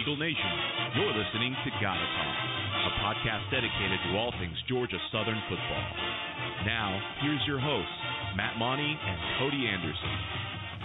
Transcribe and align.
Eagle 0.00 0.16
Nation. 0.16 0.52
You're 0.94 1.12
listening 1.12 1.56
to 1.64 1.70
Gotta 1.82 2.06
Talk, 2.06 2.36
a 2.86 2.90
podcast 3.02 3.50
dedicated 3.50 3.98
to 4.06 4.16
all 4.16 4.32
things 4.38 4.54
Georgia 4.68 4.98
Southern 5.10 5.40
football. 5.48 5.84
Now, 6.64 7.00
here's 7.20 7.40
your 7.46 7.58
hosts, 7.58 7.90
Matt 8.36 8.58
Monty 8.58 8.96
and 9.04 9.18
Cody 9.38 9.66
Anderson. 9.66 10.08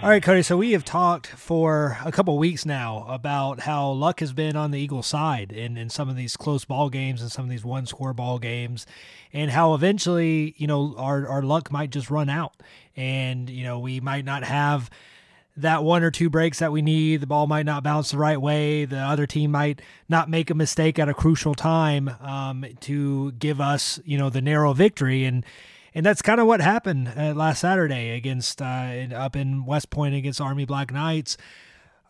All 0.02 0.08
right, 0.08 0.22
Cody. 0.22 0.42
So 0.42 0.56
we 0.56 0.72
have 0.72 0.84
talked 0.84 1.28
for 1.28 1.96
a 2.04 2.10
couple 2.10 2.36
weeks 2.38 2.66
now 2.66 3.06
about 3.08 3.60
how 3.60 3.90
luck 3.90 4.18
has 4.18 4.32
been 4.32 4.56
on 4.56 4.72
the 4.72 4.80
Eagles' 4.80 5.06
side 5.06 5.52
in, 5.52 5.76
in 5.76 5.90
some 5.90 6.08
of 6.08 6.16
these 6.16 6.36
close 6.36 6.64
ball 6.64 6.90
games 6.90 7.22
and 7.22 7.30
some 7.30 7.44
of 7.44 7.50
these 7.50 7.64
one-score 7.64 8.14
ball 8.14 8.40
games, 8.40 8.84
and 9.32 9.52
how 9.52 9.74
eventually, 9.74 10.54
you 10.56 10.66
know, 10.66 10.94
our 10.98 11.28
our 11.28 11.42
luck 11.42 11.70
might 11.70 11.90
just 11.90 12.10
run 12.10 12.28
out, 12.28 12.54
and 12.96 13.48
you 13.48 13.62
know, 13.62 13.78
we 13.78 14.00
might 14.00 14.24
not 14.24 14.42
have 14.42 14.90
that 15.56 15.84
one 15.84 16.02
or 16.02 16.10
two 16.10 16.28
breaks 16.28 16.58
that 16.58 16.72
we 16.72 16.82
need. 16.82 17.20
The 17.20 17.26
ball 17.26 17.46
might 17.46 17.66
not 17.66 17.82
bounce 17.82 18.10
the 18.10 18.18
right 18.18 18.40
way. 18.40 18.84
The 18.84 18.98
other 18.98 19.26
team 19.26 19.52
might 19.52 19.80
not 20.08 20.28
make 20.28 20.50
a 20.50 20.54
mistake 20.54 20.98
at 20.98 21.08
a 21.08 21.14
crucial 21.14 21.54
time 21.54 22.10
um, 22.20 22.64
to 22.80 23.32
give 23.32 23.60
us, 23.60 24.00
you 24.04 24.18
know, 24.18 24.30
the 24.30 24.42
narrow 24.42 24.72
victory. 24.72 25.24
And 25.24 25.44
and 25.96 26.04
that's 26.04 26.22
kind 26.22 26.40
of 26.40 26.48
what 26.48 26.60
happened 26.60 27.12
uh, 27.16 27.34
last 27.34 27.60
Saturday 27.60 28.10
against 28.10 28.60
uh, 28.60 29.06
up 29.14 29.36
in 29.36 29.64
West 29.64 29.90
Point 29.90 30.16
against 30.16 30.40
Army 30.40 30.64
Black 30.64 30.92
Knights. 30.92 31.36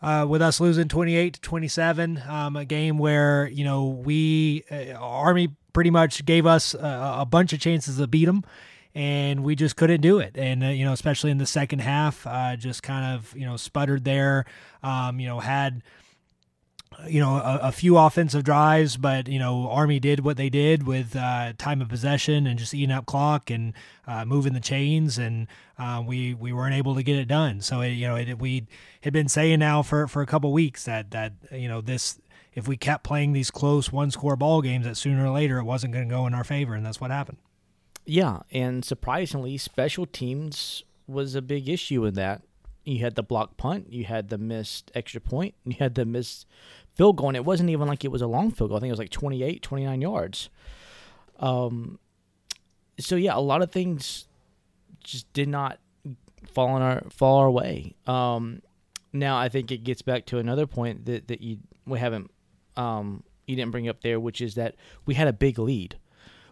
Uh, 0.01 0.25
with 0.27 0.41
us 0.41 0.59
losing 0.59 0.87
28 0.87 1.35
to 1.35 1.41
27, 1.41 2.21
um, 2.27 2.55
a 2.55 2.65
game 2.65 2.97
where 2.97 3.47
you 3.47 3.63
know 3.63 3.85
we 3.85 4.63
uh, 4.71 4.93
Army 4.93 5.49
pretty 5.71 5.89
much 5.89 6.25
gave 6.25 6.45
us 6.45 6.73
a, 6.73 7.17
a 7.19 7.25
bunch 7.25 7.53
of 7.53 7.59
chances 7.59 7.97
to 7.97 8.07
beat 8.07 8.25
them 8.25 8.43
and 8.95 9.43
we 9.43 9.55
just 9.55 9.75
couldn't 9.75 9.99
do 9.99 10.19
it. 10.19 10.37
And 10.37 10.63
uh, 10.63 10.67
you 10.67 10.85
know, 10.85 10.93
especially 10.93 11.29
in 11.29 11.37
the 11.37 11.45
second 11.45 11.79
half, 11.79 12.25
uh, 12.25 12.55
just 12.55 12.81
kind 12.81 13.15
of 13.15 13.35
you 13.35 13.45
know 13.45 13.57
sputtered 13.57 14.05
there. 14.05 14.45
Um, 14.81 15.19
you 15.19 15.27
know, 15.27 15.41
had 15.41 15.83
you 17.07 17.19
know 17.19 17.35
a, 17.35 17.59
a, 17.63 17.71
few 17.73 17.97
offensive 17.97 18.43
drives, 18.43 18.95
but 18.95 19.27
you 19.27 19.37
know 19.37 19.69
Army 19.69 19.99
did 19.99 20.21
what 20.21 20.37
they 20.37 20.49
did 20.49 20.87
with 20.87 21.13
uh, 21.15 21.51
time 21.57 21.81
of 21.81 21.89
possession 21.89 22.47
and 22.47 22.57
just 22.57 22.73
eating 22.73 22.91
up 22.91 23.05
clock 23.05 23.49
and 23.49 23.73
uh, 24.07 24.23
moving 24.23 24.53
the 24.53 24.61
chains, 24.61 25.17
and 25.17 25.47
uh, 25.77 26.01
we 26.05 26.33
we 26.33 26.53
weren't 26.53 26.75
able 26.75 26.95
to 26.95 27.03
get 27.03 27.17
it 27.17 27.27
done. 27.27 27.59
So 27.59 27.81
it, 27.81 27.89
you 27.89 28.07
know 28.07 28.15
it, 28.15 28.39
we 28.39 28.65
had 29.01 29.11
been 29.11 29.27
saying 29.27 29.59
now 29.59 29.81
for 29.81 30.07
for 30.07 30.21
a 30.21 30.25
couple 30.25 30.53
weeks 30.53 30.85
that 30.85 31.11
that 31.11 31.33
you 31.51 31.67
know 31.67 31.81
this 31.81 32.19
if 32.53 32.65
we 32.65 32.77
kept 32.77 33.03
playing 33.03 33.33
these 33.33 33.51
close 33.51 33.91
one 33.91 34.09
score 34.09 34.37
ball 34.37 34.61
games, 34.61 34.85
that 34.85 34.95
sooner 34.95 35.25
or 35.25 35.31
later 35.31 35.59
it 35.59 35.65
wasn't 35.65 35.91
going 35.91 36.07
to 36.07 36.15
go 36.15 36.25
in 36.25 36.33
our 36.33 36.45
favor, 36.45 36.73
and 36.73 36.85
that's 36.85 37.01
what 37.01 37.11
happened. 37.11 37.37
Yeah, 38.05 38.39
and 38.51 38.85
surprisingly, 38.85 39.57
special 39.57 40.05
teams 40.05 40.83
was 41.07 41.35
a 41.35 41.41
big 41.41 41.67
issue 41.67 42.05
in 42.05 42.13
that. 42.15 42.43
You 42.83 42.99
had 42.99 43.15
the 43.15 43.23
block 43.23 43.57
punt, 43.57 43.91
you 43.91 44.05
had 44.05 44.29
the 44.29 44.37
missed 44.37 44.91
extra 44.93 45.19
point, 45.19 45.55
you 45.65 45.75
had 45.79 45.95
the 45.95 46.05
missed 46.05 46.45
field 46.93 47.17
goal, 47.17 47.29
and 47.29 47.37
it 47.37 47.45
wasn't 47.45 47.71
even 47.71 47.87
like 47.87 48.05
it 48.05 48.11
was 48.11 48.21
a 48.21 48.27
long 48.27 48.51
field 48.51 48.69
goal. 48.69 48.77
I 48.77 48.79
think 48.79 48.89
it 48.89 48.93
was 48.93 48.99
like 48.99 49.09
28, 49.09 49.61
29 49.61 50.01
yards. 50.01 50.49
Um, 51.39 51.99
so 52.99 53.15
yeah, 53.15 53.35
a 53.35 53.39
lot 53.39 53.61
of 53.61 53.71
things 53.71 54.27
just 55.03 55.31
did 55.33 55.49
not 55.49 55.79
fall 56.53 56.69
on 56.69 56.81
our 56.81 57.03
fall 57.09 57.39
our 57.39 57.51
way. 57.51 57.95
Um, 58.07 58.61
now 59.11 59.37
I 59.37 59.49
think 59.49 59.71
it 59.71 59.83
gets 59.83 60.01
back 60.01 60.25
to 60.27 60.37
another 60.37 60.67
point 60.67 61.05
that 61.05 61.27
that 61.27 61.41
you 61.41 61.57
we 61.85 61.99
haven't 61.99 62.31
um, 62.77 63.23
you 63.47 63.55
didn't 63.55 63.71
bring 63.71 63.89
up 63.89 64.01
there, 64.01 64.19
which 64.19 64.41
is 64.41 64.55
that 64.55 64.75
we 65.05 65.15
had 65.15 65.27
a 65.27 65.33
big 65.33 65.57
lead. 65.59 65.97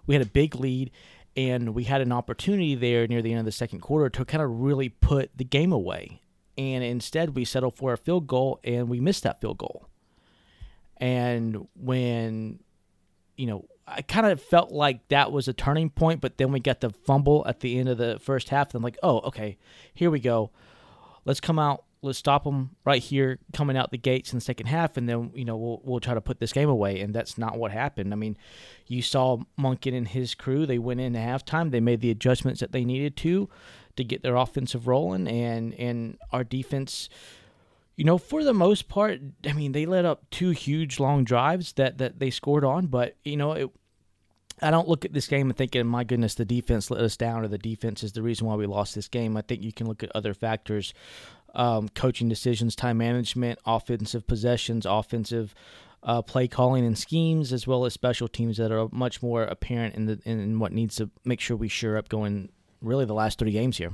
We 0.06 0.16
had 0.16 0.22
a 0.22 0.30
big 0.30 0.56
lead, 0.56 0.92
and 1.36 1.74
we 1.74 1.86
had 1.86 2.02
an 2.02 2.12
opportunity 2.12 2.76
there 2.76 3.08
near 3.08 3.22
the 3.22 3.32
end 3.32 3.40
of 3.40 3.46
the 3.46 3.52
second 3.52 3.80
quarter 3.80 4.10
to 4.10 4.26
kind 4.26 4.44
of 4.44 4.62
really 4.62 4.90
put 4.90 5.32
the 5.36 5.44
game 5.44 5.72
away. 5.72 6.22
And 6.58 6.84
instead, 6.84 7.36
we 7.36 7.46
settled 7.46 7.76
for 7.76 7.94
a 7.94 7.98
field 7.98 8.28
goal 8.28 8.60
and 8.64 8.88
we 8.88 9.00
missed 9.00 9.24
that 9.24 9.42
field 9.42 9.58
goal. 9.58 9.88
And 10.98 11.68
when, 11.76 12.60
you 13.36 13.48
know, 13.48 13.66
I 13.88 14.02
kind 14.04 14.28
of 14.28 14.42
felt 14.42 14.72
like 14.72 15.08
that 15.10 15.32
was 15.32 15.48
a 15.48 15.54
turning 15.54 15.90
point, 15.90 16.22
but 16.22 16.38
then 16.38 16.52
we 16.52 16.60
got 16.60 16.82
the 16.82 16.92
fumble 16.92 17.44
at 17.48 17.60
the 17.62 17.78
end 17.80 17.90
of 17.90 17.98
the 17.98 18.20
first 18.20 18.50
half. 18.50 18.70
And 18.70 18.76
I'm 18.76 18.84
like, 18.84 18.98
oh, 19.02 19.20
okay, 19.22 19.58
here 19.94 20.12
we 20.12 20.20
go. 20.20 20.52
Let's 21.26 21.40
come 21.40 21.58
out 21.58 21.84
let's 22.04 22.20
stop 22.20 22.44
them 22.44 22.76
right 22.86 23.02
here 23.02 23.40
coming 23.54 23.78
out 23.78 23.92
the 23.92 23.98
gates 23.98 24.34
in 24.34 24.38
the 24.38 24.44
second 24.44 24.68
half, 24.68 24.98
and 24.98 25.08
then 25.08 25.32
you 25.34 25.46
know 25.46 25.58
we'll 25.58 25.82
we'll 25.84 26.00
try 26.00 26.14
to 26.14 26.22
put 26.22 26.40
this 26.40 26.54
game 26.54 26.70
away. 26.70 27.00
And 27.00 27.14
that's 27.14 27.38
not 27.38 27.58
what 27.58 27.72
happened. 27.72 28.14
I 28.14 28.16
mean, 28.16 28.38
you 28.88 29.02
saw 29.02 29.38
Monken 29.58 29.96
and 29.96 30.08
his 30.08 30.36
crew. 30.36 30.66
They 30.66 30.78
went 30.78 31.00
into 31.00 31.20
halftime. 31.20 31.72
They 31.72 31.80
made 31.80 32.02
the 32.02 32.12
adjustments 32.12 32.60
that 32.60 32.72
they 32.72 32.86
needed 32.86 33.18
to 33.18 33.50
to 33.96 34.04
get 34.04 34.24
their 34.24 34.36
offensive 34.36 34.88
rolling, 34.88 35.28
and 35.28 35.74
and 35.76 36.18
our 36.32 36.44
defense. 36.44 37.10
You 37.96 38.06
know, 38.06 38.18
for 38.18 38.44
the 38.44 38.56
most 38.56 38.88
part, 38.90 39.22
I 39.46 39.54
mean, 39.54 39.72
they 39.72 39.86
led 39.86 40.04
up 40.04 40.24
two 40.32 40.50
huge 40.50 41.00
long 41.00 41.24
drives 41.24 41.74
that, 41.74 42.00
that 42.00 42.18
they 42.18 42.32
scored 42.32 42.66
on, 42.66 42.88
but 42.88 43.18
you 43.24 43.38
know, 43.38 43.52
it, 43.52 43.70
I 44.64 44.72
don't 44.72 44.88
look 44.88 45.04
at 45.04 45.14
this 45.14 45.28
game 45.28 45.50
and 45.50 45.58
thinking, 45.58 45.86
my 45.86 46.04
goodness, 46.04 46.36
the 46.36 46.46
defense 46.46 46.90
let 46.90 47.02
us 47.02 47.18
down 47.18 47.44
or 47.44 47.48
the 47.48 47.58
defense 47.58 48.02
is 48.02 48.14
the 48.14 48.22
reason 48.22 48.48
why 48.48 48.56
we 48.56 48.66
lost 48.66 48.96
this 48.96 49.08
game. 49.08 49.36
I 49.36 49.42
think 49.42 49.62
you 49.62 49.74
can 49.74 49.88
look 49.88 50.04
at 50.04 50.12
other 50.16 50.34
factors 50.34 50.94
um, 51.54 51.90
coaching 51.90 52.30
decisions, 52.30 52.76
time 52.76 52.98
management, 52.98 53.60
offensive 53.66 54.26
possessions, 54.28 54.86
offensive 54.86 55.54
uh, 56.04 56.22
play 56.22 56.48
calling 56.48 56.86
and 56.86 56.98
schemes, 56.98 57.54
as 57.54 57.66
well 57.66 57.86
as 57.86 57.94
special 57.94 58.28
teams 58.28 58.58
that 58.58 58.72
are 58.72 58.90
much 58.92 59.22
more 59.22 59.44
apparent 59.44 59.96
in 59.96 60.06
the 60.06 60.20
in 60.26 60.60
what 60.60 60.72
needs 60.72 60.96
to 60.98 61.10
make 61.24 61.40
sure 61.40 61.56
we 61.56 61.68
sure 61.68 61.98
up 61.98 62.10
going 62.10 62.50
really 62.82 63.06
the 63.06 63.14
last 63.14 63.40
three 63.40 63.52
games 63.52 63.78
here. 63.78 63.92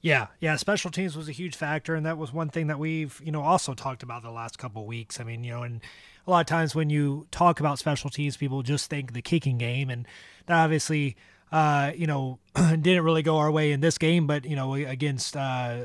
Yeah, 0.00 0.26
yeah, 0.40 0.56
special 0.56 0.90
teams 0.90 1.16
was 1.16 1.28
a 1.28 1.32
huge 1.32 1.54
factor, 1.54 1.94
and 1.94 2.04
that 2.06 2.18
was 2.18 2.32
one 2.32 2.48
thing 2.48 2.66
that 2.66 2.78
we've 2.78 3.20
you 3.24 3.30
know 3.30 3.42
also 3.42 3.74
talked 3.74 4.02
about 4.02 4.22
the 4.22 4.32
last 4.32 4.58
couple 4.58 4.84
weeks. 4.84 5.20
I 5.20 5.24
mean, 5.24 5.44
you 5.44 5.52
know, 5.52 5.62
and 5.62 5.80
a 6.26 6.30
lot 6.30 6.40
of 6.40 6.46
times 6.46 6.74
when 6.74 6.90
you 6.90 7.28
talk 7.30 7.60
about 7.60 7.78
special 7.78 8.10
teams, 8.10 8.36
people 8.36 8.62
just 8.62 8.90
think 8.90 9.12
the 9.12 9.22
kicking 9.22 9.58
game, 9.58 9.90
and 9.90 10.06
that 10.46 10.58
obviously 10.58 11.16
uh, 11.52 11.92
you 11.94 12.06
know, 12.06 12.38
didn't 12.54 13.04
really 13.04 13.22
go 13.22 13.36
our 13.36 13.50
way 13.50 13.72
in 13.72 13.80
this 13.80 13.98
game, 13.98 14.26
but 14.26 14.46
you 14.46 14.56
know, 14.56 14.74
against 14.74 15.36
uh, 15.36 15.76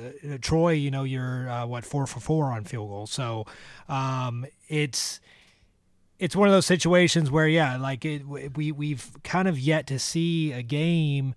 Troy, 0.42 0.72
you 0.72 0.90
know, 0.90 1.04
you're 1.04 1.50
uh, 1.50 1.66
what 1.66 1.86
four 1.86 2.08
for 2.08 2.22
four 2.22 2.46
on 2.46 2.64
field 2.64 2.90
goals, 2.90 3.12
so 3.12 3.46
um, 3.90 4.46
it's 4.70 5.20
it's 6.20 6.36
one 6.36 6.48
of 6.48 6.54
those 6.54 6.66
situations 6.66 7.30
where, 7.30 7.48
yeah, 7.48 7.78
like 7.78 8.06
it, 8.06 8.26
we 8.26 8.72
we've 8.72 9.12
kind 9.24 9.48
of 9.48 9.60
yet 9.60 9.86
to 9.88 10.00
see 10.00 10.54
a 10.54 10.64
game 10.64 11.36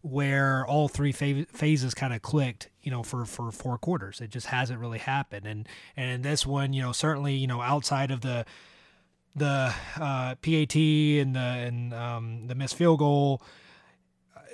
where 0.00 0.66
all 0.66 0.88
three 0.88 1.12
phases 1.12 1.94
kind 1.94 2.12
of 2.12 2.22
clicked, 2.22 2.68
you 2.82 2.90
know, 2.90 3.02
for 3.02 3.24
for 3.24 3.50
four 3.50 3.78
quarters. 3.78 4.20
It 4.20 4.30
just 4.30 4.46
hasn't 4.46 4.78
really 4.78 4.98
happened, 4.98 5.46
and 5.46 5.68
and 5.96 6.22
this 6.22 6.46
one, 6.46 6.72
you 6.72 6.82
know, 6.82 6.92
certainly, 6.92 7.34
you 7.34 7.48
know, 7.48 7.60
outside 7.60 8.12
of 8.12 8.20
the 8.20 8.46
the 9.34 9.74
uh, 9.96 10.36
PAT 10.36 10.76
and 10.76 11.34
the 11.34 11.40
and 11.40 11.92
um, 11.92 12.46
the 12.46 12.54
missed 12.54 12.76
field 12.76 13.00
goal 13.00 13.42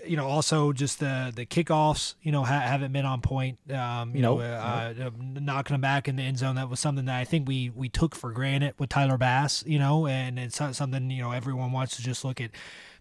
you 0.07 0.17
know, 0.17 0.27
also 0.27 0.73
just 0.73 1.01
the 1.01 1.33
the 1.35 1.47
kickoffs, 1.47 2.15
you 2.23 2.33
know, 2.33 2.45
ha- 2.45 2.61
haven't 2.61 2.93
been 2.93 3.05
on 3.05 3.21
point. 3.21 3.59
Um, 3.73 4.15
you 4.15 4.23
nope. 4.23 4.41
know, 4.41 4.45
uh, 4.45 4.95
nope. 4.97 5.15
uh, 5.19 5.41
knocking 5.41 5.75
them 5.75 5.81
back 5.81 6.09
in 6.09 6.17
the 6.17 6.23
end 6.23 6.39
zone. 6.39 6.57
That 6.57 6.69
was 6.69 6.81
something 6.81 7.05
that 7.07 7.19
I 7.19 7.25
think 7.25 7.49
we 7.49 7.71
we 7.71 7.89
took 7.89 8.15
for 8.15 8.33
granted 8.33 8.75
with 8.79 8.91
Tyler 8.91 9.19
Bass. 9.19 9.65
You 9.67 9.79
know, 9.79 10.07
and 10.07 10.39
it's 10.39 10.57
something 10.57 11.11
you 11.11 11.23
know 11.23 11.33
everyone 11.33 11.73
wants 11.73 11.97
to 11.97 12.03
just 12.03 12.25
look 12.25 12.41
at 12.41 12.51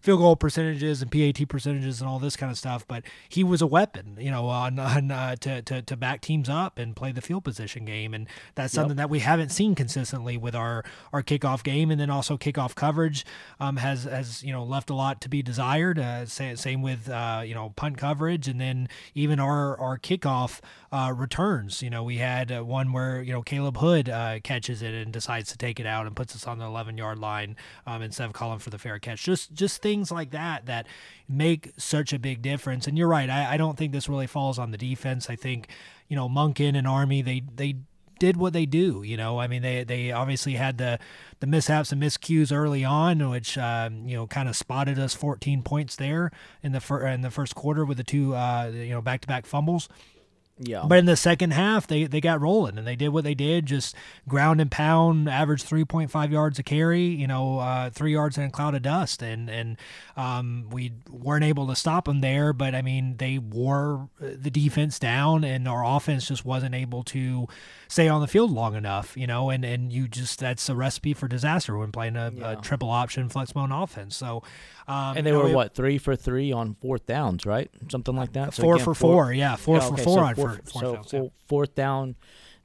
field 0.00 0.20
goal 0.20 0.36
percentages 0.36 1.02
and 1.02 1.10
PAT 1.10 1.48
percentages 1.48 2.00
and 2.00 2.08
all 2.08 2.18
this 2.18 2.36
kind 2.36 2.50
of 2.50 2.58
stuff. 2.58 2.86
But 2.86 3.04
he 3.28 3.44
was 3.44 3.62
a 3.62 3.66
weapon, 3.66 4.16
you 4.18 4.30
know, 4.30 4.46
on, 4.46 4.78
on 4.78 5.10
uh, 5.10 5.36
to, 5.36 5.62
to 5.62 5.82
to 5.82 5.96
back 5.96 6.20
teams 6.20 6.48
up 6.48 6.78
and 6.78 6.94
play 6.94 7.12
the 7.12 7.20
field 7.20 7.44
position 7.44 7.84
game, 7.84 8.14
and 8.14 8.26
that's 8.54 8.72
something 8.72 8.96
yep. 8.96 9.04
that 9.04 9.10
we 9.10 9.20
haven't 9.20 9.50
seen 9.50 9.74
consistently 9.74 10.36
with 10.36 10.54
our 10.54 10.84
our 11.12 11.22
kickoff 11.22 11.62
game, 11.62 11.90
and 11.90 12.00
then 12.00 12.10
also 12.10 12.36
kickoff 12.36 12.74
coverage 12.74 13.24
um, 13.60 13.76
has 13.76 14.04
has 14.04 14.42
you 14.42 14.52
know 14.52 14.64
left 14.64 14.90
a 14.90 14.94
lot 14.94 15.20
to 15.20 15.28
be 15.28 15.42
desired. 15.42 15.98
Uh, 15.98 16.26
same 16.26 16.82
with 16.82 17.08
uh, 17.08 17.42
you 17.44 17.54
know 17.54 17.72
punt 17.76 17.96
coverage, 17.96 18.48
and 18.48 18.60
then 18.60 18.88
even 19.14 19.40
our 19.40 19.78
our 19.78 19.98
kickoff 19.98 20.60
uh, 20.90 21.12
returns. 21.14 21.82
You 21.82 21.90
know, 21.90 22.02
we 22.02 22.18
had 22.18 22.50
uh, 22.50 22.62
one 22.62 22.92
where 22.92 23.22
you 23.22 23.32
know 23.32 23.42
Caleb 23.42 23.76
Hood 23.78 24.08
uh, 24.08 24.40
catches 24.40 24.82
it 24.82 24.94
and 24.94 25.12
decides 25.12 25.50
to 25.52 25.58
take 25.58 25.78
it 25.78 25.86
out 25.86 26.06
and 26.06 26.16
puts 26.16 26.34
us 26.34 26.46
on 26.46 26.58
the 26.58 26.64
11 26.64 26.96
yard 26.96 27.18
line 27.18 27.56
um, 27.86 28.02
instead 28.02 28.26
of 28.26 28.32
calling 28.32 28.58
for 28.58 28.70
the 28.70 28.78
fair 28.78 28.98
catch. 28.98 29.22
Just 29.22 29.52
just 29.52 29.82
things 29.82 30.10
like 30.10 30.30
that 30.30 30.66
that 30.66 30.86
make 31.28 31.72
such 31.76 32.12
a 32.12 32.18
big 32.18 32.42
difference. 32.42 32.86
And 32.86 32.96
you're 32.96 33.08
right. 33.08 33.28
I, 33.28 33.54
I 33.54 33.56
don't 33.56 33.76
think 33.76 33.92
this 33.92 34.08
really 34.08 34.26
falls 34.26 34.58
on 34.58 34.70
the 34.70 34.78
defense. 34.78 35.28
I 35.28 35.36
think 35.36 35.68
you 36.08 36.16
know 36.16 36.28
Monken 36.28 36.76
and 36.76 36.86
Army 36.86 37.22
they 37.22 37.42
they 37.54 37.76
did 38.18 38.36
what 38.36 38.52
they 38.52 38.66
do. 38.66 39.02
You 39.02 39.16
know, 39.16 39.38
I 39.38 39.46
mean, 39.46 39.62
they 39.62 39.84
they 39.84 40.12
obviously 40.12 40.54
had 40.54 40.78
the 40.78 40.98
the 41.40 41.46
mishaps 41.46 41.92
and 41.92 42.02
miscues 42.02 42.52
early 42.52 42.84
on, 42.84 43.30
which 43.30 43.56
um, 43.58 44.06
you 44.08 44.16
know 44.16 44.26
kind 44.26 44.48
of 44.48 44.56
spotted 44.56 44.98
us 44.98 45.14
14 45.14 45.62
points 45.62 45.96
there 45.96 46.30
in 46.62 46.72
the 46.72 46.80
fir- 46.80 47.06
in 47.06 47.20
the 47.20 47.30
first 47.30 47.54
quarter 47.54 47.84
with 47.84 47.96
the 47.96 48.04
two 48.04 48.34
uh, 48.34 48.70
you 48.72 48.90
know 48.90 49.00
back 49.00 49.20
to 49.22 49.28
back 49.28 49.46
fumbles. 49.46 49.88
Yeah. 50.60 50.84
But 50.86 50.98
in 50.98 51.06
the 51.06 51.16
second 51.16 51.52
half, 51.52 51.86
they, 51.86 52.04
they 52.04 52.20
got 52.20 52.40
rolling 52.40 52.78
and 52.78 52.86
they 52.86 52.96
did 52.96 53.10
what 53.10 53.24
they 53.24 53.34
did, 53.34 53.66
just 53.66 53.94
ground 54.26 54.60
and 54.60 54.70
pound, 54.70 55.28
average 55.28 55.62
3.5 55.62 56.30
yards 56.32 56.58
a 56.58 56.62
carry, 56.62 57.04
you 57.04 57.26
know, 57.26 57.58
uh, 57.60 57.90
three 57.90 58.12
yards 58.12 58.36
in 58.38 58.44
a 58.44 58.50
cloud 58.50 58.74
of 58.74 58.82
dust. 58.82 59.22
And, 59.22 59.48
and 59.48 59.76
um, 60.16 60.66
we 60.70 60.92
weren't 61.08 61.44
able 61.44 61.66
to 61.68 61.76
stop 61.76 62.06
them 62.06 62.20
there. 62.20 62.52
But 62.52 62.74
I 62.74 62.82
mean, 62.82 63.16
they 63.18 63.38
wore 63.38 64.08
the 64.20 64.50
defense 64.50 64.98
down 64.98 65.44
and 65.44 65.68
our 65.68 65.84
offense 65.84 66.26
just 66.26 66.44
wasn't 66.44 66.74
able 66.74 67.04
to 67.04 67.46
stay 67.86 68.08
on 68.08 68.20
the 68.20 68.26
field 68.28 68.50
long 68.50 68.74
enough, 68.74 69.16
you 69.16 69.26
know, 69.26 69.50
and, 69.50 69.64
and 69.64 69.92
you 69.92 70.08
just, 70.08 70.40
that's 70.40 70.68
a 70.68 70.74
recipe 70.74 71.14
for 71.14 71.28
disaster 71.28 71.76
when 71.78 71.92
playing 71.92 72.16
a, 72.16 72.32
Yeah. 72.34 72.52
a 72.52 72.56
triple 72.56 72.90
option 72.90 73.28
flex 73.28 73.54
mode 73.54 73.70
offense. 73.72 74.16
So, 74.16 74.42
um, 74.88 75.16
and 75.16 75.26
they 75.26 75.32
were 75.32 75.48
it- 75.48 75.54
what 75.54 75.74
three 75.74 75.98
for 75.98 76.16
three 76.16 76.50
on 76.50 76.74
fourth 76.74 77.06
downs, 77.06 77.44
right? 77.46 77.70
Something 77.90 78.16
like 78.16 78.32
that. 78.32 78.54
So 78.54 78.62
Four 78.62 78.74
again, 78.76 78.84
for 78.84 78.94
four, 78.94 79.32
yeah, 79.32 79.54
four 79.56 79.76
Yeah, 79.76 79.80
for 79.86 79.92
okay, 79.94 80.04
four 80.04 80.14
so 80.18 80.24
on 80.24 80.34
four- 80.34 80.48
four, 80.50 80.60
four 80.72 80.80
so 80.82 80.94
downs, 80.94 81.12
yeah. 81.12 81.22
fourth 81.46 81.74
down 81.74 82.16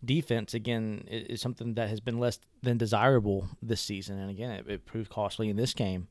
defense 0.05 0.53
again 0.53 1.05
is 1.09 1.39
something 1.41 1.75
that 1.75 1.87
has 1.89 1.99
been 2.01 2.19
less 2.19 2.39
than 2.61 2.77
desirable 2.77 3.47
this 3.61 3.81
season, 3.81 4.17
and 4.19 4.29
again, 4.29 4.51
it, 4.51 4.65
it 4.67 4.85
proved 4.85 5.09
costly 5.09 5.49
in 5.49 5.55
this 5.57 5.73
game 5.73 6.07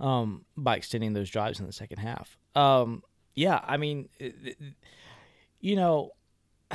um, 0.00 0.44
by 0.56 0.76
extending 0.76 1.12
those 1.12 1.30
drives 1.30 1.60
in 1.60 1.66
the 1.66 1.72
second 1.72 1.98
half. 1.98 2.36
Um, 2.54 3.02
yeah, 3.34 3.60
I 3.66 3.76
mean, 3.76 4.08
it- 4.18 4.34
it- 4.44 4.58
you 5.60 5.76
know, 5.76 6.10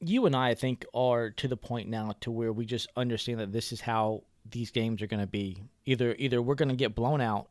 you 0.00 0.26
and 0.26 0.36
I, 0.36 0.50
I 0.50 0.54
think, 0.54 0.84
are 0.94 1.30
to 1.30 1.48
the 1.48 1.56
point 1.56 1.88
now 1.88 2.12
to 2.20 2.30
where 2.30 2.52
we 2.52 2.66
just 2.66 2.88
understand 2.96 3.40
that 3.40 3.52
this 3.52 3.72
is 3.72 3.80
how 3.80 4.22
these 4.48 4.70
games 4.70 5.02
are 5.02 5.06
going 5.06 5.20
to 5.22 5.26
be. 5.26 5.62
Either 5.86 6.14
either 6.18 6.40
we're 6.42 6.54
going 6.54 6.68
to 6.68 6.74
get 6.76 6.94
blown 6.94 7.20
out, 7.20 7.48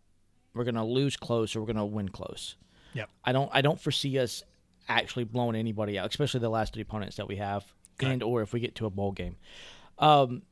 we're 0.56 0.64
going 0.64 0.76
to 0.76 0.84
lose 0.84 1.18
close, 1.18 1.56
or 1.56 1.60
we're 1.60 1.68
going 1.68 1.76
to 1.78 1.86
win 1.86 2.10
close. 2.10 2.56
Yep. 2.94 3.10
I 3.24 3.32
don't 3.34 3.50
I 3.54 3.62
don't 3.62 3.80
foresee 3.80 4.18
us 4.20 4.44
actually 4.88 5.26
blowing 5.26 5.56
anybody 5.56 6.00
out, 6.00 6.10
especially 6.10 6.40
the 6.40 6.50
last 6.50 6.74
three 6.74 6.82
opponents 6.82 7.18
that 7.18 7.28
we 7.28 7.36
have, 7.38 7.66
and 8.02 8.24
or 8.24 8.42
if 8.42 8.54
we 8.54 8.60
get 8.60 8.76
to 8.76 8.86
a 8.86 8.90
bowl 8.90 9.12
game. 9.12 9.36
Um, 10.00 10.44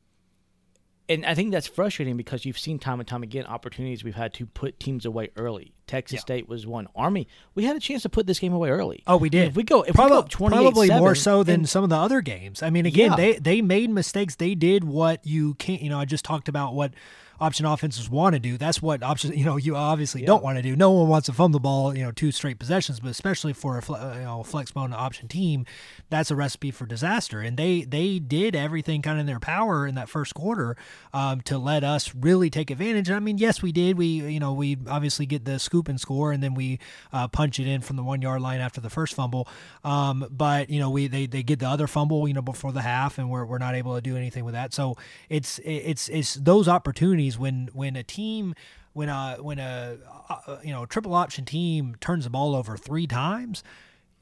and 1.06 1.26
I 1.26 1.34
think 1.34 1.52
that's 1.52 1.66
frustrating 1.66 2.16
because 2.16 2.46
you've 2.46 2.58
seen 2.58 2.78
time 2.78 2.98
and 2.98 3.06
time 3.06 3.22
again 3.22 3.44
opportunities 3.44 4.02
we've 4.02 4.14
had 4.14 4.32
to 4.34 4.46
put 4.46 4.80
teams 4.80 5.04
away 5.04 5.28
early. 5.36 5.74
Texas 5.86 6.16
Yeah. 6.16 6.20
State 6.20 6.48
was 6.48 6.66
one. 6.66 6.88
Army, 6.96 7.28
we 7.54 7.64
had 7.64 7.76
a 7.76 7.80
chance 7.80 8.02
to 8.02 8.08
put 8.08 8.26
this 8.26 8.38
game 8.38 8.54
away 8.54 8.70
early. 8.70 9.02
Oh, 9.06 9.18
we 9.18 9.28
did. 9.28 9.48
If 9.48 9.56
we 9.56 9.64
go, 9.64 9.82
if 9.82 9.94
probably, 9.94 10.16
we 10.16 10.22
go 10.22 10.28
28 10.28 10.62
probably 10.62 10.88
more 10.88 11.14
so 11.14 11.42
than 11.42 11.66
some 11.66 11.84
of 11.84 11.90
the 11.90 11.96
other 11.96 12.22
games. 12.22 12.62
I 12.62 12.70
mean, 12.70 12.86
again, 12.86 13.10
Yeah. 13.10 13.16
they 13.16 13.32
they 13.34 13.60
made 13.62 13.90
mistakes. 13.90 14.36
They 14.36 14.54
did 14.54 14.84
what 14.84 15.26
you 15.26 15.54
can't. 15.54 15.82
You 15.82 15.90
know, 15.90 16.00
I 16.00 16.06
just 16.06 16.24
talked 16.24 16.48
about 16.48 16.74
what 16.74 16.94
option 17.40 17.66
offenses 17.66 18.08
want 18.08 18.34
to 18.34 18.40
do. 18.40 18.56
That's 18.56 18.80
what 18.80 19.02
option. 19.02 19.36
You 19.36 19.44
know, 19.44 19.56
you 19.56 19.76
obviously 19.76 20.22
don't 20.22 20.42
want 20.42 20.58
to 20.58 20.62
do. 20.62 20.76
No 20.76 20.90
one 20.90 21.08
wants 21.08 21.26
to 21.26 21.32
fumble 21.32 21.58
the 21.58 21.62
ball. 21.62 21.96
You 21.96 22.04
know, 22.04 22.12
two 22.12 22.32
straight 22.32 22.58
possessions, 22.58 23.00
but 23.00 23.10
especially 23.10 23.52
for 23.52 23.78
a 23.78 24.16
you 24.16 24.24
know 24.24 24.42
flex 24.42 24.72
option 24.74 25.28
team, 25.28 25.66
that's 26.10 26.30
a 26.30 26.36
recipe 26.36 26.70
for 26.70 26.86
disaster. 26.86 27.40
And 27.40 27.56
they 27.56 27.82
they 27.82 28.18
did 28.18 28.54
everything 28.54 29.02
kind 29.02 29.18
of 29.18 29.20
in 29.20 29.26
their 29.26 29.40
power 29.40 29.86
in 29.86 29.94
that 29.94 30.08
first 30.08 30.34
quarter 30.34 30.76
um, 31.12 31.40
to 31.42 31.58
let 31.58 31.84
us 31.84 32.14
really 32.14 32.50
take 32.50 32.70
advantage. 32.70 33.08
And 33.08 33.16
I 33.16 33.20
mean, 33.20 33.38
yes, 33.38 33.62
we 33.62 33.72
did. 33.72 33.98
We 33.98 34.06
you 34.06 34.40
know 34.40 34.52
we 34.52 34.78
obviously 34.88 35.26
get 35.26 35.44
the 35.44 35.58
scoop 35.58 35.88
and 35.88 36.00
score, 36.00 36.32
and 36.32 36.42
then 36.42 36.54
we 36.54 36.78
uh, 37.12 37.28
punch 37.28 37.58
it 37.58 37.66
in 37.66 37.80
from 37.80 37.96
the 37.96 38.02
one 38.02 38.22
yard 38.22 38.40
line 38.40 38.60
after 38.60 38.80
the 38.80 38.90
first 38.90 39.14
fumble. 39.14 39.48
Um, 39.82 40.26
but 40.30 40.70
you 40.70 40.80
know 40.80 40.90
we 40.90 41.06
they, 41.06 41.26
they 41.26 41.42
get 41.42 41.58
the 41.58 41.68
other 41.68 41.86
fumble 41.86 42.26
you 42.28 42.34
know 42.34 42.42
before 42.42 42.72
the 42.72 42.82
half, 42.82 43.18
and 43.18 43.30
we're, 43.30 43.44
we're 43.44 43.58
not 43.58 43.74
able 43.74 43.94
to 43.94 44.00
do 44.00 44.16
anything 44.16 44.44
with 44.44 44.54
that. 44.54 44.72
So 44.72 44.96
it's 45.28 45.60
it's 45.64 46.08
it's 46.08 46.34
those 46.34 46.68
opportunities 46.68 47.33
when 47.38 47.68
when 47.72 47.96
a 47.96 48.02
team 48.02 48.54
when 48.92 49.08
a 49.08 49.36
when 49.40 49.58
a 49.58 49.96
uh, 50.28 50.58
you 50.62 50.72
know 50.72 50.86
triple 50.86 51.14
option 51.14 51.44
team 51.44 51.94
turns 52.00 52.24
the 52.24 52.30
ball 52.30 52.54
over 52.54 52.76
three 52.76 53.06
times. 53.06 53.62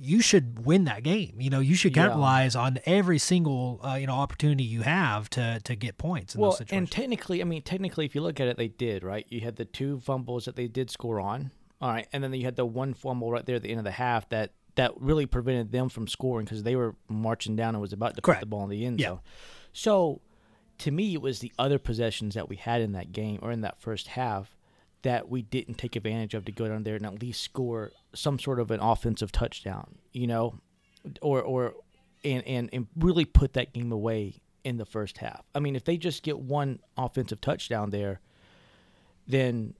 You 0.05 0.21
should 0.21 0.67
win 0.67 0.85
that 0.87 1.05
game. 1.05 1.37
You 1.39 1.49
know, 1.51 1.61
you 1.61 1.77
should 1.77 1.95
Yeah. 1.95 2.05
capitalize 2.07 2.57
on 2.57 2.79
every 2.87 3.19
single 3.19 3.79
uh, 3.85 3.95
you 3.95 4.07
know 4.09 4.15
opportunity 4.15 4.65
you 4.65 4.83
have 4.83 5.31
to 5.31 5.61
to 5.63 5.77
get 5.77 5.97
points 5.97 6.35
in 6.35 6.41
well, 6.41 6.51
those 6.51 6.59
situations. 6.59 6.79
and 6.79 6.91
technically, 6.91 7.41
I 7.41 7.45
mean, 7.45 7.63
technically, 7.63 8.05
if 8.07 8.15
you 8.17 8.21
look 8.23 8.41
at 8.41 8.49
it, 8.49 8.57
they 8.57 8.67
did 8.69 9.05
right. 9.05 9.27
You 9.29 9.41
had 9.43 9.57
the 9.57 9.65
two 9.65 10.01
fumbles 10.01 10.47
that 10.47 10.57
they 10.57 10.67
did 10.67 10.91
score 10.91 11.21
on. 11.21 11.53
All 11.81 11.91
right, 11.91 12.09
and 12.13 12.25
then 12.25 12.33
you 12.35 12.45
had 12.45 12.57
the 12.57 12.65
one 12.65 12.95
fumble 12.95 13.31
right 13.31 13.45
there 13.47 13.55
at 13.57 13.63
the 13.63 13.69
end 13.71 13.79
of 13.79 13.85
the 13.85 13.93
half 13.93 14.29
that 14.31 14.53
that 14.75 14.93
really 15.01 15.27
prevented 15.27 15.71
them 15.71 15.89
from 15.89 16.09
scoring 16.09 16.47
because 16.47 16.63
they 16.65 16.75
were 16.75 16.97
marching 17.09 17.55
down 17.55 17.75
and 17.75 17.81
was 17.83 17.93
about 17.93 18.17
to 18.17 18.23
Correct. 18.23 18.41
put 18.41 18.47
the 18.47 18.51
ball 18.51 18.65
in 18.65 18.71
the 18.71 18.85
end 18.87 18.99
Yeah. 18.99 19.09
zone. 19.09 19.21
So, 19.73 20.21
to 20.83 20.91
me, 20.91 21.15
it 21.15 21.23
was 21.23 21.39
the 21.39 21.53
other 21.61 21.79
possessions 21.79 22.35
that 22.35 22.49
we 22.49 22.57
had 22.57 22.81
in 22.81 22.91
that 22.91 23.13
game 23.13 23.39
or 23.41 23.53
in 23.53 23.61
that 23.61 23.81
first 23.81 24.09
half 24.09 24.57
that 25.03 25.29
we 25.29 25.41
didn't 25.41 25.79
take 25.79 25.95
advantage 25.95 26.35
of 26.35 26.45
to 26.45 26.51
go 26.51 26.67
down 26.67 26.83
there 26.83 26.97
and 26.97 27.07
at 27.07 27.23
least 27.23 27.41
score 27.41 27.93
some 28.13 28.37
sort 28.37 28.59
of 28.59 28.69
an 28.73 28.81
offensive 28.81 29.31
touchdown, 29.31 29.95
you 30.13 30.27
know, 30.27 30.59
or 31.21 31.41
or 31.41 31.75
and 32.25 32.45
and, 32.49 32.69
and 32.73 32.89
really 32.97 33.25
put 33.25 33.53
that 33.53 33.73
game 33.73 33.93
away 33.93 34.35
in 34.65 34.77
the 34.77 34.85
first 34.85 35.19
half. 35.19 35.45
I 35.55 35.61
mean, 35.61 35.77
if 35.77 35.85
they 35.85 35.97
just 35.97 36.25
get 36.25 36.41
one 36.41 36.81
offensive 36.97 37.41
touchdown 37.41 37.91
there, 37.91 38.21
then 39.29 39.75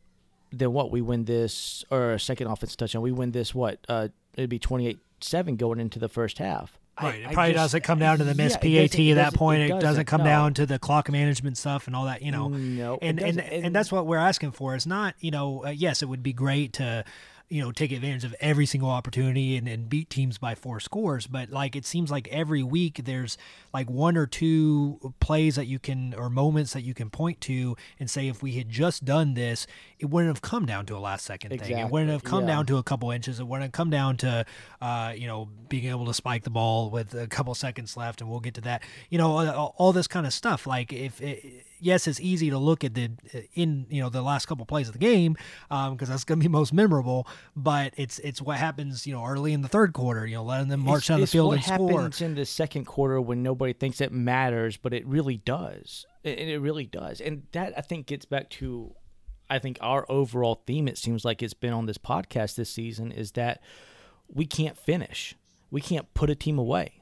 then 0.53 0.73
what? 0.73 0.93
We 0.93 1.01
win 1.01 1.25
this 1.25 1.85
or 1.91 2.13
a 2.13 2.21
second 2.21 2.47
offensive 2.47 2.77
touchdown. 2.77 3.03
We 3.03 3.11
win 3.11 3.33
this 3.33 3.53
what? 3.53 3.85
Uh, 3.89 4.09
it'd 4.37 4.51
be 4.51 4.61
twenty 4.61 4.87
eight 4.87 5.01
seven 5.21 5.57
going 5.57 5.81
into 5.81 5.99
the 5.99 6.09
first 6.09 6.39
half. 6.39 6.79
I- 6.99 7.05
Right. 7.05 7.21
It 7.21 7.33
probably 7.33 7.53
just- 7.53 7.63
doesn't 7.63 7.85
come 7.85 7.99
down 7.99 8.19
to 8.19 8.25
the 8.25 8.35
missed 8.35 8.63
yeah, 8.63 8.87
PAT 8.87 9.11
at 9.11 9.15
that 9.15 9.35
point. 9.35 9.63
It 9.63 9.69
doesn't, 9.69 9.81
doesn't, 9.83 10.05
come 10.07 10.21
no. 10.21 10.27
down 10.27 10.55
to 10.55 10.67
the 10.67 10.79
clock 10.79 11.11
management 11.11 11.57
stuff 11.57 11.87
and 11.87 11.97
all 11.97 12.05
that, 12.05 12.23
you 12.23 12.31
know. 12.31 12.49
No, 12.49 12.95
it 12.95 13.01
and, 13.03 13.21
and 13.21 13.41
and 13.41 13.75
that's 13.75 13.91
what 13.91 14.07
we're 14.07 14.19
asking 14.19 14.53
for. 14.53 14.75
It's 14.75 14.87
not, 14.87 15.15
you 15.21 15.31
know, 15.31 15.65
uh, 15.65 15.71
yes, 15.71 16.03
it 16.03 16.07
would 16.07 16.23
be 16.23 16.33
great 16.35 16.75
to, 16.75 17.05
you 17.53 17.63
know, 17.63 17.71
take 17.71 17.93
advantage 17.93 18.25
of 18.25 18.35
every 18.41 18.65
single 18.65 18.89
opportunity 18.89 19.59
and, 19.59 19.69
and 19.69 19.87
beat 19.87 20.09
teams 20.09 20.39
by 20.39 20.55
four 20.55 20.81
scores, 20.81 21.27
but 21.27 21.51
like 21.51 21.77
it 21.77 21.85
seems 21.85 22.11
like 22.11 22.27
every 22.29 22.63
week 22.63 23.03
there's 23.05 23.37
like 23.75 23.91
one 23.91 24.17
or 24.17 24.27
two 24.27 25.13
plays 25.21 25.57
that 25.57 25.67
you 25.67 25.79
can 25.79 26.15
or 26.15 26.31
moments 26.31 26.73
that 26.73 26.81
you 26.81 26.95
can 26.95 27.11
point 27.11 27.43
to 27.43 27.77
and 28.01 28.09
say 28.09 28.27
if 28.27 28.43
we 28.43 28.53
had 28.53 28.71
just 28.71 29.05
done 29.05 29.35
this, 29.35 29.67
it 29.99 30.07
wouldn't 30.07 30.35
have 30.35 30.41
come 30.41 30.65
down 30.65 30.87
to 30.87 30.97
a 30.97 30.99
last 30.99 31.27
second 31.27 31.51
thing. 31.51 31.77
It 31.77 31.91
wouldn't 31.91 32.11
have 32.11 32.25
come 32.25 32.45
yeah. 32.45 32.55
down 32.55 32.67
to 32.67 32.79
a 32.79 32.83
couple 32.83 33.11
inches. 33.11 33.39
It 33.39 33.47
wouldn't 33.47 33.65
have 33.65 33.73
come 33.73 33.91
down 33.91 34.17
to, 34.19 34.47
uh, 34.81 35.13
you 35.15 35.27
know, 35.27 35.51
being 35.69 35.85
able 35.91 36.07
to 36.07 36.15
spike 36.15 36.45
the 36.45 36.51
ball 36.51 36.89
with 36.89 37.13
a 37.13 37.27
couple 37.27 37.55
seconds 37.55 37.99
left, 37.99 38.23
and 38.23 38.31
we'll 38.31 38.41
get 38.41 38.55
to 38.55 38.63
that. 38.63 38.83
You 39.11 39.19
know, 39.19 39.37
all, 39.37 39.75
all 39.77 39.93
this 39.93 40.09
kind 40.09 40.25
of 40.25 40.33
stuff. 40.33 40.67
Like 40.67 40.91
if 40.91 41.21
it, 41.21 41.67
yes, 41.83 42.07
it's 42.07 42.21
easy 42.21 42.49
to 42.51 42.57
look 42.59 42.85
at 42.85 42.95
the 42.95 43.11
in 43.55 43.87
you 43.91 44.01
know 44.01 44.09
the 44.09 44.23
last 44.23 44.47
couple 44.47 44.65
plays 44.65 44.87
of 44.89 44.93
the 44.95 44.99
game 44.99 45.37
um, 45.71 45.95
because 45.95 46.09
that's 46.09 46.25
going 46.25 46.39
to 46.39 46.45
be 46.45 46.49
most 46.49 46.73
memorable. 46.73 47.27
But 47.55 47.93
it's 47.99 48.19
it's 48.21 48.41
what 48.41 48.57
happens 48.57 49.07
you 49.07 49.13
know 49.15 49.25
early 49.27 49.53
in 49.53 49.61
the 49.61 49.69
third 49.69 49.93
quarter. 49.93 50.27
You 50.27 50.37
know, 50.37 50.45
letting 50.45 50.69
them 50.69 50.81
march 50.81 51.05
It's- 51.05 51.09
down 51.09 51.21
the 51.21 51.27
field 51.27 51.49
what 51.49 51.55
and 51.57 51.65
score. 51.65 51.91
happens 52.01 52.23
in 52.23 52.35
the 52.37 52.47
second 52.47 52.87
quarter 52.87 53.21
when 53.21 53.43
nobody 53.43 53.73
thinks 53.75 54.01
it 54.01 54.13
matters, 54.13 54.77
but 54.79 54.95
it 54.95 55.07
really 55.07 55.37
does. 55.39 56.07
And 56.25 56.39
it 56.39 56.61
really 56.61 56.87
does. 56.87 57.21
And 57.21 57.43
that 57.53 57.75
I 57.77 57.81
think 57.83 58.07
gets 58.07 58.25
back 58.25 58.49
to 58.51 58.95
I 59.51 59.59
think 59.59 59.77
our 59.83 60.07
overall 60.09 60.63
theme 60.67 60.89
it 60.89 60.97
seems 60.97 61.25
like 61.25 61.43
it's 61.43 61.53
been 61.53 61.73
on 61.75 61.85
this 61.87 61.99
podcast 61.99 62.55
this 62.55 62.71
season 62.71 63.13
is 63.13 63.33
that 63.33 63.61
we 64.29 64.47
can't 64.47 64.79
finish. 64.79 65.35
We 65.71 65.81
can't 65.83 66.13
put 66.15 66.31
a 66.31 66.35
team 66.35 66.59
away. 66.59 67.02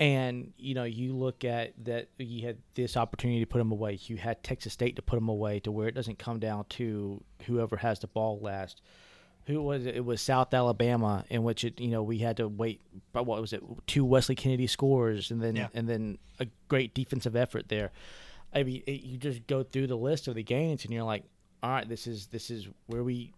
And 0.00 0.52
you 0.56 0.74
know, 0.74 0.84
you 0.84 1.14
look 1.14 1.44
at 1.44 1.72
that. 1.84 2.08
You 2.18 2.46
had 2.46 2.56
this 2.74 2.96
opportunity 2.96 3.40
to 3.40 3.46
put 3.46 3.58
them 3.58 3.70
away. 3.70 3.98
You 4.06 4.16
had 4.16 4.42
Texas 4.42 4.72
State 4.72 4.96
to 4.96 5.02
put 5.02 5.16
them 5.16 5.28
away 5.28 5.60
to 5.60 5.70
where 5.70 5.88
it 5.88 5.94
doesn't 5.94 6.18
come 6.18 6.38
down 6.40 6.64
to 6.70 7.22
whoever 7.46 7.76
has 7.76 7.98
the 8.00 8.06
ball 8.06 8.38
last. 8.40 8.80
Who 9.46 9.60
was 9.62 9.84
it? 9.84 9.96
It 9.96 10.04
was 10.04 10.22
South 10.22 10.54
Alabama, 10.54 11.24
in 11.28 11.42
which 11.42 11.64
it 11.64 11.78
you 11.78 11.88
know 11.88 12.02
we 12.02 12.18
had 12.18 12.38
to 12.38 12.48
wait. 12.48 12.80
What 13.12 13.26
was 13.26 13.52
it? 13.52 13.62
Two 13.86 14.04
Wesley 14.06 14.34
Kennedy 14.34 14.66
scores, 14.66 15.30
and 15.30 15.42
then 15.42 15.56
Yeah. 15.56 15.68
and 15.74 15.86
then 15.86 16.18
a 16.38 16.46
great 16.68 16.94
defensive 16.94 17.36
effort 17.36 17.68
there. 17.68 17.90
I 18.54 18.62
mean, 18.62 18.82
it, 18.86 19.02
you 19.02 19.18
just 19.18 19.46
go 19.46 19.62
through 19.62 19.86
the 19.88 19.96
list 19.96 20.28
of 20.28 20.34
the 20.34 20.42
games, 20.42 20.84
and 20.84 20.94
you're 20.94 21.04
like, 21.04 21.24
all 21.62 21.70
right, 21.70 21.88
this 21.88 22.06
is 22.06 22.28
this 22.28 22.50
is 22.50 22.68
where 22.86 23.04
we. 23.04 23.32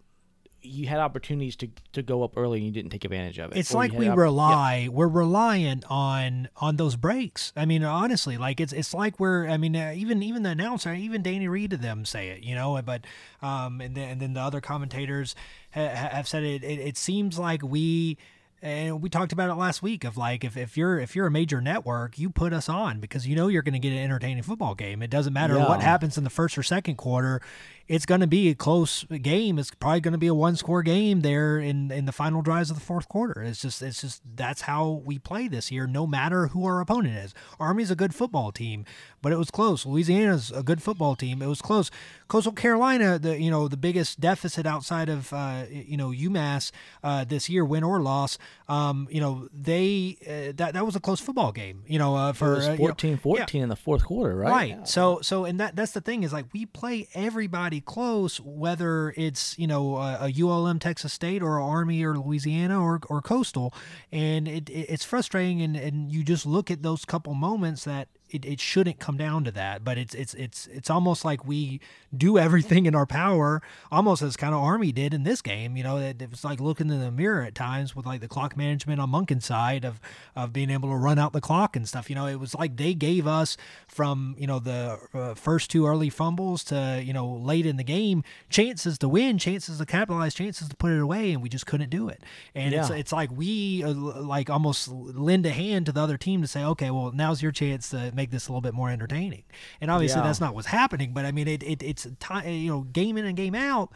You 0.64 0.86
had 0.86 0.98
opportunities 1.00 1.56
to 1.56 1.68
to 1.92 2.02
go 2.02 2.22
up 2.22 2.36
early, 2.36 2.58
and 2.58 2.66
you 2.66 2.72
didn't 2.72 2.90
take 2.90 3.04
advantage 3.04 3.38
of 3.38 3.50
it. 3.52 3.58
It's 3.58 3.72
Or 3.74 3.78
like 3.78 3.92
we 3.92 4.08
opp- 4.08 4.16
yeah. 4.16 4.22
rely 4.22 4.88
we're 4.90 5.08
reliant 5.08 5.84
on 5.90 6.48
on 6.56 6.76
those 6.76 6.96
breaks. 6.96 7.52
I 7.56 7.64
mean, 7.64 7.82
honestly, 7.82 8.36
like 8.38 8.60
it's 8.60 8.72
it's 8.72 8.94
like 8.94 9.18
we're. 9.18 9.48
I 9.48 9.56
mean, 9.56 9.74
uh, 9.74 9.92
even 9.96 10.22
even 10.22 10.42
the 10.44 10.50
announcer, 10.50 10.94
even 10.94 11.22
Danny 11.22 11.48
Reed 11.48 11.70
to 11.70 11.76
them 11.76 12.04
say 12.04 12.28
it, 12.28 12.42
you 12.44 12.54
know. 12.54 12.80
But 12.82 13.04
um, 13.42 13.80
and 13.80 13.94
then 13.96 14.08
and 14.10 14.20
then 14.20 14.32
the 14.34 14.40
other 14.40 14.60
commentators 14.60 15.34
ha- 15.74 15.88
ha- 15.88 16.08
have 16.10 16.28
said 16.28 16.42
it, 16.44 16.62
it. 16.62 16.78
It 16.78 16.96
seems 16.96 17.38
like 17.38 17.62
we. 17.62 18.16
And 18.64 19.02
we 19.02 19.10
talked 19.10 19.32
about 19.32 19.50
it 19.50 19.54
last 19.54 19.82
week 19.82 20.04
of 20.04 20.16
like 20.16 20.44
if, 20.44 20.56
if 20.56 20.76
you're 20.76 21.00
if 21.00 21.16
you're 21.16 21.26
a 21.26 21.32
major 21.32 21.60
network, 21.60 22.16
you 22.16 22.30
put 22.30 22.52
us 22.52 22.68
on 22.68 23.00
because 23.00 23.26
you 23.26 23.34
know 23.34 23.48
you're 23.48 23.62
going 23.62 23.72
to 23.72 23.80
get 23.80 23.90
an 23.90 23.98
entertaining 23.98 24.44
football 24.44 24.76
game. 24.76 25.02
It 25.02 25.10
doesn't 25.10 25.32
matter 25.32 25.58
what 25.58 25.82
happens 25.82 26.16
in 26.16 26.22
the 26.22 26.30
first 26.30 26.56
or 26.56 26.62
second 26.62 26.94
quarter. 26.94 27.42
It's 27.88 28.06
going 28.06 28.20
to 28.20 28.26
be 28.26 28.48
a 28.48 28.54
close 28.54 29.04
game. 29.04 29.58
It's 29.58 29.70
probably 29.72 30.00
going 30.00 30.12
to 30.12 30.18
be 30.18 30.26
a 30.28 30.34
one 30.34 30.56
score 30.56 30.82
game 30.82 31.20
there 31.20 31.58
in, 31.58 31.90
in 31.90 32.04
the 32.06 32.12
final 32.12 32.40
drives 32.42 32.70
of 32.70 32.76
the 32.78 32.84
fourth 32.84 33.08
quarter. 33.08 33.42
It's 33.42 33.60
just 33.60 33.82
it's 33.82 34.00
just 34.00 34.22
that's 34.36 34.62
how 34.62 35.02
we 35.04 35.18
play 35.18 35.48
this 35.48 35.70
year. 35.70 35.86
No 35.86 36.06
matter 36.06 36.48
who 36.48 36.64
our 36.64 36.80
opponent 36.80 37.16
is. 37.16 37.34
Army's 37.60 37.90
a 37.90 37.96
good 37.96 38.14
football 38.14 38.52
team, 38.52 38.84
but 39.20 39.32
it 39.32 39.36
was 39.36 39.50
close. 39.50 39.84
Louisiana's 39.84 40.50
a 40.50 40.62
good 40.62 40.82
football 40.82 41.16
team. 41.16 41.42
It 41.42 41.46
was 41.46 41.60
close. 41.60 41.90
Coastal 42.28 42.52
Carolina, 42.52 43.18
the 43.18 43.38
you 43.40 43.50
know 43.50 43.68
the 43.68 43.76
biggest 43.76 44.20
deficit 44.20 44.64
outside 44.66 45.08
of 45.08 45.32
uh, 45.32 45.64
you 45.70 45.96
know 45.96 46.10
UMass 46.10 46.70
uh, 47.04 47.24
this 47.24 47.48
year, 47.48 47.64
win 47.64 47.84
or 47.84 48.00
loss, 48.00 48.38
um, 48.68 49.06
you 49.10 49.20
know, 49.20 49.48
they 49.52 50.16
uh, 50.26 50.52
that 50.56 50.72
that 50.74 50.86
was 50.86 50.96
a 50.96 51.00
close 51.00 51.20
football 51.20 51.52
game. 51.52 51.82
You 51.86 51.98
know, 51.98 52.16
uh, 52.16 52.32
for 52.32 52.52
it 52.52 52.56
was 52.56 52.68
uh, 52.68 52.72
you 52.72 52.88
know- 52.88 52.94
14-14 52.94 53.62
in 53.62 53.68
the 53.68 53.76
fourth 53.76 54.04
quarter, 54.04 54.34
right? 54.34 54.50
Right. 54.50 54.70
Yeah. 54.70 54.84
So 54.84 55.20
so 55.20 55.44
and 55.44 55.60
that 55.60 55.76
that's 55.76 55.92
the 55.92 56.00
thing 56.00 56.22
is 56.22 56.32
like 56.32 56.46
we 56.52 56.64
play 56.66 57.08
everybody 57.14 57.71
close, 57.80 58.40
whether 58.40 59.14
it's 59.16 59.58
you 59.58 59.66
know 59.66 59.96
a, 59.96 60.28
a 60.28 60.42
ULM 60.42 60.78
Texas 60.78 61.12
State 61.12 61.42
or 61.42 61.60
Army 61.60 62.02
or 62.04 62.16
Louisiana 62.16 62.82
or 62.82 63.00
or 63.08 63.22
Coastal, 63.22 63.74
and 64.10 64.46
it, 64.46 64.68
it 64.68 64.86
it's 64.88 65.04
frustrating 65.04 65.62
and 65.62 65.76
and 65.76 66.12
you 66.12 66.22
just 66.22 66.46
look 66.46 66.70
at 66.70 66.82
those 66.82 67.04
couple 67.04 67.34
moments 67.34 67.84
that. 67.84 68.08
It, 68.32 68.44
it 68.44 68.60
shouldn't 68.60 68.98
come 68.98 69.16
down 69.16 69.44
to 69.44 69.50
that, 69.52 69.84
but 69.84 69.98
it's 69.98 70.14
it's 70.14 70.34
it's 70.34 70.66
it's 70.68 70.88
almost 70.90 71.24
like 71.24 71.46
we 71.46 71.80
do 72.16 72.38
everything 72.38 72.86
in 72.86 72.94
our 72.94 73.06
power, 73.06 73.62
almost 73.90 74.22
as 74.22 74.36
kind 74.36 74.54
of 74.54 74.62
Army 74.62 74.90
did 74.92 75.12
in 75.14 75.22
this 75.24 75.42
game. 75.42 75.76
You 75.76 75.82
know, 75.82 75.98
it, 75.98 76.20
it 76.22 76.30
was 76.30 76.44
like 76.44 76.60
looking 76.60 76.90
in 76.90 77.00
the 77.00 77.10
mirror 77.10 77.42
at 77.42 77.54
times 77.54 77.94
with 77.94 78.06
like 78.06 78.20
the 78.20 78.28
clock 78.28 78.56
management 78.56 79.00
on 79.00 79.10
Monken's 79.10 79.44
side 79.44 79.84
of 79.84 80.00
of 80.34 80.52
being 80.52 80.70
able 80.70 80.88
to 80.90 80.96
run 80.96 81.18
out 81.18 81.32
the 81.32 81.40
clock 81.40 81.76
and 81.76 81.86
stuff. 81.86 82.08
You 82.08 82.16
know, 82.16 82.26
it 82.26 82.40
was 82.40 82.54
like 82.54 82.76
they 82.76 82.94
gave 82.94 83.26
us 83.26 83.56
from 83.86 84.34
you 84.38 84.46
know 84.46 84.58
the 84.58 84.98
uh, 85.12 85.34
first 85.34 85.70
two 85.70 85.86
early 85.86 86.08
fumbles 86.10 86.64
to 86.64 87.02
you 87.04 87.12
know 87.12 87.28
late 87.28 87.66
in 87.66 87.76
the 87.76 87.84
game 87.84 88.24
chances 88.48 88.98
to 88.98 89.08
win, 89.08 89.38
chances 89.38 89.78
to 89.78 89.86
capitalize, 89.86 90.34
chances 90.34 90.68
to 90.68 90.76
put 90.76 90.90
it 90.92 91.00
away, 91.00 91.32
and 91.32 91.42
we 91.42 91.48
just 91.48 91.66
couldn't 91.66 91.90
do 91.90 92.08
it. 92.08 92.22
And 92.54 92.72
it's 92.74 92.88
Yeah. 92.90 92.96
it's 92.96 93.12
like 93.12 93.30
we 93.30 93.82
uh, 93.84 93.92
like 93.92 94.48
almost 94.48 94.88
lend 94.88 95.44
a 95.46 95.50
hand 95.50 95.86
to 95.86 95.92
the 95.92 96.00
other 96.00 96.16
team 96.16 96.40
to 96.42 96.48
say, 96.48 96.64
okay, 96.64 96.90
well 96.90 97.12
now's 97.12 97.42
your 97.42 97.52
chance 97.52 97.90
to 97.90 98.10
make 98.14 98.21
this 98.30 98.48
a 98.48 98.52
little 98.52 98.60
bit 98.60 98.74
more 98.74 98.90
entertaining. 98.90 99.44
And 99.80 99.90
obviously 99.90 100.20
Yeah. 100.20 100.26
that's 100.26 100.40
not 100.40 100.54
what's 100.54 100.68
happening, 100.68 101.12
but 101.12 101.24
I 101.24 101.32
mean 101.32 101.48
it, 101.48 101.62
it 101.62 101.82
it's 101.82 102.06
time 102.20 102.48
you 102.48 102.70
know 102.70 102.80
game 102.82 103.16
in 103.18 103.24
and 103.24 103.36
game 103.36 103.54
out. 103.54 103.90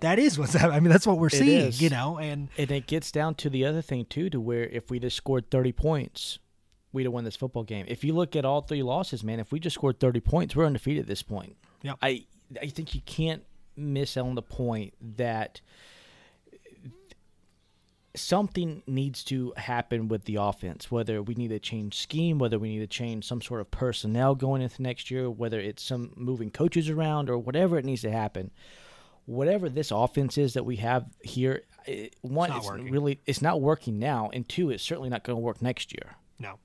That 0.00 0.18
is 0.18 0.38
what's 0.38 0.52
happening. 0.54 0.76
I 0.76 0.80
mean 0.80 0.90
that's 0.90 1.06
what 1.06 1.18
we're 1.18 1.28
seeing, 1.28 1.66
is. 1.66 1.82
you 1.82 1.90
know, 1.90 2.18
and 2.18 2.48
And 2.56 2.70
it 2.70 2.86
gets 2.86 3.12
down 3.12 3.34
to 3.36 3.50
the 3.50 3.64
other 3.64 3.82
thing 3.82 4.06
too, 4.06 4.30
to 4.30 4.40
where 4.40 4.64
if 4.64 4.90
we 4.90 4.98
just 4.98 5.16
scored 5.16 5.50
thirty 5.50 5.72
points, 5.72 6.38
we'd 6.92 7.04
have 7.04 7.12
won 7.12 7.24
this 7.24 7.36
football 7.36 7.64
game. 7.64 7.84
If 7.88 8.02
you 8.02 8.14
look 8.14 8.34
at 8.34 8.44
all 8.44 8.62
three 8.62 8.82
losses, 8.82 9.22
man, 9.22 9.40
if 9.40 9.52
we 9.52 9.60
just 9.60 9.74
scored 9.74 10.00
thirty 10.00 10.20
points, 10.20 10.56
we're 10.56 10.64
undefeated 10.66 11.02
at 11.02 11.06
this 11.06 11.22
point. 11.22 11.56
Yep. 11.82 11.98
I 12.02 12.24
I 12.62 12.68
think 12.68 12.94
you 12.94 13.02
can't 13.04 13.42
miss 13.76 14.16
on 14.16 14.34
the 14.34 14.42
point 14.42 14.94
that 15.16 15.60
something 18.20 18.82
needs 18.86 19.24
to 19.24 19.52
happen 19.56 20.08
with 20.08 20.24
the 20.24 20.36
offense. 20.36 20.90
Whether 20.90 21.22
we 21.22 21.34
need 21.34 21.48
to 21.48 21.58
change 21.58 21.98
scheme, 21.98 22.38
whether 22.38 22.58
we 22.58 22.70
need 22.70 22.80
to 22.80 22.86
change 22.86 23.26
some 23.26 23.40
sort 23.40 23.60
of 23.60 23.70
personnel 23.70 24.34
going 24.34 24.62
into 24.62 24.82
next 24.82 25.10
year, 25.10 25.30
whether 25.30 25.60
it's 25.60 25.82
some 25.82 26.12
moving 26.16 26.50
coaches 26.50 26.88
around 26.88 27.30
or 27.30 27.38
whatever 27.38 27.78
it 27.78 27.84
needs 27.84 28.02
to 28.02 28.10
happen. 28.10 28.50
Whatever 29.26 29.68
this 29.68 29.90
offense 29.90 30.38
is 30.38 30.54
that 30.54 30.64
we 30.64 30.76
have 30.76 31.04
here, 31.22 31.64
it, 31.86 32.16
one, 32.22 32.48
not 32.48 32.58
it's, 32.58 32.70
really 32.70 33.20
it's 33.26 33.42
not 33.42 33.60
working 33.60 33.98
now, 33.98 34.30
and 34.32 34.48
two, 34.48 34.70
it's 34.70 34.82
certainly 34.82 35.10
not 35.10 35.22
going 35.22 35.36
to 35.36 35.40
work 35.40 35.60
next 35.60 35.92
year. 35.92 36.16
No, 36.38 36.58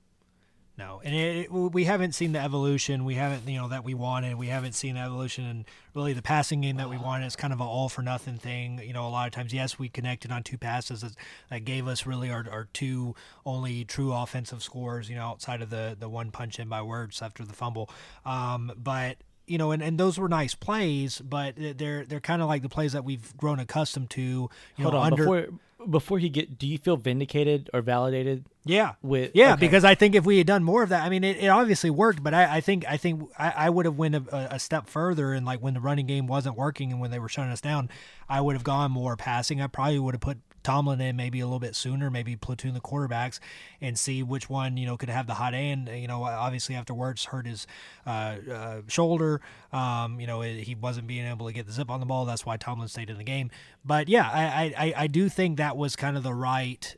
no, 0.76 1.00
and 1.04 1.14
it, 1.14 1.36
it- 1.36 1.52
we 1.52 1.84
haven't 1.84 2.12
seen 2.16 2.32
the 2.32 2.40
evolution. 2.40 3.04
We 3.04 3.14
haven't, 3.14 3.48
you 3.48 3.60
know, 3.60 3.68
that 3.68 3.84
we 3.84 3.94
wanted. 3.94 4.36
We 4.36 4.48
haven't 4.48 4.72
seen 4.72 4.96
the 4.96 5.02
evolution, 5.02 5.44
and 5.44 5.64
really 5.94 6.12
the 6.14 6.22
passing 6.22 6.60
game 6.62 6.76
that 6.78 6.90
we 6.90 6.98
wanted 6.98 7.26
is 7.26 7.36
kind 7.36 7.52
of 7.52 7.60
an 7.60 7.66
all 7.66 7.88
for 7.88 8.02
nothing 8.02 8.38
thing. 8.38 8.80
You 8.84 8.92
know, 8.92 9.06
a 9.06 9.10
lot 9.10 9.26
of 9.28 9.32
times, 9.32 9.52
yes, 9.54 9.78
we 9.78 9.88
connected 9.88 10.32
on 10.32 10.42
two 10.42 10.58
passes 10.58 11.02
that, 11.02 11.12
that 11.50 11.64
gave 11.64 11.86
us 11.86 12.06
really 12.06 12.30
our, 12.30 12.44
our 12.50 12.68
two 12.72 13.14
only 13.46 13.84
true 13.84 14.12
offensive 14.12 14.62
scores. 14.62 15.08
You 15.08 15.14
know, 15.16 15.22
outside 15.26 15.62
of 15.62 15.70
the 15.70 15.96
the 15.98 16.08
one 16.08 16.30
punch 16.32 16.58
in 16.58 16.68
by 16.68 16.80
Werts 16.80 17.22
after 17.22 17.44
the 17.44 17.54
fumble, 17.54 17.88
um, 18.26 18.72
but. 18.76 19.16
You 19.46 19.58
know, 19.58 19.72
and, 19.72 19.82
and 19.82 20.00
those 20.00 20.18
were 20.18 20.30
nice 20.30 20.54
plays, 20.54 21.20
but 21.20 21.56
they're 21.58 22.06
they're 22.06 22.18
kind 22.18 22.40
of 22.40 22.48
like 22.48 22.62
the 22.62 22.70
plays 22.70 22.94
that 22.94 23.04
we've 23.04 23.36
grown 23.36 23.60
accustomed 23.60 24.08
to. 24.12 24.22
You 24.22 24.50
Hold 24.78 24.94
know, 24.94 25.00
on, 25.00 25.12
under 25.12 25.22
before 25.22 25.46
before 25.90 26.18
you 26.18 26.28
get, 26.28 26.58
do 26.58 26.66
you 26.66 26.78
feel 26.78 26.96
vindicated 26.96 27.70
or 27.74 27.80
validated? 27.82 28.44
Yeah, 28.64 28.92
with- 29.02 29.32
yeah, 29.34 29.52
okay. 29.52 29.60
because 29.60 29.84
I 29.84 29.94
think 29.94 30.14
if 30.14 30.24
we 30.24 30.38
had 30.38 30.46
done 30.46 30.64
more 30.64 30.82
of 30.82 30.88
that, 30.88 31.02
I 31.04 31.08
mean, 31.08 31.22
it, 31.24 31.36
it 31.38 31.48
obviously 31.48 31.90
worked, 31.90 32.22
but 32.22 32.32
I, 32.34 32.56
I 32.56 32.60
think 32.60 32.84
I 32.88 32.96
think 32.96 33.30
I, 33.38 33.50
I 33.50 33.70
would 33.70 33.84
have 33.84 33.96
went 33.96 34.14
a, 34.14 34.54
a 34.54 34.58
step 34.58 34.88
further, 34.88 35.32
and 35.32 35.44
like 35.44 35.60
when 35.60 35.74
the 35.74 35.80
running 35.80 36.06
game 36.06 36.26
wasn't 36.26 36.56
working 36.56 36.90
and 36.92 37.00
when 37.00 37.10
they 37.10 37.18
were 37.18 37.28
shutting 37.28 37.52
us 37.52 37.60
down, 37.60 37.90
I 38.28 38.40
would 38.40 38.54
have 38.54 38.64
gone 38.64 38.90
more 38.90 39.16
passing. 39.16 39.60
I 39.60 39.66
probably 39.66 39.98
would 39.98 40.14
have 40.14 40.20
put 40.22 40.38
Tomlin 40.64 41.00
in 41.00 41.14
maybe 41.14 41.38
a 41.40 41.46
little 41.46 41.60
bit 41.60 41.76
sooner, 41.76 42.10
maybe 42.10 42.34
platoon 42.34 42.74
the 42.74 42.80
quarterbacks 42.80 43.38
and 43.80 43.96
see 43.98 44.22
which 44.22 44.50
one 44.50 44.76
you 44.76 44.86
know 44.86 44.96
could 44.96 45.08
have 45.10 45.26
the 45.28 45.34
hot 45.34 45.52
hand. 45.54 45.88
You 45.94 46.08
know, 46.08 46.24
obviously 46.24 46.74
after 46.74 46.92
Werts 46.92 47.26
hurt 47.26 47.46
his 47.46 47.66
uh, 48.06 48.36
uh, 48.50 48.80
shoulder, 48.88 49.40
um, 49.72 50.18
you 50.18 50.26
know 50.26 50.42
it, 50.42 50.62
he 50.64 50.74
wasn't 50.74 51.06
being 51.06 51.26
able 51.26 51.46
to 51.46 51.52
get 51.52 51.66
the 51.66 51.72
zip 51.72 51.90
on 51.90 52.00
the 52.00 52.06
ball. 52.06 52.24
That's 52.24 52.44
why 52.44 52.56
Tomlin 52.56 52.88
stayed 52.88 53.10
in 53.10 53.18
the 53.18 53.24
game. 53.24 53.50
But 53.84 54.08
yeah, 54.08 54.28
I, 54.32 54.74
I- 54.76 54.94
I 54.96 55.06
do 55.06 55.28
think 55.28 55.58
that 55.58 55.76
was 55.76 55.94
kind 55.94 56.16
of 56.16 56.22
the 56.22 56.34
right 56.34 56.96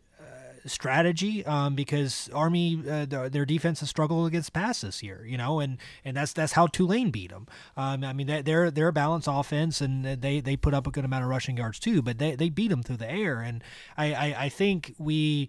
strategy 0.66 1.44
um, 1.46 1.74
because 1.74 2.28
Army 2.34 2.82
uh, 2.88 3.06
their, 3.06 3.28
their 3.28 3.44
defense 3.44 3.80
has 3.80 3.88
struggled 3.90 4.26
against 4.26 4.52
pass 4.52 4.80
this 4.82 5.02
year, 5.02 5.24
you 5.26 5.36
know, 5.36 5.60
and 5.60 5.78
and 6.04 6.16
that's 6.16 6.32
that's 6.32 6.52
how 6.52 6.66
Tulane 6.66 7.10
beat 7.10 7.30
them. 7.30 7.46
Um, 7.76 8.04
I 8.04 8.12
mean, 8.12 8.26
they- 8.26 8.42
they're 8.42 8.70
they're 8.70 8.88
a 8.88 8.92
balanced 8.92 9.28
offense 9.30 9.80
and 9.80 10.04
they 10.04 10.40
they 10.40 10.56
put 10.56 10.74
up 10.74 10.86
a 10.86 10.90
good 10.90 11.04
amount 11.04 11.24
of 11.24 11.30
rushing 11.30 11.56
yards 11.56 11.78
too, 11.78 12.02
but 12.02 12.18
they 12.18 12.34
they 12.36 12.48
beat 12.48 12.68
them 12.68 12.82
through 12.82 12.98
the 12.98 13.10
air, 13.10 13.40
and 13.40 13.62
I 13.96 14.12
I, 14.14 14.44
I 14.44 14.48
think 14.48 14.94
we 14.98 15.48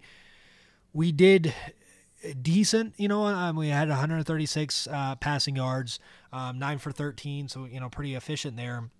we 0.92 1.12
did 1.12 1.54
decent. 2.42 2.94
You 2.96 3.08
know, 3.08 3.26
um, 3.26 3.56
we 3.56 3.68
had 3.68 3.88
136 3.88 4.88
uh, 4.90 5.14
passing 5.16 5.56
yards, 5.56 6.00
um, 6.32 6.58
nine 6.58 6.78
for 6.78 6.92
13, 6.92 7.48
so 7.48 7.64
you 7.64 7.80
know, 7.80 7.88
pretty 7.88 8.14
efficient 8.14 8.56
there 8.56 8.90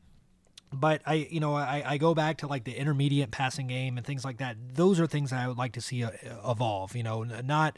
but 0.73 1.03
I, 1.07 1.15
you 1.31 1.41
know, 1.41 1.55
I, 1.55 1.83
I 1.87 1.99
go 1.99 2.15
back 2.15 2.39
to 2.39 2.47
like 2.47 2.65
the 2.65 2.75
intermediate 2.75 3.31
passing 3.31 3.67
game 3.67 3.97
and 3.97 4.07
things 4.07 4.25
like 4.25 4.39
that. 4.39 4.57
Those 4.75 5.01
are 5.01 5.07
things 5.07 5.31
that 5.31 5.41
I 5.43 5.49
would 5.49 5.59
like 5.59 5.73
to 5.73 5.81
see 5.81 6.05
uh, 6.05 6.11
evolve. 6.47 6.95
You 6.97 7.03
know, 7.03 7.25
not, 7.25 7.77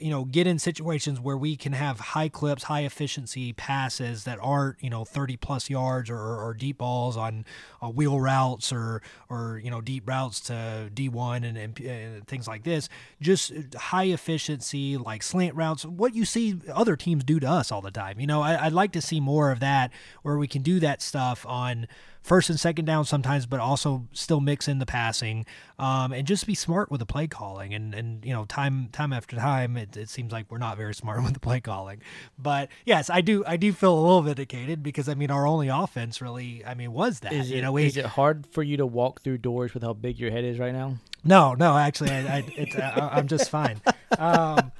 you 0.00 0.10
know, 0.10 0.24
get 0.24 0.46
in 0.46 0.58
situations 0.58 1.18
where 1.18 1.36
we 1.36 1.56
can 1.56 1.72
have 1.72 1.98
high 1.98 2.28
clips, 2.28 2.64
high 2.64 2.82
efficiency 2.82 3.52
passes 3.52 4.24
that 4.24 4.38
aren't, 4.40 4.82
you 4.82 4.88
know, 4.88 5.04
thirty 5.04 5.36
plus 5.36 5.68
yards 5.68 6.08
or, 6.08 6.16
or 6.18 6.54
deep 6.54 6.78
balls 6.78 7.16
on 7.16 7.44
uh, 7.82 7.88
wheel 7.88 8.20
routes 8.20 8.72
or 8.72 9.02
or 9.28 9.60
you 9.62 9.70
know 9.70 9.80
deep 9.80 10.08
routes 10.08 10.40
to 10.40 10.88
D 10.94 11.08
one 11.08 11.42
and, 11.42 11.58
and 11.58 11.80
uh, 11.80 12.24
things 12.26 12.46
like 12.46 12.62
this. 12.62 12.88
Just 13.20 13.52
high 13.74 14.04
efficiency 14.04 14.96
like 14.96 15.22
slant 15.22 15.56
routes. 15.56 15.84
What 15.84 16.14
you 16.14 16.24
see 16.24 16.60
other 16.72 16.94
teams 16.96 17.24
do 17.24 17.40
to 17.40 17.48
us 17.48 17.72
all 17.72 17.80
the 17.80 17.90
time. 17.90 18.20
You 18.20 18.26
know, 18.28 18.40
I, 18.40 18.66
I'd 18.66 18.72
like 18.72 18.92
to 18.92 19.02
see 19.02 19.20
more 19.20 19.50
of 19.50 19.60
that 19.60 19.90
where 20.22 20.38
we 20.38 20.46
can 20.46 20.62
do 20.62 20.78
that 20.80 21.02
stuff 21.02 21.44
on 21.46 21.88
first 22.22 22.48
and 22.48 22.58
second 22.58 22.84
down 22.84 23.04
sometimes, 23.04 23.46
but 23.46 23.60
also 23.60 24.06
still 24.12 24.40
mix 24.40 24.68
in 24.68 24.78
the 24.78 24.86
passing 24.86 25.44
um, 25.78 26.12
and 26.12 26.26
just 26.26 26.46
be 26.46 26.54
smart 26.54 26.90
with 26.90 27.00
the 27.00 27.06
play 27.06 27.26
calling. 27.26 27.74
And 27.74 27.94
and 27.94 28.24
you 28.24 28.32
know, 28.32 28.44
time 28.44 28.88
time 28.92 29.12
after 29.12 29.36
time, 29.36 29.76
it, 29.76 29.96
it 29.96 30.08
seems 30.08 30.32
like 30.32 30.46
we're 30.50 30.58
not 30.58 30.76
very 30.76 30.94
smart 30.94 31.22
with 31.24 31.34
the 31.34 31.40
play 31.40 31.60
calling. 31.60 32.00
But 32.38 32.68
yes, 32.86 33.10
I 33.10 33.20
do 33.20 33.44
I 33.46 33.56
do 33.56 33.72
feel 33.72 33.98
a 33.98 34.00
little 34.00 34.22
vindicated 34.22 34.82
because 34.82 35.08
I 35.08 35.14
mean 35.14 35.30
our 35.30 35.46
only 35.46 35.68
offense 35.68 36.20
really 36.20 36.64
I 36.64 36.74
mean 36.74 36.92
was 36.92 37.20
that 37.20 37.32
Is 37.32 37.50
it, 37.50 37.62
know 37.62 37.72
we 37.72 37.86
is 37.86 37.96
it 37.96 38.06
hard 38.06 38.46
for 38.46 38.62
you 38.62 38.76
to 38.78 38.86
walk 38.86 39.22
through 39.22 39.38
doors 39.38 39.74
with 39.74 39.82
how 39.82 39.92
big 39.92 40.18
your 40.18 40.30
head 40.30 40.44
is 40.44 40.58
right 40.58 40.72
now? 40.72 40.96
no 41.24 41.54
no 41.54 41.76
actually 41.76 42.10
I, 42.10 42.38
I 42.38 42.44
it's 42.56 42.76
I, 42.76 43.10
I'm 43.12 43.28
just 43.28 43.50
fine. 43.50 43.80
Um, 44.18 44.72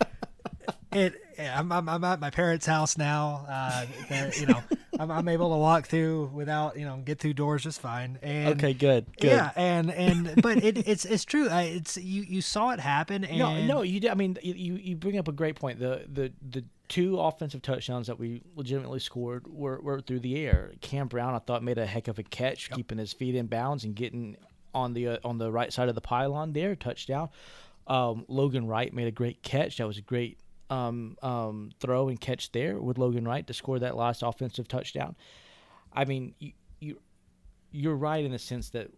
it 0.93 1.22
I'm, 1.39 1.71
I'm 1.73 1.89
I'm 1.89 2.05
at 2.05 2.21
my 2.21 2.31
parents' 2.31 2.67
house 2.67 2.97
now. 2.99 3.47
Uh, 3.49 3.87
you 4.39 4.47
know 4.47 4.63
I'm, 5.01 5.11
I'm 5.11 5.29
able 5.29 5.51
to 5.51 5.57
walk 5.57 5.87
through 5.87 6.27
without 6.35 6.79
you 6.79 6.85
know 6.85 6.97
get 7.05 7.19
through 7.19 7.35
doors 7.35 7.63
just 7.63 7.81
fine. 7.81 8.19
And 8.23 8.55
Okay, 8.55 8.73
good, 8.75 9.07
good. 9.21 9.29
Yeah, 9.31 9.51
and 9.57 9.91
and 9.91 10.43
but 10.43 10.63
it, 10.63 10.87
it's 10.89 11.05
it's 11.05 11.25
true. 11.25 11.49
I, 11.49 11.63
it's 11.63 11.97
you 11.97 12.23
you 12.23 12.41
saw 12.43 12.71
it 12.71 12.81
happen. 12.81 13.25
And 13.33 13.39
No, 13.39 13.65
no, 13.65 13.83
you. 13.83 14.01
did- 14.01 14.11
I 14.11 14.15
mean, 14.15 14.37
you- 14.43 14.77
you 14.77 14.97
bring 14.97 15.19
up 15.19 15.29
a 15.29 15.33
great 15.33 15.57
point. 15.57 15.79
The 15.79 16.05
the 16.13 16.33
the 16.51 16.65
two 16.89 17.19
offensive 17.19 17.63
touchdowns 17.63 18.07
that 18.09 18.19
we 18.19 18.43
legitimately 18.55 18.99
scored 19.01 19.47
were, 19.49 19.81
were 19.81 20.01
through 20.03 20.21
the 20.21 20.37
air. 20.45 20.73
Cam 20.83 21.09
Brown, 21.09 21.35
I 21.35 21.39
thought, 21.39 21.63
made 21.63 21.79
a 21.79 21.87
heck 21.87 22.07
of 22.09 22.19
a 22.19 22.23
catch, 22.23 22.69
keeping 22.71 22.99
his 22.99 23.15
feet 23.15 23.35
in 23.35 23.47
bounds 23.47 23.85
and 23.85 23.95
getting 23.95 24.37
on 24.75 24.93
the 24.93 25.09
uh, 25.09 25.17
on 25.25 25.39
the 25.39 25.51
right 25.51 25.73
side 25.73 25.89
of 25.89 25.95
the 25.95 26.01
pylon 26.03 26.53
there, 26.53 26.75
touchdown. 26.77 27.31
Um, 27.87 28.25
Logan 28.29 28.67
Wright 28.67 28.93
made 28.93 29.07
a 29.09 29.11
great 29.13 29.43
catch. 29.43 29.79
That 29.79 29.87
was 29.87 29.99
a 29.99 30.03
great 30.03 30.39
um, 30.73 31.17
um, 31.23 31.71
throw 31.81 32.09
and 32.09 32.19
catch 32.21 32.51
there 32.53 32.81
with 32.81 32.97
Logan 32.97 33.27
Wright 33.27 33.47
to 33.47 33.53
score 33.53 33.79
that 33.79 33.97
last 33.97 34.23
offensive 34.23 34.69
touchdown. 34.69 35.15
I 35.93 36.07
mean, 36.07 36.35
you, 36.39 36.53
you 36.81 37.01
you're 37.71 37.97
right 37.97 38.25
in 38.25 38.33
the 38.33 38.39
sense 38.39 38.71
that 38.71 38.89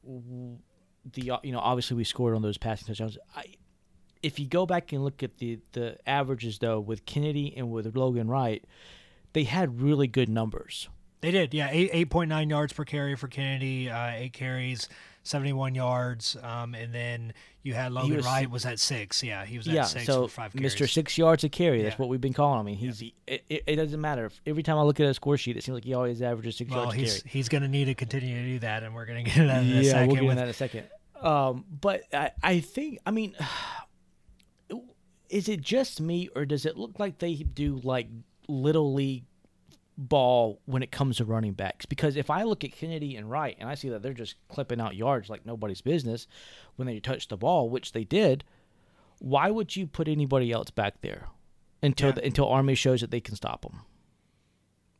the 1.12 1.32
you 1.42 1.52
know 1.52 1.58
obviously 1.58 1.96
we 1.96 2.04
scored 2.04 2.34
on 2.36 2.42
those 2.42 2.58
passing 2.58 2.86
touchdowns. 2.86 3.18
I, 3.34 3.44
if 4.22 4.38
you 4.38 4.46
go 4.46 4.66
back 4.66 4.92
and 4.92 5.02
look 5.02 5.22
at 5.22 5.38
the 5.38 5.58
the 5.72 5.98
averages 6.06 6.58
though 6.60 6.78
with 6.78 7.04
Kennedy 7.06 7.52
and 7.56 7.70
with 7.70 7.94
Logan 7.96 8.28
Wright, 8.28 8.64
they 9.32 9.44
had 9.44 9.82
really 9.82 10.06
good 10.06 10.28
numbers. 10.28 10.88
They 11.20 11.30
did, 11.30 11.54
yeah. 11.54 11.70
Eight 11.72 11.90
eight 11.92 12.10
point 12.10 12.28
nine 12.28 12.50
yards 12.50 12.72
per 12.72 12.84
carry 12.84 13.16
for 13.16 13.26
Kennedy, 13.28 13.90
uh, 13.90 14.10
eight 14.10 14.32
carries, 14.32 14.88
seventy 15.24 15.52
one 15.52 15.74
yards, 15.74 16.36
um, 16.42 16.74
and 16.74 16.94
then 16.94 17.32
you 17.62 17.74
had 17.74 17.90
Logan 17.92 18.16
was- 18.16 18.24
Wright 18.26 18.48
was 18.48 18.64
at 18.64 18.78
six. 18.78 19.22
Yeah, 19.22 19.44
he 19.44 19.56
was 19.58 19.66
at 19.66 19.74
yeah, 19.74 19.82
six 19.84 20.04
so 20.06 20.28
for 20.28 20.32
five 20.34 20.52
carries. 20.52 20.74
Mr. 20.74 20.88
Six 20.88 21.18
Yards 21.18 21.42
a 21.42 21.48
carry. 21.48 21.82
That's 21.82 21.94
Yeah. 21.94 21.98
what 21.98 22.08
we've 22.10 22.20
been 22.20 22.32
calling 22.32 22.60
him. 22.60 22.66
I 22.66 22.70
mean, 22.70 22.76
he's 22.76 23.02
it, 23.26 23.42
it, 23.48 23.64
it 23.66 23.76
doesn't 23.76 24.00
matter. 24.00 24.30
Every 24.46 24.62
time 24.62 24.78
I 24.78 24.82
look 24.82 25.00
at 25.00 25.06
a 25.06 25.14
score 25.14 25.36
sheet, 25.36 25.56
it 25.56 25.64
seems 25.64 25.74
like 25.74 25.84
he 25.84 25.94
always 25.94 26.22
averages 26.22 26.56
six 26.56 26.70
Well, 26.70 26.84
yards 26.84 26.94
a 26.94 26.98
he's 27.00 27.18
carry. 27.22 27.30
he's 27.32 27.48
going 27.48 27.62
to 27.62 27.68
need 27.68 27.86
to 27.86 27.94
continue 27.94 28.36
to 28.36 28.44
do 28.44 28.58
that, 28.60 28.82
and 28.84 28.94
we're 28.94 29.06
going 29.06 29.24
to 29.24 29.30
get 29.30 29.46
that 29.46 29.62
in 29.64 29.72
a 29.72 29.80
yeah, 29.80 29.90
second. 29.90 30.06
we'll 30.08 30.16
get 30.16 30.24
with, 30.26 30.36
that 30.36 30.44
in 30.44 30.50
a 30.50 30.52
second. 30.52 30.84
Um, 31.20 31.64
but 31.80 32.02
I, 32.12 32.30
I 32.42 32.60
think 32.60 32.98
I 33.06 33.10
mean, 33.10 33.34
is 35.30 35.48
it 35.48 35.60
just 35.60 36.00
me 36.00 36.28
or 36.36 36.44
does 36.44 36.66
it 36.66 36.76
look 36.76 36.98
like 36.98 37.18
they 37.18 37.34
do 37.34 37.80
like 37.82 38.08
little 38.48 38.92
league 38.92 39.24
ball 39.96 40.60
when 40.66 40.82
it 40.82 40.90
comes 40.90 41.18
to 41.18 41.24
running 41.24 41.52
backs? 41.52 41.86
Because 41.86 42.16
if 42.16 42.30
I 42.30 42.42
look 42.42 42.64
at 42.64 42.72
Kennedy 42.72 43.16
and 43.16 43.30
Wright 43.30 43.56
and 43.58 43.68
I 43.68 43.74
see 43.74 43.88
that 43.90 44.02
they're 44.02 44.12
just 44.12 44.36
clipping 44.48 44.80
out 44.80 44.96
yards 44.96 45.28
like 45.30 45.46
nobody's 45.46 45.80
business 45.80 46.26
when 46.76 46.86
they 46.86 47.00
touch 47.00 47.28
the 47.28 47.36
ball, 47.36 47.68
which 47.70 47.92
they 47.92 48.04
did, 48.04 48.44
why 49.18 49.50
would 49.50 49.76
you 49.76 49.86
put 49.86 50.08
anybody 50.08 50.50
else 50.52 50.70
back 50.70 51.00
there 51.00 51.28
until 51.82 52.08
Yeah. 52.08 52.14
the, 52.16 52.24
until 52.26 52.48
Army 52.48 52.74
shows 52.74 53.00
that 53.00 53.10
they 53.10 53.20
can 53.20 53.36
stop 53.36 53.62
them? 53.62 53.80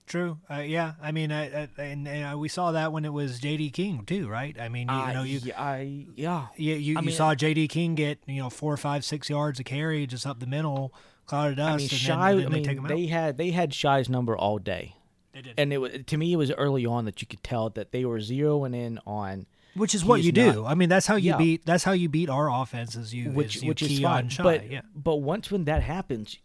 True. 0.07 0.39
Uh, 0.51 0.57
yeah. 0.57 0.93
I 1.03 1.13
mean, 1.13 1.33
I, 1.33 1.63
I, 1.63 1.69
and, 1.79 2.07
and 2.07 2.35
uh, 2.35 2.39
we 2.39 2.49
saw 2.49 2.73
that 2.73 2.93
when 2.93 3.07
it 3.07 3.13
was 3.13 3.41
J.D. 3.41 3.71
King 3.71 4.05
too, 4.05 4.29
right? 4.29 4.55
I 4.61 4.69
mean, 4.69 4.89
you, 4.91 4.95
you 5.07 5.13
know, 5.15 5.23
you 5.23 5.41
I, 5.57 6.07
yeah. 6.15 6.49
you, 6.57 6.75
you, 6.75 6.99
I 6.99 7.01
you 7.01 7.11
saw 7.11 7.35
J.D. 7.35 7.69
King 7.69 7.95
get 7.95 8.19
you 8.27 8.43
know 8.43 8.51
four, 8.51 8.77
five, 8.77 9.03
six 9.03 9.31
yards 9.31 9.59
of 9.61 9.65
carry 9.65 10.07
just 10.07 10.27
up 10.27 10.41
the 10.41 10.47
middle, 10.47 10.93
cloud 11.27 11.51
of 11.53 11.57
dust. 11.57 11.75
I 11.75 11.77
mean, 11.79 11.89
Shai. 11.89 12.29
I 12.31 12.35
they 12.35 12.47
mean, 12.49 12.79
out. 12.81 12.89
they 12.89 13.07
had 13.07 13.37
they 13.39 13.51
had 13.51 13.73
Shai's 13.75 14.09
number 14.09 14.37
all 14.37 14.59
day, 14.59 14.97
They 15.33 15.43
did. 15.43 15.55
and 15.59 15.73
it 15.73 15.79
was 15.79 15.93
to 16.07 16.17
me 16.17 16.33
it 16.33 16.37
was 16.37 16.51
early 16.53 16.85
on 16.87 17.05
that 17.07 17.21
you 17.21 17.27
could 17.29 17.43
tell 17.43 17.71
that 17.71 17.93
they 17.93 18.05
were 18.05 18.19
zeroing 18.19 18.75
in 18.75 18.99
on 19.07 19.47
which 19.75 19.95
is 19.95 20.05
what 20.05 20.17
he's 20.19 20.27
you 20.27 20.33
do. 20.33 20.53
not- 20.63 20.67
I 20.71 20.75
mean, 20.75 20.89
that's 20.89 21.07
how 21.07 21.17
you 21.17 21.31
Yeah. 21.33 21.37
beat. 21.39 21.67
That's 21.67 21.83
how 21.83 21.93
you 21.93 22.09
beat 22.09 22.29
our 22.31 22.49
offenses. 22.51 23.13
You 23.13 23.31
which 23.33 23.57
is 23.57 23.63
you 23.63 23.69
which 23.69 23.83
is 23.83 23.99
fine. 24.01 24.29
Shai. 24.29 24.43
but 24.43 24.71
yeah. 24.71 24.83
but 24.95 25.17
once 25.17 25.51
when 25.51 25.65
that 25.65 25.83
happens, 25.83 26.39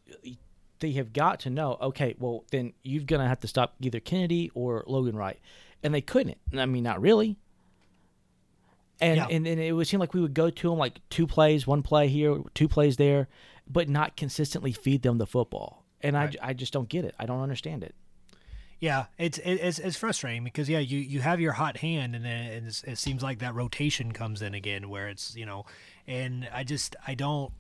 they 0.80 0.92
have 0.94 1.14
got 1.14 1.40
to 1.42 1.50
know. 1.50 1.78
Okay, 1.82 2.16
well 2.20 2.44
then 2.52 2.74
you're 2.84 3.04
gonna 3.04 3.28
have 3.28 3.40
to 3.42 3.48
stop 3.48 3.76
either 3.82 4.00
Kennedy 4.00 4.50
or 4.56 4.84
Logan 4.88 5.16
Wright, 5.16 5.40
and 5.84 5.94
they 5.94 6.02
couldn't. 6.02 6.38
I 6.58 6.66
mean, 6.66 6.84
not 6.84 7.00
really. 7.02 7.38
And 9.02 9.18
Yeah. 9.18 9.28
and, 9.30 9.48
and 9.48 9.62
it 9.62 9.72
would 9.74 9.88
seem 9.88 10.00
like 10.00 10.14
we 10.14 10.22
would 10.22 10.34
go 10.34 10.50
to 10.50 10.70
them 10.70 10.78
like 10.78 11.00
two 11.10 11.26
plays, 11.28 11.66
one 11.66 11.84
play 11.84 12.08
here, 12.10 12.42
two 12.54 12.68
plays 12.68 12.98
there, 12.98 13.28
but 13.70 13.88
not 13.90 14.18
consistently 14.18 14.72
feed 14.72 15.02
them 15.04 15.18
the 15.18 15.28
football. 15.28 15.86
And 16.02 16.18
I, 16.18 16.24
Right. 16.26 16.32
j- 16.34 16.40
I 16.42 16.54
just 16.54 16.74
don't 16.74 16.90
get 16.90 17.06
it. 17.06 17.14
I 17.20 17.26
don't 17.26 17.42
understand 17.42 17.84
it. 17.84 17.94
Yeah, 18.80 19.08
it's 19.18 19.38
it's 19.44 19.78
it's 19.78 19.98
frustrating 19.98 20.46
because 20.46 20.70
yeah, 20.70 20.80
you 20.80 21.00
you 21.00 21.20
have 21.20 21.42
your 21.42 21.52
hot 21.52 21.76
hand 21.78 22.16
and 22.16 22.24
then 22.24 22.66
it's, 22.66 22.82
it 22.86 22.98
seems 22.98 23.22
like 23.22 23.40
that 23.40 23.54
rotation 23.54 24.14
comes 24.14 24.42
in 24.42 24.54
again 24.54 24.88
where 24.90 25.10
it's 25.10 25.36
you 25.36 25.46
know, 25.46 25.66
and 26.08 26.48
I 26.54 26.64
just 26.64 26.96
I 27.06 27.14
don't 27.14 27.52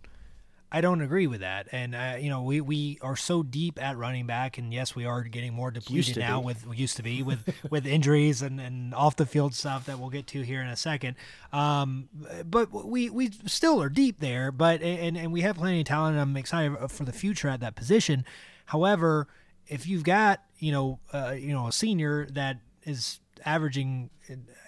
I 0.71 0.81
don't 0.81 1.01
agree 1.01 1.25
with 1.25 1.39
that. 1.39 1.67
And 1.71 1.95
uh, 1.95 2.17
you 2.19 2.29
know, 2.29 2.43
we 2.43 2.61
we 2.61 2.99
are 3.01 3.15
so 3.15 3.41
deep 3.41 3.81
at 3.81 3.97
running 3.97 4.27
back, 4.27 4.57
and 4.57 4.73
yes, 4.73 4.95
we 4.95 5.05
are 5.05 5.23
getting 5.23 5.53
more 5.53 5.71
depleted 5.71 6.17
now 6.17 6.39
be. 6.39 6.45
with 6.45 6.65
used 6.75 6.97
to 6.97 7.03
be 7.03 7.23
with 7.29 7.53
with 7.69 7.85
injuries 7.87 8.41
and 8.41 8.59
and 8.59 8.93
off 8.93 9.15
the 9.15 9.25
field 9.25 9.55
stuff 9.55 9.85
that 9.85 9.99
we'll 9.99 10.09
get 10.09 10.27
to 10.27 10.41
here 10.41 10.61
in 10.61 10.67
a 10.67 10.75
second. 10.75 11.15
Um, 11.51 12.09
but 12.45 12.71
we 12.71 13.09
we 13.09 13.31
still 13.45 13.81
are 13.81 13.89
deep 13.89 14.19
there, 14.19 14.51
but 14.51 14.81
and 14.81 15.17
and 15.17 15.31
we 15.31 15.41
have 15.41 15.57
plenty 15.57 15.81
of 15.81 15.87
talent. 15.87 16.13
and 16.13 16.21
I'm 16.21 16.37
excited 16.37 16.77
for 16.89 17.03
the 17.03 17.13
future 17.13 17.49
at 17.49 17.61
that 17.61 17.75
position. 17.75 18.23
However, 18.65 19.27
if 19.67 19.87
you've 19.87 20.03
got 20.03 20.43
you 20.59 20.71
know 20.71 20.99
uh, 21.11 21.35
you 21.37 21.53
know 21.53 21.67
a 21.67 21.71
senior 21.71 22.27
that 22.31 22.57
is 22.83 23.19
averaging 23.45 24.09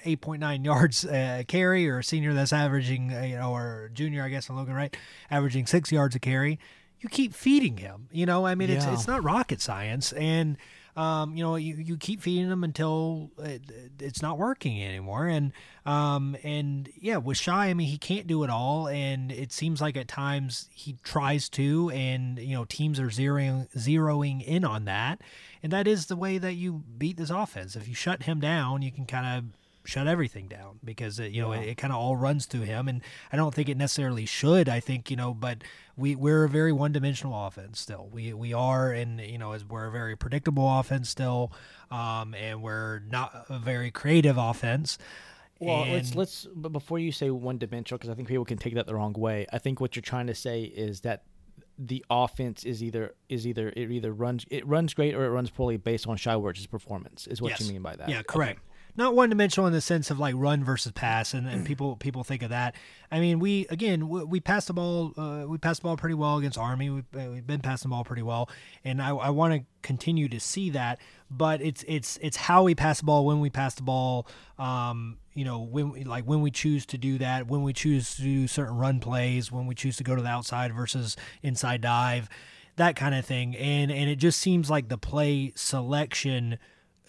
8.9 0.05 0.65
yards 0.65 1.05
uh, 1.05 1.43
carry 1.47 1.89
or 1.89 1.99
a 1.99 2.03
senior 2.03 2.33
that's 2.33 2.53
averaging 2.53 3.13
uh, 3.13 3.21
you 3.21 3.35
know 3.37 3.53
or 3.53 3.89
junior 3.93 4.23
I 4.23 4.29
guess 4.29 4.49
in 4.49 4.55
Logan 4.55 4.73
Wright 4.75 4.95
averaging 5.29 5.65
6 5.67 5.91
yards 5.91 6.15
a 6.15 6.19
carry 6.19 6.59
you 6.99 7.09
keep 7.09 7.33
feeding 7.33 7.77
him 7.77 8.07
you 8.11 8.25
know? 8.25 8.45
I 8.45 8.55
mean 8.55 8.69
it's 8.69 8.85
Yeah. 8.85 8.93
it's 8.93 9.07
not 9.07 9.23
rocket 9.23 9.61
science. 9.61 10.13
And 10.13 10.57
um, 10.97 11.37
you 11.37 11.43
know 11.43 11.55
you, 11.55 11.75
you 11.75 11.95
keep 11.95 12.21
feeding 12.21 12.51
him 12.51 12.65
until 12.65 13.31
it, 13.37 13.61
it's 13.99 14.21
not 14.21 14.37
working 14.37 14.83
anymore. 14.83 15.25
And 15.27 15.53
um, 15.85 16.35
and 16.43 16.89
yeah 16.99 17.17
with 17.17 17.37
Shai 17.37 17.67
I 17.67 17.73
mean 17.73 17.87
he 17.87 17.97
can't 17.97 18.27
do 18.27 18.43
it 18.43 18.49
all. 18.49 18.87
And 18.87 19.31
it 19.31 19.51
seems 19.53 19.79
like 19.81 19.95
at 19.95 20.07
times 20.09 20.67
he 20.73 20.97
tries 21.03 21.47
to 21.49 21.89
and 21.91 22.37
you 22.39 22.55
know 22.55 22.65
teams 22.65 22.99
are 22.99 23.07
zeroing 23.07 23.71
zeroing 23.75 24.43
in 24.43 24.65
on 24.65 24.85
that 24.85 25.21
and 25.63 25.71
that 25.71 25.87
is 25.87 26.07
the 26.07 26.15
way 26.15 26.37
that 26.37 26.53
you 26.53 26.83
beat 26.97 27.17
this 27.17 27.29
offense. 27.29 27.75
If 27.75 27.87
you 27.87 27.95
shut 27.95 28.23
him 28.23 28.39
down 28.39 28.81
you 28.81 28.91
can 28.91 29.05
kind 29.05 29.37
of 29.37 29.57
shut 29.83 30.07
everything 30.07 30.47
down 30.47 30.79
because 30.83 31.19
it, 31.19 31.31
you 31.31 31.41
know 31.41 31.51
it, 31.53 31.67
it 31.67 31.77
kind 31.77 31.91
of 31.91 31.99
all 31.99 32.15
runs 32.15 32.45
through 32.45 32.61
him. 32.61 32.87
And 32.87 33.01
I 33.31 33.37
don't 33.37 33.53
think 33.53 33.69
it 33.69 33.77
necessarily 33.77 34.25
should 34.25 34.69
I 34.69 34.79
think 34.79 35.09
you 35.09 35.17
know 35.17 35.33
but 35.33 35.63
we 35.97 36.15
we're 36.15 36.43
a 36.43 36.49
very 36.49 36.71
one-dimensional 36.71 37.47
offense 37.47 37.79
still. 37.79 38.09
We 38.11 38.33
we 38.33 38.53
are 38.53 38.91
and 38.91 39.19
you 39.19 39.37
know 39.37 39.53
as 39.53 39.65
we're 39.65 39.87
a 39.87 39.91
very 39.91 40.15
predictable 40.15 40.79
offense 40.79 41.09
still 41.09 41.51
um, 41.89 42.33
and 42.33 42.61
we're 42.61 42.99
not 42.99 43.45
a 43.49 43.59
very 43.59 43.91
creative 43.91 44.37
offense. 44.37 44.97
Well, 45.59 45.85
let's 45.91 46.15
let's 46.15 46.47
but 46.55 46.69
before 46.69 46.97
you 46.97 47.11
say 47.11 47.29
one 47.29 47.59
dimensional 47.59 47.99
because 47.99 48.09
I 48.09 48.15
think 48.15 48.27
people 48.27 48.45
can 48.45 48.57
take 48.57 48.73
that 48.73 48.87
the 48.87 48.95
wrong 48.95 49.13
way. 49.13 49.45
I 49.53 49.59
think 49.59 49.79
what 49.79 49.95
you're 49.95 50.01
trying 50.01 50.25
to 50.27 50.33
say 50.33 50.63
is 50.63 51.01
that 51.01 51.23
the 51.77 52.03
offense 52.09 52.63
is 52.63 52.83
either 52.83 53.13
is 53.29 53.47
either 53.47 53.69
it 53.75 53.91
either 53.91 54.13
runs 54.13 54.45
it 54.51 54.65
runs 54.67 54.93
great 54.93 55.15
or 55.15 55.25
it 55.25 55.29
runs 55.29 55.49
poorly 55.49 55.77
based 55.77 56.07
on 56.07 56.17
Shai 56.17 56.35
Werts's 56.35 56.67
performance. 56.67 57.27
Is 57.27 57.41
what 57.41 57.59
you 57.59 57.67
mean 57.67 57.81
by 57.81 57.95
that? 57.95 58.09
Yeah, 58.09 58.17
Okay. 58.19 58.25
correct. 58.27 58.61
Not 58.97 59.15
one 59.15 59.29
dimensional 59.29 59.67
in 59.67 59.73
the 59.73 59.79
sense 59.79 60.11
of 60.11 60.19
like 60.19 60.35
run 60.37 60.65
versus 60.65 60.91
pass, 60.91 61.33
and, 61.33 61.47
and 61.47 61.65
people 61.65 61.95
people 61.95 62.25
think 62.25 62.43
of 62.43 62.49
that. 62.49 62.75
I 63.09 63.21
mean, 63.21 63.39
we 63.39 63.65
again 63.69 64.09
we, 64.09 64.25
we 64.25 64.39
passed 64.41 64.67
the 64.67 64.73
ball 64.73 65.13
uh, 65.17 65.45
we 65.47 65.57
passed 65.57 65.79
the 65.79 65.85
ball 65.85 65.95
pretty 65.95 66.13
well 66.15 66.37
against 66.37 66.57
Army. 66.57 66.89
We've, 66.89 67.05
uh, 67.15 67.31
we've 67.31 67.47
been 67.47 67.61
passing 67.61 67.87
the 67.89 67.95
ball 67.95 68.03
pretty 68.03 68.21
well, 68.21 68.49
and 68.83 69.01
I, 69.01 69.11
I 69.11 69.29
want 69.29 69.53
to 69.53 69.63
continue 69.81 70.27
to 70.27 70.41
see 70.41 70.71
that. 70.71 70.99
But 71.29 71.61
it's 71.61 71.85
it's 71.87 72.19
it's 72.21 72.35
how 72.35 72.63
we 72.63 72.75
pass 72.75 72.99
the 72.99 73.05
ball 73.05 73.25
when 73.25 73.39
we 73.39 73.49
pass 73.49 73.75
the 73.75 73.83
ball. 73.83 74.27
Um, 74.59 75.17
you 75.33 75.45
know 75.45 75.59
when 75.59 76.03
like 76.03 76.25
when 76.25 76.41
we 76.41 76.51
choose 76.51 76.85
to 76.87 76.97
do 76.97 77.17
that, 77.19 77.47
when 77.47 77.63
we 77.63 77.73
choose 77.73 78.15
to 78.15 78.21
do 78.21 78.47
certain 78.47 78.77
run 78.77 78.99
plays, 78.99 79.51
when 79.51 79.65
we 79.65 79.75
choose 79.75 79.97
to 79.97 80.03
go 80.03 80.15
to 80.15 80.21
the 80.21 80.27
outside 80.27 80.73
versus 80.73 81.15
inside 81.41 81.81
dive, 81.81 82.29
that 82.75 82.95
kind 82.95 83.15
of 83.15 83.25
thing. 83.25 83.55
And 83.55 83.91
and 83.91 84.09
it 84.09 84.17
just 84.17 84.39
seems 84.39 84.69
like 84.69 84.89
the 84.89 84.97
play 84.97 85.53
selection 85.55 86.57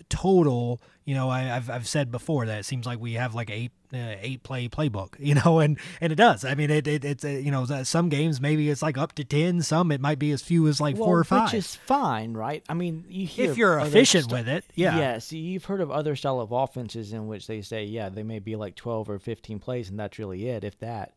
total 0.08 0.80
you 1.04 1.14
know 1.14 1.28
I, 1.30 1.56
I've, 1.56 1.70
I've 1.70 1.88
said 1.88 2.10
before 2.10 2.46
that 2.46 2.60
it 2.60 2.64
seems 2.64 2.86
like 2.86 3.00
we 3.00 3.14
have 3.14 3.34
like 3.34 3.50
eight 3.50 3.72
uh, 3.94 4.16
eight 4.20 4.42
play 4.42 4.68
playbook 4.68 5.14
you 5.18 5.34
know 5.34 5.58
and 5.58 5.78
and 6.00 6.12
it 6.12 6.16
does 6.16 6.44
i 6.44 6.54
mean 6.54 6.70
it, 6.70 6.86
it 6.86 7.04
it's 7.04 7.24
uh, 7.24 7.28
you 7.28 7.50
know 7.50 7.64
some 7.84 8.08
games 8.08 8.40
maybe 8.40 8.68
it's 8.70 8.82
like 8.82 8.96
up 8.98 9.14
to 9.14 9.24
10 9.24 9.62
some 9.62 9.92
it 9.92 10.00
might 10.00 10.18
be 10.18 10.30
as 10.32 10.42
few 10.42 10.66
as 10.68 10.80
like 10.80 10.96
Well, 10.96 11.04
four 11.04 11.18
or 11.18 11.24
five 11.24 11.44
which 11.52 11.54
is 11.54 11.76
fine, 11.76 12.34
right? 12.34 12.64
I 12.68 12.74
mean, 12.74 13.04
you 13.08 13.26
hear 13.26 13.50
if 13.50 13.56
you're 13.56 13.78
efficient 13.78 14.24
st- 14.24 14.32
with 14.32 14.48
it 14.48 14.64
yeah 14.74 14.96
Yes, 14.98 15.32
you've 15.32 15.64
heard 15.64 15.80
of 15.80 15.90
other 15.90 16.16
style 16.16 16.40
of 16.40 16.52
offenses 16.52 17.12
in 17.12 17.26
which 17.26 17.46
they 17.46 17.60
say, 17.62 17.84
yeah, 17.84 18.08
they 18.08 18.22
may 18.22 18.38
be 18.38 18.56
like 18.56 18.74
12 18.76 19.10
or 19.10 19.18
15 19.18 19.58
plays, 19.58 19.90
and 19.90 19.98
that's 19.98 20.18
really 20.18 20.48
it, 20.48 20.64
if 20.64 20.78
that. 20.80 21.12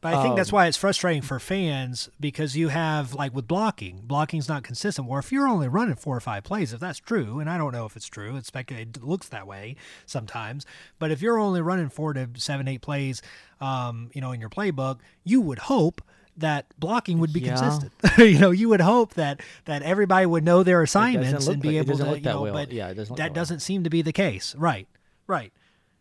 But 0.00 0.14
I 0.14 0.22
think 0.22 0.36
that's 0.36 0.50
Um, 0.52 0.56
why 0.56 0.66
it's 0.66 0.76
frustrating 0.76 1.22
for 1.22 1.40
fans 1.40 2.08
because 2.20 2.56
you 2.56 2.68
have 2.68 3.14
like 3.14 3.34
with 3.34 3.48
blocking, 3.48 4.02
blocking's 4.04 4.48
not 4.48 4.62
consistent. 4.62 5.08
Or 5.08 5.18
if 5.18 5.32
you're 5.32 5.48
only 5.48 5.66
running 5.66 5.96
four 5.96 6.16
or 6.16 6.20
five 6.20 6.44
plays, 6.44 6.72
if 6.72 6.78
that's 6.78 7.00
true, 7.00 7.40
and 7.40 7.50
I 7.50 7.58
don't 7.58 7.72
know 7.72 7.84
if 7.84 7.96
it's 7.96 8.06
true, 8.06 8.36
it's 8.36 8.50
it 8.54 9.02
looks 9.02 9.28
that 9.30 9.46
way 9.48 9.74
sometimes. 10.06 10.64
But 11.00 11.10
if 11.10 11.20
you're 11.20 11.38
only 11.38 11.60
running 11.60 11.88
four 11.88 12.12
to 12.14 12.28
seven, 12.36 12.68
eight 12.68 12.80
plays, 12.80 13.22
um, 13.60 14.10
you 14.14 14.20
know, 14.20 14.30
in 14.30 14.38
your 14.40 14.50
playbook, 14.50 14.98
you 15.24 15.40
would 15.40 15.58
hope 15.58 16.00
that 16.36 16.66
blocking 16.78 17.18
would 17.18 17.32
be 17.32 17.40
Yeah. 17.40 17.56
consistent. 17.56 17.92
you 18.18 18.38
know, 18.38 18.52
you 18.52 18.68
would 18.68 18.80
hope 18.80 19.14
that 19.14 19.40
that 19.64 19.82
everybody 19.82 20.26
would 20.26 20.44
know 20.44 20.62
their 20.62 20.80
assignments 20.82 21.48
and 21.48 21.60
be 21.60 21.70
like- 21.70 21.88
able 21.88 21.98
to, 21.98 22.04
look 22.04 22.18
you 22.18 22.22
that 22.22 22.30
know, 22.34 22.42
well. 22.42 22.52
but 22.52 22.70
Yeah, 22.70 22.86
it 22.90 22.94
doesn't 22.94 23.10
look 23.14 23.16
that 23.18 23.24
that 23.24 23.30
way. 23.32 23.34
doesn't 23.34 23.60
seem 23.60 23.82
to 23.82 23.90
be 23.90 24.02
the 24.02 24.12
case. 24.12 24.54
Right. 24.56 24.86
Right. 25.26 25.52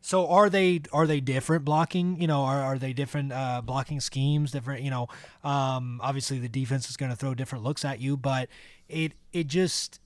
So 0.08 0.30
are 0.30 0.50
they 0.50 0.84
are 0.94 1.06
they 1.06 1.20
different 1.20 1.66
blocking? 1.66 2.22
You 2.22 2.28
know, 2.28 2.44
are, 2.44 2.62
are 2.62 2.78
they 2.78 2.94
different 2.94 3.34
uh, 3.34 3.62
blocking 3.62 4.00
schemes? 4.00 4.52
Different, 4.52 4.82
you 4.82 4.90
know. 4.90 5.10
Um, 5.44 6.00
obviously, 6.02 6.40
the 6.40 6.48
defense 6.48 6.90
is 6.90 6.96
going 6.96 7.12
to 7.12 7.18
throw 7.18 7.34
different 7.34 7.66
looks 7.66 7.84
at 7.84 8.00
you, 8.00 8.16
but 8.16 8.48
it 8.88 9.12
it 9.34 9.48
just 9.48 10.00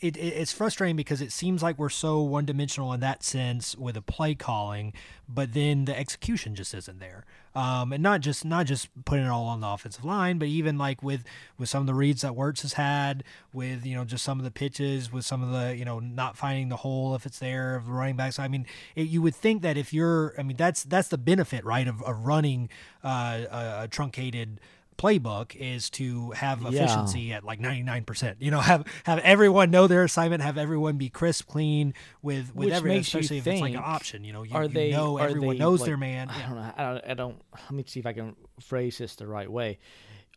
it, 0.00 0.16
it 0.16 0.20
it's 0.20 0.52
frustrating 0.52 0.96
because 0.96 1.20
it 1.20 1.32
seems 1.32 1.62
like 1.62 1.78
we're 1.78 1.88
so 1.88 2.20
one 2.20 2.44
dimensional 2.44 2.92
in 2.92 3.00
that 3.00 3.22
sense 3.22 3.76
with 3.76 3.96
a 3.96 4.02
play 4.02 4.34
calling, 4.34 4.92
but 5.28 5.52
then 5.52 5.84
the 5.84 5.98
execution 5.98 6.54
just 6.54 6.74
isn't 6.74 7.00
there. 7.00 7.24
Um, 7.54 7.92
and 7.92 8.02
not 8.02 8.20
just 8.20 8.44
not 8.44 8.66
just 8.66 8.88
putting 9.04 9.26
it 9.26 9.28
all 9.28 9.46
on 9.46 9.60
the 9.60 9.66
offensive 9.66 10.04
line, 10.04 10.38
but 10.38 10.48
even 10.48 10.78
like 10.78 11.02
with 11.02 11.24
with 11.58 11.68
some 11.68 11.80
of 11.80 11.86
the 11.86 11.94
reads 11.94 12.22
that 12.22 12.32
Werts 12.32 12.62
has 12.62 12.74
had, 12.74 13.24
with 13.52 13.84
you 13.84 13.94
know 13.94 14.04
just 14.04 14.24
some 14.24 14.38
of 14.38 14.44
the 14.44 14.50
pitches, 14.50 15.12
with 15.12 15.26
some 15.26 15.42
of 15.42 15.50
the 15.50 15.76
you 15.76 15.84
know 15.84 15.98
not 15.98 16.36
finding 16.36 16.68
the 16.68 16.76
hole 16.76 17.14
if 17.14 17.26
it's 17.26 17.40
there 17.40 17.74
of 17.74 17.86
the 17.86 17.92
running 17.92 18.16
backs. 18.16 18.38
I 18.38 18.48
mean, 18.48 18.66
it, 18.94 19.08
you 19.08 19.20
would 19.22 19.34
think 19.34 19.62
that 19.62 19.76
if 19.76 19.92
you're, 19.92 20.34
I 20.38 20.42
mean, 20.42 20.56
that's 20.56 20.84
that's 20.84 21.08
the 21.08 21.18
benefit, 21.18 21.64
right, 21.64 21.88
of, 21.88 22.02
of 22.02 22.24
running 22.24 22.68
uh, 23.02 23.40
a, 23.50 23.82
a 23.82 23.88
truncated 23.88 24.60
playbook 25.00 25.56
is 25.56 25.88
to 25.90 26.30
have 26.32 26.60
Yeah. 26.62 26.68
efficiency 26.68 27.32
at 27.32 27.42
like 27.44 27.58
99%. 27.60 28.36
You 28.40 28.50
know, 28.50 28.60
have 28.60 28.86
have 29.04 29.18
everyone 29.20 29.70
know 29.70 29.86
their 29.86 30.04
assignment, 30.04 30.42
have 30.42 30.58
everyone 30.58 30.96
be 30.98 31.08
crisp, 31.08 31.46
clean 31.48 31.94
with 32.22 32.54
with 32.54 32.66
Which 32.66 32.74
everyone, 32.74 33.00
especially 33.00 33.38
if 33.38 33.46
it's 33.46 33.60
like 33.60 33.74
an 33.74 33.82
option. 33.84 34.24
You 34.24 34.32
know, 34.32 34.42
you, 34.42 34.54
are 34.54 34.64
you 34.64 34.68
they 34.68 34.90
know 34.90 35.16
everyone 35.18 35.56
they, 35.56 35.58
knows 35.58 35.80
like- 35.80 35.86
their 35.86 35.96
man. 35.96 36.28
I 36.28 36.42
don't 36.42 36.54
know. 36.56 36.72
I 36.76 36.82
don't, 36.84 37.04
I 37.10 37.14
don't. 37.14 37.42
Let 37.54 37.72
me 37.72 37.84
see 37.86 38.00
if 38.00 38.06
I 38.06 38.12
can 38.12 38.36
phrase 38.60 38.98
this 38.98 39.14
the 39.16 39.26
right 39.26 39.50
way. 39.50 39.78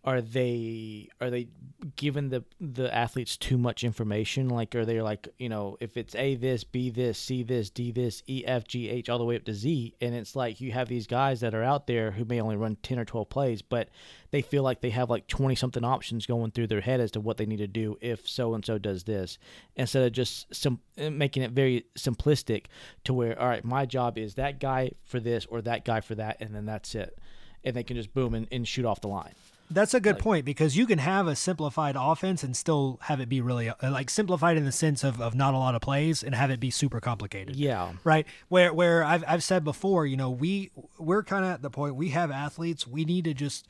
Are 0.06 0.20
they 0.20 1.08
are 1.22 1.30
they 1.30 1.48
giving 1.96 2.30
the 2.30 2.44
the 2.60 2.94
athletes 2.94 3.38
too 3.38 3.58
much 3.58 3.86
information? 3.86 4.50
Like, 4.50 4.76
are 4.76 4.86
they 4.86 5.02
like 5.02 5.30
you 5.40 5.48
know, 5.48 5.78
if 5.80 5.96
it's 5.96 6.14
A 6.16 6.36
this, 6.36 6.66
B 6.66 6.90
this, 6.90 7.18
C 7.18 7.42
this, 7.42 7.70
D 7.70 7.92
this, 7.92 8.22
E 8.28 8.44
F 8.46 8.68
G 8.68 8.90
H 8.90 9.10
all 9.10 9.18
the 9.18 9.24
way 9.24 9.38
up 9.38 9.46
to 9.46 9.54
Z, 9.54 9.96
and 10.02 10.14
it's 10.14 10.36
like 10.36 10.60
you 10.60 10.74
have 10.74 10.90
these 10.90 11.08
guys 11.08 11.40
that 11.40 11.56
are 11.56 11.64
out 11.64 11.88
there 11.88 12.12
who 12.12 12.26
may 12.26 12.42
only 12.42 12.58
run 12.58 12.76
ten 12.84 13.00
or 13.00 13.06
twelve 13.06 13.30
plays, 13.30 13.62
but 13.62 13.88
they 14.32 14.42
feel 14.42 14.62
like 14.62 14.82
they 14.82 14.90
have 14.90 15.10
like 15.10 15.28
twenty 15.28 15.56
something 15.56 15.86
options 15.86 16.26
going 16.26 16.52
through 16.52 16.68
their 16.68 16.82
head 16.82 17.00
as 17.00 17.12
to 17.12 17.22
what 17.22 17.38
they 17.38 17.46
need 17.46 17.58
to 17.58 17.68
do 17.68 17.98
if 18.02 18.28
so 18.28 18.54
and 18.54 18.66
so 18.66 18.78
does 18.78 19.06
this, 19.06 19.38
instead 19.78 20.04
of 20.04 20.12
just 20.12 20.54
some 20.54 20.80
eh, 20.98 21.10
making 21.10 21.44
it 21.44 21.52
very 21.52 21.86
simplistic 21.98 22.66
to 23.06 23.14
where 23.14 23.40
all 23.40 23.48
right, 23.48 23.64
my 23.64 23.86
job 23.86 24.18
is 24.18 24.36
that 24.36 24.60
guy 24.60 24.92
for 25.06 25.22
this 25.22 25.46
or 25.46 25.62
that 25.62 25.86
guy 25.86 26.02
for 26.02 26.16
that, 26.16 26.36
and 26.42 26.54
then 26.54 26.66
that's 26.66 26.94
it, 26.94 27.18
and 27.64 27.74
they 27.74 27.84
can 27.84 27.96
just 27.96 28.14
boom 28.14 28.34
and, 28.34 28.50
and 28.52 28.68
shoot 28.68 28.84
off 28.84 29.00
the 29.00 29.08
line. 29.08 29.34
That's 29.74 29.94
a 29.94 30.00
good 30.00 30.16
like, 30.16 30.24
point 30.24 30.46
because 30.46 30.78
you 30.78 30.86
can 30.86 31.00
have 31.00 31.28
a 31.28 31.36
simplified 31.36 31.96
offense 31.98 32.44
and 32.44 32.56
still 32.56 33.00
have 33.04 33.20
it 33.20 33.30
be 33.30 33.42
really 33.42 33.70
uh, 33.70 33.74
like 33.82 34.10
simplified 34.10 34.58
in 34.58 34.66
the 34.66 34.72
sense 34.72 35.04
of, 35.04 35.22
of 35.22 35.36
not 35.36 35.54
a 35.54 35.58
lot 35.58 35.76
of 35.76 35.82
plays 35.82 36.24
and 36.24 36.36
have 36.36 36.52
it 36.52 36.60
be 36.60 36.70
super 36.70 37.00
complicated. 37.00 37.56
Yeah. 37.56 37.94
Right. 38.04 38.26
Where 38.50 38.74
where 38.74 39.04
I've 39.04 39.24
I've 39.28 39.44
said 39.44 39.64
before, 39.64 40.06
you 40.06 40.18
know, 40.18 40.30
we 40.30 40.72
we're 40.98 41.24
kind 41.24 41.46
of 41.46 41.52
at 41.52 41.62
the 41.62 41.70
point 41.70 41.96
we 41.96 42.10
have 42.10 42.32
athletes, 42.32 42.88
we 42.88 43.06
need 43.06 43.26
to 43.26 43.34
just 43.34 43.68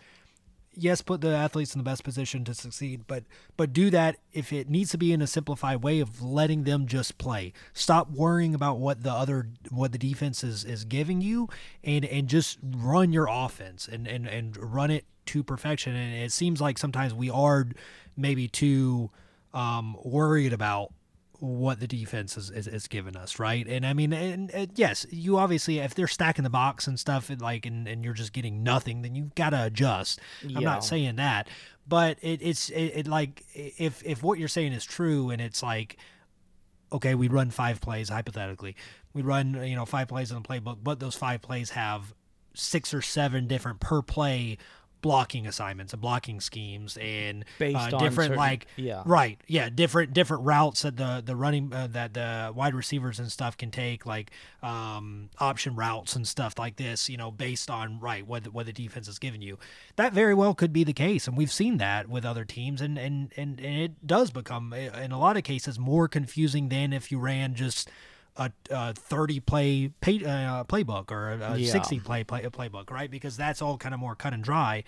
yes, 0.76 1.02
put 1.02 1.22
the 1.22 1.36
athletes 1.36 1.76
in 1.76 1.80
the 1.80 1.84
best 1.84 2.04
position 2.04 2.44
to 2.46 2.54
succeed, 2.54 3.06
but 3.08 3.24
but 3.58 3.74
do 3.74 3.90
that 3.90 4.18
if 4.32 4.52
it 4.52 4.70
needs 4.70 4.92
to 4.92 4.98
be 4.98 5.12
in 5.12 5.22
a 5.22 5.28
simplified 5.28 5.84
way 5.84 6.00
of 6.00 6.22
letting 6.22 6.64
them 6.64 6.88
just 6.88 7.18
play. 7.18 7.54
Stop 7.74 8.12
worrying 8.12 8.56
about 8.56 8.80
what 8.80 9.04
the 9.04 9.12
other 9.12 9.50
what 9.70 9.92
the 9.92 9.98
defense 9.98 10.44
is 10.44 10.64
is 10.64 10.86
giving 10.86 11.22
you 11.22 11.50
and 11.84 12.06
and 12.06 12.28
just 12.28 12.60
run 12.62 13.14
your 13.14 13.28
offense 13.30 13.88
and 13.88 14.08
and 14.08 14.28
and 14.28 14.58
run 14.58 14.92
it 14.92 15.06
to 15.28 15.44
perfection. 15.44 15.96
And 15.96 16.24
it 16.24 16.32
seems 16.32 16.62
like 16.62 16.78
sometimes 16.78 17.14
we 17.14 17.30
are 17.30 17.68
maybe 18.16 18.48
too 18.48 19.12
um, 19.54 19.98
worried 20.04 20.54
about 20.54 20.94
what 21.40 21.82
the 21.82 21.88
defense 21.88 22.38
is, 22.38 22.50
is, 22.50 22.68
is 22.68 22.88
giving 22.88 23.18
us, 23.18 23.38
right? 23.38 23.68
And 23.68 23.86
I 23.86 23.92
mean, 23.92 24.14
and, 24.14 24.50
and, 24.52 24.72
yes, 24.76 25.06
you 25.10 25.38
obviously 25.38 25.80
if 25.80 25.94
they're 25.94 26.08
stacking 26.08 26.44
the 26.44 26.50
box 26.50 26.88
and 26.88 26.98
stuff, 26.98 27.30
and 27.30 27.42
like, 27.42 27.66
and, 27.66 27.86
and 27.86 28.06
you're 28.06 28.14
just 28.14 28.32
getting 28.32 28.64
nothing, 28.64 29.02
then 29.02 29.14
you've 29.14 29.36
got 29.36 29.50
to 29.50 29.66
adjust. 29.66 30.22
Yeah. 30.42 30.60
I'm 30.60 30.64
not 30.64 30.86
saying 30.86 31.18
that, 31.18 31.50
but 31.86 32.18
it, 32.22 32.42
it's 32.42 32.70
it, 32.70 32.94
it 32.96 33.08
like 33.08 33.44
if 33.54 34.02
if 34.06 34.24
what 34.24 34.40
you're 34.40 34.48
saying 34.48 34.72
is 34.72 34.86
true, 34.86 35.32
and 35.32 35.42
it's 35.42 35.62
like, 35.62 35.98
okay, 36.94 37.14
we 37.14 37.28
run 37.28 37.50
five 37.50 37.82
plays 37.82 38.08
hypothetically, 38.08 38.78
we 39.14 39.22
run 39.22 39.68
you 39.68 39.76
know 39.76 39.86
five 39.86 40.08
plays 40.08 40.32
in 40.32 40.42
the 40.42 40.48
playbook, 40.48 40.78
but 40.82 41.02
those 41.02 41.16
five 41.16 41.42
plays 41.42 41.72
have 41.72 42.14
six 42.54 42.94
or 42.94 43.02
seven 43.02 43.48
different 43.48 43.82
per 43.82 44.02
play 44.02 44.58
blocking 45.04 45.46
assignments 45.46 45.92
and 45.92 46.02
blocking 46.02 46.40
schemes 46.40 46.98
and 47.00 47.44
uh, 47.62 47.90
different 47.90 48.30
certain, 48.30 48.38
like 48.38 48.66
yeah. 48.78 49.04
right 49.06 49.40
yeah 49.48 49.70
different 49.70 50.14
different 50.14 50.44
routes 50.44 50.82
that 50.82 50.96
the 50.96 51.22
the 51.24 51.36
running 51.36 51.72
uh, 51.74 51.88
that 51.92 52.14
the 52.14 52.52
wide 52.56 52.74
receivers 52.74 53.20
and 53.20 53.30
stuff 53.32 53.58
can 53.58 53.70
take 53.70 54.06
like 54.06 54.32
um, 54.64 55.30
option 55.40 55.76
routes 55.76 56.16
and 56.16 56.26
stuff 56.26 56.58
like 56.58 56.78
this 56.78 57.10
you 57.10 57.18
know 57.18 57.30
based 57.30 57.70
on 57.70 58.00
right 58.00 58.26
what 58.26 58.46
the, 58.46 58.52
what 58.52 58.66
the 58.66 58.74
defense 58.74 59.08
is 59.08 59.20
giving 59.20 59.42
you. 59.42 59.60
That 59.98 60.14
very 60.14 60.34
well 60.34 60.56
could 60.56 60.72
be 60.72 60.86
the 60.86 60.94
case 60.94 61.28
and 61.28 61.38
we've 61.38 61.52
seen 61.52 61.78
that 61.78 62.08
with 62.08 62.26
other 62.26 62.46
teams 62.46 62.82
and 62.82 62.98
and 62.98 63.32
and, 63.36 63.60
and 63.60 63.82
it 63.82 64.08
does 64.08 64.32
become 64.32 64.72
in 64.72 65.12
a 65.12 65.20
lot 65.20 65.36
of 65.36 65.44
cases 65.44 65.78
more 65.78 66.08
confusing 66.08 66.70
than 66.70 66.94
if 66.94 67.12
you 67.12 67.20
ran 67.20 67.56
just 67.56 67.92
a, 68.38 68.52
a 68.70 68.94
30 68.94 69.40
play 69.42 69.92
pay, 70.02 70.24
uh, 70.24 70.64
playbook 70.64 71.12
or 71.12 71.32
a, 71.32 71.58
yeah. 71.58 71.72
60 71.72 72.00
play, 72.00 72.24
play 72.24 72.42
playbook, 72.44 72.90
right? 72.90 73.10
Because 73.10 73.38
that's 73.38 73.62
all 73.62 73.78
kind 73.78 73.94
of 73.94 74.00
more 74.00 74.16
cut 74.16 74.34
and 74.34 74.44
dry. 74.44 74.84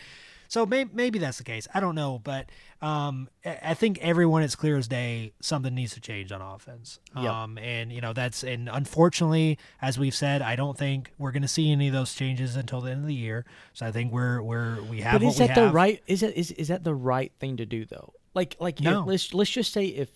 So 0.48 0.66
maybe, 0.66 0.90
maybe 0.94 1.20
that's 1.20 1.38
the 1.38 1.44
case. 1.44 1.68
I 1.74 1.80
don't 1.80 1.96
know, 1.96 2.20
but 2.24 2.50
um, 2.82 3.30
I 3.44 3.74
think 3.74 4.00
everyone 4.02 4.44
it's 4.44 4.56
clear 4.56 4.78
as 4.78 4.88
day 4.88 5.34
something 5.42 5.74
needs 5.74 5.94
to 5.96 6.00
change 6.00 6.32
on 6.32 6.42
offense. 6.42 7.00
Yep. 7.16 7.26
Um, 7.26 7.58
and 7.58 7.92
you 7.92 8.02
know 8.02 8.14
that's 8.14 8.44
and 8.44 8.70
unfortunately, 8.72 9.58
as 9.82 9.98
we've 9.98 10.14
said, 10.14 10.42
I 10.42 10.56
don't 10.56 10.78
think 10.78 11.12
we're 11.18 11.32
going 11.32 11.42
to 11.42 11.48
see 11.48 11.72
any 11.72 11.88
of 11.88 11.94
those 11.94 12.14
changes 12.14 12.56
until 12.56 12.82
the 12.82 12.92
end 12.92 13.02
of 13.02 13.08
the 13.08 13.16
year. 13.16 13.46
So 13.74 13.86
I 13.86 13.92
think 13.92 14.12
we're 14.12 14.42
we're 14.42 14.82
we 14.84 15.02
have. 15.02 15.20
But 15.20 15.28
is 15.28 15.38
that 15.38 15.56
the 15.56 15.70
right? 15.70 16.02
Is 16.08 16.24
it 16.24 16.36
is 16.38 16.52
is 16.52 16.68
that 16.68 16.84
the 16.84 16.96
right 16.96 17.32
thing 17.40 17.58
to 17.58 17.66
do 17.66 17.86
though? 17.86 18.14
Like 18.34 18.56
like 18.60 18.82
no. 18.82 19.04
let's 19.06 19.34
let's 19.34 19.50
just 19.50 19.74
say 19.74 19.86
if 19.86 20.10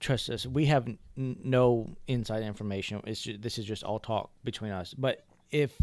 trust 0.00 0.30
us, 0.30 0.46
we 0.46 0.66
have 0.66 0.88
n- 0.88 0.98
no 1.16 1.88
inside 2.08 2.42
information. 2.42 3.00
It's 3.06 3.22
just, 3.22 3.42
this 3.42 3.58
is 3.58 3.64
just 3.64 3.84
all 3.84 3.98
talk 3.98 4.30
between 4.44 4.72
us. 4.72 4.94
But 4.94 5.24
if 5.50 5.76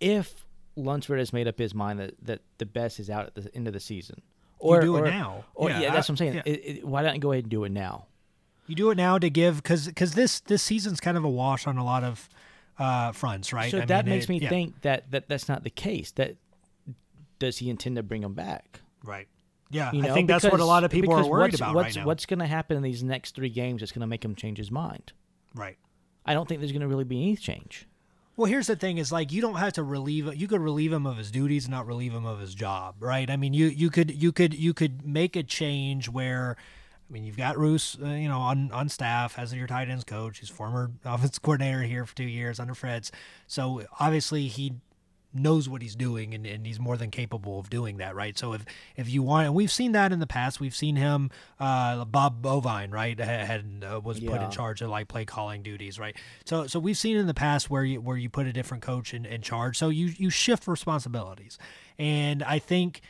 if 0.00 0.46
Lunsford 0.76 1.18
has 1.18 1.32
made 1.32 1.48
up 1.48 1.58
his 1.58 1.74
mind 1.74 1.98
that, 1.98 2.14
that 2.22 2.40
the 2.58 2.66
best 2.66 3.00
is 3.00 3.10
out 3.10 3.26
at 3.26 3.34
the 3.34 3.54
end 3.54 3.66
of 3.66 3.72
the 3.72 3.80
season, 3.80 4.22
or 4.58 4.76
you 4.76 4.82
do 4.82 4.96
or, 4.96 5.06
it 5.06 5.10
now, 5.10 5.44
or 5.54 5.70
yeah, 5.70 5.80
yeah 5.80 5.92
that's 5.92 6.08
what 6.08 6.14
I'm 6.14 6.16
saying. 6.18 6.34
Yeah. 6.34 6.42
It, 6.44 6.50
it, 6.50 6.84
why 6.84 7.02
don't 7.02 7.14
you 7.14 7.20
go 7.20 7.32
ahead 7.32 7.44
and 7.44 7.50
do 7.50 7.64
it 7.64 7.72
now? 7.72 8.06
You 8.66 8.74
do 8.74 8.90
it 8.90 8.96
now 8.96 9.18
to 9.18 9.30
give 9.30 9.56
because 9.56 9.86
because 9.86 10.12
this 10.12 10.40
this 10.40 10.62
season's 10.62 11.00
kind 11.00 11.16
of 11.16 11.24
a 11.24 11.28
wash 11.28 11.66
on 11.66 11.78
a 11.78 11.84
lot 11.84 12.04
of 12.04 12.28
uh, 12.78 13.12
fronts, 13.12 13.52
right? 13.52 13.70
So 13.70 13.80
I 13.80 13.86
that 13.86 14.04
mean, 14.04 14.14
makes 14.14 14.26
it, 14.26 14.28
me 14.28 14.40
yeah. 14.40 14.48
think 14.48 14.82
that, 14.82 15.10
that 15.10 15.28
that's 15.28 15.48
not 15.48 15.64
the 15.64 15.70
case. 15.70 16.10
That 16.12 16.36
does 17.38 17.58
he 17.58 17.70
intend 17.70 17.96
to 17.96 18.02
bring 18.02 18.22
him 18.22 18.34
back? 18.34 18.80
Right. 19.02 19.26
Yeah, 19.70 19.92
you 19.92 20.02
know? 20.02 20.10
I 20.10 20.14
think 20.14 20.28
because, 20.28 20.42
that's 20.42 20.52
what 20.52 20.60
a 20.60 20.64
lot 20.64 20.84
of 20.84 20.90
people 20.90 21.12
are 21.14 21.26
worried 21.26 21.52
what's, 21.52 21.56
about 21.56 21.74
what's, 21.74 21.96
right 21.96 22.02
now. 22.02 22.06
What's 22.06 22.26
going 22.26 22.38
to 22.38 22.46
happen 22.46 22.76
in 22.76 22.82
these 22.82 23.02
next 23.02 23.34
three 23.34 23.50
games 23.50 23.80
that's 23.80 23.92
going 23.92 24.00
to 24.00 24.06
make 24.06 24.24
him 24.24 24.34
change 24.34 24.58
his 24.58 24.70
mind? 24.70 25.12
Right. 25.54 25.76
I 26.24 26.34
don't 26.34 26.48
think 26.48 26.60
there's 26.60 26.72
going 26.72 26.82
to 26.82 26.88
really 26.88 27.04
be 27.04 27.22
any 27.22 27.36
change. 27.36 27.86
Well, 28.36 28.46
here's 28.46 28.68
the 28.68 28.76
thing: 28.76 28.98
is 28.98 29.10
like 29.10 29.32
you 29.32 29.42
don't 29.42 29.56
have 29.56 29.72
to 29.74 29.82
relieve. 29.82 30.32
You 30.34 30.46
could 30.46 30.60
relieve 30.60 30.92
him 30.92 31.06
of 31.06 31.16
his 31.16 31.30
duties, 31.30 31.68
not 31.68 31.86
relieve 31.86 32.14
him 32.14 32.24
of 32.24 32.38
his 32.38 32.54
job, 32.54 32.94
right? 33.00 33.28
I 33.28 33.36
mean, 33.36 33.52
you 33.52 33.66
you 33.66 33.90
could 33.90 34.10
you 34.10 34.30
could 34.30 34.54
you 34.54 34.72
could 34.72 35.06
make 35.06 35.36
a 35.36 35.42
change 35.42 36.08
where. 36.08 36.56
I 36.58 37.10
mean, 37.10 37.24
you've 37.24 37.38
got 37.38 37.56
Ruse, 37.56 37.96
uh, 38.02 38.08
you 38.08 38.28
know, 38.28 38.38
on, 38.38 38.70
on 38.70 38.90
staff 38.90 39.38
as 39.38 39.54
your 39.54 39.66
tight 39.66 39.88
ends 39.88 40.04
coach. 40.04 40.40
He's 40.40 40.50
former 40.50 40.90
offense 41.06 41.38
coordinator 41.38 41.80
here 41.80 42.04
for 42.04 42.14
two 42.14 42.28
years 42.28 42.60
under 42.60 42.74
Fritz. 42.74 43.10
So 43.46 43.84
obviously 43.98 44.46
he 44.46 44.74
knows 45.32 45.68
what 45.68 45.82
he's 45.82 45.94
doing 45.94 46.34
and, 46.34 46.46
and 46.46 46.66
he's 46.66 46.80
more 46.80 46.96
than 46.96 47.10
capable 47.10 47.58
of 47.58 47.70
doing 47.70 47.98
that 47.98 48.14
right? 48.14 48.38
So 48.38 48.52
if 48.52 48.64
if 48.96 49.08
you 49.08 49.22
want 49.22 49.46
and 49.46 49.54
we've 49.54 49.72
seen 49.72 49.92
that 49.92 50.12
in 50.12 50.18
the 50.18 50.26
past. 50.26 50.60
We've 50.60 50.74
seen 50.74 50.96
him 50.96 51.30
uh, 51.60 52.04
bob 52.04 52.42
bovine 52.42 52.90
right 52.90 53.18
had 53.18 53.84
uh, 53.88 54.00
was 54.00 54.20
yeah. 54.20 54.30
put 54.30 54.42
in 54.42 54.50
charge 54.50 54.82
of 54.82 54.90
like 54.90 55.08
play 55.08 55.24
calling 55.24 55.62
duties 55.62 55.98
right? 55.98 56.16
So 56.44 56.66
so 56.66 56.78
we've 56.78 56.98
seen 56.98 57.16
in 57.16 57.26
the 57.26 57.34
past 57.34 57.70
where 57.70 57.84
you 57.84 58.00
where 58.00 58.16
you 58.16 58.28
put 58.28 58.46
a 58.46 58.52
different 58.52 58.82
coach 58.82 59.14
in, 59.14 59.24
in 59.26 59.42
charge. 59.42 59.76
So 59.76 59.88
you 59.88 60.12
you 60.16 60.30
shift 60.30 60.66
responsibilities. 60.66 61.58
And 61.98 62.42
i 62.44 62.60
think 62.60 63.00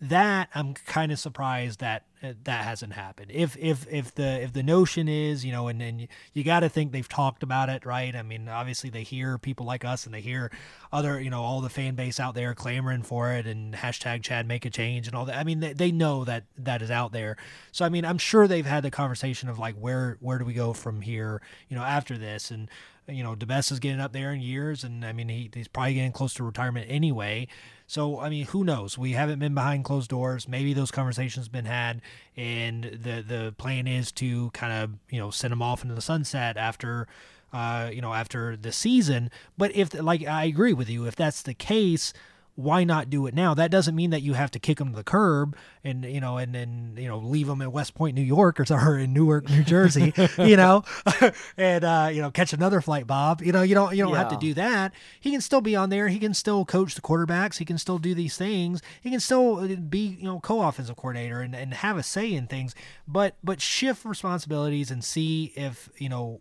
that 0.00 0.48
I'm 0.54 0.74
kind 0.74 1.12
of 1.12 1.18
surprised 1.18 1.80
that 1.80 2.04
uh, 2.22 2.32
that 2.44 2.64
hasn't 2.64 2.94
happened. 2.94 3.30
If 3.32 3.56
if 3.58 3.86
if 3.90 4.14
the 4.14 4.42
if 4.42 4.52
the 4.52 4.62
notion 4.62 5.08
is, 5.08 5.44
you 5.44 5.52
know, 5.52 5.68
and 5.68 5.80
and 5.80 6.08
you 6.32 6.44
got 6.44 6.60
to 6.60 6.68
think 6.68 6.92
they've 6.92 7.08
talked 7.08 7.42
about 7.42 7.68
it, 7.68 7.86
right? 7.86 8.14
I 8.14 8.22
mean, 8.22 8.48
obviously 8.48 8.90
they 8.90 9.02
hear 9.02 9.38
people 9.38 9.66
like 9.66 9.84
us 9.84 10.04
and 10.04 10.14
they 10.14 10.20
hear 10.20 10.50
other, 10.92 11.20
you 11.20 11.30
know, 11.30 11.42
all 11.42 11.60
the 11.60 11.68
fan 11.68 11.94
base 11.94 12.18
out 12.18 12.34
there 12.34 12.54
clamoring 12.54 13.02
for 13.02 13.32
it 13.32 13.46
and 13.46 13.74
hashtag 13.74 14.22
Chad 14.22 14.46
make 14.46 14.64
a 14.64 14.70
change 14.70 15.06
and 15.06 15.14
all 15.14 15.26
that. 15.26 15.36
I 15.36 15.44
mean, 15.44 15.60
they, 15.60 15.72
they 15.72 15.92
know 15.92 16.24
that 16.24 16.44
that 16.58 16.82
is 16.82 16.90
out 16.90 17.12
there. 17.12 17.36
So 17.72 17.84
I 17.84 17.88
mean, 17.88 18.04
I'm 18.04 18.18
sure 18.18 18.46
they've 18.48 18.66
had 18.66 18.84
the 18.84 18.90
conversation 18.90 19.48
of 19.48 19.58
like 19.58 19.76
where 19.76 20.18
where 20.20 20.38
do 20.38 20.44
we 20.44 20.54
go 20.54 20.72
from 20.72 21.02
here, 21.02 21.40
you 21.68 21.76
know, 21.76 21.84
after 21.84 22.18
this 22.18 22.50
and 22.50 22.68
you 23.08 23.22
know, 23.22 23.34
DeBesse 23.34 23.72
is 23.72 23.80
getting 23.80 24.00
up 24.00 24.12
there 24.12 24.32
in 24.32 24.40
years, 24.40 24.84
and 24.84 25.04
I 25.04 25.12
mean, 25.12 25.28
he, 25.28 25.50
he's 25.52 25.68
probably 25.68 25.94
getting 25.94 26.12
close 26.12 26.34
to 26.34 26.44
retirement 26.44 26.86
anyway. 26.88 27.48
So, 27.86 28.18
I 28.18 28.30
mean, 28.30 28.46
who 28.46 28.64
knows? 28.64 28.96
We 28.96 29.12
haven't 29.12 29.38
been 29.38 29.54
behind 29.54 29.84
closed 29.84 30.08
doors. 30.08 30.48
Maybe 30.48 30.72
those 30.72 30.90
conversations 30.90 31.48
been 31.48 31.66
had, 31.66 32.00
and 32.36 32.84
the 32.84 33.22
the 33.26 33.54
plan 33.58 33.86
is 33.86 34.10
to 34.12 34.50
kind 34.50 34.72
of 34.72 34.90
you 35.10 35.20
know 35.20 35.30
send 35.30 35.52
him 35.52 35.62
off 35.62 35.82
into 35.82 35.94
the 35.94 36.02
sunset 36.02 36.56
after. 36.56 37.06
Uh, 37.52 37.88
you 37.92 38.00
know, 38.00 38.12
after 38.12 38.56
the 38.56 38.72
season, 38.72 39.30
but 39.56 39.72
if 39.76 39.94
like 39.94 40.26
I 40.26 40.42
agree 40.42 40.72
with 40.72 40.90
you, 40.90 41.06
if 41.06 41.14
that's 41.14 41.40
the 41.40 41.54
case, 41.54 42.12
why 42.56 42.84
not 42.84 43.10
do 43.10 43.26
it 43.26 43.34
now? 43.34 43.52
That 43.54 43.70
doesn't 43.70 43.96
mean 43.96 44.10
that 44.10 44.22
you 44.22 44.34
have 44.34 44.50
to 44.52 44.58
kick 44.58 44.78
them 44.78 44.90
to 44.90 44.96
the 44.96 45.04
curb 45.04 45.56
and 45.82 46.04
you 46.04 46.20
know, 46.20 46.38
and 46.38 46.54
then 46.54 46.94
you 46.96 47.08
know, 47.08 47.18
leave 47.18 47.48
them 47.48 47.60
in 47.60 47.72
West 47.72 47.94
Point, 47.94 48.14
New 48.14 48.22
York, 48.22 48.60
or, 48.60 48.64
or 48.70 48.98
in 48.98 49.12
Newark, 49.12 49.48
New 49.50 49.64
Jersey, 49.64 50.12
you 50.38 50.56
know, 50.56 50.84
and 51.56 51.84
uh, 51.84 52.10
you 52.12 52.22
know, 52.22 52.30
catch 52.30 52.52
another 52.52 52.80
flight, 52.80 53.06
Bob. 53.06 53.42
You 53.42 53.52
know, 53.52 53.62
you 53.62 53.74
don't 53.74 53.94
you 53.96 54.04
don't 54.04 54.12
yeah. 54.12 54.18
have 54.18 54.28
to 54.30 54.38
do 54.38 54.54
that. 54.54 54.92
He 55.20 55.30
can 55.30 55.40
still 55.40 55.60
be 55.60 55.74
on 55.74 55.90
there. 55.90 56.08
He 56.08 56.18
can 56.18 56.34
still 56.34 56.64
coach 56.64 56.94
the 56.94 57.00
quarterbacks. 57.00 57.58
He 57.58 57.64
can 57.64 57.78
still 57.78 57.98
do 57.98 58.14
these 58.14 58.36
things. 58.36 58.80
He 59.00 59.10
can 59.10 59.20
still 59.20 59.58
uh, 59.58 59.76
be 59.76 60.16
you 60.20 60.24
know 60.24 60.40
co-offensive 60.40 60.96
coordinator 60.96 61.40
and, 61.40 61.54
and 61.54 61.74
have 61.74 61.96
a 61.96 62.02
say 62.02 62.32
in 62.32 62.46
things. 62.46 62.74
But 63.08 63.36
but 63.42 63.60
shift 63.60 64.04
responsibilities 64.04 64.90
and 64.90 65.02
see 65.02 65.52
if 65.56 65.90
you 65.98 66.08
know 66.08 66.40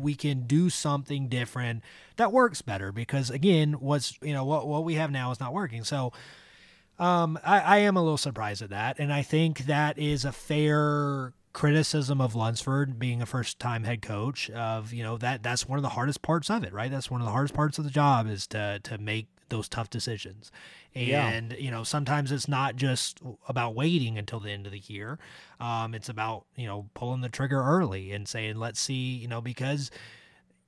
we 0.00 0.14
can 0.14 0.46
do 0.46 0.70
something 0.70 1.28
different 1.28 1.82
that 2.16 2.32
works 2.32 2.62
better 2.62 2.92
because 2.92 3.30
again 3.30 3.74
what's 3.74 4.18
you 4.22 4.32
know 4.32 4.44
what 4.44 4.66
what 4.66 4.84
we 4.84 4.94
have 4.94 5.10
now 5.10 5.30
is 5.30 5.40
not 5.40 5.52
working. 5.52 5.84
So 5.84 6.12
um, 6.98 7.38
I, 7.44 7.60
I 7.60 7.76
am 7.78 7.96
a 7.96 8.02
little 8.02 8.18
surprised 8.18 8.62
at 8.62 8.70
that. 8.70 8.98
And 8.98 9.12
i 9.12 9.22
think 9.22 9.66
that 9.66 9.98
is 9.98 10.24
a 10.24 10.32
fair 10.32 11.32
criticism 11.52 12.20
of 12.20 12.34
lunsford 12.34 12.98
being 12.98 13.20
a 13.22 13.26
first 13.26 13.58
time 13.58 13.82
head 13.82 14.00
coach 14.02 14.48
of 14.50 14.92
you 14.92 15.02
know 15.02 15.16
that 15.16 15.42
that's 15.42 15.66
one 15.66 15.78
of 15.78 15.82
the 15.82 15.88
hardest 15.88 16.22
parts 16.22 16.50
of 16.50 16.62
it 16.62 16.72
right? 16.72 16.90
That's 16.90 17.10
one 17.10 17.20
of 17.20 17.24
the 17.24 17.32
hardest 17.32 17.54
parts 17.54 17.78
of 17.78 17.84
the 17.84 17.90
job 17.90 18.28
is 18.28 18.46
to 18.48 18.80
to 18.84 18.98
make 18.98 19.26
those 19.48 19.68
tough 19.68 19.90
decisions. 19.90 20.50
Yeah. 20.94 21.28
And, 21.28 21.54
you 21.58 21.70
know, 21.70 21.84
sometimes 21.84 22.32
it's 22.32 22.48
not 22.48 22.76
just 22.76 23.20
about 23.48 23.74
waiting 23.74 24.18
until 24.18 24.40
the 24.40 24.50
end 24.50 24.66
of 24.66 24.72
the 24.72 24.82
year. 24.86 25.18
Um, 25.60 25.94
it's 25.94 26.08
about, 26.08 26.44
you 26.56 26.66
know, 26.66 26.88
pulling 26.94 27.20
the 27.20 27.28
trigger 27.28 27.62
early 27.62 28.12
and 28.12 28.26
saying, 28.26 28.56
let's 28.56 28.80
see, 28.80 29.16
you 29.16 29.28
know, 29.28 29.40
because, 29.40 29.90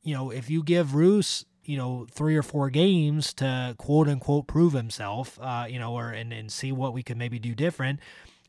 you 0.02 0.14
know, 0.14 0.30
if 0.30 0.48
you 0.48 0.62
give 0.62 0.94
Ruse, 0.94 1.44
you 1.64 1.76
know, 1.76 2.06
three 2.10 2.36
or 2.36 2.42
four 2.42 2.70
games 2.70 3.32
to 3.34 3.74
quote 3.78 4.08
unquote 4.08 4.46
prove 4.46 4.72
himself, 4.72 5.38
uh, 5.40 5.66
you 5.68 5.78
know, 5.78 5.94
or 5.94 6.10
and, 6.10 6.32
and 6.32 6.50
see 6.50 6.72
what 6.72 6.92
we 6.92 7.02
could 7.02 7.16
maybe 7.16 7.38
do 7.38 7.54
different, 7.54 8.00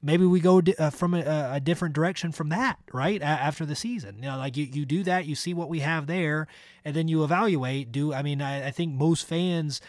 maybe 0.01 0.25
we 0.25 0.39
go 0.39 0.61
uh, 0.79 0.89
from 0.89 1.13
a, 1.13 1.51
a 1.53 1.59
different 1.59 1.93
direction 1.93 2.31
from 2.31 2.49
that, 2.49 2.79
right? 2.91 3.21
A- 3.21 3.25
after 3.25 3.65
the 3.65 3.75
season, 3.75 4.17
you 4.17 4.29
know, 4.29 4.37
like 4.37 4.57
you, 4.57 4.65
you 4.65 4.85
do 4.85 5.03
that, 5.03 5.25
you 5.25 5.35
see 5.35 5.53
what 5.53 5.69
we 5.69 5.79
have 5.79 6.07
there, 6.07 6.47
and 6.83 6.95
then 6.95 7.07
you 7.07 7.23
evaluate. 7.23 7.91
Do 7.91 8.13
I 8.13 8.21
mean, 8.21 8.41
I, 8.41 8.67
I 8.67 8.71
think 8.71 8.93
most 8.93 9.27
fans 9.27 9.81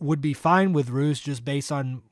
would 0.00 0.20
be 0.20 0.34
fine 0.34 0.72
with 0.72 0.88
Ruse 0.88 1.20
just 1.20 1.44
based 1.44 1.70
on 1.70 2.02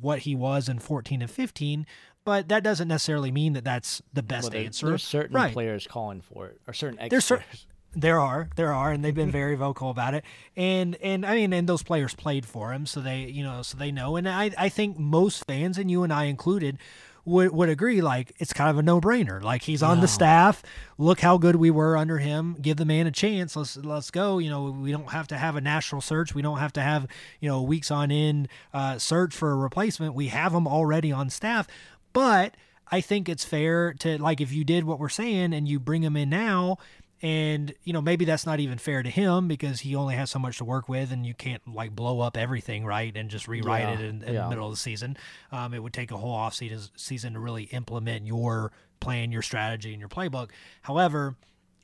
what 0.00 0.20
he 0.20 0.34
was 0.34 0.68
in 0.68 0.78
14 0.78 1.22
and 1.22 1.30
15, 1.30 1.86
but 2.24 2.48
that 2.48 2.62
doesn't 2.62 2.88
necessarily 2.88 3.30
mean 3.30 3.52
that 3.54 3.64
that's 3.64 4.00
the 4.12 4.22
best 4.22 4.44
Well, 4.44 4.50
there- 4.50 4.64
answer. 4.64 4.86
There's 4.86 5.02
certain 5.02 5.36
right. 5.36 5.52
players 5.52 5.86
calling 5.86 6.20
for 6.20 6.46
it, 6.46 6.60
or 6.66 6.72
certain 6.72 7.08
There's 7.08 7.24
cer- 7.24 7.36
experts. 7.36 7.66
There 7.94 8.18
are, 8.18 8.48
there 8.56 8.72
are, 8.72 8.90
and 8.90 9.04
they've 9.04 9.14
been 9.14 9.26
mm-hmm. 9.26 9.32
very 9.32 9.54
vocal 9.54 9.90
about 9.90 10.14
it. 10.14 10.24
And 10.56 10.96
and 11.02 11.26
I 11.26 11.34
mean, 11.34 11.52
and 11.52 11.68
those 11.68 11.82
players 11.82 12.14
played 12.14 12.46
for 12.46 12.72
him, 12.72 12.86
so 12.86 13.00
they, 13.00 13.24
you 13.24 13.42
know, 13.44 13.60
so 13.60 13.76
they 13.76 13.92
know. 13.92 14.16
And 14.16 14.26
I, 14.26 14.50
I 14.56 14.70
think 14.70 14.98
most 14.98 15.44
fans, 15.44 15.76
and 15.76 15.90
you 15.90 16.02
and 16.02 16.10
I 16.10 16.24
included, 16.24 16.78
would 17.24 17.52
would 17.52 17.68
agree. 17.68 18.00
Like 18.00 18.32
it's 18.38 18.52
kind 18.52 18.70
of 18.70 18.78
a 18.78 18.82
no 18.82 19.00
brainer. 19.00 19.42
Like 19.42 19.62
he's 19.62 19.82
on 19.82 20.00
the 20.00 20.08
staff. 20.08 20.62
Look 20.98 21.20
how 21.20 21.38
good 21.38 21.56
we 21.56 21.70
were 21.70 21.96
under 21.96 22.18
him. 22.18 22.56
Give 22.60 22.76
the 22.76 22.84
man 22.84 23.06
a 23.06 23.10
chance. 23.10 23.56
Let's 23.56 23.76
let's 23.76 24.10
go. 24.10 24.38
You 24.38 24.50
know, 24.50 24.64
we 24.70 24.90
don't 24.90 25.10
have 25.10 25.28
to 25.28 25.38
have 25.38 25.56
a 25.56 25.60
national 25.60 26.00
search. 26.00 26.34
We 26.34 26.42
don't 26.42 26.58
have 26.58 26.72
to 26.74 26.82
have 26.82 27.06
you 27.40 27.48
know 27.48 27.62
weeks 27.62 27.90
on 27.90 28.10
end 28.10 28.48
uh, 28.74 28.98
search 28.98 29.34
for 29.34 29.52
a 29.52 29.56
replacement. 29.56 30.14
We 30.14 30.28
have 30.28 30.52
him 30.52 30.66
already 30.66 31.12
on 31.12 31.30
staff, 31.30 31.66
but. 32.12 32.54
I 32.94 33.00
think 33.00 33.26
it's 33.26 33.42
fair 33.42 33.94
to 34.00 34.20
like 34.20 34.42
if 34.42 34.52
you 34.52 34.64
did 34.64 34.84
what 34.84 34.98
we're 34.98 35.08
saying 35.08 35.54
and 35.54 35.66
you 35.66 35.80
bring 35.80 36.02
him 36.02 36.14
in 36.14 36.28
now 36.28 36.76
and 37.22 37.72
you 37.84 37.92
know 37.92 38.00
maybe 38.02 38.24
that's 38.24 38.44
not 38.44 38.58
even 38.60 38.78
fair 38.78 39.02
to 39.02 39.08
him 39.10 39.46
because 39.48 39.80
he 39.80 39.94
only 39.94 40.14
has 40.16 40.30
so 40.30 40.38
much 40.38 40.58
to 40.58 40.64
work 40.64 40.88
with 40.88 41.12
and 41.12 41.24
you 41.24 41.34
can't 41.34 41.62
like 41.72 41.94
blow 41.94 42.20
up 42.20 42.36
everything 42.36 42.84
right 42.84 43.16
and 43.16 43.30
just 43.30 43.46
rewrite 43.48 43.82
Yeah, 43.82 43.92
it 43.94 44.00
in, 44.00 44.22
in 44.24 44.34
yeah. 44.34 44.42
the 44.44 44.48
middle 44.50 44.66
of 44.66 44.72
the 44.72 44.76
season 44.78 45.16
um, 45.52 45.72
it 45.72 45.82
would 45.82 45.92
take 45.92 46.10
a 46.10 46.16
whole 46.16 46.32
off 46.34 46.54
season, 46.54 46.80
season 46.96 47.34
to 47.34 47.40
really 47.40 47.64
implement 47.64 48.26
your 48.26 48.72
plan 49.00 49.30
your 49.32 49.42
strategy 49.42 49.92
and 49.92 50.00
your 50.00 50.08
playbook 50.08 50.50
however 50.82 51.36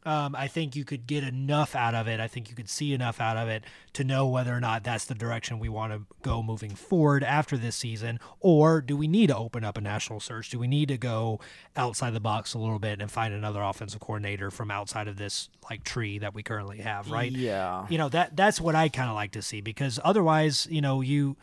um, 0.04 0.34
I 0.34 0.46
think 0.46 0.76
you 0.76 0.84
could 0.84 1.06
get 1.06 1.24
enough 1.24 1.74
out 1.74 1.94
of 1.94 2.06
it. 2.06 2.20
I 2.20 2.28
think 2.28 2.48
you 2.48 2.56
could 2.56 2.68
see 2.68 2.92
enough 2.94 3.20
out 3.20 3.36
of 3.36 3.48
it 3.48 3.64
to 3.94 4.04
know 4.04 4.26
whether 4.28 4.54
or 4.54 4.60
not 4.60 4.84
that's 4.84 5.04
the 5.04 5.14
direction 5.14 5.58
we 5.58 5.68
want 5.68 5.92
to 5.92 6.02
go 6.22 6.42
moving 6.42 6.74
forward 6.74 7.24
after 7.24 7.56
this 7.56 7.76
season, 7.76 8.20
or 8.40 8.80
do 8.80 8.96
we 8.96 9.08
need 9.08 9.26
to 9.26 9.36
open 9.36 9.64
up 9.64 9.76
a 9.76 9.80
national 9.80 10.20
search? 10.20 10.50
Do 10.50 10.58
we 10.58 10.68
need 10.68 10.88
to 10.88 10.96
go 10.96 11.40
outside 11.76 12.14
the 12.14 12.20
box 12.20 12.54
a 12.54 12.58
little 12.58 12.78
bit 12.78 13.00
and 13.00 13.10
find 13.10 13.34
another 13.34 13.60
offensive 13.60 14.00
coordinator 14.00 14.50
from 14.50 14.70
outside 14.70 15.08
of 15.08 15.16
this 15.16 15.48
like 15.68 15.84
tree 15.84 16.18
that 16.18 16.32
we 16.32 16.42
currently 16.42 16.78
have? 16.78 17.10
Right? 17.10 17.32
Yeah. 17.32 17.86
You 17.88 17.98
know 17.98 18.08
that 18.10 18.36
that's 18.36 18.60
what 18.60 18.74
I 18.74 18.88
kind 18.88 19.10
of 19.10 19.16
like 19.16 19.32
to 19.32 19.42
see 19.42 19.60
because 19.60 19.98
otherwise, 20.04 20.68
you 20.70 20.80
know, 20.80 21.00
you 21.00 21.36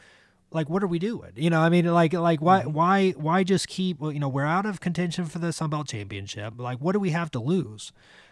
like 0.51 0.69
what 0.69 0.81
are 0.81 0.87
we 0.87 0.97
doing? 0.97 1.31
You 1.35 1.49
know, 1.49 1.59
I 1.59 1.69
mean, 1.69 1.85
like 1.85 2.13
like 2.13 2.41
why 2.41 2.61
why 2.61 3.11
why 3.11 3.43
just 3.43 3.67
keep? 3.67 4.01
You 4.01 4.19
know, 4.19 4.29
we're 4.29 4.45
out 4.45 4.65
of 4.65 4.79
contention 4.79 5.25
for 5.25 5.39
the 5.39 5.51
Sun 5.53 5.69
Belt 5.69 5.87
championship. 5.87 6.53
Like, 6.57 6.79
what 6.79 6.93
do 6.93 6.99
we 6.99 7.11
have 7.11 7.29
to 7.31 7.39
lose? 7.39 7.91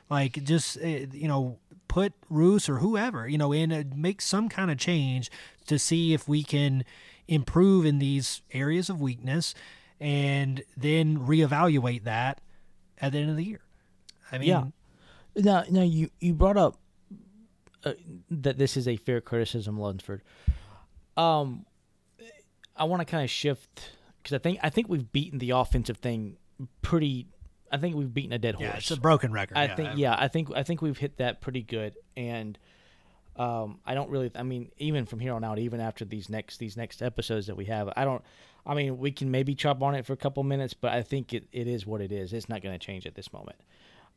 Like, 0.09 0.43
just 0.43 0.77
uh, 0.77 0.87
you 1.11 1.27
know, 1.27 1.59
put 1.87 2.13
Ruse 2.29 2.69
or 2.69 2.77
whoever 2.77 3.27
you 3.27 3.37
know 3.37 3.51
in, 3.51 3.93
make 3.95 4.21
some 4.21 4.49
kind 4.49 4.71
of 4.71 4.77
change 4.77 5.31
to 5.67 5.77
see 5.79 6.13
if 6.13 6.27
we 6.27 6.43
can 6.43 6.83
improve 7.27 7.85
in 7.85 7.99
these 7.99 8.41
areas 8.51 8.89
of 8.89 8.99
weakness, 9.01 9.55
and 9.99 10.63
then 10.75 11.19
reevaluate 11.19 12.03
that 12.03 12.41
at 12.99 13.11
the 13.11 13.19
end 13.19 13.29
of 13.29 13.37
the 13.37 13.43
year. 13.43 13.61
I 14.31 14.37
mean, 14.37 14.49
Yeah. 14.49 14.63
Now, 15.35 15.63
now 15.69 15.81
you 15.81 16.09
you 16.19 16.33
brought 16.33 16.57
up 16.57 16.77
uh, 17.85 17.93
that 18.29 18.57
this 18.57 18.77
is 18.77 18.87
a 18.87 18.97
fair 18.97 19.21
criticism, 19.21 19.79
Lunsford. 19.79 20.21
Um, 21.17 21.65
I 22.75 22.85
want 22.85 23.01
to 23.01 23.05
kind 23.05 23.23
of 23.23 23.29
shift 23.29 23.91
because 24.21 24.33
I 24.33 24.39
think 24.39 24.59
I 24.63 24.69
think 24.69 24.89
we've 24.89 25.11
beaten 25.11 25.39
the 25.39 25.51
offensive 25.51 25.97
thing 25.97 26.37
pretty. 26.81 27.27
I 27.73 27.77
think 27.77 27.95
we've 27.95 28.13
beaten 28.13 28.31
a 28.31 28.37
dead 28.37 28.55
horse. 28.55 28.67
yeah, 28.67 28.77
it's 28.77 28.91
a 28.91 28.97
broken 28.97 29.31
record. 29.33 29.57
I 29.57 29.65
yeah. 29.65 29.75
think 29.75 29.89
yeah, 29.97 30.15
I 30.17 30.27
think 30.27 30.49
I 30.55 30.63
think 30.63 30.81
we've 30.81 30.97
hit 30.97 31.17
that 31.17 31.41
pretty 31.41 31.63
good, 31.63 31.95
and 32.15 32.57
um, 33.35 33.79
I 33.85 33.95
don't 33.95 34.09
really. 34.09 34.31
I 34.35 34.43
mean, 34.43 34.71
even 34.77 35.05
from 35.05 35.19
here 35.19 35.33
on 35.33 35.43
out, 35.43 35.57
even 35.59 35.79
after 35.79 36.05
these 36.05 36.29
next 36.29 36.57
these 36.57 36.77
next 36.77 37.01
episodes 37.01 37.47
that 37.47 37.55
we 37.57 37.65
have, 37.65 37.91
I 37.95 38.05
don't. 38.05 38.23
I 38.65 38.75
mean, 38.75 38.97
we 38.97 39.11
can 39.11 39.29
maybe 39.31 39.55
chop 39.55 39.81
on 39.81 39.95
it 39.95 40.05
for 40.05 40.13
a 40.13 40.17
couple 40.17 40.41
minutes, 40.43 40.73
but 40.73 40.93
I 40.93 41.01
think 41.01 41.33
it, 41.33 41.47
it 41.51 41.67
is 41.67 41.85
what 41.85 41.99
it 41.99 42.11
is. 42.13 42.31
It's 42.31 42.47
not 42.47 42.61
going 42.61 42.77
to 42.77 42.85
change 42.85 43.05
at 43.05 43.13
this 43.15 43.33
moment. 43.33 43.57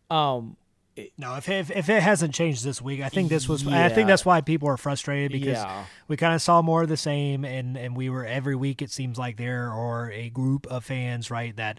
Um, 0.09 0.57
No, 1.19 1.35
if, 1.37 1.49
if 1.49 1.71
if 1.71 1.89
it 1.89 2.03
hasn't 2.03 2.33
changed 2.35 2.63
this 2.65 2.81
week, 2.81 3.01
I 3.01 3.09
think 3.09 3.29
this 3.29 3.49
was. 3.49 3.67
I 3.67 3.89
think 3.89 4.07
that's 4.07 4.25
why 4.25 4.41
people 4.43 4.69
are 4.69 4.77
frustrated 4.77 5.33
because 5.33 5.59
Yeah. 5.59 5.85
we 6.09 6.17
kind 6.17 6.35
of 6.35 6.41
saw 6.43 6.63
more 6.63 6.83
of 6.83 6.89
the 6.89 6.97
same, 6.97 7.45
and 7.45 7.77
and 7.77 7.97
we 7.97 8.09
were 8.09 8.25
every 8.25 8.55
week. 8.55 8.83
It 8.83 8.91
seems 8.91 9.19
like 9.19 9.37
there 9.37 9.71
are 9.73 10.11
a 10.13 10.31
group 10.31 10.67
of 10.69 10.85
fans, 10.85 11.31
right, 11.31 11.57
that 11.57 11.79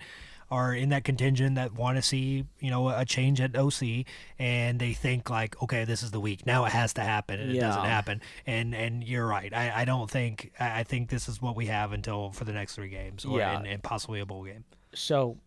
are 0.49 0.73
in 0.73 0.89
that 0.89 1.03
contingent 1.03 1.55
that 1.55 1.73
want 1.73 1.97
to 1.97 2.01
see 2.01 2.45
you 2.59 2.69
know 2.69 2.89
a 2.89 3.03
change 3.05 3.41
at 3.41 3.55
OC, 3.55 4.05
and 4.39 4.79
they 4.79 4.93
think 4.93 5.29
like, 5.29 5.61
okay, 5.61 5.83
this 5.85 6.03
is 6.03 6.11
the 6.11 6.19
week 6.19 6.45
now. 6.45 6.65
It 6.65 6.71
has 6.71 6.93
to 6.93 7.01
happen, 7.01 7.39
and 7.39 7.51
it 7.51 7.59
doesn't 7.59 7.83
happen. 7.85 8.21
And 8.45 8.73
and 8.73 9.03
you're 9.03 9.27
right. 9.27 9.53
I, 9.53 9.81
I 9.81 9.85
don't 9.85 10.09
think. 10.09 10.51
I 10.59 10.79
I 10.79 10.83
think 10.83 11.09
this 11.09 11.27
is 11.27 11.41
what 11.41 11.55
we 11.55 11.65
have 11.67 11.91
until 11.91 12.31
for 12.31 12.45
the 12.45 12.53
next 12.53 12.75
three 12.75 12.89
games, 12.89 13.25
or 13.25 13.39
Yeah. 13.39 13.57
and, 13.57 13.67
and 13.67 13.83
possibly 13.83 14.19
a 14.19 14.25
bowl 14.25 14.43
game. 14.45 14.63
so 14.93 15.37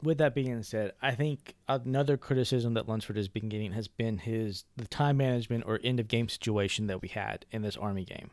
with 0.00 0.18
that 0.18 0.32
being 0.32 0.62
said, 0.62 0.92
I 1.02 1.10
think 1.16 1.56
another 1.68 2.16
criticism 2.16 2.74
that 2.74 2.88
Lunsford 2.88 3.16
has 3.16 3.26
been 3.26 3.48
getting 3.48 3.72
has 3.72 3.88
been 3.88 4.18
his 4.18 4.64
the 4.76 4.86
time 4.86 5.16
management 5.16 5.64
or 5.66 5.80
end 5.82 5.98
of 5.98 6.06
game 6.06 6.28
situation 6.28 6.86
that 6.86 7.02
we 7.02 7.08
had 7.08 7.44
in 7.50 7.62
this 7.62 7.76
Army 7.76 8.04
game. 8.04 8.30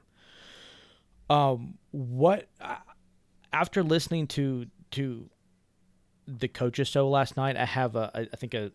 Um, 1.29 1.79
what 1.91 2.47
after 3.51 3.81
listening 3.83 4.27
to 4.27 4.67
to 4.91 5.27
the 6.27 6.47
coaches 6.47 6.87
show 6.87 7.07
last 7.09 7.37
night, 7.37 7.57
I 7.57 7.65
have 7.65 7.95
a 7.95 8.11
I 8.13 8.35
think 8.35 8.53
a 8.53 8.71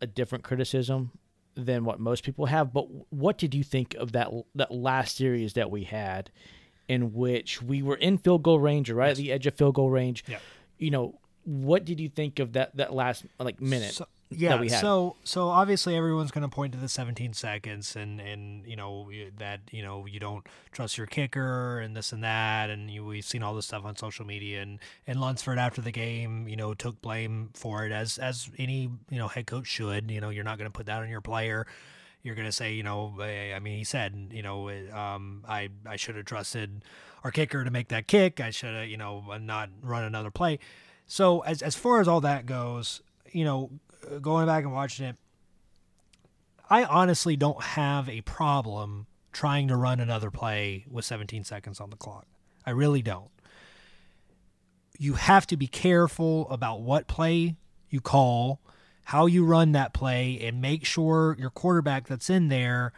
a 0.00 0.06
different 0.06 0.44
criticism 0.44 1.12
than 1.54 1.84
what 1.84 1.98
most 1.98 2.22
people 2.22 2.46
have. 2.46 2.72
But 2.72 2.86
what 3.12 3.38
did 3.38 3.54
you 3.54 3.64
think 3.64 3.94
of 3.94 4.12
that 4.12 4.30
that 4.54 4.72
last 4.72 5.16
series 5.16 5.54
that 5.54 5.70
we 5.70 5.84
had, 5.84 6.30
in 6.88 7.12
which 7.12 7.62
we 7.62 7.82
were 7.82 7.96
in 7.96 8.18
field 8.18 8.42
goal 8.42 8.60
range 8.60 8.90
or 8.90 8.94
right 8.96 9.10
at 9.10 9.16
the 9.16 9.32
edge 9.32 9.46
of 9.46 9.54
field 9.54 9.74
goal 9.74 9.90
range? 9.90 10.24
Yeah. 10.28 10.38
You 10.78 10.90
know, 10.90 11.18
what 11.44 11.84
did 11.84 12.00
you 12.00 12.08
think 12.08 12.38
of 12.38 12.52
that 12.52 12.76
that 12.76 12.94
last 12.94 13.24
like 13.38 13.60
minute? 13.60 13.94
So, 13.94 14.06
yeah. 14.72 14.80
So 14.80 15.16
so 15.22 15.48
obviously 15.48 15.96
everyone's 15.96 16.30
going 16.30 16.42
to 16.42 16.54
point 16.54 16.72
to 16.72 16.78
the 16.78 16.88
17 16.88 17.32
seconds 17.32 17.94
and 17.94 18.20
and 18.20 18.66
you 18.66 18.74
know 18.74 19.08
that 19.38 19.60
you 19.70 19.82
know 19.82 20.06
you 20.06 20.18
don't 20.18 20.44
trust 20.72 20.98
your 20.98 21.06
kicker 21.06 21.78
and 21.78 21.96
this 21.96 22.12
and 22.12 22.24
that 22.24 22.68
and 22.70 22.90
you, 22.90 23.04
we've 23.04 23.24
seen 23.24 23.42
all 23.42 23.54
this 23.54 23.66
stuff 23.66 23.84
on 23.84 23.96
social 23.96 24.26
media 24.26 24.62
and 24.62 24.80
and 25.06 25.20
Lunsford 25.20 25.58
after 25.58 25.80
the 25.80 25.92
game 25.92 26.48
you 26.48 26.56
know 26.56 26.74
took 26.74 27.00
blame 27.00 27.50
for 27.54 27.86
it 27.86 27.92
as 27.92 28.18
as 28.18 28.50
any 28.58 28.90
you 29.10 29.18
know 29.18 29.28
head 29.28 29.46
coach 29.46 29.66
should. 29.66 30.10
You 30.10 30.20
know 30.20 30.30
you're 30.30 30.44
not 30.44 30.58
going 30.58 30.70
to 30.70 30.76
put 30.76 30.86
that 30.86 31.02
on 31.02 31.08
your 31.08 31.20
player. 31.20 31.66
You're 32.22 32.34
going 32.34 32.48
to 32.48 32.52
say, 32.52 32.72
you 32.72 32.82
know, 32.82 33.14
eh, 33.20 33.54
I 33.54 33.60
mean, 33.60 33.78
he 33.78 33.84
said, 33.84 34.30
you 34.32 34.42
know, 34.42 34.66
eh, 34.66 34.90
um, 34.90 35.44
I 35.46 35.68
I 35.86 35.94
should 35.94 36.16
have 36.16 36.24
trusted 36.24 36.82
our 37.22 37.30
kicker 37.30 37.62
to 37.62 37.70
make 37.70 37.86
that 37.88 38.08
kick. 38.08 38.40
I 38.40 38.50
should 38.50 38.74
have, 38.74 38.88
you 38.88 38.96
know, 38.96 39.22
not 39.40 39.70
run 39.80 40.02
another 40.02 40.32
play. 40.32 40.58
So 41.06 41.40
as 41.40 41.62
as 41.62 41.76
far 41.76 42.00
as 42.00 42.08
all 42.08 42.20
that 42.22 42.44
goes, 42.44 43.00
you 43.30 43.44
know, 43.44 43.70
going 44.20 44.46
back 44.46 44.64
and 44.64 44.72
watching 44.72 45.06
it, 45.06 45.16
I 46.68 46.84
honestly 46.84 47.36
don't 47.36 47.62
have 47.62 48.08
a 48.08 48.20
problem 48.22 49.06
trying 49.32 49.68
to 49.68 49.76
run 49.76 50.00
another 50.00 50.30
play 50.30 50.84
with 50.90 51.04
17 51.04 51.44
seconds 51.44 51.80
on 51.80 51.90
the 51.90 51.96
clock. 51.96 52.26
I 52.64 52.70
really 52.70 53.02
don't. 53.02 53.30
You 54.98 55.14
have 55.14 55.46
to 55.48 55.56
be 55.56 55.66
careful 55.66 56.48
about 56.50 56.80
what 56.80 57.06
play 57.06 57.56
you 57.90 58.00
call, 58.00 58.60
how 59.04 59.26
you 59.26 59.44
run 59.44 59.72
that 59.72 59.92
play, 59.92 60.40
and 60.42 60.60
make 60.60 60.84
sure 60.84 61.36
your 61.38 61.50
quarterback 61.50 62.08
that's 62.08 62.30
in 62.30 62.48
there 62.48 62.92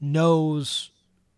knows 0.00 0.90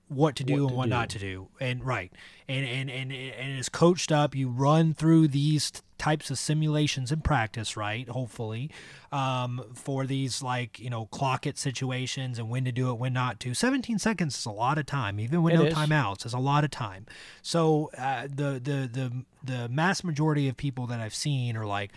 what 0.08 0.36
to 0.36 0.44
do 0.44 0.54
What 0.54 0.60
and 0.60 0.68
to 0.70 0.74
what 0.76 0.84
do. 0.84 0.90
not 0.90 1.08
to 1.10 1.18
do. 1.18 1.48
And 1.60 1.84
right. 1.84 2.12
And 2.48 2.66
and 2.66 2.90
and 2.90 3.12
and 3.12 3.58
is 3.58 3.68
coached 3.68 4.10
up. 4.10 4.34
You 4.34 4.48
run 4.48 4.92
through 4.92 5.28
these 5.28 5.70
types 5.98 6.30
of 6.30 6.38
simulations 6.38 7.10
in 7.12 7.20
practice, 7.20 7.76
right? 7.76 8.08
Hopefully, 8.08 8.70
um, 9.12 9.64
for 9.74 10.06
these 10.06 10.42
like 10.42 10.78
you 10.78 10.90
know 10.90 11.06
clock 11.06 11.46
it 11.46 11.58
situations 11.58 12.38
and 12.38 12.48
when 12.48 12.64
to 12.64 12.72
do 12.72 12.90
it, 12.90 12.94
when 12.94 13.12
not 13.12 13.40
to. 13.40 13.54
Seventeen 13.54 13.98
seconds 13.98 14.38
is 14.38 14.46
a 14.46 14.50
lot 14.50 14.78
of 14.78 14.86
time, 14.86 15.18
even 15.20 15.42
with 15.42 15.54
It 15.54 15.58
no 15.58 15.64
is. 15.64 15.74
timeouts. 15.74 16.24
Is 16.26 16.32
a 16.34 16.38
lot 16.38 16.64
of 16.64 16.70
time. 16.70 17.06
So 17.42 17.90
uh, 17.98 18.22
the 18.22 18.60
the 18.62 18.88
the 18.92 19.12
the 19.42 19.68
mass 19.68 20.04
majority 20.04 20.48
of 20.48 20.56
people 20.56 20.86
that 20.86 21.00
I've 21.00 21.14
seen 21.14 21.56
are 21.56 21.66
like. 21.66 21.92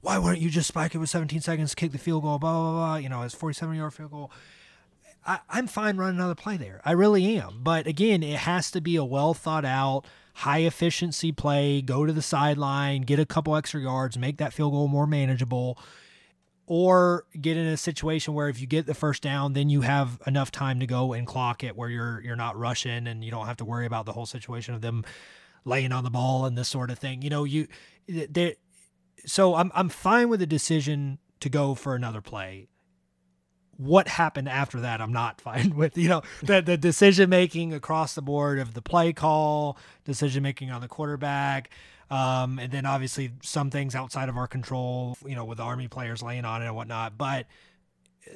Why 0.00 0.18
wouldn't 0.18 0.42
you 0.42 0.50
just 0.50 0.68
spike 0.68 0.94
it 0.94 0.98
with 0.98 1.08
17 1.08 1.40
seconds, 1.40 1.74
kick 1.74 1.92
the 1.92 1.96
field 1.96 2.24
goal, 2.24 2.38
blah, 2.38 2.52
blah, 2.52 2.72
blah, 2.72 2.96
you 2.96 3.08
know, 3.08 3.22
it's 3.22 3.34
47 3.34 3.74
yard 3.74 3.94
field 3.94 4.10
goal. 4.10 4.30
I, 5.26 5.40
I'm 5.48 5.66
fine 5.66 5.96
running 5.96 6.16
another 6.16 6.34
play 6.34 6.56
there. 6.56 6.80
I 6.84 6.92
really 6.92 7.36
am. 7.36 7.60
But 7.62 7.86
again, 7.86 8.22
it 8.22 8.40
has 8.40 8.70
to 8.72 8.80
be 8.80 8.96
a 8.96 9.04
well 9.04 9.34
thought 9.34 9.64
out, 9.64 10.04
high 10.34 10.60
efficiency 10.60 11.32
play. 11.32 11.82
Go 11.82 12.04
to 12.06 12.12
the 12.12 12.22
sideline, 12.22 13.02
get 13.02 13.18
a 13.18 13.26
couple 13.26 13.56
extra 13.56 13.80
yards, 13.80 14.18
make 14.18 14.38
that 14.38 14.52
field 14.52 14.72
goal 14.72 14.88
more 14.88 15.06
manageable. 15.06 15.78
Or 16.66 17.26
get 17.38 17.58
in 17.58 17.66
a 17.66 17.76
situation 17.76 18.32
where 18.32 18.48
if 18.48 18.58
you 18.58 18.66
get 18.66 18.86
the 18.86 18.94
first 18.94 19.22
down, 19.22 19.52
then 19.52 19.68
you 19.68 19.82
have 19.82 20.18
enough 20.26 20.50
time 20.50 20.80
to 20.80 20.86
go 20.86 21.12
and 21.12 21.26
clock 21.26 21.62
it 21.62 21.76
where 21.76 21.90
you're 21.90 22.22
you're 22.22 22.36
not 22.36 22.58
rushing 22.58 23.06
and 23.06 23.22
you 23.22 23.30
don't 23.30 23.44
have 23.46 23.58
to 23.58 23.66
worry 23.66 23.84
about 23.84 24.06
the 24.06 24.12
whole 24.12 24.24
situation 24.24 24.72
of 24.72 24.80
them 24.80 25.04
laying 25.66 25.92
on 25.92 26.04
the 26.04 26.10
ball 26.10 26.46
and 26.46 26.56
this 26.56 26.68
sort 26.68 26.90
of 26.90 26.98
thing. 26.98 27.20
You 27.20 27.28
know, 27.28 27.44
you 27.44 27.68
they 28.08 28.56
so 29.26 29.56
I'm 29.56 29.70
I'm 29.74 29.90
fine 29.90 30.30
with 30.30 30.40
the 30.40 30.46
decision 30.46 31.18
to 31.40 31.50
go 31.50 31.74
for 31.74 31.94
another 31.94 32.22
play 32.22 32.68
what 33.78 34.08
happened 34.08 34.48
after 34.48 34.80
that 34.80 35.00
i'm 35.00 35.12
not 35.12 35.40
fine 35.40 35.74
with 35.76 35.96
you 35.96 36.08
know 36.08 36.22
the, 36.42 36.60
the 36.60 36.76
decision 36.76 37.30
making 37.30 37.72
across 37.72 38.14
the 38.14 38.22
board 38.22 38.58
of 38.58 38.74
the 38.74 38.82
play 38.82 39.12
call 39.12 39.78
decision 40.04 40.42
making 40.42 40.70
on 40.70 40.80
the 40.80 40.88
quarterback 40.88 41.70
um, 42.10 42.58
and 42.58 42.70
then 42.70 42.84
obviously 42.84 43.32
some 43.42 43.70
things 43.70 43.94
outside 43.94 44.28
of 44.28 44.36
our 44.36 44.46
control 44.46 45.16
you 45.26 45.34
know 45.34 45.44
with 45.44 45.60
army 45.60 45.88
players 45.88 46.22
laying 46.22 46.44
on 46.44 46.62
it 46.62 46.66
and 46.66 46.76
whatnot 46.76 47.16
but 47.16 47.46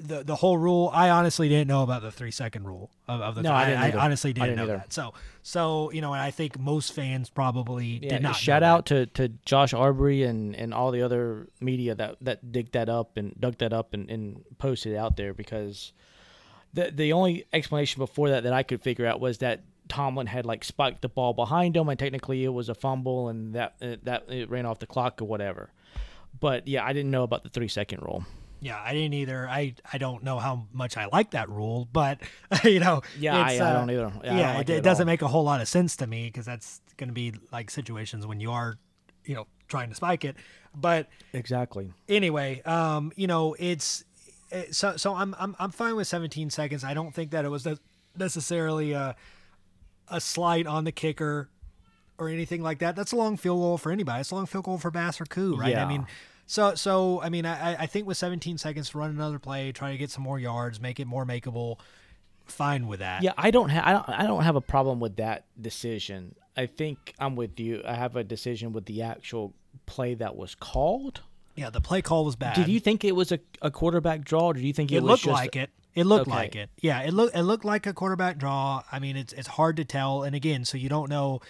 the 0.00 0.22
the 0.22 0.36
whole 0.36 0.58
rule 0.58 0.90
i 0.92 1.08
honestly 1.10 1.48
didn't 1.48 1.66
know 1.68 1.82
about 1.82 2.02
the 2.02 2.10
three 2.10 2.30
second 2.30 2.64
rule 2.66 2.90
of, 3.08 3.20
of 3.20 3.34
the 3.34 3.42
No, 3.42 3.52
I 3.52 3.72
I, 3.72 3.92
honestly 3.92 4.32
didn't, 4.32 4.48
didn't 4.50 4.56
know 4.58 4.64
either. 4.64 4.76
that 4.78 4.92
so 4.92 5.14
so 5.42 5.90
you 5.92 6.00
know 6.00 6.12
and 6.12 6.22
i 6.22 6.30
think 6.30 6.58
most 6.58 6.92
fans 6.92 7.30
probably 7.30 7.98
Yeah, 8.02 8.10
did 8.10 8.22
not 8.22 8.36
shout 8.36 8.62
know 8.62 8.66
that. 8.68 8.72
out 8.74 8.86
to, 8.86 9.06
to 9.06 9.28
Josh 9.44 9.72
Arbery 9.74 10.22
and, 10.24 10.54
and 10.54 10.74
all 10.74 10.90
the 10.90 11.02
other 11.02 11.48
media 11.60 11.94
that, 11.94 12.16
that 12.20 12.52
dig 12.52 12.72
that 12.72 12.88
up 12.88 13.16
and 13.16 13.34
dug 13.40 13.58
that 13.58 13.72
up 13.72 13.94
and, 13.94 14.10
and 14.10 14.44
posted 14.58 14.92
it 14.92 14.96
out 14.96 15.16
there 15.16 15.32
because 15.34 15.92
the 16.74 16.90
the 16.90 17.12
only 17.14 17.46
explanation 17.52 17.98
before 18.00 18.28
that 18.28 18.42
that 18.42 18.52
I 18.52 18.62
could 18.62 18.82
figure 18.82 19.06
out 19.06 19.20
was 19.20 19.38
that 19.38 19.62
Tomlin 19.88 20.26
had 20.26 20.44
like 20.44 20.64
spiked 20.64 21.00
the 21.00 21.08
ball 21.08 21.32
behind 21.32 21.74
him 21.76 21.88
and 21.88 21.98
technically 21.98 22.44
it 22.44 22.50
was 22.50 22.68
a 22.68 22.74
fumble 22.74 23.28
and 23.30 23.54
that 23.54 23.76
uh, 23.80 23.96
that 24.02 24.24
it 24.28 24.50
ran 24.50 24.66
off 24.66 24.78
the 24.80 24.86
clock 24.86 25.22
or 25.22 25.24
whatever. 25.24 25.70
But 26.38 26.68
yeah, 26.68 26.84
I 26.84 26.92
didn't 26.92 27.10
know 27.10 27.22
about 27.22 27.42
the 27.42 27.48
three 27.48 27.68
second 27.68 28.02
rule. 28.02 28.24
Yeah, 28.60 28.80
I 28.84 28.92
didn't 28.92 29.14
either. 29.14 29.48
I 29.48 29.74
I 29.92 29.98
don't 29.98 30.24
know 30.24 30.38
how 30.38 30.66
much 30.72 30.96
I 30.96 31.06
like 31.12 31.30
that 31.32 31.48
rule, 31.48 31.88
but 31.92 32.18
you 32.64 32.80
know, 32.80 33.02
Yeah, 33.18 33.36
I, 33.36 33.52
it's, 33.52 33.60
I 33.60 33.70
uh, 33.70 33.72
don't 33.74 33.90
either. 33.90 34.12
Yeah, 34.24 34.36
Yeah, 34.36 34.46
don't 34.48 34.54
like 34.56 34.68
it, 34.70 34.72
it 34.78 34.82
doesn't 34.82 35.04
all. 35.04 35.12
make 35.12 35.22
a 35.22 35.28
whole 35.28 35.44
lot 35.44 35.60
of 35.60 35.68
sense 35.68 35.96
to 35.96 36.06
me 36.06 36.26
because 36.26 36.46
that's 36.46 36.80
going 36.96 37.08
to 37.08 37.14
be 37.14 37.32
like 37.52 37.70
situations 37.70 38.26
when 38.26 38.40
you 38.40 38.50
are, 38.50 38.76
you 39.24 39.34
know, 39.36 39.46
trying 39.68 39.88
to 39.90 39.94
spike 39.94 40.24
it. 40.24 40.36
But 40.74 41.08
exactly. 41.32 41.92
anyway, 42.08 42.60
um, 42.62 43.12
you 43.16 43.26
know, 43.26 43.54
it's 43.58 44.04
it, 44.50 44.74
so 44.74 44.96
so 44.96 45.14
I'm 45.14 45.34
I'm 45.38 45.54
I'm 45.58 45.70
fine 45.70 45.94
with 45.96 46.08
17 46.08 46.50
seconds. 46.50 46.82
I 46.84 46.94
don't 46.94 47.14
think 47.14 47.30
that 47.30 47.44
it 47.44 47.48
was 47.48 47.66
necessarily 48.16 48.92
a 48.92 49.14
a 50.08 50.20
slight 50.20 50.66
on 50.66 50.84
the 50.84 50.92
kicker 50.92 51.48
or 52.18 52.28
anything 52.28 52.62
like 52.62 52.78
that. 52.80 52.96
That's 52.96 53.12
a 53.12 53.16
long 53.16 53.36
field 53.36 53.60
goal 53.60 53.78
for 53.78 53.92
anybody. 53.92 54.20
It's 54.20 54.30
a 54.30 54.34
long 54.34 54.46
field 54.46 54.64
goal 54.64 54.78
for 54.78 54.90
Bass 54.90 55.20
or 55.20 55.26
Koo, 55.26 55.54
right? 55.56 55.68
I 55.68 55.70
Yeah. 55.82 55.86
mean, 55.88 56.06
so 56.48 56.74
so 56.74 57.20
I 57.22 57.28
mean, 57.28 57.46
I 57.46 57.82
I 57.82 57.86
think 57.86 58.08
with 58.08 58.16
17 58.16 58.58
seconds 58.58 58.90
to 58.90 58.98
run 58.98 59.10
another 59.10 59.38
play, 59.38 59.70
try 59.70 59.92
to 59.92 59.98
get 59.98 60.10
some 60.10 60.24
more 60.24 60.40
yards, 60.40 60.80
make 60.80 60.98
it 60.98 61.06
more 61.06 61.24
makeable. 61.24 61.76
Fine 62.46 62.86
with 62.88 63.00
that. 63.00 63.22
Yeah, 63.22 63.34
I 63.36 63.50
don't 63.50 63.68
have 63.68 63.84
I 63.84 63.92
don't 63.92 64.08
I 64.08 64.26
don't 64.26 64.42
have 64.42 64.56
a 64.56 64.60
problem 64.60 64.98
with 64.98 65.16
that 65.16 65.44
decision. 65.60 66.34
I 66.56 66.66
think 66.66 67.14
I'm 67.18 67.36
with 67.36 67.60
you. 67.60 67.82
I 67.86 67.94
have 67.94 68.16
a 68.16 68.24
decision 68.24 68.72
with 68.72 68.86
the 68.86 69.02
actual 69.02 69.52
play 69.86 70.14
that 70.14 70.34
was 70.34 70.54
called. 70.54 71.20
Yeah, 71.54 71.70
the 71.70 71.80
play 71.80 72.00
call 72.02 72.24
was 72.24 72.36
bad. 72.36 72.54
Did 72.54 72.68
you 72.68 72.80
think 72.80 73.04
it 73.04 73.14
was 73.14 73.32
a, 73.32 73.38
a 73.60 73.70
quarterback 73.70 74.24
draw, 74.24 74.46
or 74.46 74.54
did 74.54 74.62
you 74.64 74.72
think 74.72 74.90
it, 74.92 74.96
It 74.96 75.02
looked 75.02 75.26
like 75.26 75.56
it. 75.56 75.70
It 75.94 76.04
looked 76.04 76.28
Okay. 76.28 76.36
like 76.36 76.56
it. 76.56 76.70
Yeah, 76.80 77.00
it 77.02 77.12
looked 77.12 77.36
it 77.36 77.42
looked 77.42 77.64
like 77.64 77.86
a 77.86 77.92
quarterback 77.92 78.38
draw. 78.38 78.82
I 78.90 78.98
mean, 78.98 79.16
it's 79.16 79.32
it's 79.34 79.48
hard 79.48 79.76
to 79.76 79.84
tell. 79.84 80.22
And 80.22 80.34
again, 80.34 80.64
so 80.64 80.78
you 80.78 80.88
don't 80.88 81.10
know. 81.10 81.40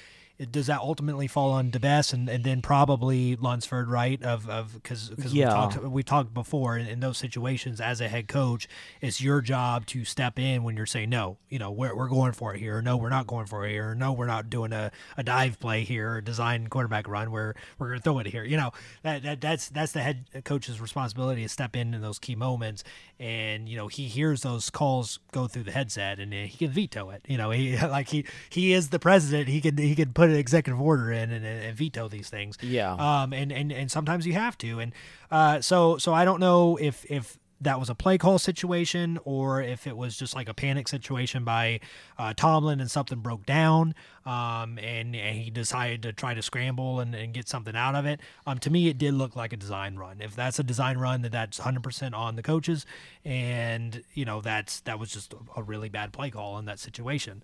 Does 0.52 0.68
that 0.68 0.78
ultimately 0.80 1.26
fall 1.26 1.50
on 1.50 1.70
DeBesse 1.72 2.12
and, 2.12 2.28
and 2.28 2.44
then 2.44 2.62
probably 2.62 3.34
Lunsford, 3.34 3.88
right? 3.88 4.22
Of 4.22 4.48
of 4.48 4.72
because 4.74 5.10
because 5.10 5.34
Yeah. 5.34 5.46
we 5.48 5.52
talked 5.74 5.84
we 5.88 6.02
talked 6.04 6.32
before 6.34 6.78
in, 6.78 6.86
in 6.86 7.00
those 7.00 7.18
situations 7.18 7.80
as 7.80 8.00
a 8.00 8.06
head 8.08 8.28
coach, 8.28 8.68
it's 9.00 9.20
your 9.20 9.40
job 9.40 9.86
to 9.86 10.04
step 10.04 10.38
in 10.38 10.62
when 10.62 10.76
you're 10.76 10.86
saying 10.86 11.10
no. 11.10 11.38
You 11.48 11.58
know, 11.58 11.72
we're, 11.72 11.92
we're 11.96 12.08
going 12.08 12.32
for 12.32 12.54
it 12.54 12.60
here. 12.60 12.76
Or, 12.78 12.82
no, 12.82 12.96
we're 12.96 13.08
not 13.08 13.26
going 13.26 13.46
for 13.46 13.66
it 13.66 13.70
here. 13.70 13.90
Or, 13.90 13.94
no, 13.96 14.12
we're 14.12 14.26
not 14.26 14.48
doing 14.48 14.72
a, 14.72 14.92
a 15.16 15.22
dive 15.24 15.58
play 15.58 15.82
here, 15.82 16.12
or 16.14 16.20
design 16.20 16.68
quarterback 16.68 17.08
run 17.08 17.32
where 17.32 17.54
we're 17.78 17.88
going 17.88 17.98
to 17.98 18.04
throw 18.04 18.18
it 18.20 18.26
here. 18.26 18.44
You 18.44 18.58
know, 18.58 18.70
that, 19.02 19.22
that 19.24 19.40
that's 19.40 19.68
that's 19.70 19.90
the 19.92 20.00
head 20.02 20.26
coach's 20.44 20.80
responsibility 20.80 21.42
to 21.42 21.48
step 21.48 21.74
in 21.74 21.94
in 21.94 22.00
those 22.00 22.18
key 22.20 22.36
moments. 22.36 22.84
And 23.18 23.68
you 23.68 23.76
know, 23.76 23.88
he 23.88 24.04
hears 24.06 24.42
those 24.42 24.70
calls 24.70 25.18
go 25.32 25.48
through 25.48 25.64
the 25.64 25.72
headset, 25.72 26.20
and 26.20 26.32
he 26.32 26.56
can 26.56 26.70
veto 26.70 27.10
it. 27.10 27.24
You 27.26 27.38
know, 27.38 27.50
he 27.50 27.76
like 27.88 28.08
he 28.08 28.24
he 28.50 28.72
is 28.72 28.90
the 28.90 29.00
president. 29.00 29.48
He 29.48 29.60
can 29.60 29.76
he 29.76 29.96
can 29.96 30.12
put 30.12 30.27
an 30.28 30.36
executive 30.36 30.80
order 30.80 31.12
in 31.12 31.30
and, 31.30 31.44
and 31.44 31.76
veto 31.76 32.08
these 32.08 32.28
things. 32.28 32.58
Yeah. 32.62 32.92
Um. 32.92 33.32
And 33.32 33.52
and 33.52 33.72
and 33.72 33.90
sometimes 33.90 34.26
you 34.26 34.34
have 34.34 34.56
to. 34.58 34.80
And 34.80 34.92
uh. 35.30 35.60
So 35.60 35.98
so 35.98 36.14
I 36.14 36.24
don't 36.24 36.40
know 36.40 36.76
if 36.76 37.04
if 37.10 37.38
that 37.60 37.80
was 37.80 37.90
a 37.90 37.94
play 37.94 38.18
call 38.18 38.38
situation 38.38 39.18
or 39.24 39.60
if 39.62 39.86
it 39.86 39.96
was 39.96 40.16
just 40.16 40.34
like 40.34 40.48
a 40.48 40.54
panic 40.54 40.88
situation 40.88 41.44
by 41.44 41.80
uh, 42.16 42.32
Tomlin 42.34 42.80
and 42.80 42.90
something 42.90 43.18
broke 43.18 43.44
down 43.46 43.94
um, 44.28 44.78
and, 44.78 45.16
and 45.16 45.38
he 45.38 45.48
decided 45.48 46.02
to 46.02 46.12
try 46.12 46.34
to 46.34 46.42
scramble 46.42 47.00
and, 47.00 47.14
and 47.14 47.32
get 47.32 47.48
something 47.48 47.74
out 47.74 47.94
of 47.94 48.04
it. 48.04 48.20
Um, 48.46 48.58
to 48.58 48.68
me, 48.68 48.88
it 48.88 48.98
did 48.98 49.14
look 49.14 49.34
like 49.34 49.54
a 49.54 49.56
design 49.56 49.96
run. 49.96 50.20
If 50.20 50.36
that's 50.36 50.58
a 50.58 50.62
design 50.62 50.98
run, 50.98 51.22
then 51.22 51.30
that's 51.30 51.58
100% 51.58 52.14
on 52.14 52.36
the 52.36 52.42
coaches. 52.42 52.84
And, 53.24 54.02
you 54.12 54.26
know, 54.26 54.42
that's 54.42 54.80
that 54.80 54.98
was 54.98 55.10
just 55.10 55.34
a 55.56 55.62
really 55.62 55.88
bad 55.88 56.12
play 56.12 56.28
call 56.30 56.58
in 56.58 56.66
that 56.66 56.78
situation 56.78 57.42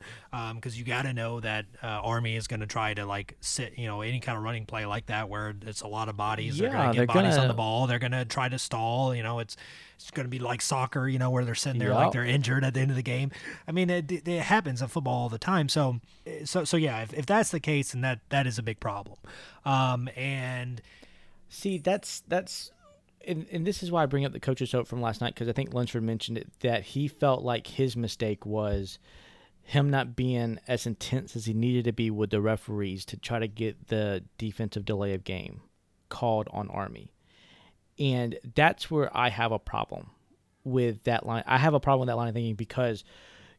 because 0.55 0.79
you 0.79 0.85
got 0.85 1.03
to 1.03 1.15
know 1.15 1.41
that 1.41 1.65
uh, 1.83 1.87
Army 1.87 2.37
is 2.37 2.47
going 2.47 2.61
to 2.61 2.67
try 2.67 2.93
to 2.93 3.07
like 3.07 3.35
sit, 3.41 3.79
you 3.79 3.87
know, 3.87 4.03
any 4.03 4.21
kind 4.21 4.37
of 4.37 4.45
running 4.45 4.67
play 4.67 4.85
like 4.85 5.07
that 5.07 5.31
where 5.31 5.55
it's 5.63 5.81
a 5.81 5.89
lot 5.89 6.11
of 6.11 6.19
bodies. 6.19 6.61
Yeah, 6.61 6.69
they're 6.69 6.77
going 6.77 6.93
to 6.93 6.99
get 7.01 7.09
bodies 7.09 7.33
on 7.33 7.37
gonna- 7.37 7.49
the 7.49 7.55
ball. 7.55 7.87
They're 7.87 7.99
going 7.99 8.13
to 8.13 8.27
try 8.27 8.51
to 8.51 8.59
stall. 8.59 9.15
You 9.15 9.23
know, 9.23 9.39
it's 9.39 9.57
it's 9.97 10.11
going 10.11 10.25
to 10.25 10.31
be 10.31 10.39
like 10.39 10.61
soccer, 10.61 11.09
you 11.09 11.19
know, 11.19 11.31
where 11.31 11.45
they're 11.45 11.55
sitting 11.55 11.79
there 11.79 11.95
like 11.95 12.13
they're 12.13 12.25
injured 12.25 12.65
at 12.65 12.75
the 12.75 12.81
end 12.81 12.91
of 12.91 12.97
the 12.97 13.03
game. 13.03 13.31
I 13.67 13.73
mean, 13.73 13.89
it, 13.91 14.11
it 14.11 14.41
happens 14.43 14.83
in 14.83 14.89
football 14.89 15.15
all 15.15 15.29
the 15.29 15.39
time. 15.39 15.69
So, 15.69 16.01
so, 16.45 16.65
so 16.65 16.74
yeah, 16.77 17.03
if, 17.03 17.13
if 17.15 17.27
that's 17.27 17.51
the 17.51 17.61
case, 17.61 17.93
then 17.93 18.03
that 18.03 18.21
that 18.31 18.47
is 18.47 18.59
a 18.59 18.63
big 18.63 18.81
problem. 18.81 19.19
Um, 19.65 20.09
and 20.17 20.81
See, 21.55 21.79
that's 21.79 22.25
that's, 22.27 22.73
and, 23.25 23.47
and 23.53 23.65
this 23.65 23.85
is 23.85 23.93
why 23.93 24.03
I 24.03 24.07
bring 24.07 24.25
up 24.25 24.33
the 24.33 24.41
coach's 24.41 24.73
note 24.73 24.89
from 24.89 25.01
last 25.01 25.21
night 25.21 25.35
because 25.35 25.49
I 25.49 25.53
think 25.53 25.73
Lunsford 25.73 26.03
mentioned 26.03 26.37
it 26.37 26.49
that 26.61 26.83
he 26.83 27.07
felt 27.07 27.45
like 27.45 27.69
his 27.69 27.97
mistake 27.97 28.45
was 28.45 28.99
him 29.63 29.89
not 29.89 30.17
being 30.17 30.59
as 30.67 30.85
intense 30.85 31.37
as 31.37 31.47
he 31.47 31.55
needed 31.55 31.85
to 31.85 31.93
be 31.93 32.11
with 32.11 32.31
the 32.31 32.41
referees 32.41 33.05
to 33.05 33.17
try 33.17 33.39
to 33.39 33.47
get 33.47 33.87
the 33.87 34.25
defensive 34.37 34.85
delay 34.85 35.15
of 35.15 35.23
game 35.23 35.61
called 36.09 36.49
on 36.51 36.69
Army, 36.71 37.13
and 38.01 38.37
that's 38.57 38.91
where 38.91 39.17
I 39.17 39.29
have 39.29 39.53
a 39.53 39.61
problem 39.61 40.11
with 40.65 41.05
that 41.05 41.25
line. 41.25 41.45
I 41.47 41.59
have 41.59 41.75
a 41.75 41.81
problem 41.81 42.01
with 42.01 42.09
that 42.09 42.17
line 42.17 42.29
of 42.29 42.35
thinking 42.35 42.57
because 42.57 43.05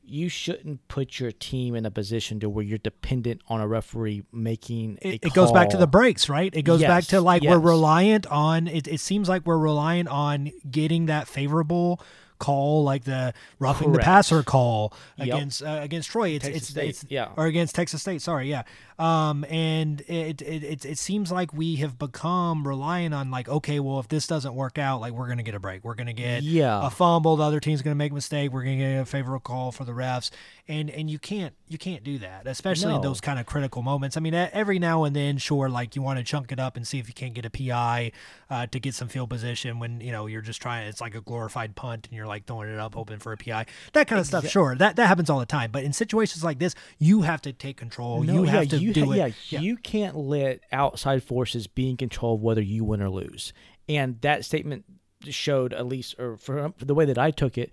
you 0.08 0.30
shouldn't 0.30 0.88
put 0.88 1.20
your 1.20 1.32
team 1.32 1.76
in 1.76 1.86
a 1.86 1.92
position 1.92 2.40
to 2.40 2.50
where 2.50 2.64
you're 2.64 2.78
dependent 2.78 3.42
on 3.48 3.62
a 3.62 3.68
referee 3.68 4.24
making 4.32 4.98
a 5.02 5.16
it, 5.16 5.26
it 5.26 5.34
goes 5.34 5.52
back 5.52 5.70
to 5.70 5.78
the 5.78 5.88
breaks, 5.88 6.30
right? 6.30 6.54
It 6.56 6.64
goes 6.64 6.82
back 6.82 7.06
to 7.06 7.22
like 7.22 7.44
we're 7.44 7.60
reliant 7.60 8.28
on. 8.28 8.68
It, 8.68 8.88
it 8.88 9.00
seems 9.00 9.30
like 9.30 9.46
we're 9.46 9.58
reliant 9.58 10.10
on 10.10 10.52
getting 10.70 11.08
that 11.08 11.28
favorable 11.28 12.02
call, 12.40 12.84
like 12.84 13.04
the 13.04 13.34
roughing 13.60 13.92
the 13.92 14.00
passer 14.00 14.44
call 14.44 14.94
Yep. 15.18 15.28
against 15.28 15.64
uh, 15.64 15.80
against 15.82 16.10
Troy. 16.10 16.30
It's 16.30 16.46
Texas 16.46 16.62
it's, 16.64 16.70
State, 16.72 16.90
it's 16.90 17.06
yeah. 17.10 17.30
or 17.38 17.46
against 17.46 17.76
Texas 17.76 18.02
State. 18.02 18.22
Sorry, 18.22 18.50
yeah. 18.50 18.64
Um, 18.98 19.44
and 19.50 20.02
it, 20.02 20.42
it 20.42 20.64
it 20.64 20.86
it 20.86 20.98
seems 20.98 21.32
like 21.32 21.54
we 21.54 21.76
have 21.78 21.98
become 22.00 22.66
reliant 22.68 23.14
on 23.14 23.30
like 23.32 23.50
okay, 23.50 23.80
well 23.80 24.00
if 24.00 24.08
this 24.08 24.28
doesn't 24.28 24.56
work 24.56 24.78
out, 24.78 25.02
like 25.02 25.14
we're 25.14 25.28
gonna 25.28 25.44
get 25.44 25.56
a 25.56 25.60
break. 25.60 25.84
We're 25.84 25.96
gonna 25.96 26.14
get 26.14 26.44
Yeah. 26.44 26.86
a 26.86 26.90
fumble. 26.90 27.36
The 27.36 27.44
other 27.44 27.60
team's 27.60 27.82
gonna 27.82 27.96
make 27.96 28.12
a 28.12 28.16
mistake. 28.16 28.52
We're 28.52 28.64
gonna 28.64 28.78
get 28.78 29.02
a 29.02 29.06
favorable 29.06 29.42
call 29.42 29.72
for 29.72 29.84
the 29.84 29.92
refs, 29.92 30.32
and 30.68 30.90
and 30.90 31.10
you 31.10 31.20
can't 31.20 31.54
you 31.68 31.78
can't 31.78 32.04
do 32.04 32.20
that, 32.20 32.48
especially 32.48 32.94
in 32.94 33.02
those 33.02 33.20
kind 33.20 33.40
of 33.40 33.46
critical 33.46 33.82
moments. 33.82 34.18
I 34.18 34.20
mean, 34.20 34.34
every 34.34 34.80
now 34.80 35.04
and 35.04 35.16
then, 35.16 35.38
sure, 35.38 35.68
like 35.70 35.96
you 35.96 36.02
want 36.02 36.20
to 36.20 36.24
chunk 36.24 36.52
it 36.52 36.60
up 36.60 36.78
and 36.78 36.88
see 36.88 37.00
if 37.00 37.08
you 37.08 37.14
can't 37.14 37.34
get 37.34 37.46
a 37.46 37.50
PI 37.50 38.12
uh, 38.50 38.68
to 38.68 38.80
get 38.80 38.94
some 38.94 39.08
field 39.08 39.30
position 39.30 39.80
when 39.80 40.00
you 40.00 40.12
know 40.12 40.28
you're 40.28 40.42
just 40.42 40.62
trying. 40.62 40.88
It's 40.88 41.02
like 41.02 41.16
a 41.16 41.22
glorified 41.22 41.76
punt, 41.76 42.08
and 42.08 42.16
you're 42.16 42.25
like 42.28 42.46
throwing 42.46 42.70
it 42.70 42.80
up, 42.80 42.96
hoping 42.96 43.20
for 43.20 43.32
a 43.34 43.38
PI. 43.38 43.66
That 43.94 44.08
kind 44.08 44.20
of 44.20 44.28
stuff, 44.28 44.48
sure, 44.48 44.76
that 44.76 44.96
that 44.96 45.08
happens 45.08 45.30
all 45.30 45.40
the 45.40 45.46
time. 45.46 45.72
But 45.72 45.84
in 45.84 45.94
situations 45.94 46.44
like 46.44 46.60
this, 46.60 46.76
you 47.00 47.22
have 47.22 47.42
to 47.44 47.54
take 47.54 47.78
control. 47.78 48.24
No, 48.24 48.34
you 48.34 48.44
have 48.44 48.70
to 48.70 48.78
you 48.78 48.94
do 48.94 49.06
ha- 49.12 49.26
it. 49.28 49.36
Yeah, 49.50 49.60
you 49.60 49.78
can't 49.78 50.16
let 50.16 50.62
outside 50.72 51.24
forces 51.24 51.68
be 51.68 51.90
in 51.90 51.98
control 51.98 52.36
of 52.36 52.42
whether 52.42 52.62
you 52.62 52.84
win 52.84 53.02
or 53.02 53.10
lose. 53.10 53.54
And 53.88 54.20
that 54.22 54.46
statement 54.46 54.86
showed, 55.30 55.74
at 55.74 55.86
least, 55.86 56.16
or 56.20 56.38
for, 56.38 56.74
for 56.78 56.86
the 56.86 56.94
way 56.96 57.06
that 57.06 57.18
I 57.18 57.32
took 57.32 57.58
it, 57.58 57.72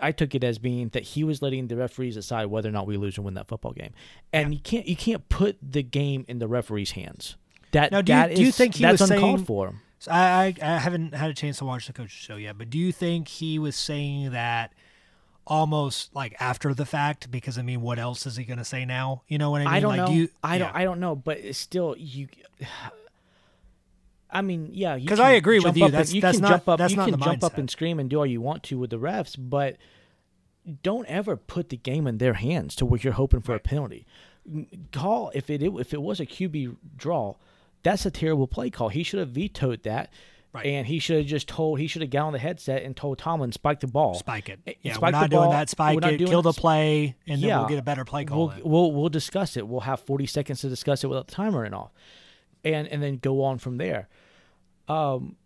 I 0.00 0.10
took 0.12 0.34
it 0.34 0.42
as 0.42 0.58
being 0.58 0.88
that 0.90 1.02
he 1.04 1.22
was 1.24 1.42
letting 1.42 1.68
the 1.68 1.76
referees 1.76 2.14
decide 2.16 2.46
whether 2.46 2.68
or 2.68 2.72
not 2.72 2.86
we 2.86 2.96
lose 2.96 3.16
or 3.18 3.22
win 3.22 3.34
that 3.34 3.46
football 3.48 3.72
game. 3.72 3.92
And 4.32 4.52
you 4.52 4.60
can't 4.60 4.86
you 4.86 4.96
can't 4.96 5.28
put 5.28 5.58
the 5.62 5.82
game 5.82 6.24
in 6.28 6.38
the 6.38 6.48
referees' 6.48 6.92
hands. 6.92 7.36
That 7.72 7.92
Now, 7.92 8.02
do 8.02 8.12
you- 8.12 8.18
that 8.18 8.34
do 8.34 8.42
you 8.42 8.52
think 8.52 8.74
he 8.74 8.82
that's 8.84 9.00
was 9.00 9.10
uncalled 9.10 9.38
saying- 9.40 9.46
for? 9.46 9.74
So 10.02 10.10
I, 10.10 10.46
I 10.60 10.74
I 10.74 10.78
haven't 10.78 11.14
had 11.14 11.30
a 11.30 11.34
chance 11.34 11.58
to 11.58 11.64
watch 11.64 11.86
the 11.86 11.92
coach's 11.92 12.10
show 12.10 12.34
yet, 12.34 12.58
but 12.58 12.70
do 12.70 12.76
you 12.76 12.90
think 12.90 13.28
he 13.28 13.60
was 13.60 13.76
saying 13.76 14.32
that 14.32 14.72
almost 15.46 16.12
like 16.12 16.34
after 16.40 16.74
the 16.74 16.84
fact 16.84 17.30
because 17.30 17.56
I 17.56 17.62
mean, 17.62 17.82
what 17.82 18.00
else 18.00 18.26
is 18.26 18.34
he 18.34 18.42
going 18.42 18.58
to 18.58 18.64
say 18.64 18.84
now? 18.84 19.22
You 19.28 19.38
know 19.38 19.52
what 19.52 19.60
I 19.60 19.64
mean? 19.64 19.74
I 19.74 19.78
don't 19.78 19.90
like, 19.90 19.98
know. 19.98 20.06
do 20.08 20.12
you, 20.14 20.28
I 20.42 20.58
don't. 20.58 20.70
yeah. 20.70 20.80
I 20.80 20.82
don't 20.82 20.98
know. 20.98 21.14
But 21.14 21.38
it's 21.38 21.56
still, 21.56 21.94
you. 21.96 22.26
I 24.28 24.42
mean, 24.42 24.70
yeah. 24.72 24.96
Because 24.96 25.20
I 25.20 25.30
agree 25.32 25.60
with 25.60 25.76
you. 25.76 25.84
up 25.84 25.90
and- 25.90 25.94
That's- 25.94 26.12
you 26.12 26.20
that's 26.20 26.38
can 26.38 26.42
not- 26.42 26.50
jump 26.50 26.68
up. 26.68 26.78
that's 26.80 26.90
you 26.90 26.96
not 26.96 27.08
can 27.10 27.20
the 27.20 27.24
jump 27.24 27.44
up 27.44 27.56
and 27.56 27.70
scream 27.70 28.00
and 28.00 28.10
do 28.10 28.18
all 28.18 28.26
you 28.26 28.40
want 28.40 28.64
to 28.64 28.78
with 28.78 28.90
the 28.90 28.98
refs, 28.98 29.36
but 29.38 29.76
don't 30.82 31.06
ever 31.06 31.36
put 31.36 31.68
the 31.68 31.76
game 31.76 32.08
in 32.08 32.18
their 32.18 32.34
hands 32.34 32.74
to 32.74 32.84
where 32.84 32.98
you're 33.00 33.12
hoping 33.12 33.40
for 33.40 33.54
a 33.54 33.60
penalty. 33.60 34.04
Call 34.90 35.30
if 35.32 35.48
it 35.48 35.62
if 35.62 35.94
it 35.94 36.02
was 36.02 36.18
a 36.18 36.26
QB 36.26 36.74
draw, 36.96 37.36
that's 37.82 38.06
a 38.06 38.10
terrible 38.10 38.46
play 38.46 38.70
call. 38.70 38.88
He 38.88 39.02
should 39.02 39.20
have 39.20 39.30
vetoed 39.30 39.82
that. 39.84 40.12
Right. 40.54 40.66
And 40.66 40.86
he 40.86 40.98
should 40.98 41.16
have 41.16 41.26
just 41.26 41.48
told 41.48 41.78
he 41.78 41.86
should 41.86 42.02
have 42.02 42.10
got 42.10 42.26
on 42.26 42.34
the 42.34 42.38
headset 42.38 42.82
and 42.82 42.94
told 42.94 43.16
Tomlin 43.18 43.52
spike 43.52 43.80
the 43.80 43.86
ball. 43.86 44.12
spike 44.14 44.50
it. 44.50 44.60
Eh, 44.66 44.74
Yeah, 44.82 44.92
spike 44.92 45.14
we're 45.14 45.20
not 45.20 45.30
doing 45.30 45.48
that. 45.50 45.70
Spike 45.70 46.04
it. 46.04 46.18
Kill 46.18 46.42
the 46.42 46.52
play, 46.52 47.16
and 47.26 47.40
then 47.42 47.48
Yeah. 47.48 47.58
we'll 47.60 47.68
get 47.70 47.78
a 47.78 47.82
better 47.82 48.04
play 48.04 48.26
call. 48.26 48.48
We'll, 48.48 48.60
we'll 48.62 48.92
we'll 48.92 49.08
discuss 49.08 49.56
it. 49.56 49.66
We'll 49.66 49.80
have 49.80 50.00
40 50.00 50.26
seconds 50.26 50.60
to 50.60 50.68
discuss 50.68 51.02
it 51.04 51.06
without 51.06 51.28
the 51.28 51.32
timer 51.34 51.64
and 51.64 51.74
off, 51.74 51.90
and 52.64 52.86
and 52.86 53.02
then 53.02 53.16
go 53.16 53.42
on 53.44 53.56
from 53.58 53.78
there. 53.78 54.08
Um, 54.88 55.36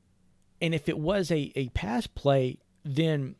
and 0.60 0.74
if 0.74 0.88
it 0.88 0.98
was 0.98 1.30
a, 1.30 1.52
a 1.54 1.68
pass 1.68 2.08
play, 2.08 2.58
then 2.84 3.36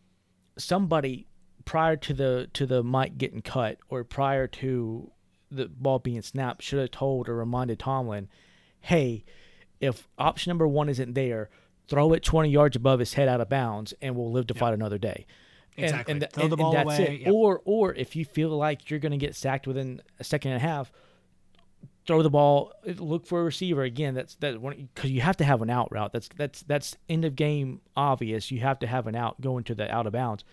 somebody 0.57 1.27
prior 1.65 1.97
to 1.97 2.15
the 2.15 2.49
to 2.53 2.65
the 2.65 2.85
mic 2.85 3.19
getting 3.19 3.43
cut 3.43 3.79
or 3.89 4.05
prior 4.05 4.47
to 4.47 5.11
the 5.51 5.67
ball 5.67 5.99
being 5.99 6.23
snapped 6.23 6.63
should 6.63 6.79
have 6.79 6.91
told 6.93 7.29
or 7.29 7.35
reminded 7.37 7.79
Tomlin, 7.81 8.29
hey, 8.87 9.25
if 9.81 10.09
option 10.19 10.51
number 10.51 10.67
one 10.67 10.89
isn't 10.89 11.15
there, 11.15 11.51
throw 11.89 12.13
it 12.13 12.23
20 12.23 12.49
yards 12.51 12.77
above 12.77 12.99
his 12.99 13.15
head 13.15 13.29
out 13.29 13.41
of 13.41 13.49
bounds, 13.49 13.93
and 14.01 14.17
we'll 14.17 14.31
live 14.33 14.47
to 14.49 14.55
fight 14.55 14.75
another 14.75 14.99
day. 14.99 15.27
Exactly. 15.77 16.13
And, 16.13 16.21
th- 16.23 16.33
Throw 16.33 16.45
and- 16.45 16.53
the 16.53 16.57
and 16.57 16.61
ball 16.63 16.73
that's 16.73 16.85
away, 16.99 17.15
it. 17.17 17.21
yep. 17.27 17.35
Or 17.35 17.61
or 17.65 17.95
if 17.95 18.17
you 18.17 18.25
feel 18.25 18.49
like 18.51 18.91
you're 18.91 18.99
going 19.01 19.13
to 19.13 19.19
get 19.19 19.35
sacked 19.37 19.67
within 19.67 20.01
a 20.19 20.25
second 20.25 20.53
and 20.53 20.63
a 20.63 20.67
half, 20.67 20.91
throw 22.07 22.23
the 22.23 22.31
ball, 22.31 22.73
look 22.85 23.27
for 23.27 23.41
a 23.43 23.45
receiver 23.45 23.83
again. 23.83 24.15
That's 24.15 24.37
that 24.37 24.61
because 24.95 25.11
you 25.11 25.21
have 25.21 25.37
to 25.37 25.45
have 25.45 25.61
an 25.63 25.69
out 25.71 25.93
route. 25.93 26.13
That's 26.13 26.29
that's 26.37 26.63
that's 26.63 26.97
end 27.09 27.25
of 27.27 27.37
game 27.37 27.83
obvious. 27.97 28.51
You 28.51 28.61
have 28.61 28.79
to 28.79 28.87
have 28.87 29.07
an 29.07 29.15
out 29.17 29.41
going 29.41 29.65
to 29.65 29.75
the 29.75 29.93
out 29.95 30.07
of 30.07 30.13
bounds. 30.15 30.45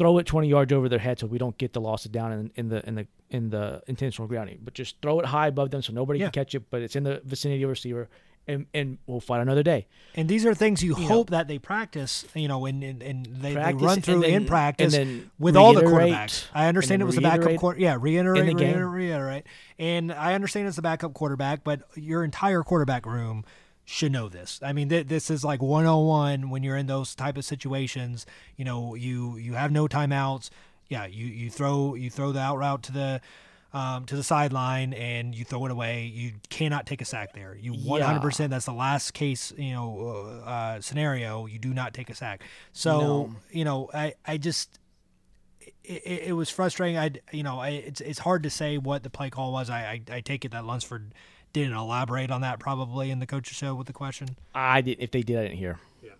Throw 0.00 0.16
it 0.16 0.24
20 0.24 0.48
yards 0.48 0.72
over 0.72 0.88
their 0.88 0.98
head 0.98 1.18
so 1.18 1.26
we 1.26 1.36
don't 1.36 1.58
get 1.58 1.74
the 1.74 1.80
losses 1.80 2.10
down 2.10 2.32
in, 2.32 2.50
in 2.56 2.68
the 2.70 2.88
in 2.88 2.94
the 2.94 3.06
in 3.28 3.50
the 3.50 3.82
intentional 3.86 4.26
grounding. 4.26 4.58
But 4.64 4.72
just 4.72 4.96
throw 5.02 5.20
it 5.20 5.26
high 5.26 5.48
above 5.48 5.70
them 5.70 5.82
so 5.82 5.92
nobody 5.92 6.20
Yeah. 6.20 6.26
can 6.30 6.32
catch 6.44 6.54
it. 6.54 6.70
But 6.70 6.80
it's 6.80 6.96
in 6.96 7.02
the 7.04 7.20
vicinity 7.22 7.62
of 7.64 7.68
receiver, 7.68 8.08
and 8.48 8.64
and 8.72 8.96
we'll 9.06 9.20
fight 9.20 9.42
another 9.42 9.62
day. 9.62 9.86
And 10.14 10.26
these 10.26 10.46
are 10.46 10.54
things 10.54 10.82
you, 10.82 10.96
You 10.96 11.06
hope 11.06 11.28
that 11.30 11.48
they 11.48 11.58
practice, 11.58 12.24
you 12.34 12.48
know, 12.48 12.64
and, 12.64 12.82
and, 12.82 13.02
and 13.02 13.26
they, 13.26 13.52
they 13.52 13.74
run 13.74 14.00
through 14.00 14.22
in 14.22 14.46
practice 14.46 14.94
then 14.94 15.30
with 15.38 15.54
all 15.54 15.74
the 15.74 15.82
reiterate, 15.82 16.12
quarterbacks. 16.14 16.44
I 16.54 16.66
understand 16.68 17.02
it 17.02 17.04
was 17.04 17.18
a 17.18 17.20
backup 17.20 17.40
reiterate 17.40 17.60
quarter. 17.60 17.80
Yeah, 17.80 17.98
reiterate, 18.00 18.40
in 18.40 18.46
the 18.46 18.54
game. 18.54 18.72
reiterate, 18.76 18.94
reiterate. 19.10 19.44
And 19.78 20.12
I 20.12 20.32
understand 20.32 20.66
it's 20.66 20.78
a 20.78 20.82
backup 20.82 21.12
quarterback, 21.12 21.62
but 21.62 21.82
your 21.94 22.24
entire 22.24 22.62
quarterback 22.62 23.04
room 23.04 23.44
should 23.90 24.12
know 24.12 24.28
this. 24.28 24.60
I 24.62 24.72
mean, 24.72 24.88
th- 24.88 25.08
this 25.08 25.30
is 25.30 25.42
like 25.42 25.60
101 25.60 26.48
when 26.48 26.62
you're 26.62 26.76
in 26.76 26.86
those 26.86 27.12
type 27.14 27.36
of 27.36 27.44
situations. 27.44 28.24
You 28.56 28.64
know, 28.64 28.94
you 28.94 29.36
you 29.36 29.54
have 29.54 29.72
no 29.72 29.88
timeouts. 29.88 30.48
Yeah, 30.88 31.06
you 31.06 31.26
you 31.26 31.50
throw 31.50 31.94
you 31.96 32.08
throw 32.08 32.30
the 32.30 32.38
out 32.40 32.56
route 32.56 32.84
to 32.84 32.92
the 32.92 33.20
um, 33.72 34.04
to 34.06 34.14
the 34.14 34.22
sideline 34.22 34.92
and 34.94 35.34
you 35.34 35.44
throw 35.44 35.64
it 35.66 35.72
away. 35.72 36.04
You 36.04 36.32
cannot 36.50 36.86
take 36.86 37.00
a 37.00 37.04
sack 37.04 37.32
there. 37.34 37.56
You 37.60 37.72
100%. 37.72 38.48
That's 38.48 38.64
the 38.64 38.72
last 38.72 39.12
case, 39.12 39.52
you 39.56 39.72
know, 39.72 40.42
uh, 40.44 40.80
scenario. 40.80 41.46
You 41.46 41.58
do 41.60 41.72
not 41.72 41.94
take 41.94 42.10
a 42.10 42.14
sack. 42.14 42.42
So 42.72 42.98
No. 43.00 43.34
you 43.50 43.64
know, 43.64 43.90
I 43.92 44.14
I 44.24 44.38
just 44.38 44.78
it, 45.60 46.02
it, 46.04 46.22
it 46.28 46.32
was 46.34 46.48
frustrating. 46.48 46.96
I 46.96 47.10
you 47.32 47.42
know, 47.42 47.58
I, 47.58 47.70
it's 47.70 48.00
it's 48.00 48.20
hard 48.20 48.44
to 48.44 48.50
say 48.50 48.78
what 48.78 49.02
the 49.02 49.10
play 49.10 49.30
call 49.30 49.52
was. 49.52 49.68
I 49.68 49.80
I, 50.08 50.16
I 50.16 50.20
take 50.20 50.44
it 50.44 50.52
that 50.52 50.64
Lunsford 50.64 51.12
didn't 51.52 51.74
elaborate 51.74 52.30
on 52.30 52.40
that 52.42 52.58
probably 52.58 53.10
in 53.10 53.18
the 53.18 53.26
coach's 53.26 53.56
show 53.56 53.74
with 53.74 53.86
the 53.86 53.92
question. 53.92 54.36
I 54.54 54.80
did. 54.80 54.98
If 55.00 55.10
they 55.10 55.22
did, 55.22 55.38
I 55.38 55.42
didn't 55.42 55.58
hear. 55.58 55.78
Yeah. 56.02 56.10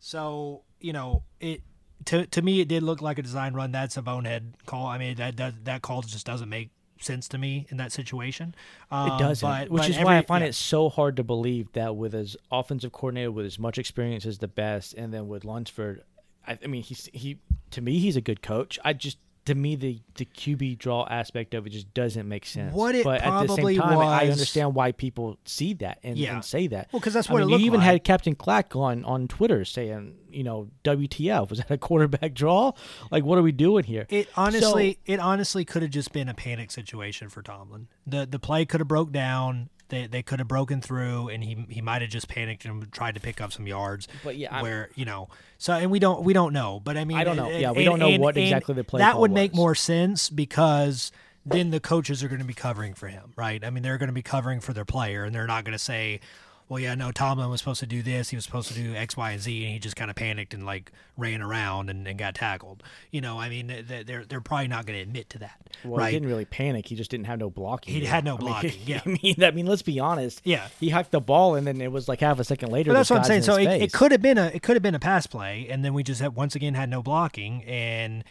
So 0.00 0.62
you 0.80 0.92
know 0.92 1.22
it. 1.40 1.62
To, 2.06 2.26
to 2.26 2.42
me, 2.42 2.60
it 2.60 2.68
did 2.68 2.82
look 2.82 3.00
like 3.00 3.18
a 3.18 3.22
design 3.22 3.54
run. 3.54 3.72
That's 3.72 3.96
a 3.96 4.02
bonehead 4.02 4.54
call. 4.66 4.86
I 4.86 4.98
mean, 4.98 5.16
that 5.16 5.36
that, 5.38 5.64
that 5.64 5.82
call 5.82 6.02
just 6.02 6.26
doesn't 6.26 6.48
make 6.48 6.70
sense 7.00 7.28
to 7.28 7.38
me 7.38 7.66
in 7.70 7.78
that 7.78 7.92
situation. 7.92 8.54
Um, 8.90 9.12
It 9.12 9.18
doesn't, 9.18 9.48
but, 9.48 9.70
which 9.70 9.82
but 9.82 9.90
is 9.90 9.98
why 9.98 10.18
I 10.18 10.22
find 10.22 10.42
yeah. 10.42 10.48
it 10.48 10.54
so 10.54 10.88
hard 10.88 11.16
to 11.16 11.24
believe 11.24 11.72
that 11.72 11.96
with 11.96 12.12
his 12.12 12.36
offensive 12.50 12.92
coordinator, 12.92 13.30
with 13.30 13.46
as 13.46 13.58
much 13.58 13.78
experience 13.78 14.26
as 14.26 14.38
DeBesse, 14.38 14.94
and 14.96 15.12
then 15.12 15.28
with 15.28 15.44
Lunsford, 15.44 16.02
I, 16.46 16.58
I 16.62 16.66
mean, 16.66 16.82
he's 16.82 17.08
he 17.12 17.38
to 17.70 17.80
me 17.80 17.98
he's 17.98 18.16
a 18.16 18.20
good 18.20 18.42
coach. 18.42 18.78
I 18.84 18.92
just 18.92 19.18
to 19.46 19.54
me 19.54 19.74
the 19.76 20.00
the 20.16 20.24
QB 20.26 20.78
draw 20.78 21.06
aspect 21.08 21.54
of 21.54 21.66
it 21.66 21.70
just 21.70 21.92
doesn't 21.94 22.28
make 22.28 22.44
sense. 22.46 22.74
What 22.74 22.94
it 22.94 23.04
but 23.04 23.20
at 23.22 23.40
the 23.40 23.46
probably 23.46 23.74
same 23.76 23.82
time, 23.82 23.98
I 23.98 24.28
understand 24.28 24.74
why 24.74 24.92
people 24.92 25.38
see 25.44 25.72
that 25.74 25.98
and, 26.02 26.16
Yeah. 26.18 26.34
and 26.34 26.44
say 26.44 26.66
that. 26.68 26.88
Well, 26.92 27.00
because 27.00 27.14
that's 27.14 27.30
I 27.30 27.32
what 27.32 27.42
it 27.42 27.46
mean, 27.46 27.60
you 27.60 27.66
even 27.66 27.80
like. 27.80 27.86
had 27.86 28.04
Captain 28.04 28.34
Clack 28.34 28.76
on 28.76 29.04
on 29.04 29.28
Twitter 29.28 29.64
saying, 29.64 30.14
you 30.30 30.42
know, 30.44 30.68
WTF 30.84 31.48
was 31.48 31.58
that 31.58 31.70
a 31.70 31.78
quarterback 31.88 32.34
draw? 32.34 32.72
Like, 33.10 33.24
what 33.24 33.38
are 33.38 33.42
we 33.42 33.52
doing 33.52 33.84
here? 33.84 34.06
It 34.10 34.28
honestly, 34.36 34.98
it 35.06 35.18
honestly 35.20 35.64
could 35.64 35.82
have 35.82 35.90
just 35.90 36.12
been 36.12 36.28
a 36.28 36.34
panic 36.34 36.70
situation 36.70 37.28
for 37.28 37.42
Tomlin. 37.42 37.88
the 38.06 38.26
The 38.26 38.38
play 38.38 38.64
could 38.66 38.80
have 38.80 38.88
broke 38.88 39.12
down. 39.12 39.70
They 39.88 40.06
they 40.06 40.22
could 40.22 40.38
have 40.40 40.48
broken 40.48 40.80
through, 40.80 41.28
and 41.28 41.44
he 41.44 41.66
he 41.68 41.80
might 41.80 42.02
have 42.02 42.10
just 42.10 42.28
panicked 42.28 42.64
and 42.64 42.90
tried 42.92 43.14
to 43.14 43.20
pick 43.20 43.40
up 43.40 43.52
some 43.52 43.66
yards. 43.66 44.08
But 44.24 44.36
yeah, 44.36 44.52
I'm- 44.54 44.62
where 44.62 44.90
you 44.94 45.04
know, 45.04 45.28
so 45.58 45.72
and 45.74 45.90
we 45.90 45.98
don't 45.98 46.22
we 46.22 46.32
don't 46.32 46.52
know. 46.52 46.80
But 46.82 46.96
I 46.96 47.04
mean, 47.04 47.16
I 47.16 47.24
don't 47.24 47.36
know. 47.36 47.48
and- 47.50 47.60
Yeah, 47.60 47.70
we 47.72 47.78
and- 47.78 47.86
don't 47.86 47.98
know 47.98 48.08
and- 48.08 48.22
what 48.22 48.36
exactly 48.36 48.74
the 48.74 48.84
play 48.84 48.98
That 48.98 49.18
would 49.18 49.30
make 49.32 49.54
more 49.54 49.74
sense 49.74 50.28
because 50.30 51.12
then 51.44 51.70
the 51.70 51.78
coaches 51.80 52.24
are 52.24 52.28
going 52.28 52.40
to 52.40 52.44
be 52.44 52.54
covering 52.54 52.94
for 52.94 53.06
him, 53.06 53.32
right? 53.36 53.64
I 53.64 53.70
mean, 53.70 53.84
they're 53.84 53.98
going 53.98 54.08
to 54.08 54.12
be 54.12 54.22
covering 54.22 54.58
for 54.60 54.72
their 54.72 54.84
player, 54.84 55.22
and 55.24 55.34
they're 55.34 55.46
not 55.46 55.64
going 55.64 55.72
to 55.72 55.78
say. 55.78 56.20
Well, 56.68 56.80
yeah, 56.80 56.96
no. 56.96 57.12
Tomlin 57.12 57.48
was 57.48 57.60
supposed 57.60 57.78
to 57.80 57.86
do 57.86 58.02
this. 58.02 58.30
He 58.30 58.36
was 58.36 58.44
supposed 58.44 58.66
to 58.68 58.74
do 58.74 58.94
X, 58.96 59.16
Y, 59.16 59.30
and 59.30 59.40
Z, 59.40 59.64
and 59.64 59.72
he 59.72 59.78
just 59.78 59.94
kind 59.94 60.10
of 60.10 60.16
panicked 60.16 60.52
and 60.52 60.66
like 60.66 60.90
ran 61.16 61.40
around 61.40 61.90
and, 61.90 62.06
and 62.08 62.18
got 62.18 62.34
tackled. 62.34 62.82
You 63.12 63.20
know, 63.20 63.38
I 63.38 63.48
mean, 63.48 63.68
they- 63.68 64.02
they're 64.02 64.24
they're 64.24 64.40
probably 64.40 64.66
not 64.68 64.84
going 64.84 64.98
to 64.98 65.02
admit 65.02 65.30
to 65.30 65.38
that, 65.38 65.60
Well, 65.84 65.98
right? 66.00 66.08
he 66.12 66.16
didn't 66.16 66.28
really 66.28 66.44
panic. 66.44 66.88
He 66.88 66.96
just 66.96 67.10
didn't 67.10 67.26
have 67.26 67.38
no 67.38 67.50
blocking. 67.50 67.94
He 67.94 68.04
had 68.04 68.24
no 68.24 68.34
I 68.34 68.38
mean, 68.38 68.46
blocking, 68.46 68.72
yeah. 68.84 69.00
I 69.06 69.08
mean, 69.22 69.42
I 69.44 69.50
mean, 69.52 69.66
let's 69.66 69.82
be 69.82 70.00
honest. 70.00 70.40
Yeah. 70.44 70.66
he 70.80 70.88
hiked 70.90 71.12
the 71.12 71.20
ball, 71.20 71.54
and 71.54 71.66
then 71.66 71.80
it 71.80 71.92
was 71.92 72.08
like 72.08 72.20
half 72.20 72.40
a 72.40 72.44
second 72.44 72.72
later. 72.72 72.90
But 72.90 72.94
that's 72.98 73.10
what 73.10 73.20
I'm 73.20 73.24
saying. 73.24 73.42
So 73.42 73.56
it, 73.56 73.68
it 73.82 73.92
could 73.92 74.10
have 74.10 74.22
been 74.22 74.36
a 74.38 74.46
it 74.46 74.62
could 74.62 74.74
have 74.74 74.82
been 74.82 74.94
a 74.96 75.00
pass 75.00 75.26
play, 75.26 75.68
and 75.70 75.84
then 75.84 75.94
we 75.94 76.02
just 76.02 76.20
had, 76.20 76.34
once 76.34 76.56
again 76.56 76.74
had 76.74 76.90
no 76.90 77.00
blocking, 77.02 77.62
and 77.64 78.24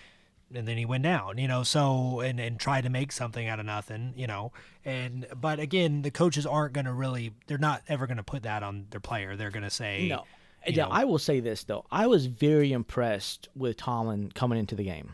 and 0.54 0.68
then 0.68 0.78
he 0.78 0.86
went 0.86 1.04
down. 1.04 1.38
You 1.38 1.48
know, 1.48 1.64
so 1.64 2.20
and 2.20 2.39
and 2.39 2.60
tried 2.60 2.82
to 2.82 2.89
make 2.89 3.12
something 3.12 3.48
out 3.48 3.60
of 3.60 3.66
nothing. 3.66 4.14
You 4.16 4.28
know, 4.28 4.52
and 4.84 5.28
but 5.39 5.60
again, 5.60 6.02
the 6.02 6.12
coaches 6.12 6.46
aren't 6.46 6.74
going 6.74 6.86
to 6.86 6.93
really. 6.93 7.34
They're 7.48 7.58
not 7.58 7.82
ever 7.88 8.08
going 8.08 8.18
to 8.18 8.24
put 8.24 8.43
that 8.43 8.64
on 8.64 8.88
their 8.89 9.00
player. 9.00 9.36
They're 9.36 9.52
going 9.52 9.64
to 9.64 9.70
say 9.70 10.08
No. 10.08 10.24
Yeah, 10.68 10.88
I 10.88 11.06
will 11.06 11.20
say 11.20 11.39
this 11.39 11.64
though. 11.64 11.86
I 11.91 12.08
was 12.08 12.26
very 12.26 12.72
impressed 12.72 13.50
with 13.56 13.78
Tomlin 13.78 14.32
coming 14.34 14.58
into 14.58 14.76
the 14.76 14.84
game. 14.84 15.14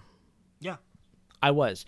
Yeah. 0.59 0.77
I 1.41 1.51
was. 1.51 1.85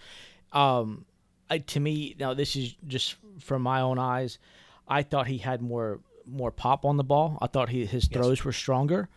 Um, 0.52 1.06
I, 1.50 1.60
to 1.60 1.80
me, 1.80 2.16
now 2.20 2.34
this 2.34 2.56
is 2.56 2.76
just 2.88 3.16
from 3.39 3.62
my 3.62 3.82
own 3.82 4.00
eyes. 4.00 4.39
I 4.88 5.04
thought 5.04 5.28
he 5.28 5.38
had 5.38 5.62
more 5.62 6.02
more 6.26 6.52
pop 6.52 6.86
on 6.86 6.98
the 6.98 7.04
ball. 7.04 7.38
I 7.41 7.48
thought 7.48 7.70
he, 7.70 7.86
his 7.86 8.08
throws 8.08 8.44
were 8.44 8.54
stronger. 8.54 9.10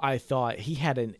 I 0.00 0.18
thought 0.18 0.58
he 0.58 0.74
had 0.74 0.98
a 0.98 1.14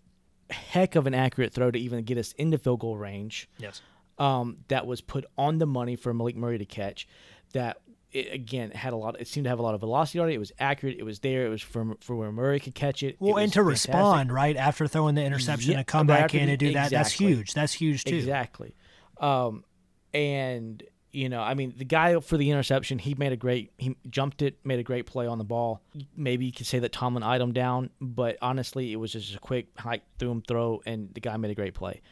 heck 0.55 0.95
of 0.97 1.07
an 1.07 1.15
accurate 1.15 1.53
throw 1.53 1.71
to 1.71 1.79
even 1.79 2.05
get 2.05 2.19
us 2.19 2.33
into 2.33 2.59
field 2.59 2.81
goal 2.81 2.97
range. 2.97 3.49
Yes. 3.59 3.83
um, 4.19 4.59
that 4.69 4.87
was 4.87 5.01
put 5.01 5.25
on 5.37 5.59
the 5.59 5.67
money 5.67 5.97
for 5.97 6.15
Malik 6.15 6.37
Murray 6.37 6.59
to 6.59 6.65
catch. 6.65 7.07
That 7.53 7.79
it, 8.13 8.33
again 8.33 8.71
had 8.71 8.93
a 8.93 8.97
lot. 8.97 9.21
It 9.21 9.27
seemed 9.29 9.45
to 9.45 9.51
have 9.51 9.59
a 9.59 9.63
lot 9.63 9.75
of 9.75 9.81
velocity 9.81 10.19
on 10.21 10.29
it. 10.31 10.35
It 10.35 10.39
was 10.39 10.53
accurate. 10.59 10.97
It 10.99 11.03
was 11.05 11.19
there. 11.21 11.47
It 11.47 11.49
was 11.51 11.63
for 11.63 11.97
for 12.01 12.15
where 12.17 12.31
Murray 12.33 12.61
could 12.61 12.75
catch 12.75 13.03
it. 13.03 13.17
Well, 13.19 13.37
It 13.37 13.45
and 13.45 13.53
to 13.55 13.63
fantastic. 13.65 13.89
respond 13.93 14.33
right 14.33 14.57
after 14.57 14.87
throwing 14.87 15.15
the 15.17 15.25
interception 15.25 15.73
Yeah, 15.73 15.79
to 15.79 15.85
come 15.85 16.07
back 16.07 16.35
in 16.35 16.49
and 16.49 16.59
do 16.59 16.73
that, 16.75 16.91
that's 16.91 17.11
huge. 17.13 17.55
That's 17.55 17.73
huge 17.73 18.05
too. 18.05 18.17
Exactly. 18.17 18.75
Um, 19.21 19.65
and 20.13 20.83
you 21.15 21.29
know, 21.29 21.41
I 21.41 21.55
mean, 21.55 21.75
the 21.77 21.85
guy 21.85 22.19
for 22.21 22.37
the 22.37 22.51
interception, 22.51 22.99
he 22.99 23.15
made 23.15 23.33
a 23.33 23.37
great. 23.37 23.73
He 23.79 23.97
jumped 24.11 24.43
it, 24.43 24.59
made 24.65 24.79
a 24.79 24.83
great 24.83 25.07
play 25.07 25.27
on 25.27 25.39
the 25.39 25.45
ball. 25.45 25.81
Maybe 26.17 26.47
you 26.47 26.53
could 26.53 26.67
say 26.67 26.79
that 26.81 26.93
Tomlin 26.93 27.23
eyed 27.23 27.41
him 27.41 27.53
down, 27.53 27.91
but 28.01 28.37
honestly, 28.43 28.93
it 28.93 28.97
was 28.97 29.13
just 29.13 29.35
a 29.35 29.39
quick 29.39 29.69
hike 29.79 30.03
through 30.19 30.31
him 30.31 30.43
throw, 30.43 30.83
and 30.87 31.13
the 31.15 31.21
guy 31.21 31.37
made 31.37 31.51
a 31.51 31.55
great 31.55 31.75
play. 31.75 32.03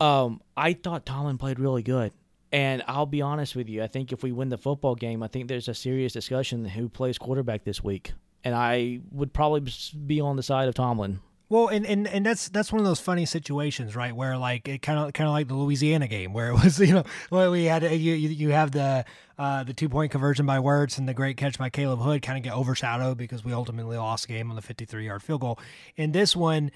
Um, 0.00 0.40
I 0.56 0.72
thought 0.72 1.04
Tomlin 1.04 1.38
played 1.38 1.60
really 1.60 1.82
good. 1.82 2.12
And 2.52 2.82
I'll 2.88 3.06
be 3.06 3.22
honest 3.22 3.54
with 3.54 3.68
you, 3.68 3.82
I 3.82 3.86
think 3.86 4.12
if 4.12 4.24
we 4.24 4.32
win 4.32 4.48
the 4.48 4.58
football 4.58 4.96
game, 4.96 5.22
I 5.22 5.28
think 5.28 5.46
there's 5.46 5.68
a 5.68 5.74
serious 5.74 6.12
discussion 6.12 6.64
who 6.64 6.88
plays 6.88 7.16
quarterback 7.16 7.62
this 7.62 7.84
week. 7.84 8.12
And 8.42 8.54
I 8.54 9.00
would 9.12 9.32
probably 9.32 9.70
be 10.06 10.20
on 10.20 10.36
the 10.36 10.42
side 10.42 10.66
of 10.66 10.74
Tomlin. 10.74 11.20
Well, 11.50 11.66
and, 11.66 11.84
and, 11.84 12.06
and 12.06 12.24
that's 12.24 12.48
that's 12.48 12.70
one 12.70 12.78
of 12.78 12.86
those 12.86 13.00
funny 13.00 13.26
situations, 13.26 13.96
right? 13.96 14.14
Where 14.14 14.38
like 14.38 14.68
it 14.68 14.82
kind 14.82 15.00
of 15.00 15.12
kind 15.12 15.26
of 15.26 15.32
like 15.32 15.48
the 15.48 15.56
Louisiana 15.56 16.06
game, 16.06 16.32
where 16.32 16.50
it 16.50 16.62
was 16.62 16.78
you 16.80 16.94
know 16.94 17.04
where 17.28 17.50
we 17.50 17.64
had 17.64 17.82
you 17.82 18.14
you, 18.14 18.28
you 18.28 18.48
have 18.50 18.70
the 18.70 19.04
uh, 19.36 19.64
the 19.64 19.74
two 19.74 19.88
point 19.88 20.12
conversion 20.12 20.46
by 20.46 20.58
Werts 20.58 20.96
and 20.96 21.08
the 21.08 21.12
great 21.12 21.36
catch 21.36 21.58
by 21.58 21.68
Caleb 21.68 21.98
Hood 21.98 22.22
kind 22.22 22.38
of 22.38 22.44
get 22.44 22.54
overshadowed 22.54 23.18
because 23.18 23.44
we 23.44 23.52
ultimately 23.52 23.96
lost 23.96 24.28
the 24.28 24.32
game 24.32 24.48
on 24.48 24.54
the 24.54 24.62
fifty 24.62 24.84
three 24.84 25.06
yard 25.06 25.24
field 25.24 25.40
goal. 25.40 25.58
In 25.96 26.12
this 26.12 26.36
one, 26.36 26.70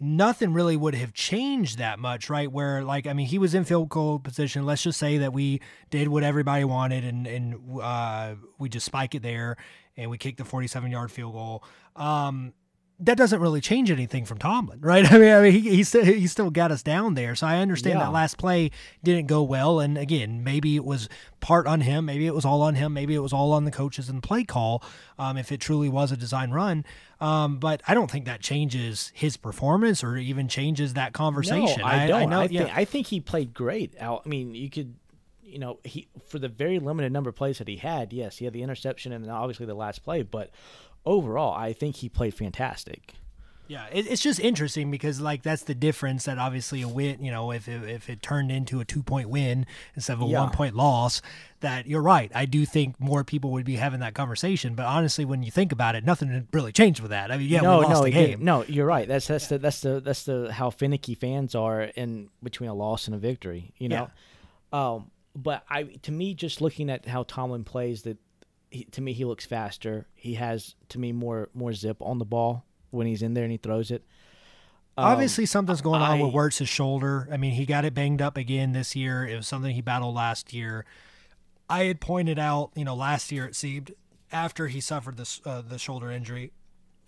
nothing 0.00 0.52
really 0.52 0.76
would 0.76 0.96
have 0.96 1.12
changed 1.14 1.78
that 1.78 2.00
much, 2.00 2.28
right? 2.28 2.50
Where 2.50 2.82
like 2.82 3.06
I 3.06 3.12
mean, 3.12 3.28
he 3.28 3.38
was 3.38 3.54
in 3.54 3.62
field 3.62 3.90
goal 3.90 4.18
position. 4.18 4.66
Let's 4.66 4.82
just 4.82 4.98
say 4.98 5.18
that 5.18 5.32
we 5.32 5.60
did 5.90 6.08
what 6.08 6.24
everybody 6.24 6.64
wanted, 6.64 7.04
and 7.04 7.28
and 7.28 7.80
uh, 7.80 8.34
we 8.58 8.70
just 8.70 8.86
spike 8.86 9.14
it 9.14 9.22
there, 9.22 9.56
and 9.96 10.10
we 10.10 10.18
kick 10.18 10.36
the 10.36 10.44
forty-seven 10.44 10.90
yard 10.90 11.12
field 11.12 11.32
goal. 11.32 11.62
Um, 11.94 12.54
that 12.98 13.18
doesn't 13.18 13.40
really 13.40 13.60
change 13.60 13.90
anything 13.90 14.24
from 14.24 14.38
Tomlin, 14.38 14.80
right? 14.80 15.04
I 15.12 15.18
mean, 15.18 15.32
I 15.32 15.42
mean, 15.42 15.52
he, 15.52 15.60
he 15.60 15.84
still 15.84 16.04
he 16.04 16.26
still 16.26 16.50
got 16.50 16.72
us 16.72 16.82
down 16.82 17.14
there. 17.14 17.34
So 17.34 17.46
I 17.46 17.58
understand 17.58 17.98
Yeah. 17.98 18.06
that 18.06 18.12
last 18.12 18.38
play 18.38 18.70
didn't 19.04 19.26
go 19.26 19.42
well, 19.42 19.80
and 19.80 19.98
again, 19.98 20.42
maybe 20.42 20.76
it 20.76 20.84
was 20.84 21.08
part 21.40 21.66
on 21.66 21.82
him, 21.82 22.06
maybe 22.06 22.26
it 22.26 22.34
was 22.34 22.44
all 22.44 22.62
on 22.62 22.74
him, 22.74 22.94
maybe 22.94 23.14
it 23.14 23.18
was 23.20 23.32
all 23.32 23.52
on 23.52 23.64
the 23.66 23.70
coaches 23.70 24.08
and 24.08 24.22
play 24.22 24.44
call. 24.44 24.82
Um, 25.18 25.36
if 25.36 25.52
it 25.52 25.60
truly 25.60 25.88
was 25.88 26.10
a 26.12 26.16
design 26.16 26.50
run, 26.50 26.84
um, 27.20 27.58
but 27.58 27.82
I 27.86 27.94
don't 27.94 28.10
think 28.10 28.24
that 28.26 28.40
changes 28.40 29.12
his 29.14 29.36
performance 29.36 30.02
or 30.02 30.16
even 30.16 30.48
changes 30.48 30.94
that 30.94 31.12
conversation. 31.12 31.80
No, 31.80 31.86
I, 31.86 32.06
don't. 32.06 32.22
I, 32.22 32.24
know, 32.24 32.40
think 32.40 32.52
yeah. 32.52 32.72
I 32.74 32.84
think 32.84 33.06
he 33.08 33.20
played 33.20 33.52
great. 33.54 33.94
I 34.00 34.18
mean, 34.24 34.54
you 34.54 34.68
could, 34.70 34.94
you 35.42 35.58
know, 35.58 35.78
he 35.84 36.08
for 36.28 36.38
the 36.38 36.48
very 36.48 36.78
limited 36.78 37.12
number 37.12 37.30
of 37.30 37.36
plays 37.36 37.58
that 37.58 37.68
he 37.68 37.76
had. 37.76 38.12
Yes, 38.12 38.38
he 38.38 38.44
had 38.46 38.54
the 38.54 38.62
interception 38.62 39.12
and 39.12 39.30
obviously 39.30 39.64
the 39.66 39.74
last 39.74 40.02
play, 40.02 40.22
but 40.22 40.50
overall, 41.06 41.54
I 41.54 41.72
think 41.72 41.96
he 41.96 42.08
played 42.08 42.34
fantastic. 42.34 43.14
Yeah, 43.68 43.86
it, 43.92 44.06
it's 44.06 44.22
just 44.22 44.38
interesting 44.38 44.92
because 44.92 45.20
like 45.20 45.42
that's 45.42 45.64
the 45.64 45.74
difference 45.74 46.26
that 46.26 46.38
obviously 46.38 46.82
a 46.82 46.88
win, 46.88 47.22
you 47.22 47.32
know, 47.32 47.50
if 47.50 47.66
it, 47.66 47.82
if 47.88 48.08
it 48.08 48.22
turned 48.22 48.52
into 48.52 48.78
a 48.78 48.84
two 48.84 49.02
point 49.02 49.28
win 49.28 49.66
instead 49.96 50.12
of 50.14 50.22
a 50.22 50.26
Yeah. 50.26 50.40
one 50.40 50.50
point 50.50 50.76
loss, 50.76 51.20
that 51.60 51.86
you're 51.86 52.02
right. 52.02 52.30
I 52.32 52.44
do 52.44 52.64
think 52.64 53.00
more 53.00 53.24
people 53.24 53.50
would 53.52 53.64
be 53.64 53.74
having 53.74 54.00
that 54.00 54.14
conversation. 54.14 54.74
But 54.76 54.86
honestly, 54.86 55.24
when 55.24 55.42
you 55.42 55.50
think 55.50 55.72
about 55.72 55.96
it, 55.96 56.04
nothing 56.04 56.46
really 56.52 56.70
changed 56.70 57.00
with 57.00 57.10
that. 57.10 57.32
I 57.32 57.38
mean, 57.38 57.48
yeah, 57.48 57.60
no, 57.60 57.80
we 57.80 57.86
lost 57.86 57.96
no, 57.96 58.04
the 58.04 58.10
game. 58.10 58.44
No, 58.44 58.62
you're 58.64 58.86
right. 58.86 59.08
That's 59.08 59.26
that's 59.26 59.48
the 59.48 59.58
that's 59.58 59.80
the 59.80 60.00
that's 60.00 60.22
the 60.22 60.52
how 60.52 60.70
finicky 60.70 61.16
fans 61.16 61.56
are 61.56 61.82
in 61.82 62.28
between 62.42 62.70
a 62.70 62.74
loss 62.74 63.08
and 63.08 63.16
a 63.16 63.18
victory. 63.18 63.74
You 63.78 63.88
know, 63.88 64.10
yeah. 64.72 64.92
um, 64.94 65.10
but 65.34 65.64
I 65.68 65.84
to 66.02 66.12
me 66.12 66.34
just 66.34 66.60
looking 66.60 66.88
at 66.88 67.06
how 67.06 67.24
Tomlin 67.24 67.64
plays, 67.64 68.02
that 68.02 68.18
he, 68.70 68.84
to 68.84 69.00
me 69.00 69.12
he 69.12 69.24
looks 69.24 69.46
faster. 69.46 70.06
He 70.14 70.34
has 70.34 70.74
to 70.90 70.98
me 70.98 71.12
more 71.12 71.48
more 71.54 71.72
zip 71.72 71.96
on 72.00 72.18
the 72.18 72.24
ball 72.24 72.64
when 72.90 73.06
he's 73.06 73.22
in 73.22 73.34
there 73.34 73.44
and 73.44 73.52
he 73.52 73.58
throws 73.58 73.90
it. 73.90 74.04
Um, 74.98 75.04
Obviously, 75.06 75.44
something's 75.44 75.82
going 75.82 76.00
on 76.00 76.20
with 76.20 76.32
I- 76.32 76.36
Werts's 76.36 76.68
shoulder. 76.68 77.28
I 77.30 77.36
mean, 77.36 77.52
he 77.52 77.66
got 77.66 77.84
it 77.84 77.92
banged 77.94 78.22
up 78.22 78.36
again 78.36 78.72
this 78.72 78.96
year. 78.96 79.26
It 79.26 79.36
was 79.36 79.46
something 79.46 79.74
he 79.74 79.82
battled 79.82 80.14
last 80.14 80.52
year. 80.54 80.86
I 81.68 81.84
had 81.84 82.00
pointed 82.00 82.38
out, 82.38 82.70
you 82.74 82.84
know, 82.84 82.94
last 82.94 83.30
year 83.32 83.44
it 83.46 83.56
seemed 83.56 83.92
after 84.32 84.68
he 84.68 84.80
suffered 84.80 85.16
this 85.16 85.40
uh, 85.44 85.62
the 85.66 85.78
shoulder 85.78 86.10
injury 86.10 86.52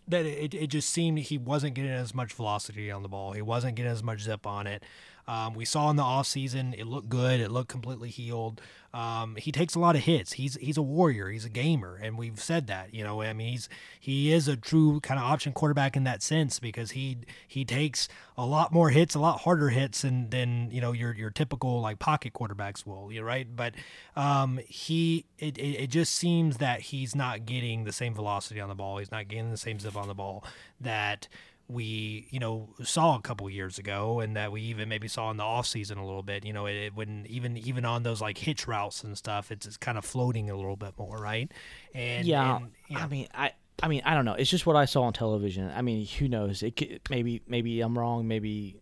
that 0.06 0.24
it, 0.24 0.54
it 0.54 0.66
just 0.68 0.90
seemed 0.90 1.18
he 1.18 1.36
wasn't 1.38 1.74
getting 1.74 1.90
as 1.90 2.14
much 2.14 2.32
velocity 2.32 2.90
on 2.90 3.02
the 3.02 3.08
ball. 3.08 3.32
He 3.32 3.42
wasn't 3.42 3.74
getting 3.76 3.92
as 3.92 4.02
much 4.02 4.22
zip 4.22 4.46
on 4.46 4.66
it. 4.66 4.82
Um, 5.28 5.52
we 5.52 5.66
saw 5.66 5.90
in 5.90 5.96
the 5.96 6.02
offseason, 6.02 6.74
it 6.76 6.86
looked 6.86 7.10
good. 7.10 7.38
It 7.38 7.50
looked 7.50 7.68
completely 7.68 8.08
healed. 8.08 8.62
Um, 8.94 9.36
he 9.36 9.52
takes 9.52 9.74
a 9.74 9.78
lot 9.78 9.94
of 9.94 10.04
hits. 10.04 10.32
He's 10.32 10.54
he's 10.56 10.78
a 10.78 10.82
warrior. 10.82 11.28
He's 11.28 11.44
a 11.44 11.50
gamer, 11.50 12.00
and 12.02 12.16
we've 12.16 12.40
said 12.40 12.66
that. 12.68 12.94
You 12.94 13.04
know, 13.04 13.20
I 13.20 13.34
mean, 13.34 13.52
he's 13.52 13.68
he 14.00 14.32
is 14.32 14.48
a 14.48 14.56
true 14.56 15.00
kind 15.00 15.20
of 15.20 15.26
option 15.26 15.52
quarterback 15.52 15.94
in 15.94 16.04
that 16.04 16.22
sense 16.22 16.58
because 16.58 16.92
he 16.92 17.18
he 17.46 17.66
takes 17.66 18.08
a 18.38 18.46
lot 18.46 18.72
more 18.72 18.88
hits, 18.88 19.14
a 19.14 19.18
lot 19.18 19.40
harder 19.40 19.68
hits 19.68 20.00
than 20.00 20.30
than 20.30 20.70
you 20.70 20.80
know 20.80 20.92
your 20.92 21.14
your 21.14 21.30
typical 21.30 21.82
like 21.82 21.98
pocket 21.98 22.32
quarterbacks 22.32 22.86
will. 22.86 23.12
You 23.12 23.22
right, 23.22 23.46
but 23.54 23.74
um, 24.16 24.58
he 24.66 25.26
it, 25.38 25.58
it 25.58 25.82
it 25.82 25.90
just 25.90 26.14
seems 26.14 26.56
that 26.56 26.80
he's 26.80 27.14
not 27.14 27.44
getting 27.44 27.84
the 27.84 27.92
same 27.92 28.14
velocity 28.14 28.58
on 28.58 28.70
the 28.70 28.74
ball. 28.74 28.96
He's 28.96 29.10
not 29.10 29.28
getting 29.28 29.50
the 29.50 29.58
same 29.58 29.78
zip 29.78 29.96
on 29.96 30.08
the 30.08 30.14
ball 30.14 30.42
that 30.80 31.28
we 31.68 32.26
you 32.30 32.38
know 32.38 32.70
saw 32.82 33.16
a 33.16 33.20
couple 33.20 33.48
years 33.50 33.78
ago 33.78 34.20
and 34.20 34.36
that 34.36 34.50
we 34.50 34.62
even 34.62 34.88
maybe 34.88 35.06
saw 35.06 35.30
in 35.30 35.36
the 35.36 35.42
off 35.42 35.66
season 35.66 35.98
a 35.98 36.06
little 36.06 36.22
bit 36.22 36.42
you 36.46 36.52
know 36.52 36.64
it, 36.64 36.74
it 36.74 36.94
when 36.94 37.26
even 37.28 37.58
even 37.58 37.84
on 37.84 38.02
those 38.02 38.22
like 38.22 38.38
hitch 38.38 38.66
routes 38.66 39.04
and 39.04 39.18
stuff 39.18 39.52
it's, 39.52 39.66
it's 39.66 39.76
kind 39.76 39.98
of 39.98 40.04
floating 40.04 40.48
a 40.48 40.56
little 40.56 40.76
bit 40.76 40.94
more 40.96 41.18
right 41.18 41.52
and 41.94 42.26
yeah, 42.26 42.56
and, 42.56 42.70
I 42.94 43.06
mean, 43.06 43.28
I, 43.34 43.52
I 43.82 43.88
mean, 43.88 44.02
I 44.04 44.14
don't 44.14 44.24
know. 44.24 44.34
It's 44.34 44.50
just 44.50 44.66
what 44.66 44.76
I 44.76 44.84
saw 44.84 45.02
on 45.02 45.12
television. 45.12 45.70
I 45.74 45.82
mean, 45.82 46.06
who 46.06 46.28
knows? 46.28 46.62
It 46.62 46.76
could, 46.76 47.00
maybe, 47.10 47.42
maybe 47.46 47.80
I'm 47.80 47.98
wrong. 47.98 48.26
Maybe 48.26 48.80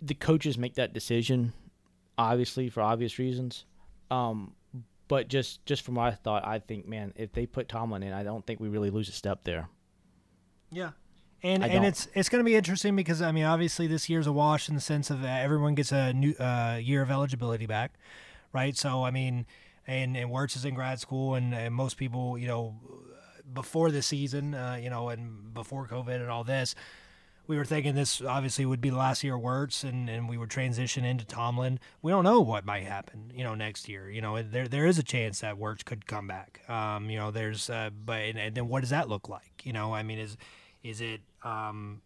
the 0.00 0.14
coaches 0.14 0.58
make 0.58 0.74
that 0.74 0.92
decision, 0.92 1.52
obviously 2.16 2.68
for 2.68 2.82
obvious 2.82 3.18
reasons. 3.18 3.64
Um, 4.10 4.54
but 5.08 5.28
just, 5.28 5.64
just 5.66 5.82
from 5.82 5.96
what 5.96 6.12
I 6.12 6.12
thought, 6.12 6.46
I 6.46 6.58
think, 6.58 6.86
man, 6.86 7.12
if 7.16 7.32
they 7.32 7.46
put 7.46 7.68
Tomlin 7.68 8.02
in, 8.02 8.12
I 8.12 8.22
don't 8.22 8.46
think 8.46 8.60
we 8.60 8.68
really 8.68 8.90
lose 8.90 9.08
a 9.08 9.12
step 9.12 9.44
there. 9.44 9.68
Yeah. 10.70 10.90
And 11.42 11.64
and 11.64 11.84
it's 11.84 12.08
it's 12.14 12.28
going 12.28 12.40
to 12.40 12.44
be 12.44 12.54
interesting 12.54 12.96
because 12.96 13.22
I 13.22 13.32
mean 13.32 13.44
obviously 13.44 13.86
this 13.86 14.08
year's 14.08 14.26
a 14.26 14.32
wash 14.32 14.68
in 14.68 14.74
the 14.74 14.80
sense 14.80 15.10
of 15.10 15.24
uh, 15.24 15.26
everyone 15.26 15.74
gets 15.74 15.90
a 15.90 16.12
new 16.12 16.34
uh, 16.34 16.78
year 16.82 17.02
of 17.02 17.10
eligibility 17.10 17.66
back, 17.66 17.92
right? 18.52 18.76
So 18.76 19.04
I 19.04 19.10
mean, 19.10 19.46
and 19.86 20.16
and 20.16 20.30
Werts 20.30 20.54
is 20.56 20.64
in 20.64 20.74
grad 20.74 21.00
school, 21.00 21.34
and, 21.34 21.54
and 21.54 21.74
most 21.74 21.96
people 21.96 22.36
you 22.36 22.46
know 22.46 22.74
before 23.52 23.90
the 23.90 24.02
season, 24.02 24.54
uh, 24.54 24.78
you 24.80 24.90
know, 24.90 25.08
and 25.08 25.52
before 25.52 25.86
COVID 25.86 26.16
and 26.16 26.30
all 26.30 26.44
this, 26.44 26.74
we 27.46 27.56
were 27.56 27.64
thinking 27.64 27.94
this 27.94 28.22
obviously 28.22 28.64
would 28.64 28.80
be 28.80 28.90
the 28.90 28.96
last 28.96 29.24
year 29.24 29.34
of 29.34 29.40
Werts, 29.42 29.82
and, 29.82 30.08
and 30.08 30.28
we 30.28 30.38
would 30.38 30.50
transition 30.50 31.04
into 31.04 31.24
Tomlin. 31.24 31.80
We 32.00 32.12
don't 32.12 32.22
know 32.22 32.40
what 32.40 32.64
might 32.64 32.84
happen, 32.84 33.32
you 33.34 33.42
know, 33.42 33.54
next 33.56 33.88
year. 33.88 34.08
You 34.08 34.20
know, 34.20 34.40
there 34.42 34.68
there 34.68 34.86
is 34.86 34.98
a 34.98 35.02
chance 35.02 35.40
that 35.40 35.56
Werts 35.56 35.84
could 35.84 36.06
come 36.06 36.26
back. 36.28 36.60
Um, 36.68 37.10
you 37.10 37.18
know, 37.18 37.30
there's 37.30 37.68
uh, 37.68 37.90
but 38.04 38.20
and, 38.20 38.38
and 38.38 38.54
then 38.54 38.68
what 38.68 38.80
does 38.80 38.90
that 38.90 39.08
look 39.08 39.28
like? 39.28 39.62
You 39.64 39.72
know, 39.72 39.92
I 39.92 40.02
mean, 40.02 40.18
is 40.18 40.36
is 40.84 41.00
it 41.00 41.22
um, 41.42 42.02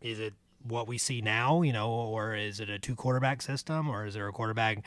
is 0.00 0.18
it 0.20 0.34
what 0.66 0.86
we 0.86 0.98
see 0.98 1.20
now? 1.20 1.62
You 1.62 1.72
know, 1.72 1.90
or 1.90 2.34
is 2.34 2.60
it 2.60 2.68
a 2.70 2.78
two 2.78 2.94
quarterback 2.94 3.42
system, 3.42 3.88
or 3.88 4.06
is 4.06 4.14
there 4.14 4.28
a 4.28 4.32
quarterback 4.32 4.84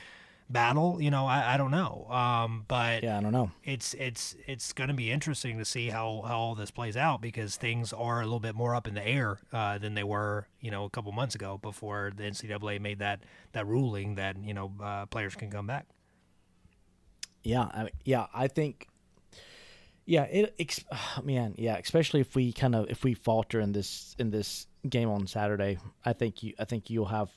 battle? 0.50 1.02
You 1.02 1.10
know, 1.12 1.26
I, 1.26 1.56
I 1.56 1.58
don't 1.58 1.72
know. 1.72 2.06
Um, 2.10 2.66
but 2.68 3.04
Yeah, 3.04 3.18
I 3.18 3.22
don't 3.22 3.32
know. 3.34 3.52
it's 3.64 3.94
it's 3.96 4.36
it's 4.48 4.74
going 4.74 4.90
to 4.90 4.94
be 4.94 5.12
interesting 5.12 5.58
to 5.58 5.66
see 5.66 5.90
how, 5.90 6.24
how 6.28 6.38
all 6.38 6.56
this 6.56 6.72
plays 6.72 6.96
out 6.96 7.22
because 7.22 7.56
things 7.56 7.92
are 7.94 8.22
a 8.22 8.24
little 8.24 8.40
bit 8.40 8.56
more 8.56 8.76
up 8.76 8.88
in 8.88 8.94
the 8.94 9.06
air 9.06 9.40
uh, 9.52 9.78
than 9.78 9.96
they 9.96 10.04
were 10.04 10.48
you 10.62 10.72
know 10.72 10.84
a 10.86 10.90
couple 10.90 11.12
months 11.12 11.36
ago 11.36 11.58
before 11.62 12.12
the 12.16 12.24
NCAA 12.24 12.80
made 12.80 13.00
that 13.00 13.22
that 13.54 13.66
ruling 13.66 14.16
that 14.16 14.38
you 14.44 14.54
know 14.54 14.72
uh, 14.82 15.06
players 15.08 15.36
can 15.36 15.50
come 15.50 15.68
back. 15.68 15.88
Yeah, 17.44 17.62
I, 17.64 17.90
yeah, 18.04 18.26
I 18.34 18.48
think. 18.48 18.88
Yeah, 20.06 20.24
it. 20.24 20.56
Ex- 20.60 20.84
man, 21.24 21.56
yeah, 21.58 21.78
especially 21.78 22.22
if 22.22 22.36
we 22.36 22.54
kind 22.54 22.76
of 22.76 22.90
if 22.90 23.04
we 23.04 23.14
falter 23.14 23.60
in 23.60 23.72
this 23.72 24.16
in 24.20 24.30
this 24.32 24.68
game 24.88 25.10
on 25.10 25.28
Saturday, 25.28 25.78
I 26.04 26.14
think 26.14 26.44
you 26.44 26.54
I 26.60 26.66
think 26.66 26.90
you'll 26.90 27.06
have 27.08 27.30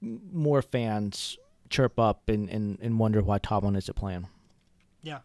more 0.00 0.62
fans 0.62 1.38
chirp 1.70 1.98
up 1.98 2.28
and, 2.28 2.48
and, 2.48 2.78
and 2.80 2.98
wonder 2.98 3.22
why 3.22 3.38
Tomlin 3.38 3.74
isn't 3.76 3.94
playing. 3.96 4.28
Yeah, 5.02 5.20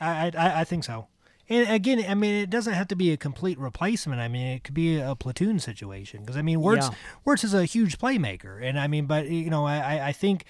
I 0.00 0.30
I, 0.36 0.60
I 0.60 0.64
think 0.64 0.84
so. 0.84 1.08
And 1.46 1.68
again, 1.70 2.02
I 2.08 2.14
mean, 2.14 2.34
it 2.36 2.48
doesn't 2.48 2.72
have 2.72 2.88
to 2.88 2.96
be 2.96 3.12
a 3.12 3.18
complete 3.18 3.58
replacement. 3.58 4.18
I 4.18 4.28
mean, 4.28 4.46
it 4.46 4.64
could 4.64 4.72
be 4.74 4.98
a 4.98 5.14
platoon 5.14 5.58
situation 5.60 6.20
because 6.20 6.36
I 6.38 6.42
mean, 6.42 6.58
Werts 6.60 6.90
Yeah. 6.90 6.96
Werts 7.26 7.44
is 7.44 7.52
a 7.54 7.64
huge 7.66 7.98
playmaker, 7.98 8.62
and 8.62 8.78
I 8.80 8.86
mean, 8.86 9.06
but 9.06 9.28
you 9.28 9.50
know, 9.50 9.66
I- 9.66 10.08
I 10.08 10.12
think. 10.12 10.44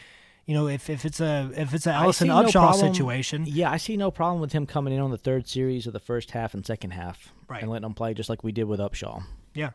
You 0.47 0.55
know, 0.55 0.69
if, 0.69 0.91
if 0.91 1.05
it's 1.07 1.21
a 1.21 1.51
if 1.57 1.73
it's 1.73 1.87
an 1.87 1.95
Ellison 1.95 2.29
no 2.29 2.43
Upshaw 2.43 2.53
problem- 2.53 2.95
situation, 2.95 3.45
Yeah, 3.47 3.71
I 3.71 3.79
see 3.79 3.97
no 3.97 4.11
problem 4.11 4.41
with 4.41 4.53
him 4.53 4.67
coming 4.67 4.93
in 4.93 5.01
on 5.01 5.11
the 5.11 5.17
third 5.19 5.49
series 5.49 5.87
of 5.87 5.93
the 5.95 6.01
first 6.01 6.33
half 6.33 6.53
and 6.55 6.65
second 6.67 6.91
half, 6.91 7.33
Right. 7.49 7.63
and 7.63 7.71
letting 7.71 7.87
him 7.87 7.95
play 7.95 8.13
just 8.15 8.29
like 8.29 8.45
we 8.45 8.53
did 8.53 8.65
with 8.65 8.79
Upshaw. 8.81 9.23
yeah, 9.55 9.71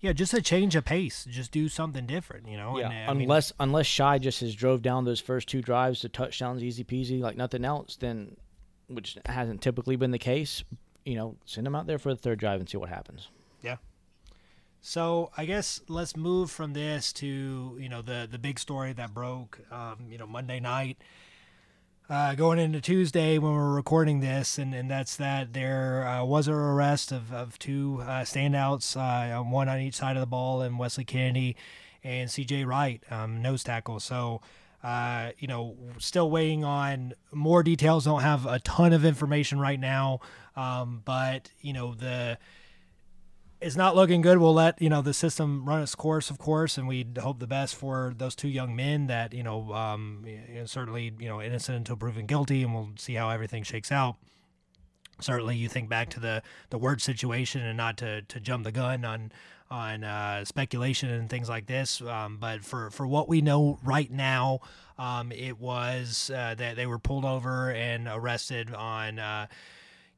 yeah, 0.00 0.12
just 0.14 0.32
a 0.32 0.40
change 0.40 0.76
of 0.76 0.84
pace, 0.86 1.26
just 1.28 1.50
do 1.52 1.68
something 1.68 2.06
different, 2.06 2.48
you 2.48 2.56
know. 2.56 2.78
Yeah, 2.78 2.88
and, 2.90 3.10
I 3.10 3.12
mean, 3.14 3.22
unless 3.24 3.52
unless 3.60 3.86
Shai 3.86 4.18
just 4.18 4.40
has 4.40 4.54
drove 4.54 4.80
down 4.80 5.04
those 5.04 5.20
first 5.20 5.46
two 5.48 5.60
drives 5.60 6.00
to 6.00 6.08
touchdowns, 6.08 6.62
easy 6.62 6.84
peasy, 6.84 7.20
like 7.20 7.36
nothing 7.36 7.64
else, 7.64 7.96
then 7.96 8.36
which 8.86 9.18
hasn't 9.26 9.60
typically 9.60 9.96
been 9.96 10.10
the 10.12 10.18
case. 10.18 10.64
You 11.04 11.16
know, 11.16 11.36
send 11.44 11.66
him 11.66 11.74
out 11.74 11.86
there 11.86 11.98
for 11.98 12.14
the 12.14 12.20
third 12.20 12.38
drive 12.38 12.60
and 12.60 12.68
see 12.68 12.78
what 12.78 12.88
happens. 12.88 13.28
So 14.80 15.30
I 15.36 15.44
guess 15.44 15.80
let's 15.88 16.16
move 16.16 16.50
from 16.50 16.72
this 16.72 17.12
to 17.14 17.76
you 17.80 17.88
know 17.88 18.02
the 18.02 18.28
the 18.30 18.38
big 18.38 18.58
story 18.58 18.92
that 18.92 19.12
broke 19.12 19.60
um, 19.70 20.06
you 20.08 20.18
know 20.18 20.26
Monday 20.26 20.60
night, 20.60 20.98
uh, 22.08 22.34
going 22.34 22.58
into 22.58 22.80
Tuesday 22.80 23.38
when 23.38 23.52
we're 23.52 23.74
recording 23.74 24.20
this, 24.20 24.56
and, 24.56 24.74
and 24.74 24.90
that's 24.90 25.16
that 25.16 25.52
there 25.52 26.06
uh, 26.06 26.24
was 26.24 26.48
an 26.48 26.54
arrest 26.54 27.12
of, 27.12 27.32
of 27.32 27.58
two 27.58 27.98
uh, 28.02 28.22
standouts, 28.22 28.96
uh, 28.96 29.42
one 29.42 29.68
on 29.68 29.80
each 29.80 29.96
side 29.96 30.16
of 30.16 30.20
the 30.20 30.26
ball, 30.26 30.62
and 30.62 30.78
Wesley 30.78 31.04
Kennedy 31.04 31.56
and 32.04 32.30
C.J. 32.30 32.64
Wright, 32.64 33.02
um, 33.10 33.42
nose 33.42 33.62
tackle. 33.62 34.00
So. 34.00 34.40
Uh, 34.80 35.32
you 35.40 35.48
know, 35.48 35.76
still 35.98 36.30
waiting 36.30 36.64
on 36.64 37.12
more 37.32 37.64
details. 37.64 38.04
Don't 38.04 38.22
have 38.22 38.46
a 38.46 38.60
ton 38.60 38.92
of 38.92 39.04
information 39.04 39.58
right 39.58 39.78
now, 39.78 40.20
um, 40.54 41.02
but 41.04 41.50
you 41.60 41.72
know 41.72 41.94
the 41.94 42.38
it's 43.60 43.76
not 43.76 43.96
looking 43.96 44.20
good. 44.20 44.38
We'll 44.38 44.54
let 44.54 44.80
you 44.80 44.88
know 44.88 45.02
the 45.02 45.14
system 45.14 45.64
run 45.64 45.82
its 45.82 45.94
course, 45.94 46.30
of 46.30 46.38
course, 46.38 46.78
and 46.78 46.86
we 46.86 47.06
hope 47.20 47.40
the 47.40 47.46
best 47.46 47.74
for 47.74 48.14
those 48.16 48.34
two 48.34 48.48
young 48.48 48.76
men. 48.76 49.08
That 49.08 49.34
you 49.34 49.42
know, 49.42 49.72
um, 49.72 50.24
certainly 50.66 51.12
you 51.18 51.28
know 51.28 51.42
innocent 51.42 51.76
until 51.78 51.96
proven 51.96 52.26
guilty, 52.26 52.62
and 52.62 52.74
we'll 52.74 52.90
see 52.96 53.14
how 53.14 53.30
everything 53.30 53.62
shakes 53.64 53.90
out. 53.90 54.16
certainly 55.20 55.56
you 55.56 55.68
think 55.68 55.88
back 55.88 56.08
to 56.10 56.20
the 56.20 56.42
the 56.70 56.78
word 56.78 57.02
situation 57.02 57.62
and 57.62 57.76
not 57.76 57.96
to 57.98 58.22
to 58.22 58.40
jump 58.40 58.64
the 58.64 58.72
gun 58.72 59.04
on 59.04 59.32
on 59.70 60.04
uh, 60.04 60.44
speculation 60.44 61.10
and 61.10 61.28
things 61.28 61.48
like 61.48 61.66
this. 61.66 62.00
Um, 62.00 62.38
but 62.38 62.64
for 62.64 62.90
for 62.90 63.06
what 63.06 63.28
we 63.28 63.40
know 63.40 63.78
right 63.82 64.10
now, 64.10 64.60
um, 64.98 65.32
it 65.32 65.58
was 65.58 66.30
uh, 66.32 66.54
that 66.56 66.76
they 66.76 66.86
were 66.86 66.98
pulled 66.98 67.24
over 67.24 67.72
and 67.72 68.08
arrested 68.08 68.72
on. 68.72 69.18
Uh, 69.18 69.46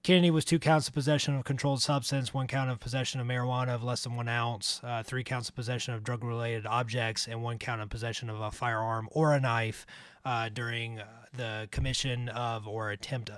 Kennedy 0.03 0.31
was 0.31 0.47
two 0.47 0.59
counts 0.59 0.89
of 0.89 0.95
possession 0.95 1.37
of 1.37 1.45
controlled 1.45 1.83
substance, 1.83 2.33
one 2.33 2.47
count 2.47 2.71
of 2.71 2.81
possession 2.81 3.21
of 3.21 3.27
marijuana 3.27 3.75
of 3.75 3.85
less 3.85 4.05
than 4.05 4.17
one 4.17 4.31
ounce, 4.31 4.81
uh, 4.83 5.03
three 5.03 5.23
counts 5.23 5.51
of 5.51 5.55
possession 5.55 5.93
of 5.93 6.03
drug 6.03 6.25
related 6.25 6.65
objects, 6.65 7.29
and 7.29 7.43
one 7.43 7.59
count 7.59 7.83
of 7.83 7.91
possession 7.91 8.31
of 8.31 8.41
a 8.41 8.51
firearm 8.51 9.11
or 9.13 9.35
a 9.35 9.41
knife 9.41 9.85
uh, 10.25 10.49
during 10.49 11.01
uh, 11.01 11.05
the 11.37 11.69
commission 11.71 12.31
of 12.31 12.67
or 12.67 12.91
attempt 12.91 13.31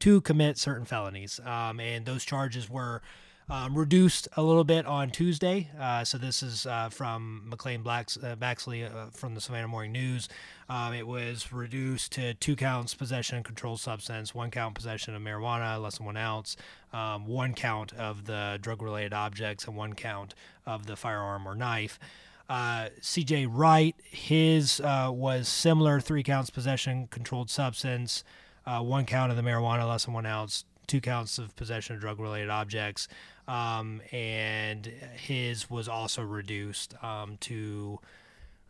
to 0.00 0.20
commit 0.20 0.58
certain 0.58 0.84
felonies. 0.84 1.40
Um, 1.46 1.80
and 1.80 2.04
those 2.04 2.26
charges 2.26 2.68
were 2.68 3.00
um, 3.48 3.76
reduced 3.76 4.28
a 4.36 4.42
little 4.42 4.64
bit 4.64 4.86
on 4.86 5.10
Tuesday. 5.10 5.68
Uh, 5.78 6.04
so 6.04 6.18
this 6.18 6.42
is 6.42 6.66
uh, 6.66 6.88
from 6.90 7.42
McLean 7.46 7.82
Blacks, 7.82 8.16
uh, 8.22 8.36
Baxley 8.36 8.84
uh, 8.84 9.10
from 9.10 9.34
the 9.34 9.40
Savannah 9.40 9.68
Morning 9.68 9.92
News. 9.92 10.28
Um, 10.72 10.94
it 10.94 11.06
was 11.06 11.52
reduced 11.52 12.12
to 12.12 12.32
two 12.32 12.56
counts 12.56 12.94
possession 12.94 13.36
of 13.36 13.44
controlled 13.44 13.78
substance, 13.78 14.34
one 14.34 14.50
count 14.50 14.74
possession 14.74 15.14
of 15.14 15.20
marijuana, 15.20 15.78
less 15.78 15.98
than 15.98 16.06
one 16.06 16.16
ounce, 16.16 16.56
um, 16.94 17.26
one 17.26 17.52
count 17.52 17.92
of 17.92 18.24
the 18.24 18.58
drug-related 18.58 19.12
objects, 19.12 19.66
and 19.66 19.76
one 19.76 19.92
count 19.92 20.34
of 20.64 20.86
the 20.86 20.96
firearm 20.96 21.46
or 21.46 21.54
knife. 21.54 22.00
Uh, 22.48 22.88
CJ 23.02 23.48
Wright, 23.50 23.94
his 24.02 24.80
uh, 24.80 25.10
was 25.12 25.46
similar, 25.46 26.00
three 26.00 26.22
counts 26.22 26.48
possession 26.48 27.06
controlled 27.08 27.50
substance, 27.50 28.24
one 28.64 29.04
count 29.04 29.30
of 29.30 29.36
the 29.36 29.42
marijuana, 29.42 29.86
less 29.86 30.06
than 30.06 30.14
one 30.14 30.24
ounce, 30.24 30.64
two 30.86 31.02
counts 31.02 31.36
of 31.36 31.54
possession 31.54 31.96
of 31.96 32.00
drug 32.00 32.18
related 32.18 32.48
objects, 32.48 33.08
um, 33.46 34.00
and 34.10 34.86
his 34.86 35.68
was 35.68 35.86
also 35.86 36.22
reduced 36.22 36.94
um, 37.04 37.36
to 37.40 38.00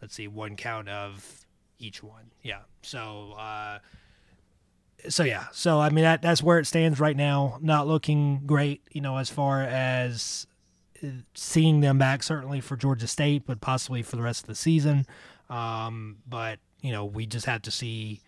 let's 0.01 0.17
see 0.17 0.27
one 0.27 0.57
count 0.57 0.89
of 0.89 1.47
each 1.83 2.03
one. 2.03 2.30
Yeah. 2.43 2.61
So. 2.83 3.33
Uh, 3.39 3.78
so 5.09 5.24
yeah, 5.24 5.47
so 5.51 5.80
I 5.80 5.91
mean 5.91 6.05
that 6.05 6.22
that's 6.22 6.45
where 6.45 6.61
it 6.61 6.66
stands 6.66 7.01
right 7.01 7.16
now. 7.16 7.59
Not 7.61 7.89
looking 7.89 8.43
great, 8.47 8.83
you 8.93 9.01
know, 9.01 9.16
as 9.16 9.28
far 9.28 9.62
as 9.62 10.47
uh, 11.03 11.09
seeing 11.35 11.80
them 11.80 11.99
back. 11.99 12.22
Certainly 12.22 12.61
for 12.61 12.76
Georgia 12.76 13.09
State, 13.09 13.43
but 13.45 13.61
possibly 13.61 14.03
for 14.03 14.14
the 14.14 14.22
rest 14.22 14.45
of 14.45 14.47
the 14.47 14.55
season. 14.55 15.07
Um, 15.51 16.18
but 16.28 16.61
you 16.83 16.93
know, 16.93 17.05
we 17.05 17.26
just 17.26 17.47
have 17.47 17.62
to 17.62 17.72
see 17.72 18.20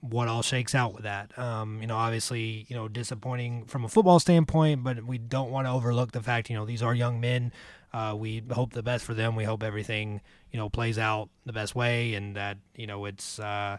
what 0.00 0.28
all 0.28 0.42
shakes 0.42 0.74
out 0.74 0.94
with 0.94 1.02
that. 1.02 1.36
Um, 1.38 1.80
you 1.80 1.86
know, 1.86 1.96
obviously, 1.96 2.66
you 2.68 2.76
know, 2.76 2.88
disappointing 2.88 3.64
from 3.66 3.84
a 3.84 3.88
football 3.88 4.18
standpoint, 4.18 4.82
but 4.82 5.04
we 5.04 5.18
don't 5.18 5.50
want 5.50 5.66
to 5.66 5.70
overlook 5.70 6.12
the 6.12 6.22
fact, 6.22 6.48
you 6.48 6.56
know, 6.56 6.64
these 6.64 6.82
are 6.82 6.94
young 6.94 7.20
men. 7.20 7.52
Uh, 7.92 8.14
we 8.16 8.42
hope 8.52 8.72
the 8.72 8.82
best 8.82 9.04
for 9.04 9.14
them. 9.14 9.34
We 9.34 9.44
hope 9.44 9.62
everything, 9.62 10.20
you 10.52 10.58
know, 10.58 10.68
plays 10.68 10.98
out 10.98 11.28
the 11.44 11.52
best 11.52 11.74
way, 11.74 12.14
and 12.14 12.36
that 12.36 12.58
you 12.74 12.86
know 12.86 13.04
it's 13.04 13.38
uh, 13.38 13.78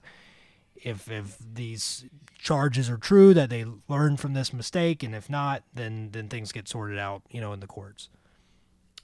if 0.76 1.09
if 1.09 1.38
these 1.53 2.05
charges 2.38 2.89
are 2.89 2.97
true, 2.97 3.34
that 3.34 3.49
they 3.49 3.66
learn 3.88 4.18
from 4.18 4.34
this 4.34 4.51
mistake, 4.51 5.03
and 5.03 5.16
if 5.16 5.30
not, 5.30 5.64
then 5.74 6.09
then 6.12 6.28
things 6.28 6.51
get 6.51 6.68
sorted 6.68 6.99
out, 6.99 7.22
you 7.30 7.39
know, 7.39 7.53
in 7.53 7.59
the 7.59 7.68
courts. 7.68 8.09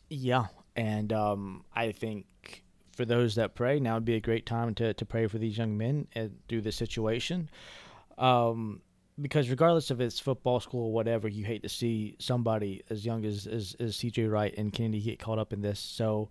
Yeah, 0.10 0.45
and 0.76 1.12
um, 1.14 1.64
I 1.76 1.91
think 1.91 2.26
for 2.97 3.05
those 3.05 3.36
that 3.36 3.55
pray, 3.55 3.80
now 3.80 3.93
would 3.93 4.05
be 4.05 4.16
a 4.16 4.20
great 4.20 4.45
time 4.45 4.74
to, 4.76 4.93
to 4.93 5.05
pray 5.05 5.28
for 5.28 5.38
these 5.38 5.58
young 5.58 5.78
men 5.78 6.08
and 6.14 6.38
through 6.49 6.62
this 6.62 6.76
situation. 6.76 7.49
Um, 8.18 8.82
because 9.20 9.49
regardless 9.49 9.89
of 9.89 9.99
it's 10.01 10.20
football 10.20 10.59
school 10.59 10.86
or 10.86 10.93
whatever, 10.93 11.28
you 11.28 11.45
hate 11.45 11.63
to 11.63 11.70
see 11.70 12.15
somebody 12.20 12.84
as 12.89 13.05
young 13.05 13.26
as, 13.26 13.47
as, 13.47 13.76
as 13.80 13.97
CJ 13.97 14.32
Wright 14.32 14.53
and 14.57 14.72
Kennedy 14.72 15.01
get 15.01 15.20
caught 15.20 15.39
up 15.39 15.53
in 15.53 15.61
this. 15.61 15.80
So, 15.80 16.30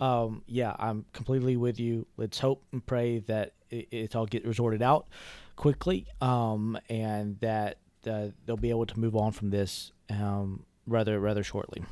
um, 0.00 0.42
yeah, 0.46 0.74
I'm 0.78 1.04
completely 1.12 1.56
with 1.56 1.78
you. 1.78 2.06
Let's 2.16 2.38
hope 2.38 2.64
and 2.72 2.84
pray 2.84 3.20
that 3.20 3.52
it, 3.70 3.88
it 3.90 4.16
all 4.16 4.26
get 4.26 4.44
resorted 4.44 4.82
out 4.82 5.06
quickly 5.56 6.06
um, 6.20 6.78
and 6.88 7.38
that 7.40 7.78
uh, 8.06 8.28
they'll 8.46 8.56
be 8.56 8.70
able 8.70 8.86
to 8.86 8.98
move 8.98 9.14
on 9.14 9.32
from 9.32 9.50
this 9.50 9.92
um, 10.10 10.64
rather 10.86 11.20
rather 11.20 11.44
shortly. 11.44 11.84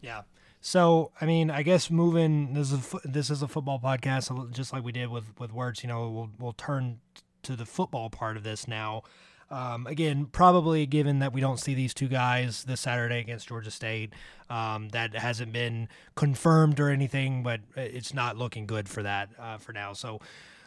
Yeah. 0.00 0.22
So, 0.60 1.12
I 1.20 1.24
mean, 1.24 1.50
I 1.50 1.62
guess 1.62 1.90
moving 1.90 2.52
this 2.52 2.72
is 2.72 2.94
a, 2.94 3.08
this 3.08 3.30
is 3.30 3.42
a 3.42 3.48
football 3.48 3.80
podcast, 3.80 4.52
just 4.52 4.72
like 4.72 4.84
we 4.84 4.92
did 4.92 5.08
with 5.08 5.38
with 5.38 5.52
Werts. 5.52 5.82
You 5.82 5.88
know, 5.88 6.10
we'll 6.10 6.30
we'll 6.38 6.52
turn 6.52 7.00
to 7.42 7.56
the 7.56 7.66
football 7.66 8.10
part 8.10 8.36
of 8.36 8.42
this 8.42 8.68
now. 8.68 9.02
Um, 9.50 9.88
again, 9.88 10.26
probably 10.26 10.86
given 10.86 11.18
that 11.18 11.32
we 11.32 11.40
don't 11.40 11.58
see 11.58 11.74
these 11.74 11.92
two 11.92 12.06
guys 12.06 12.62
this 12.64 12.80
Saturday 12.80 13.18
against 13.18 13.48
Georgia 13.48 13.72
State, 13.72 14.12
um, 14.48 14.90
that 14.90 15.14
hasn't 15.14 15.52
been 15.52 15.88
confirmed 16.14 16.78
or 16.78 16.88
anything, 16.88 17.42
but 17.42 17.60
it's 17.74 18.14
not 18.14 18.36
looking 18.36 18.66
good 18.66 18.88
for 18.88 19.02
that 19.02 19.28
uh, 19.40 19.58
for 19.58 19.72
now. 19.72 19.92
So, 19.92 20.20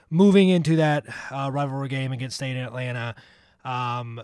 moving 0.09 0.49
into 0.49 0.76
that 0.76 1.05
uh, 1.32 1.49
rivalry 1.51 1.88
game 1.88 2.11
against 2.11 2.36
State 2.36 2.57
in 2.57 2.63
Atlanta, 2.63 3.15
um, 3.63 4.21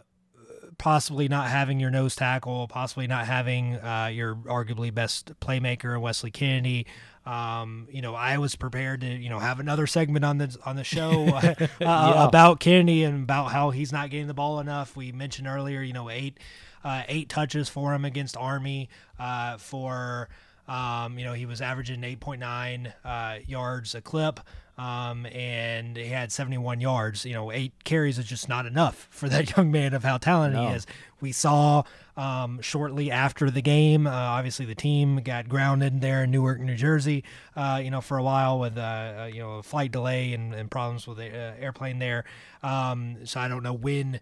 possibly 0.77 1.27
not 1.27 1.49
having 1.49 1.79
your 1.79 1.91
nose 1.91 2.15
tackle, 2.15 2.67
possibly 2.67 3.07
not 3.07 3.27
having 3.27 3.75
uh, 3.77 4.09
your 4.11 4.35
arguably 4.35 4.93
best 4.93 5.39
playmaker, 5.39 5.99
Wesley 6.01 6.31
Kennedy. 6.31 6.85
Um, 7.29 7.87
you 7.91 8.01
know, 8.01 8.15
I 8.15 8.39
was 8.39 8.55
prepared 8.55 9.01
to, 9.01 9.07
you 9.07 9.29
know, 9.29 9.37
have 9.37 9.59
another 9.59 9.85
segment 9.85 10.25
on 10.25 10.39
the 10.39 10.57
on 10.65 10.75
the 10.75 10.83
show 10.83 11.27
uh, 11.35 11.53
yeah. 11.79 12.27
about 12.27 12.59
Kennedy 12.59 13.03
and 13.03 13.23
about 13.23 13.51
how 13.51 13.69
he's 13.69 13.91
not 13.91 14.09
getting 14.09 14.25
the 14.25 14.33
ball 14.33 14.59
enough. 14.59 14.97
We 14.97 15.11
mentioned 15.11 15.47
earlier, 15.47 15.83
you 15.83 15.93
know, 15.93 16.09
eight 16.09 16.39
uh, 16.83 17.03
eight 17.07 17.29
touches 17.29 17.69
for 17.69 17.93
him 17.93 18.03
against 18.03 18.35
Army 18.35 18.89
uh, 19.19 19.57
for. 19.57 20.27
Um, 20.69 21.17
you 21.17 21.25
know, 21.25 21.33
he 21.33 21.47
was 21.47 21.61
averaging 21.61 22.01
8.9 22.01 22.93
uh, 23.03 23.39
yards 23.45 23.95
a 23.95 24.01
clip 24.01 24.39
um, 24.79 25.25
and 25.25 25.97
he 25.97 26.07
had 26.07 26.31
71 26.31 26.79
yards. 26.79 27.25
You 27.25 27.33
know, 27.33 27.51
eight 27.51 27.73
carries 27.83 28.17
is 28.17 28.25
just 28.25 28.47
not 28.47 28.65
enough 28.65 29.07
for 29.11 29.27
that 29.27 29.55
young 29.57 29.71
man 29.71 29.93
of 29.93 30.03
how 30.03 30.17
talented 30.17 30.61
no. 30.61 30.69
he 30.69 30.75
is. 30.75 30.87
We 31.19 31.33
saw 31.33 31.83
um, 32.15 32.61
shortly 32.61 33.11
after 33.11 33.51
the 33.51 33.61
game, 33.61 34.07
uh, 34.07 34.11
obviously 34.11 34.65
the 34.65 34.75
team 34.75 35.17
got 35.17 35.49
grounded 35.49 35.99
there 35.99 36.23
in 36.23 36.31
Newark, 36.31 36.61
New 36.61 36.75
Jersey, 36.75 37.25
uh, 37.57 37.81
you 37.83 37.91
know, 37.91 37.99
for 37.99 38.17
a 38.17 38.23
while 38.23 38.57
with, 38.57 38.77
uh, 38.77 38.81
uh 39.23 39.29
you 39.33 39.39
know, 39.39 39.55
a 39.55 39.63
flight 39.63 39.91
delay 39.91 40.31
and, 40.31 40.53
and 40.53 40.71
problems 40.71 41.05
with 41.07 41.17
the 41.17 41.27
uh, 41.27 41.55
airplane 41.59 41.99
there. 41.99 42.23
Um, 42.63 43.17
so 43.25 43.41
I 43.41 43.49
don't 43.49 43.63
know 43.63 43.73
when 43.73 44.21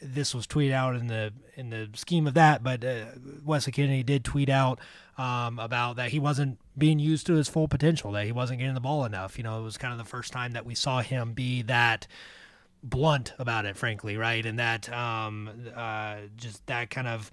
this 0.00 0.34
was 0.34 0.46
tweeted 0.46 0.72
out 0.72 0.96
in 0.96 1.06
the 1.06 1.32
in 1.54 1.70
the 1.70 1.88
scheme 1.94 2.26
of 2.26 2.34
that, 2.34 2.62
but 2.62 2.84
uh, 2.84 3.04
Wesley 3.44 3.72
Kennedy 3.72 4.02
did 4.02 4.24
tweet 4.24 4.48
out 4.48 4.80
um, 5.18 5.58
about 5.58 5.96
that 5.96 6.10
he 6.10 6.18
wasn't 6.18 6.58
being 6.76 6.98
used 6.98 7.26
to 7.26 7.34
his 7.34 7.48
full 7.48 7.68
potential, 7.68 8.12
that 8.12 8.24
he 8.24 8.32
wasn't 8.32 8.58
getting 8.58 8.74
the 8.74 8.80
ball 8.80 9.04
enough. 9.04 9.36
You 9.36 9.44
know, 9.44 9.60
it 9.60 9.62
was 9.62 9.76
kind 9.76 9.92
of 9.92 9.98
the 9.98 10.08
first 10.08 10.32
time 10.32 10.52
that 10.52 10.64
we 10.64 10.74
saw 10.74 11.00
him 11.00 11.32
be 11.32 11.62
that 11.62 12.06
blunt 12.82 13.32
about 13.38 13.64
it, 13.64 13.76
frankly, 13.76 14.16
right? 14.16 14.44
And 14.44 14.58
that 14.58 14.92
um, 14.92 15.50
uh, 15.74 16.16
just 16.36 16.66
that 16.66 16.90
kind 16.90 17.08
of 17.08 17.30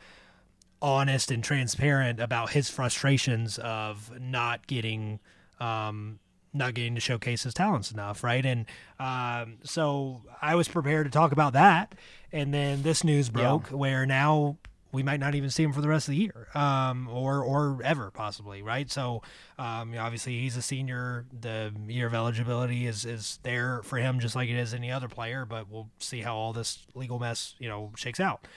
honest 0.82 1.32
and 1.32 1.44
transparent 1.44 2.20
about 2.20 2.52
his 2.52 2.70
frustrations 2.70 3.58
of 3.58 4.12
not 4.20 4.68
getting 4.68 5.20
um, 5.60 6.20
not 6.54 6.74
getting 6.74 6.96
to 6.96 7.02
showcase 7.02 7.44
his 7.44 7.54
talents 7.54 7.92
enough, 7.92 8.24
right? 8.24 8.46
And 8.46 8.66
um, 9.00 9.58
so 9.64 10.22
I 10.42 10.56
was 10.56 10.68
prepared 10.68 11.06
to 11.06 11.12
talk 11.12 11.32
about 11.32 11.54
that, 11.54 11.96
and 12.32 12.54
then 12.54 12.82
this 12.82 13.04
news 13.04 13.30
broke 13.30 13.70
yeah. 13.70 13.78
where 13.78 14.06
now 14.06 14.58
we 14.92 15.04
might 15.04 15.20
not 15.20 15.36
even 15.36 15.50
see 15.50 15.64
him 15.64 15.72
for 15.72 15.82
the 15.82 15.88
rest 15.88 16.08
of 16.08 16.14
the 16.14 16.18
year, 16.18 16.48
um, 16.56 17.08
or 17.10 17.44
or 17.44 17.80
ever 17.84 18.12
possibly, 18.12 18.62
right? 18.62 18.90
So, 18.90 19.22
um, 19.58 19.96
obviously 19.98 20.40
he's 20.40 20.58
a 20.58 20.62
senior. 20.62 21.26
The 21.40 21.74
year 21.88 22.08
of 22.08 22.14
eligibility 22.14 22.88
is 22.88 23.06
is 23.06 23.40
there 23.44 23.82
for 23.84 23.98
him, 23.98 24.20
just 24.20 24.36
like 24.36 24.50
it 24.50 24.58
is 24.58 24.74
any 24.74 24.92
other 24.92 25.08
player. 25.08 25.46
But 25.46 25.70
we'll 25.70 25.90
see 26.00 26.22
how 26.22 26.36
all 26.36 26.54
this 26.54 26.86
legal 26.96 27.20
mess, 27.20 27.56
you 27.60 27.70
know, 27.70 27.92
shakes 27.96 28.20
out. 28.20 28.48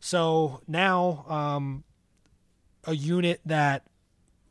So 0.00 0.60
now, 0.68 1.24
um, 1.28 1.84
a 2.84 2.94
unit 2.94 3.40
that 3.46 3.86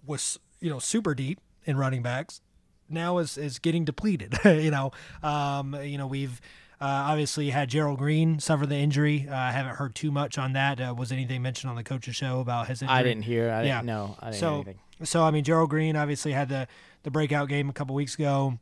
was 0.06 0.40
you 0.60 0.70
know 0.70 0.80
super 0.80 1.14
deep 1.14 1.40
in 1.66 1.78
running 1.78 2.02
backs 2.02 2.42
now 2.90 3.20
is 3.20 3.38
is 3.38 3.60
getting 3.60 3.86
depleted. 3.86 4.38
you 4.46 4.72
know, 4.72 4.92
um, 5.24 5.76
you 5.84 5.98
know 5.98 6.08
we've 6.08 6.42
uh, 6.82 6.86
obviously, 6.86 7.50
had 7.50 7.70
Gerald 7.70 8.00
Green 8.00 8.40
suffer 8.40 8.66
the 8.66 8.78
injury. 8.78 9.28
Uh, 9.30 9.36
I 9.36 9.52
haven't 9.52 9.76
heard 9.76 9.96
too 9.96 10.12
much 10.12 10.38
on 10.38 10.54
that. 10.54 10.80
Uh, 10.80 10.94
was 10.98 11.12
anything 11.12 11.42
mentioned 11.42 11.70
on 11.70 11.76
the 11.76 11.84
coach's 11.84 12.16
show 12.16 12.40
about 12.40 12.68
his 12.68 12.82
injury? 12.82 12.98
I 12.98 13.04
didn't 13.04 13.24
hear. 13.24 13.52
I 13.52 13.64
yeah. 13.64 13.78
didn't 13.78 13.88
know. 13.88 14.16
I 14.20 14.32
didn't 14.32 14.40
so, 14.40 14.66
so 15.04 15.24
I 15.24 15.32
mean, 15.32 15.44
Gerald 15.44 15.70
Green 15.70 15.96
obviously 15.98 16.32
had 16.32 16.48
the 16.48 16.68
the 17.04 17.12
breakout 17.12 17.50
game 17.50 17.70
a 17.70 17.74
couple 17.74 17.96
weeks 17.96 18.16
ago. 18.16 18.60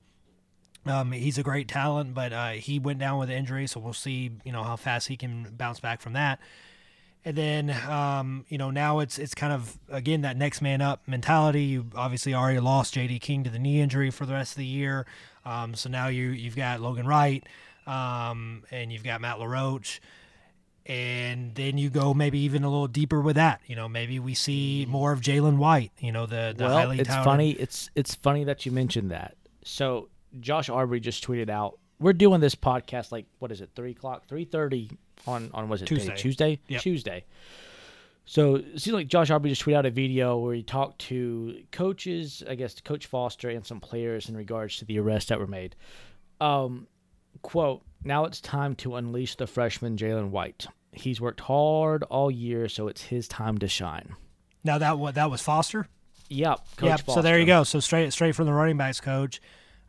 Um, 0.87 1.11
he's 1.11 1.37
a 1.37 1.43
great 1.43 1.67
talent, 1.67 2.13
but 2.13 2.33
uh, 2.33 2.51
he 2.51 2.79
went 2.79 2.99
down 2.99 3.19
with 3.19 3.29
an 3.29 3.35
injury, 3.35 3.67
so 3.67 3.79
we'll 3.79 3.93
see, 3.93 4.31
you 4.43 4.51
know, 4.51 4.63
how 4.63 4.77
fast 4.77 5.07
he 5.09 5.17
can 5.17 5.53
bounce 5.55 5.79
back 5.79 6.01
from 6.01 6.13
that. 6.13 6.39
And 7.25 7.35
then, 7.35 7.71
um, 7.89 8.45
you 8.47 8.57
know, 8.57 8.71
now 8.71 8.99
it's 8.99 9.19
it's 9.19 9.35
kind 9.35 9.51
of 9.51 9.77
again 9.89 10.21
that 10.21 10.37
next 10.37 10.61
man 10.61 10.81
up 10.81 11.01
mentality. 11.07 11.63
You 11.63 11.87
obviously 11.93 12.33
already 12.33 12.59
lost 12.59 12.93
J.D. 12.93 13.19
King 13.19 13.43
to 13.43 13.49
the 13.49 13.59
knee 13.59 13.81
injury 13.81 14.09
for 14.11 14.25
the 14.25 14.33
rest 14.33 14.53
of 14.53 14.57
the 14.59 14.65
year, 14.65 15.05
um, 15.45 15.75
so 15.75 15.89
now 15.89 16.07
you 16.07 16.29
you've 16.29 16.55
got 16.55 16.79
Logan 16.79 17.05
Wright, 17.05 17.45
um, 17.87 18.63
and 18.71 18.91
you've 18.91 19.03
got 19.03 19.21
Matt 19.21 19.39
LaRoche. 19.39 19.99
and 20.85 21.53
then 21.55 21.77
you 21.77 21.89
go 21.89 22.13
maybe 22.13 22.39
even 22.39 22.63
a 22.63 22.69
little 22.69 22.87
deeper 22.87 23.19
with 23.21 23.35
that. 23.35 23.59
You 23.67 23.75
know, 23.75 23.89
maybe 23.89 24.19
we 24.19 24.33
see 24.33 24.85
more 24.87 25.11
of 25.11 25.21
Jalen 25.21 25.57
White. 25.57 25.91
You 25.99 26.11
know, 26.11 26.25
the, 26.25 26.53
the 26.55 26.63
well, 26.65 26.73
highly 26.77 26.99
it's 26.99 27.09
touted- 27.09 27.23
funny. 27.25 27.51
It's 27.51 27.89
it's 27.95 28.15
funny 28.15 28.43
that 28.45 28.65
you 28.65 28.71
mentioned 28.71 29.11
that. 29.11 29.35
So 29.63 30.09
Josh 30.39 30.69
Arbery 30.69 30.99
just 31.01 31.25
tweeted 31.27 31.49
out, 31.49 31.77
"We're 31.99 32.13
doing 32.13 32.39
this 32.39 32.55
podcast 32.55 33.11
like 33.11 33.25
what 33.39 33.51
is 33.51 33.59
it, 33.61 33.69
three 33.75 33.91
o'clock, 33.91 34.27
three 34.27 34.45
thirty 34.45 34.89
on 35.25 35.49
on 35.53 35.67
was 35.67 35.81
it 35.81 35.85
Tuesday. 35.87 36.09
Day? 36.09 36.15
Tuesday, 36.15 36.59
Yep. 36.69 36.81
Tuesday." 36.81 37.25
So 38.29 38.55
it 38.55 38.79
seems 38.81 38.93
like 38.93 39.07
Josh 39.07 39.29
Arbery 39.29 39.51
just 39.51 39.63
tweeted 39.63 39.75
out 39.77 39.85
a 39.85 39.89
video 39.91 40.37
where 40.37 40.53
he 40.53 40.61
talked 40.61 40.99
to 41.07 41.63
coaches, 41.71 42.43
I 42.49 42.55
guess 42.55 42.77
Coach 42.81 43.05
Foster 43.05 43.49
and 43.49 43.65
some 43.65 43.79
players 43.79 44.27
in 44.27 44.35
regards 44.35 44.77
to 44.79 44.85
the 44.85 44.99
arrests 44.99 45.29
that 45.29 45.39
were 45.39 45.47
made. 45.47 45.77
Um, 46.41 46.87
quote: 47.41 47.83
Now 48.03 48.25
it's 48.25 48.41
time 48.41 48.75
to 48.75 48.95
unleash 48.95 49.35
the 49.35 49.47
freshman 49.47 49.97
Jalen 49.97 50.29
White. 50.29 50.67
He's 50.91 51.21
worked 51.21 51.41
hard 51.41 52.03
all 52.03 52.31
year, 52.31 52.69
so 52.69 52.87
it's 52.87 53.03
his 53.03 53.27
time 53.27 53.57
to 53.59 53.67
shine. 53.67 54.15
Now 54.63 54.77
that 54.77 54.99
what 54.99 55.15
that 55.15 55.29
was 55.29 55.41
Foster. 55.41 55.87
Yep. 56.29 56.59
Coach 56.77 56.89
Yep. 56.89 57.01
So 57.09 57.21
there 57.21 57.39
you 57.39 57.45
go. 57.45 57.63
So 57.63 57.79
straight 57.79 58.11
straight 58.11 58.35
from 58.35 58.45
the 58.45 58.53
running 58.53 58.77
backs 58.77 58.99
coach. 58.99 59.41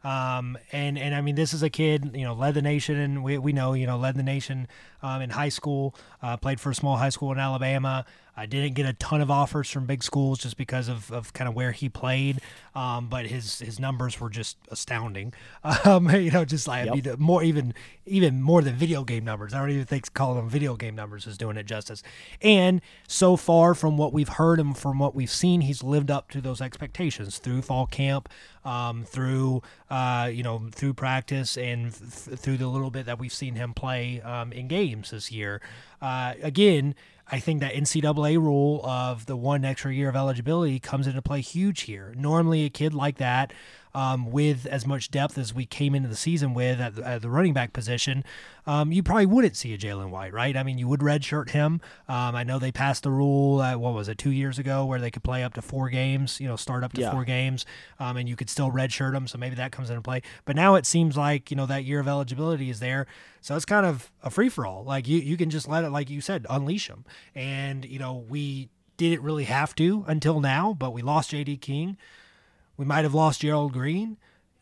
Um, 0.04 0.56
and 0.70 0.96
and 0.96 1.12
I 1.14 1.20
mean 1.20 1.34
this 1.34 1.52
is 1.52 1.64
a 1.64 1.70
kid 1.70 2.12
you 2.14 2.22
know 2.22 2.32
led 2.32 2.54
the 2.54 2.62
nation 2.62 2.96
and 2.96 3.24
we, 3.24 3.36
we 3.36 3.52
know 3.52 3.72
you 3.72 3.84
know 3.84 3.98
led 3.98 4.14
the 4.14 4.22
nation 4.22 4.68
um, 5.02 5.22
in 5.22 5.30
high 5.30 5.48
school 5.48 5.96
uh, 6.22 6.36
played 6.36 6.60
for 6.60 6.70
a 6.70 6.74
small 6.74 6.96
high 6.96 7.08
school 7.08 7.32
in 7.32 7.38
Alabama 7.38 8.06
I 8.38 8.46
didn't 8.46 8.74
get 8.74 8.86
a 8.86 8.92
ton 8.92 9.20
of 9.20 9.30
offers 9.30 9.68
from 9.68 9.86
big 9.86 10.02
schools 10.02 10.38
just 10.38 10.56
because 10.56 10.88
of, 10.88 11.10
of 11.10 11.32
kind 11.32 11.48
of 11.48 11.54
where 11.54 11.72
he 11.72 11.88
played 11.88 12.40
um, 12.78 13.08
but 13.08 13.26
his 13.26 13.58
his 13.58 13.80
numbers 13.80 14.20
were 14.20 14.30
just 14.30 14.56
astounding. 14.68 15.32
Um, 15.84 16.10
you 16.10 16.30
know 16.30 16.44
just 16.44 16.66
like 16.66 16.88
I 16.88 16.94
mean, 16.94 17.04
more 17.18 17.42
even 17.42 17.72
even 18.04 18.42
more 18.42 18.62
than 18.62 18.74
video 18.74 19.04
game 19.04 19.24
numbers. 19.24 19.54
I 19.54 19.58
don't 19.58 19.70
even 19.70 19.84
think 19.84 20.12
calling 20.12 20.36
them 20.36 20.48
video 20.48 20.76
game 20.76 20.94
numbers 20.94 21.26
is 21.26 21.38
doing 21.38 21.56
it 21.56 21.66
justice. 21.66 22.02
And 22.42 22.80
so 23.06 23.36
far 23.36 23.74
from 23.74 23.96
what 23.96 24.12
we've 24.12 24.28
heard 24.28 24.60
and 24.60 24.76
from 24.76 24.98
what 24.98 25.14
we've 25.14 25.30
seen 25.30 25.62
he's 25.62 25.82
lived 25.82 26.10
up 26.10 26.30
to 26.30 26.40
those 26.40 26.60
expectations 26.60 27.38
through 27.38 27.62
fall 27.62 27.86
camp 27.86 28.28
um, 28.64 29.04
through 29.04 29.62
uh, 29.90 30.30
you 30.32 30.42
know 30.42 30.68
through 30.72 30.94
practice 30.94 31.56
and 31.56 31.88
f- 31.88 32.38
through 32.38 32.56
the 32.56 32.66
little 32.66 32.90
bit 32.90 33.06
that 33.06 33.18
we've 33.18 33.32
seen 33.32 33.54
him 33.54 33.72
play 33.74 34.20
um, 34.22 34.52
in 34.52 34.68
games 34.68 35.10
this 35.10 35.30
year. 35.32 35.60
Uh, 36.00 36.34
again, 36.42 36.94
I 37.30 37.40
think 37.40 37.60
that 37.60 37.74
NCAA 37.74 38.38
rule 38.38 38.80
of 38.84 39.26
the 39.26 39.36
one 39.36 39.64
extra 39.64 39.92
year 39.92 40.08
of 40.08 40.16
eligibility 40.16 40.80
comes 40.80 41.06
into 41.06 41.20
play 41.20 41.40
huge 41.42 41.82
here. 41.82 42.14
Normally, 42.16 42.64
a 42.64 42.70
kid 42.70 42.94
like 42.94 43.18
that, 43.18 43.52
um, 43.94 44.30
with 44.30 44.66
as 44.66 44.86
much 44.86 45.10
depth 45.10 45.36
as 45.38 45.54
we 45.54 45.66
came 45.66 45.94
into 45.94 46.08
the 46.08 46.16
season 46.16 46.54
with 46.54 46.80
at 46.80 46.94
the, 46.96 47.06
at 47.06 47.22
the 47.22 47.30
running 47.30 47.52
back 47.54 47.72
position, 47.72 48.24
um, 48.66 48.92
you 48.92 49.02
probably 49.02 49.26
wouldn't 49.26 49.56
see 49.56 49.72
a 49.72 49.78
Jalen 49.78 50.10
White, 50.10 50.32
right? 50.32 50.56
I 50.56 50.62
mean, 50.62 50.78
you 50.78 50.86
would 50.88 51.00
redshirt 51.00 51.50
him. 51.50 51.80
Um, 52.08 52.34
I 52.36 52.44
know 52.44 52.58
they 52.58 52.70
passed 52.72 53.02
the 53.02 53.10
rule, 53.10 53.60
uh, 53.60 53.76
what 53.78 53.94
was 53.94 54.08
it, 54.08 54.18
two 54.18 54.30
years 54.30 54.58
ago, 54.58 54.84
where 54.84 55.00
they 55.00 55.10
could 55.10 55.22
play 55.24 55.42
up 55.42 55.54
to 55.54 55.62
four 55.62 55.88
games, 55.88 56.40
you 56.40 56.46
know, 56.48 56.56
start 56.56 56.84
up 56.84 56.92
to 56.94 57.00
Yeah. 57.00 57.10
four 57.12 57.24
games, 57.24 57.64
um, 57.98 58.16
and 58.16 58.28
you 58.28 58.36
could 58.36 58.50
still 58.50 58.70
redshirt 58.70 59.12
them. 59.12 59.26
So 59.26 59.38
maybe 59.38 59.54
that 59.56 59.72
comes 59.72 59.88
into 59.90 60.02
play. 60.02 60.22
But 60.44 60.54
now 60.56 60.74
it 60.74 60.84
seems 60.86 61.16
like 61.16 61.50
you 61.50 61.56
know 61.56 61.66
that 61.66 61.84
year 61.84 62.00
of 62.00 62.08
eligibility 62.08 62.68
is 62.70 62.80
there, 62.80 63.06
so 63.40 63.56
it's 63.56 63.64
kind 63.64 63.86
of 63.86 64.10
a 64.22 64.30
free 64.30 64.48
for 64.48 64.66
all. 64.66 64.84
Like 64.84 65.08
you, 65.08 65.18
you 65.18 65.36
can 65.36 65.48
just 65.50 65.66
let 65.66 65.84
it, 65.84 65.90
like 65.90 66.10
you 66.10 66.20
said, 66.20 66.46
unleash 66.50 66.88
them. 66.88 67.04
And 67.34 67.84
you 67.84 67.98
know 67.98 68.24
we 68.28 68.68
didn't 68.98 69.22
really 69.22 69.44
have 69.44 69.74
to 69.76 70.04
until 70.08 70.40
now, 70.40 70.74
but 70.78 70.92
we 70.92 71.02
lost 71.02 71.30
J.D. 71.30 71.56
King. 71.58 71.96
We 72.78 72.86
might 72.86 73.02
have 73.02 73.12
lost 73.12 73.42
Gerald 73.42 73.74
Green, 73.74 74.16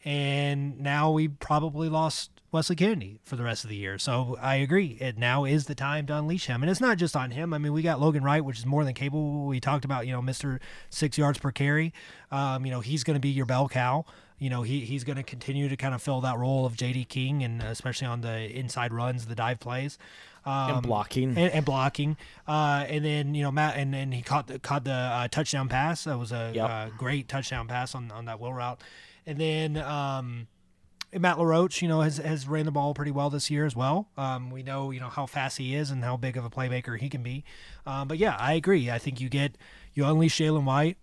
and 0.04 0.80
now 0.80 1.12
we 1.12 1.28
probably 1.28 1.88
lost 1.88 2.30
Wesley 2.50 2.76
Kennedy 2.76 3.20
for 3.22 3.36
the 3.36 3.44
rest 3.44 3.64
of 3.64 3.70
the 3.70 3.76
year. 3.76 3.98
So 3.98 4.38
I 4.40 4.56
agree. 4.56 4.96
It 5.00 5.18
now 5.18 5.44
is 5.44 5.66
the 5.66 5.74
time 5.74 6.06
to 6.06 6.16
unleash 6.16 6.46
him, 6.46 6.62
and 6.62 6.70
it's 6.70 6.80
not 6.80 6.96
just 6.96 7.14
on 7.14 7.30
him. 7.30 7.52
I 7.52 7.58
mean, 7.58 7.74
we 7.74 7.82
got 7.82 8.00
Logan 8.00 8.24
Wright, 8.24 8.42
which 8.42 8.58
is 8.58 8.64
more 8.64 8.84
than 8.84 8.94
capable. 8.94 9.44
We 9.44 9.60
talked 9.60 9.84
about, 9.84 10.06
you 10.06 10.12
know, 10.12 10.22
Mister 10.22 10.60
Six 10.88 11.18
Yards 11.18 11.38
per 11.38 11.52
Carry. 11.52 11.92
Um, 12.30 12.64
you 12.64 12.72
know, 12.72 12.80
he's 12.80 13.04
going 13.04 13.16
to 13.16 13.20
be 13.20 13.28
your 13.28 13.46
bell 13.46 13.68
cow. 13.68 14.06
You 14.38 14.48
know, 14.48 14.62
he 14.62 14.80
he's 14.80 15.04
going 15.04 15.16
to 15.16 15.22
continue 15.22 15.68
to 15.68 15.76
kind 15.76 15.94
of 15.94 16.00
fill 16.00 16.22
that 16.22 16.38
role 16.38 16.64
of 16.64 16.76
J.D. 16.76 17.04
King, 17.04 17.42
and 17.42 17.62
especially 17.62 18.06
on 18.06 18.22
the 18.22 18.50
inside 18.50 18.92
runs, 18.94 19.26
the 19.26 19.34
dive 19.34 19.60
plays. 19.60 19.98
Um, 20.46 20.70
And 20.76 20.82
blocking. 20.82 21.28
and, 21.36 21.52
and 21.52 21.64
blocking, 21.64 22.16
uh, 22.46 22.86
and 22.88 23.04
then 23.04 23.34
you 23.34 23.42
know 23.42 23.50
Matt, 23.50 23.76
and 23.76 23.92
then 23.92 24.12
he 24.12 24.22
caught 24.22 24.46
the 24.46 24.58
caught 24.60 24.84
the 24.84 24.92
uh, 24.92 25.26
touchdown 25.28 25.68
pass. 25.68 26.04
That 26.04 26.18
was 26.18 26.30
a 26.30 26.52
Yep. 26.54 26.70
uh, 26.70 26.88
great 26.96 27.28
touchdown 27.28 27.66
pass 27.66 27.94
on, 27.96 28.10
on 28.12 28.26
that 28.26 28.38
wheel 28.40 28.52
route, 28.52 28.80
and 29.26 29.38
then 29.38 29.76
um, 29.76 30.46
Matt 31.12 31.38
LaRoche, 31.38 31.82
you 31.82 31.88
know, 31.88 32.00
has 32.02 32.18
has 32.18 32.46
ran 32.46 32.64
the 32.64 32.70
ball 32.70 32.94
pretty 32.94 33.10
well 33.10 33.28
this 33.28 33.50
year 33.50 33.66
as 33.66 33.74
well. 33.74 34.08
Um, 34.16 34.50
we 34.50 34.62
know 34.62 34.92
you 34.92 35.00
know 35.00 35.08
how 35.08 35.26
fast 35.26 35.58
he 35.58 35.74
is 35.74 35.90
and 35.90 36.04
how 36.04 36.16
big 36.16 36.36
of 36.36 36.44
a 36.44 36.50
playmaker 36.50 36.96
he 36.98 37.08
can 37.08 37.22
be. 37.24 37.42
Um, 37.84 38.06
but 38.06 38.18
yeah, 38.18 38.36
I 38.38 38.52
agree. 38.52 38.88
I 38.90 38.98
think 38.98 39.20
you 39.20 39.28
get 39.28 39.56
you 39.94 40.04
unleash 40.04 40.38
Jalen 40.38 40.62
White. 40.64 40.96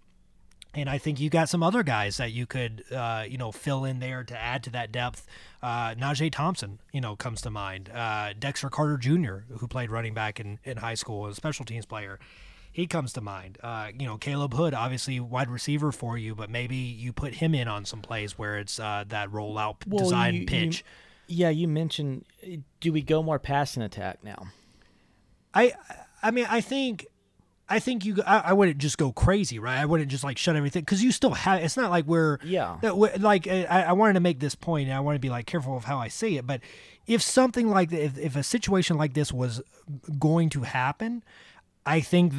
And 0.75 0.89
I 0.89 0.97
think 0.97 1.19
you 1.19 1.29
got 1.29 1.49
some 1.49 1.61
other 1.61 1.83
guys 1.83 2.17
that 2.17 2.31
you 2.31 2.47
could, 2.47 2.83
uh, 2.91 3.25
you 3.29 3.37
know, 3.37 3.51
fill 3.51 3.85
in 3.85 3.99
there 3.99 4.23
to 4.23 4.35
add 4.35 4.63
to 4.63 4.69
that 4.71 4.91
depth. 4.91 5.27
Uh, 5.61 5.93
Najee 5.93 6.31
Thompson, 6.31 6.79
you 6.91 6.99
know, 6.99 7.15
comes 7.15 7.41
to 7.41 7.51
mind. 7.51 7.91
Uh, 7.93 8.33
Dexter 8.37 8.69
Carter 8.71 8.97
Jr., 8.97 9.53
who 9.59 9.67
played 9.67 9.91
running 9.91 10.15
back 10.15 10.39
in, 10.39 10.57
in 10.63 10.77
high 10.77 10.95
school, 10.95 11.27
a 11.27 11.35
special 11.35 11.63
teams 11.63 11.85
player, 11.85 12.17
he 12.71 12.87
comes 12.87 13.13
to 13.13 13.21
mind. 13.21 13.59
Uh, 13.61 13.89
you 13.95 14.07
know, 14.07 14.17
Caleb 14.17 14.55
Hood, 14.55 14.73
obviously 14.73 15.19
wide 15.19 15.47
receiver 15.51 15.91
for 15.91 16.17
you, 16.17 16.33
but 16.33 16.49
maybe 16.49 16.75
you 16.75 17.13
put 17.13 17.35
him 17.35 17.53
in 17.53 17.67
on 17.67 17.85
some 17.85 18.01
plays 18.01 18.39
where 18.39 18.57
it's 18.57 18.79
uh, 18.79 19.03
that 19.09 19.29
rollout 19.29 19.75
Well, 19.85 20.03
design 20.03 20.33
you- 20.33 20.39
you- 20.41 20.45
pitch. 20.47 20.83
yeah, 21.27 21.49
you 21.49 21.67
mentioned. 21.67 22.25
Do 22.79 22.91
we 22.91 23.03
go 23.03 23.21
more 23.21 23.37
passing 23.37 23.83
attack 23.83 24.23
now? 24.23 24.47
I 25.53 25.73
I 26.23 26.31
mean 26.31 26.47
I 26.49 26.61
think 26.61 27.05
I 27.75 27.79
think 27.79 28.05
you 28.05 28.17
I, 28.25 28.37
I 28.39 28.53
wouldn't 28.53 28.77
just 28.77 28.97
go 28.97 29.11
crazy 29.11 29.57
right? 29.59 29.77
I 29.79 29.85
wouldn't 29.85 30.09
just 30.11 30.23
like 30.23 30.37
shut 30.37 30.55
everything 30.55 30.81
because 30.81 31.03
you 31.03 31.11
still 31.11 31.31
have 31.31 31.61
it's 31.63 31.75
not 31.77 31.89
like 31.91 32.05
we're 32.05 32.37
Yeah. 32.43 32.77
like 33.19 33.47
eh, 33.47 33.65
I, 33.69 33.83
I 33.83 33.91
wanted 33.93 34.13
to 34.13 34.19
make 34.19 34.39
this 34.39 34.55
point 34.55 34.87
and 34.89 34.95
I 34.97 34.99
want 34.99 35.15
to 35.15 35.19
be 35.19 35.29
like 35.29 35.45
careful 35.45 35.75
of 35.75 35.85
how 35.85 35.97
I 35.97 36.07
say 36.07 36.35
it 36.35 36.45
but 36.45 36.61
if 37.07 37.21
something 37.21 37.69
like 37.69 37.91
if, 37.91 38.17
if 38.17 38.35
a 38.35 38.43
situation 38.43 38.97
like 38.97 39.13
this 39.13 39.33
was 39.33 39.61
going 40.19 40.49
to 40.51 40.61
happen 40.61 41.23
I 41.85 41.99
think 41.99 42.33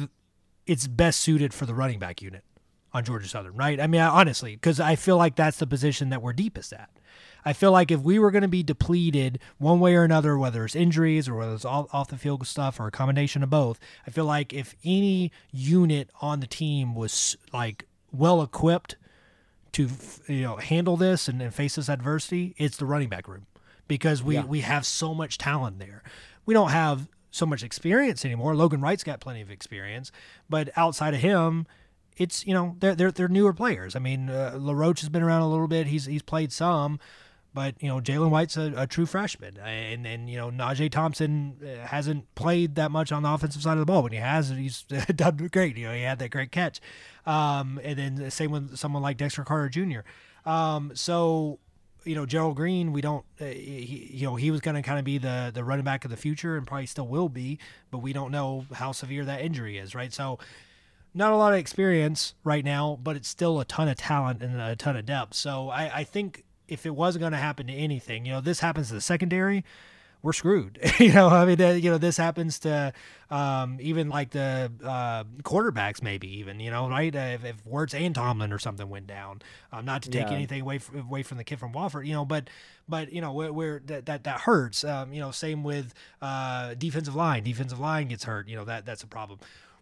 it's 0.65 0.87
best 0.87 1.21
suited 1.21 1.53
for 1.53 1.65
the 1.65 1.73
running 1.75 1.99
back 1.99 2.21
unit 2.21 2.43
on 2.93 3.03
Georgia 3.03 3.27
Southern 3.27 3.55
right? 3.55 3.79
I 3.79 3.87
mean 3.87 4.01
honestly 4.01 4.55
because 4.55 4.79
I 4.79 4.95
feel 4.95 5.17
like 5.17 5.35
that's 5.35 5.57
the 5.59 5.67
position 5.67 6.09
that 6.09 6.21
we're 6.21 6.33
deepest 6.33 6.71
at 6.73 6.89
I 7.45 7.53
feel 7.53 7.71
like 7.71 7.91
if 7.91 8.01
we 8.01 8.17
were 8.17 8.31
going 8.31 8.41
to 8.41 8.47
be 8.47 8.63
depleted 8.63 9.39
one 9.59 9.79
way 9.79 9.95
or 9.95 10.03
another, 10.03 10.37
whether 10.37 10.65
it's 10.65 10.75
injuries 10.75 11.29
or 11.29 11.35
whether 11.35 11.53
it's 11.53 11.63
all, 11.65 11.87
off 11.93 12.07
the 12.09 12.17
field 12.17 12.45
stuff 12.47 12.79
or 12.79 12.87
a 12.87 12.91
combination 12.91 13.43
of 13.43 13.49
both, 13.51 13.79
I 14.07 14.09
feel 14.11 14.25
like 14.25 14.51
if 14.51 14.75
any 14.83 15.31
unit 15.51 16.09
on 16.21 16.39
the 16.39 16.47
team 16.47 16.95
was 16.95 17.37
like 17.53 17.85
well 18.11 18.41
equipped 18.41 18.95
to 19.73 19.89
you 20.27 20.41
know 20.41 20.55
handle 20.57 20.97
this 20.97 21.27
and, 21.27 21.41
and 21.41 21.53
face 21.53 21.75
this 21.75 21.89
adversity, 21.89 22.55
it's 22.57 22.77
the 22.77 22.85
running 22.85 23.09
back 23.09 23.27
room 23.27 23.45
because 23.87 24.23
we 24.23 24.35
Yeah. 24.35 24.45
we 24.45 24.61
have 24.61 24.85
so 24.85 25.13
much 25.13 25.37
talent 25.37 25.79
there. 25.79 26.01
We 26.45 26.53
don't 26.53 26.71
have 26.71 27.07
so 27.31 27.45
much 27.45 27.63
experience 27.63 28.23
anymore. 28.23 28.55
Logan 28.55 28.79
Wright's 28.81 29.03
got 29.03 29.19
plenty 29.19 29.41
of 29.41 29.51
experience, 29.51 30.11
but 30.49 30.69
outside 30.77 31.13
of 31.13 31.19
him, 31.19 31.67
it's 32.17 32.47
you 32.47 32.53
know 32.53 32.75
they're 32.79 32.95
they're, 32.95 33.11
they're 33.11 33.27
newer 33.27 33.53
players. 33.53 33.95
I 33.95 33.99
mean, 33.99 34.29
uh, 34.29 34.53
LaRoche 34.57 35.01
has 35.01 35.09
been 35.09 35.21
around 35.23 35.41
a 35.41 35.49
little 35.49 35.67
bit. 35.67 35.87
He's 35.87 36.05
he's 36.05 36.21
played 36.21 36.53
some, 36.53 36.97
but 37.55 37.81
you 37.81 37.87
know 37.87 38.01
Jalen 38.01 38.29
White's 38.29 38.57
a, 38.57 38.73
a 38.75 38.85
true 38.85 39.05
freshman, 39.05 39.57
and 39.57 40.05
and 40.05 40.29
you 40.29 40.37
know 40.37 40.51
Najee 40.51 40.91
Thompson 40.91 41.55
uh, 41.63 41.87
hasn't 41.87 42.35
played 42.35 42.75
that 42.75 42.91
much 42.91 43.11
on 43.11 43.23
the 43.23 43.29
offensive 43.29 43.63
side 43.63 43.73
of 43.73 43.79
the 43.79 43.85
ball. 43.85 44.03
When 44.03 44.11
he 44.11 44.19
has, 44.19 44.49
he's 44.49 44.83
done 45.15 45.49
great. 45.51 45.77
You 45.77 45.87
know 45.87 45.93
he 45.93 46.01
had 46.01 46.19
that 46.19 46.29
great 46.29 46.51
catch, 46.51 46.81
um, 47.25 47.79
and 47.83 47.97
then 47.97 48.15
the 48.15 48.29
same 48.29 48.51
with 48.51 48.77
someone 48.77 49.01
like 49.01 49.17
Dexter 49.17 49.45
Carter 49.45 49.69
Jr. 49.69 50.01
Um, 50.47 50.91
so 50.93 51.59
you 52.03 52.13
know 52.13 52.25
Gerald 52.25 52.57
Green, 52.57 52.91
we 52.91 53.01
don't, 53.01 53.25
uh, 53.41 53.45
he, 53.45 54.09
you 54.13 54.25
know, 54.27 54.35
he 54.35 54.51
was 54.51 54.61
going 54.61 54.75
to 54.75 54.81
kind 54.81 54.99
of 54.99 55.05
be 55.05 55.17
the 55.17 55.51
the 55.53 55.63
running 55.63 55.85
back 55.85 56.05
of 56.05 56.11
the 56.11 56.17
future, 56.17 56.57
and 56.57 56.67
probably 56.67 56.85
still 56.85 57.07
will 57.07 57.29
be, 57.29 57.57
but 57.89 57.99
we 57.99 58.13
don't 58.13 58.31
know 58.31 58.65
how 58.73 58.91
severe 58.91 59.25
that 59.25 59.41
injury 59.41 59.77
is, 59.77 59.95
right? 59.95 60.13
So 60.13 60.37
not 61.15 61.31
a 61.31 61.37
lot 61.37 61.53
of 61.53 61.59
experience 61.59 62.35
right 62.43 62.65
now, 62.65 62.99
but 63.01 63.15
it's 63.15 63.29
still 63.29 63.61
a 63.61 63.65
ton 63.65 63.87
of 63.87 63.95
talent 63.95 64.43
and 64.43 64.59
a 64.59 64.75
ton 64.75 64.97
of 64.97 65.05
depth. 65.05 65.33
So 65.33 65.69
I, 65.69 65.99
I 65.99 66.03
think 66.03 66.43
if 66.67 66.85
it 66.85 66.95
was 66.95 67.17
going 67.17 67.31
to 67.31 67.37
happen 67.37 67.67
to 67.67 67.73
anything, 67.73 68.25
you 68.25 68.33
know, 68.33 68.41
this 68.41 68.59
happens 68.59 68.87
to 68.89 68.93
the 68.95 69.01
secondary, 69.01 69.63
we're 70.21 70.33
screwed. 70.33 70.79
you 70.99 71.13
know, 71.13 71.27
I 71.29 71.45
mean, 71.45 71.61
uh, 71.61 71.69
you 71.71 71.91
know, 71.91 71.99
this 71.99 72.17
happens 72.17 72.57
to 72.59 72.91
um, 73.29 73.77
even 73.79 74.09
like 74.09 74.31
the 74.31 74.71
uh, 74.83 75.23
quarterbacks, 75.43 76.01
maybe 76.01 76.27
even, 76.39 76.59
you 76.59 76.71
know, 76.71 76.89
right? 76.89 77.15
Uh, 77.15 77.19
if, 77.19 77.45
if 77.45 77.63
Werts 77.63 77.93
and 77.93 78.15
Tomlin 78.15 78.51
or 78.51 78.57
something 78.57 78.89
went 78.89 79.05
down, 79.05 79.41
um, 79.71 79.85
not 79.85 80.01
to 80.03 80.09
take 80.09 80.29
Yeah. 80.29 80.35
anything 80.35 80.61
away 80.61 80.79
from, 80.79 80.99
away 81.01 81.21
from 81.21 81.37
the 81.37 81.43
kid 81.43 81.59
from 81.59 81.73
Wofford, 81.73 82.07
you 82.07 82.13
know, 82.13 82.25
but 82.25 82.49
but 82.89 83.11
you 83.13 83.21
know, 83.21 83.33
where, 83.33 83.53
where 83.53 83.81
that, 83.85 84.07
that 84.07 84.23
that 84.23 84.41
hurts. 84.41 84.83
Um, 84.83 85.13
you 85.13 85.19
know, 85.19 85.29
same 85.31 85.63
with 85.63 85.93
uh, 86.21 86.73
defensive 86.75 87.15
line. 87.15 87.43
Defensive 87.43 87.79
line 87.79 88.07
gets 88.07 88.23
hurt. 88.23 88.47
You 88.47 88.55
know, 88.55 88.65
that 88.65 88.85
that's 88.85 89.03
a 89.03 89.07
problem. 89.07 89.39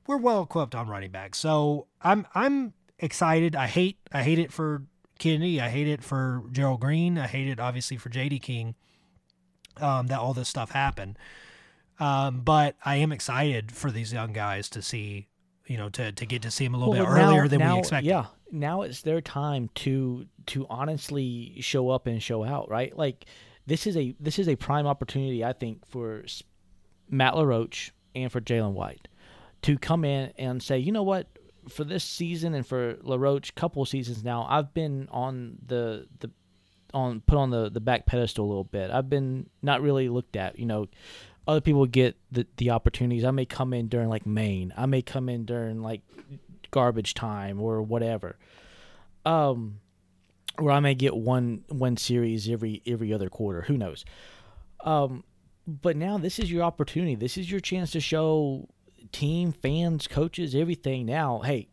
We're 0.08 0.18
well 0.18 0.44
equipped 0.44 0.76
on 0.76 0.90
running 0.90 1.12
back, 1.12 1.36
so 1.36 1.88
I'm 2.02 2.28
I'm 2.36 2.74
excited. 3.00 3.56
I 3.56 3.68
hate 3.68 3.98
I 4.12 4.24
hate 4.24 4.40
it 4.40 4.52
for 4.52 4.84
Kennedy. 5.24 5.60
I 5.62 5.70
hate 5.70 5.88
it 5.88 6.04
for 6.04 6.44
Gerald 6.52 6.82
Green. 6.82 7.18
I 7.18 7.28
hate 7.28 7.48
it 7.48 7.60
obviously 7.60 7.98
for 7.98 8.10
J.D. 8.10 8.40
King. 8.40 8.76
Um, 9.78 10.08
that 10.08 10.20
all 10.20 10.34
this 10.34 10.50
stuff 10.50 10.72
happened. 10.72 11.18
Um, 12.00 12.42
but 12.42 12.76
I 12.86 12.98
am 12.98 13.12
excited 13.12 13.72
for 13.72 13.90
these 13.92 14.14
young 14.14 14.34
guys 14.34 14.70
to 14.70 14.82
see, 14.82 15.28
you 15.66 15.78
know, 15.78 15.90
to, 15.90 16.12
to 16.12 16.26
get 16.26 16.42
to 16.44 16.52
see 16.52 16.66
him 16.66 16.74
a 16.76 16.78
little 16.78 16.94
Well, 16.94 17.06
bit 17.06 17.12
now- 17.12 17.28
earlier 17.30 17.48
than 17.48 17.60
now- 17.60 17.74
we 17.76 17.80
expected. 17.80 18.08
Yeah, 18.08 18.26
now 18.52 18.82
it's 18.84 19.02
their 19.02 19.22
time 19.22 19.70
to 19.76 20.28
to 20.48 20.68
honestly 20.70 21.56
show 21.62 21.90
up 21.90 22.06
and 22.06 22.22
show 22.22 22.44
out. 22.44 22.70
Right, 22.70 22.96
like 22.98 23.26
this 23.66 23.88
is 23.88 23.96
a 23.98 24.16
this 24.20 24.38
is 24.38 24.48
a 24.48 24.56
prime 24.56 24.86
opportunity, 24.86 25.44
I 25.44 25.54
think, 25.54 25.86
for 25.88 26.24
Matt 27.10 27.36
LaRoche 27.36 27.92
and 28.14 28.32
for 28.32 28.42
Jalen 28.42 28.74
White 28.74 29.08
to 29.64 29.78
come 29.80 30.04
in 30.06 30.34
and 30.38 30.62
say, 30.62 30.78
you 30.78 30.92
know 30.92 31.04
what, 31.04 31.28
for 31.70 31.84
this 31.84 32.04
season 32.04 32.54
and 32.54 32.66
for 32.66 32.98
LaRoche, 33.02 33.52
couple 33.56 33.84
seasons 33.86 34.24
now, 34.24 34.46
I've 34.50 34.74
been 34.74 35.08
on 35.12 35.58
the 35.66 36.08
the 36.20 36.32
on 36.94 37.22
put 37.22 37.38
on 37.38 37.50
the 37.50 37.70
the 37.70 37.80
back 37.80 38.06
pedestal 38.06 38.46
a 38.46 38.48
little 38.48 38.64
bit. 38.64 38.92
I've 38.92 39.10
been 39.10 39.50
not 39.62 39.82
really 39.82 40.10
looked 40.10 40.36
at. 40.36 40.60
You 40.60 40.66
know, 40.66 40.88
other 41.48 41.62
people 41.62 41.86
get 41.86 42.16
the 42.32 42.48
the 42.58 42.72
opportunities. 42.72 43.24
I 43.24 43.32
may 43.32 43.46
come 43.46 43.74
in 43.74 43.88
during 43.88 44.10
like 44.10 44.26
Maine. 44.26 44.74
I 44.78 44.86
may 44.86 45.02
come 45.02 45.30
in 45.30 45.46
during 45.46 45.82
like 45.82 46.02
garbage 46.72 47.14
time 47.14 47.62
or 47.62 47.82
whatever. 47.82 48.38
Um, 49.26 49.80
or 50.58 50.72
I 50.72 50.80
may 50.80 50.96
get 50.96 51.16
one 51.16 51.64
one 51.70 51.98
series 51.98 52.50
every 52.50 52.82
every 52.86 53.14
other 53.14 53.30
quarter. 53.30 53.62
Who 53.62 53.78
knows? 53.78 54.06
Um, 54.82 55.24
but 55.68 55.96
now 55.96 56.18
this 56.18 56.40
is 56.40 56.52
your 56.52 56.64
opportunity. 56.64 57.16
This 57.16 57.38
is 57.38 57.50
your 57.50 57.60
chance 57.60 57.92
to 57.92 58.00
show 58.00 58.68
team, 59.14 59.54
fans, 59.54 60.08
coaches, 60.08 60.54
everything. 60.54 61.06
Now, 61.06 61.40
hey, 61.40 61.70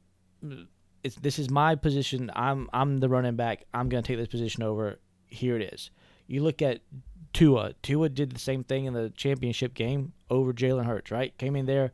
this 1.21 1.41
is 1.41 1.51
my 1.51 1.75
position. 1.75 2.31
I'm 2.37 2.71
I'm 2.73 2.99
the 2.99 3.09
running 3.09 3.35
back. 3.35 3.65
I'm 3.75 3.89
going 3.89 4.05
to 4.05 4.07
take 4.07 4.19
this 4.19 4.29
position 4.29 4.63
over. 4.63 5.01
Here 5.27 5.57
it 5.57 5.73
is. 5.75 5.91
You 6.29 6.45
look 6.45 6.63
at 6.63 6.83
Tua. 7.33 7.73
Tua 7.83 8.09
did 8.09 8.33
the 8.33 8.39
same 8.39 8.63
thing 8.63 8.85
in 8.85 8.95
the 8.95 9.11
championship 9.11 9.75
game 9.75 10.13
over 10.29 10.53
Jalen 10.53 10.87
Hurts. 10.87 11.11
Right? 11.11 11.37
Came 11.39 11.57
in 11.57 11.67
there, 11.67 11.93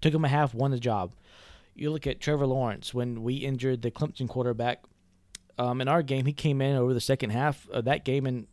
took 0.00 0.12
him 0.12 0.24
a 0.24 0.28
half, 0.28 0.54
won 0.54 0.72
the 0.72 0.80
job. 0.80 1.12
You 1.74 1.90
look 1.92 2.06
at 2.06 2.20
Trevor 2.20 2.46
Lawrence 2.46 2.94
when 2.94 3.22
we 3.22 3.36
injured 3.36 3.82
the 3.82 3.90
Clemson 3.90 4.28
quarterback. 4.28 4.82
Um, 5.58 5.80
in 5.80 5.88
our 5.88 6.02
game, 6.02 6.26
he 6.26 6.32
came 6.32 6.60
in 6.60 6.76
over 6.76 6.92
the 6.92 7.00
second 7.00 7.30
half 7.30 7.68
of 7.70 7.84
that 7.86 8.04
game 8.04 8.26
and 8.26 8.46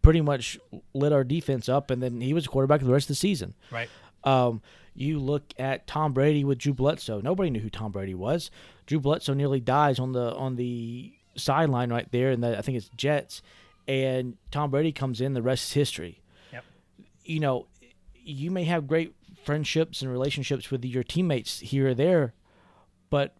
pretty 0.00 0.20
much 0.20 0.58
lit 0.94 1.12
our 1.12 1.24
defense 1.24 1.68
up, 1.68 1.90
and 1.90 2.02
then 2.02 2.20
he 2.20 2.34
was 2.34 2.46
quarterback 2.46 2.80
the 2.80 2.92
rest 2.92 3.04
of 3.04 3.08
the 3.08 3.14
season. 3.14 3.54
Right. 3.70 3.88
Um, 4.24 4.62
you 4.94 5.18
look 5.18 5.54
at 5.58 5.86
Tom 5.86 6.12
Brady 6.12 6.44
with 6.44 6.58
Drew 6.58 6.74
Bledsoe. 6.74 7.20
Nobody 7.20 7.50
knew 7.50 7.60
who 7.60 7.70
Tom 7.70 7.92
Brady 7.92 8.14
was. 8.14 8.50
Drew 8.86 9.00
Bledsoe 9.00 9.34
nearly 9.34 9.60
dies 9.60 9.98
on 9.98 10.12
the 10.12 10.34
on 10.34 10.56
the 10.56 11.12
sideline 11.34 11.90
right 11.90 12.10
there, 12.12 12.30
and 12.30 12.42
the, 12.42 12.58
I 12.58 12.62
think 12.62 12.76
it's 12.76 12.90
Jets. 12.96 13.42
And 13.88 14.36
Tom 14.50 14.70
Brady 14.70 14.92
comes 14.92 15.20
in. 15.20 15.32
The 15.34 15.42
rest 15.42 15.64
is 15.68 15.72
history. 15.72 16.20
Yep. 16.52 16.64
You 17.24 17.40
know, 17.40 17.66
you 18.14 18.50
may 18.50 18.64
have 18.64 18.86
great 18.86 19.14
friendships 19.44 20.02
and 20.02 20.10
relationships 20.10 20.70
with 20.70 20.84
your 20.84 21.02
teammates 21.02 21.58
here 21.60 21.88
or 21.88 21.94
there, 21.94 22.34
but 23.10 23.34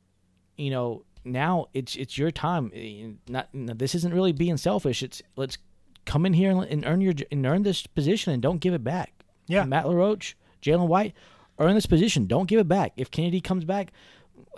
you 0.56 0.70
know 0.70 1.04
now 1.24 1.66
it's 1.74 1.94
it's 1.96 2.18
your 2.18 2.30
time. 2.30 2.72
Eh, 2.74 3.08
Not 3.28 3.48
this 3.52 3.94
isn't 3.94 4.14
really 4.14 4.32
being 4.32 4.56
selfish. 4.56 5.02
It's 5.02 5.22
let's 5.36 5.58
come 6.04 6.26
in 6.26 6.32
here 6.32 6.50
and, 6.50 6.64
and 6.64 6.84
earn 6.86 7.00
your 7.00 7.14
and 7.30 7.46
earn 7.46 7.62
this 7.62 7.86
position 7.86 8.32
and 8.32 8.42
don't 8.42 8.58
give 8.58 8.74
it 8.74 8.82
back. 8.82 9.12
Yeah. 9.46 9.64
Matt 9.64 9.86
LaRoche, 9.86 10.34
Jalen 10.62 10.88
White 10.88 11.14
are 11.58 11.68
in 11.68 11.74
this 11.74 11.86
position. 11.86 12.26
Don't 12.26 12.48
give 12.48 12.60
it 12.60 12.68
back. 12.68 12.92
If 12.96 13.10
Kennedy 13.10 13.40
comes 13.40 13.64
back, 13.64 13.92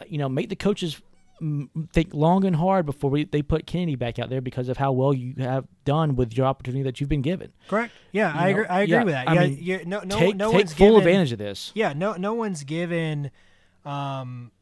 you 0.06 0.18
know, 0.18 0.28
make 0.28 0.48
the 0.48 0.56
coaches 0.56 1.00
think 1.92 2.14
long 2.14 2.44
and 2.44 2.56
hard 2.56 2.86
before 2.86 3.10
we, 3.10 3.24
they 3.24 3.42
put 3.42 3.66
Kennedy 3.66 3.96
back 3.96 4.18
out 4.18 4.30
there 4.30 4.40
because 4.40 4.68
of 4.68 4.76
how 4.76 4.92
well 4.92 5.12
you 5.12 5.34
have 5.38 5.66
done 5.84 6.16
with 6.16 6.36
your 6.36 6.46
opportunity 6.46 6.82
that 6.84 7.00
you've 7.00 7.08
been 7.08 7.22
given. 7.22 7.52
Correct. 7.68 7.92
Yeah, 8.12 8.32
I 8.34 8.44
know, 8.44 8.50
agree. 8.50 8.66
I 8.66 8.80
agree 8.82 8.92
yeah, 8.92 9.04
with 9.04 9.14
that. 9.14 9.28
I 9.28 9.34
yeah, 9.34 9.40
mean, 9.40 9.58
yeah, 9.60 9.78
no, 9.84 10.00
no, 10.00 10.18
take 10.18 10.36
no 10.36 10.50
take 10.50 10.58
one's 10.58 10.74
full 10.74 10.86
given, 10.86 11.00
advantage 11.00 11.32
of 11.32 11.38
this. 11.38 11.72
Yeah, 11.74 11.92
no, 11.92 12.14
no 12.14 12.34
one's 12.34 12.62
given. 12.64 13.30
Um, 13.84 14.52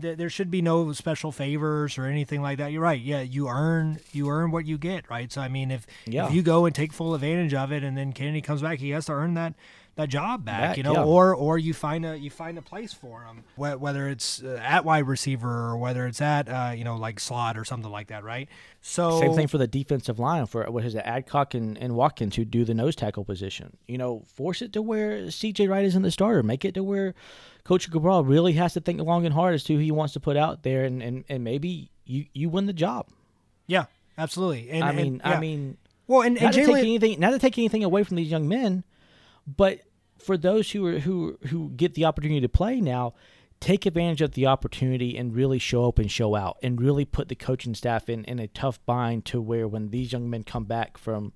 th- 0.00 0.18
there 0.18 0.28
should 0.28 0.50
be 0.50 0.60
no 0.60 0.92
special 0.92 1.32
favors 1.32 1.96
or 1.96 2.04
anything 2.04 2.42
like 2.42 2.58
that. 2.58 2.72
You're 2.72 2.82
right. 2.82 3.00
Yeah, 3.00 3.20
you 3.20 3.48
earn 3.48 4.00
you 4.12 4.28
earn 4.28 4.50
what 4.50 4.66
you 4.66 4.76
get. 4.76 5.08
Right. 5.08 5.32
So 5.32 5.40
I 5.40 5.48
mean, 5.48 5.70
if 5.70 5.86
Yeah. 6.06 6.26
if 6.26 6.34
you 6.34 6.42
go 6.42 6.66
and 6.66 6.74
take 6.74 6.92
full 6.92 7.14
advantage 7.14 7.54
of 7.54 7.72
it, 7.72 7.84
and 7.84 7.96
then 7.96 8.12
Kennedy 8.12 8.42
comes 8.42 8.60
back, 8.60 8.80
he 8.80 8.90
has 8.90 9.06
to 9.06 9.12
earn 9.12 9.34
that 9.34 9.54
that 9.98 10.08
job 10.08 10.44
back. 10.44 10.60
Back, 10.60 10.76
you 10.76 10.84
know, 10.84 10.94
yeah. 10.94 11.04
or 11.04 11.34
or 11.34 11.58
you 11.58 11.74
find 11.74 12.06
a 12.06 12.16
you 12.16 12.30
find 12.30 12.56
a 12.56 12.62
place 12.62 12.92
for 12.92 13.22
him, 13.22 13.42
whether 13.56 14.08
it's 14.08 14.42
uh, 14.42 14.60
at 14.62 14.84
wide 14.84 15.06
receiver 15.06 15.48
or 15.48 15.76
whether 15.76 16.06
it's 16.06 16.22
at 16.22 16.48
uh, 16.48 16.72
you 16.74 16.84
know 16.84 16.96
like 16.96 17.18
slot 17.18 17.58
or 17.58 17.64
something 17.64 17.90
like 17.90 18.06
that. 18.06 18.22
Right. 18.22 18.48
So 18.80 19.20
Same 19.20 19.34
thing 19.34 19.48
for 19.48 19.58
the 19.58 19.66
defensive 19.66 20.20
line 20.20 20.46
for 20.46 20.64
what 20.70 20.84
is 20.84 20.94
it, 20.94 21.02
Adcock 21.04 21.54
and, 21.54 21.76
and 21.76 21.96
Watkins 21.96 22.36
who 22.36 22.44
do 22.44 22.64
the 22.64 22.74
nose 22.74 22.94
tackle 22.94 23.24
position. 23.24 23.76
You 23.88 23.98
know, 23.98 24.22
force 24.34 24.62
it 24.62 24.72
to 24.74 24.82
where 24.82 25.22
CJ 25.22 25.68
Wright 25.68 25.84
isn't 25.84 26.02
the 26.02 26.12
starter. 26.12 26.44
Make 26.44 26.64
it 26.64 26.74
to 26.74 26.84
where 26.84 27.14
Coach 27.64 27.90
Cabral 27.90 28.22
really 28.24 28.52
has 28.52 28.74
to 28.74 28.80
think 28.80 29.00
long 29.00 29.26
and 29.26 29.34
hard 29.34 29.54
as 29.54 29.64
to 29.64 29.74
who 29.74 29.80
he 29.80 29.90
wants 29.90 30.12
to 30.14 30.20
put 30.20 30.36
out 30.36 30.62
there, 30.62 30.84
and, 30.84 31.02
and, 31.02 31.24
and 31.28 31.42
maybe 31.42 31.90
you, 32.04 32.26
you 32.32 32.48
win 32.48 32.66
the 32.66 32.72
job. 32.72 33.08
Yeah, 33.66 33.86
absolutely. 34.16 34.70
And 34.70 34.84
I 34.84 34.90
and- 34.90 34.96
mean, 34.96 35.20
yeah. 35.24 35.36
I 35.36 35.40
mean, 35.40 35.76
well, 36.06 36.22
and, 36.22 36.36
and 36.38 36.44
not 36.44 36.54
to 36.54 36.64
take 36.64 36.76
anything, 36.76 37.20
not 37.20 37.30
to 37.30 37.38
take 37.38 37.58
anything 37.58 37.84
away 37.84 38.04
from 38.04 38.16
these 38.16 38.30
young 38.30 38.48
men, 38.48 38.84
but 39.46 39.80
for 40.18 40.36
those 40.36 40.72
who 40.72 40.86
are 40.86 40.98
who 41.00 41.38
who 41.48 41.70
get 41.70 41.94
the 41.94 42.04
opportunity 42.04 42.40
to 42.40 42.48
play 42.48 42.80
now, 42.80 43.14
take 43.60 43.86
advantage 43.86 44.20
of 44.20 44.32
the 44.32 44.46
opportunity 44.46 45.16
and 45.16 45.34
really 45.34 45.58
show 45.58 45.86
up 45.88 45.98
and 45.98 46.10
show 46.10 46.34
out, 46.34 46.58
and 46.62 46.80
really 46.80 47.04
put 47.04 47.28
the 47.28 47.34
coaching 47.34 47.74
staff 47.74 48.08
in 48.08 48.24
in 48.24 48.38
a 48.38 48.48
tough 48.48 48.84
bind 48.86 49.24
to 49.26 49.40
where 49.40 49.66
when 49.66 49.90
these 49.90 50.12
young 50.12 50.28
men 50.28 50.42
come 50.42 50.64
back 50.64 50.98
from, 50.98 51.32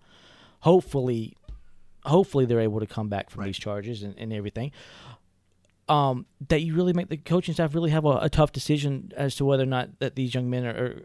hopefully, 0.61 1.37
hopefully 2.05 2.45
they're 2.45 2.61
able 2.61 2.81
to 2.81 2.87
come 2.87 3.09
back 3.09 3.31
from 3.31 3.45
these 3.45 3.59
charges 3.59 4.03
and, 4.03 4.15
and 4.19 4.33
everything. 4.33 4.73
Um, 5.89 6.27
that 6.49 6.61
you 6.61 6.75
really 6.75 6.93
make 6.93 7.09
the 7.09 7.17
coaching 7.17 7.55
staff 7.55 7.75
really 7.75 7.91
have 7.91 8.05
a, 8.05 8.19
a 8.23 8.31
tough 8.31 8.53
decision 8.53 9.13
as 9.17 9.35
to 9.37 9.45
whether 9.45 9.65
or 9.65 9.67
not 9.67 9.99
that 9.99 10.15
these 10.15 10.33
young 10.33 10.49
men 10.49 10.65
are 10.65 11.03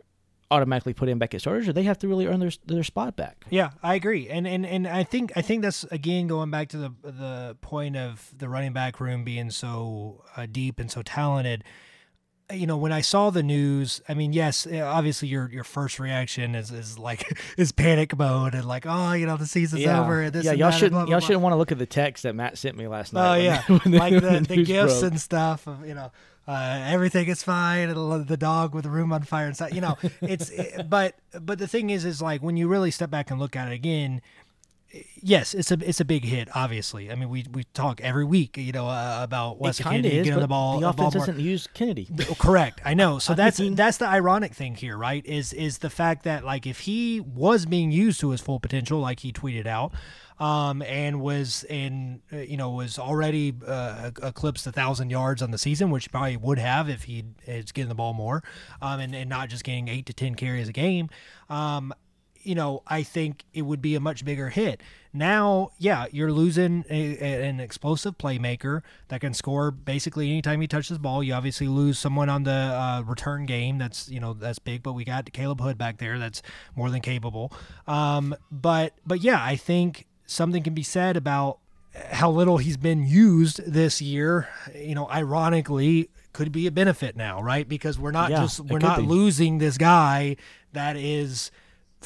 automatically 0.49 0.93
put 0.93 1.09
in 1.09 1.17
back 1.17 1.33
at 1.33 1.41
starters, 1.41 1.67
or 1.67 1.73
they 1.73 1.83
have 1.83 1.97
to 1.99 2.07
really 2.07 2.27
earn 2.27 2.39
their 2.39 2.51
their 2.65 2.83
spot 2.83 3.15
back. 3.15 3.45
Yeah, 3.49 3.71
I 3.83 3.95
agree, 3.95 4.29
and 4.29 4.47
and 4.47 4.65
and 4.65 4.87
I 4.87 5.03
think 5.03 5.31
I 5.35 5.41
think 5.41 5.61
that's 5.61 5.83
again 5.85 6.27
going 6.27 6.51
back 6.51 6.69
to 6.69 6.77
the 6.77 6.93
the 7.03 7.57
point 7.61 7.97
of 7.97 8.31
the 8.37 8.49
running 8.49 8.73
back 8.73 8.99
room 8.99 9.23
being 9.23 9.49
so 9.49 10.23
uh, 10.35 10.47
deep 10.49 10.79
and 10.79 10.89
so 10.91 11.01
talented. 11.01 11.63
You 12.49 12.65
know, 12.65 12.77
when 12.77 12.93
I 12.93 13.01
saw 13.01 13.29
the 13.29 13.43
news, 13.43 14.01
I 14.07 14.13
mean, 14.13 14.31
yes, 14.31 14.65
uh, 14.65 14.79
obviously 14.85 15.27
your 15.27 15.49
your 15.51 15.65
first 15.65 15.99
reaction 15.99 16.55
is, 16.55 16.71
is 16.71 16.97
like 16.97 17.37
is 17.57 17.73
panic 17.73 18.17
mode 18.17 18.53
and 18.53 18.65
like, 18.65 18.85
oh, 18.87 19.11
you 19.11 19.25
know, 19.25 19.35
the 19.35 19.45
season's 19.45 19.85
over. 19.85 20.29
This 20.29 20.45
yeah, 20.45 20.53
y'all 20.53 20.71
shouldn't 20.71 20.93
blah, 20.93 21.03
blah, 21.03 21.11
y'all 21.11 21.19
blah. 21.19 21.27
shouldn't 21.27 21.41
want 21.41 21.53
to 21.53 21.57
look 21.57 21.73
at 21.73 21.77
the 21.77 21.85
text 21.85 22.23
that 22.23 22.35
Matt 22.35 22.57
sent 22.57 22.77
me 22.77 22.87
last 22.87 23.11
night. 23.11 23.31
Oh 23.31 23.35
yeah, 23.35 23.61
when 23.67 23.93
like 23.93 24.13
the, 24.13 24.29
when 24.29 24.43
the 24.43 24.63
gifts 24.63 25.01
broke. 25.01 25.11
and 25.11 25.19
stuff. 25.19 25.67
Of, 25.67 25.85
you 25.85 25.93
know, 25.93 26.09
uh, 26.47 26.79
everything 26.85 27.27
is 27.27 27.43
fine. 27.43 27.89
And 27.89 28.27
the 28.27 28.37
dog 28.37 28.73
with 28.73 28.85
the 28.85 28.89
room 28.89 29.11
on 29.11 29.23
fire 29.23 29.51
stuff. 29.53 29.73
You 29.73 29.81
know, 29.81 29.97
it's 30.21 30.49
it, 30.51 30.89
but 30.89 31.15
but 31.41 31.59
the 31.59 31.67
thing 31.67 31.89
is, 31.89 32.05
is 32.05 32.21
like 32.21 32.41
when 32.41 32.57
you 32.57 32.67
really 32.67 32.91
step 32.91 33.09
back 33.09 33.31
and 33.31 33.39
look 33.39 33.55
at 33.55 33.67
it 33.67 33.73
again. 33.73 34.21
Yes, 35.21 35.53
it's 35.53 35.69
a 35.71 35.77
it's 35.81 35.99
a 35.99 36.05
big 36.05 36.23
hit. 36.23 36.47
Obviously, 36.55 37.11
I 37.11 37.15
mean 37.15 37.29
we 37.29 37.45
we 37.51 37.65
talk 37.73 37.99
every 38.01 38.23
week, 38.23 38.55
you 38.57 38.71
know, 38.71 38.87
uh, 38.87 39.19
about 39.21 39.59
Wes 39.59 39.79
it 39.79 39.83
kind 39.83 39.97
of 39.97 40.03
Kennedy 40.03 40.19
is, 40.19 40.25
getting 40.25 40.39
the 40.39 40.47
ball. 40.47 40.79
the 40.79 40.87
offense 40.87 40.97
Baltimore- 40.97 41.27
doesn't 41.27 41.43
use 41.43 41.67
Kennedy. 41.73 42.07
Correct. 42.39 42.79
I 42.85 42.93
know. 42.93 43.19
So 43.19 43.33
I 43.33 43.35
that's 43.35 43.59
mean- 43.59 43.75
that's 43.75 43.97
the 43.97 44.07
ironic 44.07 44.53
thing 44.53 44.75
here, 44.75 44.97
right? 44.97 45.25
Is 45.25 45.51
is 45.53 45.79
the 45.79 45.89
fact 45.89 46.23
that 46.23 46.45
like 46.45 46.65
if 46.65 46.81
he 46.81 47.19
was 47.19 47.65
being 47.65 47.91
used 47.91 48.19
to 48.21 48.29
his 48.29 48.39
full 48.39 48.59
potential, 48.61 48.99
like 48.99 49.19
he 49.19 49.33
tweeted 49.33 49.65
out, 49.67 49.91
um, 50.39 50.81
and 50.83 51.19
was 51.19 51.65
in 51.65 52.21
uh, 52.31 52.37
you 52.37 52.55
know 52.55 52.69
was 52.69 52.97
already 52.97 53.53
uh, 53.67 54.11
eclipsed 54.23 54.65
a 54.67 54.71
thousand 54.71 55.09
yards 55.09 55.41
on 55.41 55.51
the 55.51 55.57
season, 55.57 55.89
which 55.89 56.09
probably 56.11 56.37
would 56.37 56.59
have 56.59 56.87
if 56.89 57.03
he 57.03 57.25
is 57.45 57.73
getting 57.73 57.89
the 57.89 57.95
ball 57.95 58.13
more, 58.13 58.41
um, 58.81 59.01
and 59.01 59.13
and 59.13 59.29
not 59.29 59.49
just 59.49 59.65
getting 59.65 59.89
eight 59.89 60.05
to 60.05 60.13
ten 60.13 60.35
carries 60.35 60.69
a 60.69 60.73
game, 60.73 61.09
um. 61.49 61.93
You 62.47 62.55
know, 62.55 62.81
I 62.87 63.03
think 63.03 63.43
it 63.53 63.63
would 63.63 63.81
be 63.81 63.95
a 63.95 63.99
much 63.99 64.23
bigger 64.25 64.49
hit. 64.49 64.81
Now, 65.13 65.71
yeah, 65.79 66.05
you're 66.11 66.31
losing 66.31 66.85
a, 66.89 67.17
a- 67.19 67.47
an 67.49 67.59
explosive 67.59 68.17
playmaker 68.17 68.81
that 69.09 69.21
can 69.21 69.33
score 69.33 69.71
basically 69.71 70.29
anytime 70.29 70.61
he 70.61 70.67
touches 70.67 70.89
the 70.97 70.99
ball. 70.99 71.23
You 71.23 71.33
obviously 71.33 71.67
lose 71.67 71.97
someone 71.99 72.29
on 72.29 72.43
the 72.43 72.51
uh, 72.51 73.01
return 73.05 73.45
game. 73.45 73.77
That's 73.79 74.09
you 74.09 74.19
know 74.19 74.33
that's 74.33 74.59
big, 74.59 74.83
but 74.83 74.93
we 74.93 75.03
got 75.05 75.31
Caleb 75.33 75.59
Hood 75.61 75.77
back 75.77 75.97
there. 75.97 76.17
That's 76.19 76.41
more 76.75 76.89
than 76.89 77.01
capable. 77.01 77.51
Um, 77.87 78.35
but 78.51 78.93
but 79.05 79.21
yeah, 79.21 79.43
I 79.43 79.55
think 79.55 80.05
something 80.25 80.63
can 80.63 80.73
be 80.73 80.83
said 80.83 81.17
about 81.17 81.59
how 82.11 82.29
little 82.29 82.57
he's 82.57 82.77
been 82.77 83.07
used 83.07 83.59
this 83.65 84.01
year. 84.01 84.47
You 84.75 84.93
know, 84.93 85.09
ironically, 85.09 86.09
could 86.33 86.51
be 86.51 86.67
a 86.67 86.71
benefit 86.71 87.15
now, 87.15 87.41
right? 87.41 87.67
Because 87.67 87.97
we're 87.97 88.11
not 88.11 88.29
Yeah, 88.29 88.41
just 88.41 88.59
we're 88.61 88.77
not 88.79 88.99
be. 88.99 89.05
losing 89.05 89.57
this 89.57 89.77
guy 89.77 90.35
that 90.73 90.95
is. 90.95 91.49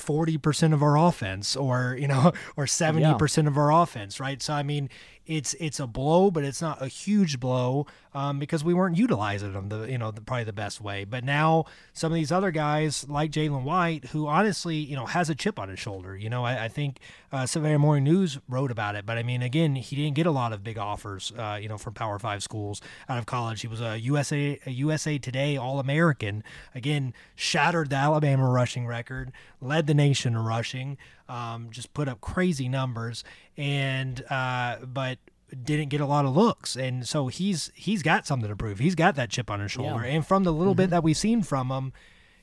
40% 0.02 0.74
of 0.74 0.82
our 0.84 0.98
offense 0.98 1.56
or 1.56 1.96
you 2.00 2.08
know 2.08 2.32
or 2.56 2.66
70% 2.66 3.48
of 3.48 3.58
our 3.58 3.72
offense 3.72 4.20
right? 4.20 4.42
So 4.42 4.54
i 4.54 4.64
mean 4.64 4.90
it's 5.32 5.54
it's 5.60 5.80
a 5.80 5.88
blow, 5.88 6.30
but 6.30 6.44
it's 6.44 6.62
not 6.62 6.82
a 6.82 6.88
huge 6.88 7.40
blow 7.40 7.88
um, 8.14 8.38
because 8.38 8.66
we 8.66 8.74
weren't 8.74 8.98
utilizing 8.98 9.54
them 9.54 9.70
the 9.70 9.90
you 9.90 9.98
know 9.98 10.12
the, 10.12 10.20
probably 10.20 10.44
the 10.44 10.52
best 10.52 10.82
way. 10.82 11.06
But 11.06 11.24
now 11.24 11.66
some 11.94 12.12
of 12.12 12.16
these 12.16 12.34
other 12.34 12.52
guys 12.52 13.08
like 13.08 13.32
Jalen 13.32 13.64
White, 13.64 14.06
who 14.06 14.28
honestly 14.28 14.76
you 14.76 14.96
know 14.96 15.06
has 15.06 15.30
a 15.30 15.36
chip 15.36 15.58
on 15.58 15.70
his 15.70 15.80
shoulder. 15.80 16.18
You 16.18 16.30
know, 16.30 16.44
I, 16.44 16.66
I 16.66 16.68
think 16.68 17.00
uh, 17.32 17.46
Savannah 17.46 17.80
Morning 17.80 18.04
News 18.04 18.40
wrote 18.50 18.72
about 18.72 18.96
it, 18.96 19.06
but 19.06 19.18
I 19.18 19.24
mean, 19.24 19.42
again, 19.42 19.76
he 19.76 19.96
didn't 19.96 20.16
get 20.16 20.26
a 20.26 20.32
lot 20.32 20.52
of 20.52 20.66
big 20.66 20.78
offers. 20.78 21.32
Uh, 21.38 21.58
you 21.62 21.70
know, 21.70 21.78
from 21.78 21.94
Power 21.94 22.20
Five 22.20 22.44
schools 22.44 22.82
out 23.08 23.18
of 23.18 23.26
college. 23.26 23.62
He 23.62 23.68
was 23.68 23.80
a 23.80 23.98
USA 24.00 24.60
a 24.66 24.72
USA 24.72 25.18
Today 25.18 25.56
All 25.56 25.80
American. 25.80 26.44
Again, 26.76 27.14
shattered 27.36 27.90
the 27.90 27.96
Alabama 27.96 28.50
rushing 28.50 28.86
record, 28.86 29.32
led 29.62 29.88
the 29.88 29.94
nation 29.94 30.34
in 30.34 30.44
rushing. 30.44 30.98
Um, 31.32 31.70
just 31.72 31.94
put 31.94 32.08
up 32.10 32.20
crazy 32.20 32.68
numbers, 32.68 33.24
and 33.58 34.24
uh, 34.30 34.78
but 34.86 35.18
didn't 35.64 35.90
get 35.90 36.02
a 36.02 36.06
lot 36.06 36.26
of 36.26 36.36
looks, 36.36 36.76
and 36.76 37.08
so 37.08 37.28
he's 37.28 37.72
he's 37.76 38.04
got 38.04 38.26
something 38.28 38.50
to 38.50 38.56
prove. 38.56 38.80
He's 38.80 38.96
got 38.96 39.16
that 39.16 39.30
chip 39.30 39.50
on 39.50 39.60
his 39.60 39.72
shoulder, 39.72 40.04
Yeah. 40.06 40.12
and 40.14 40.28
from 40.28 40.44
the 40.44 40.52
little 40.54 40.76
bit 40.76 40.90
that 40.90 41.04
we've 41.04 41.18
seen 41.18 41.42
from 41.42 41.70
him, 41.70 41.94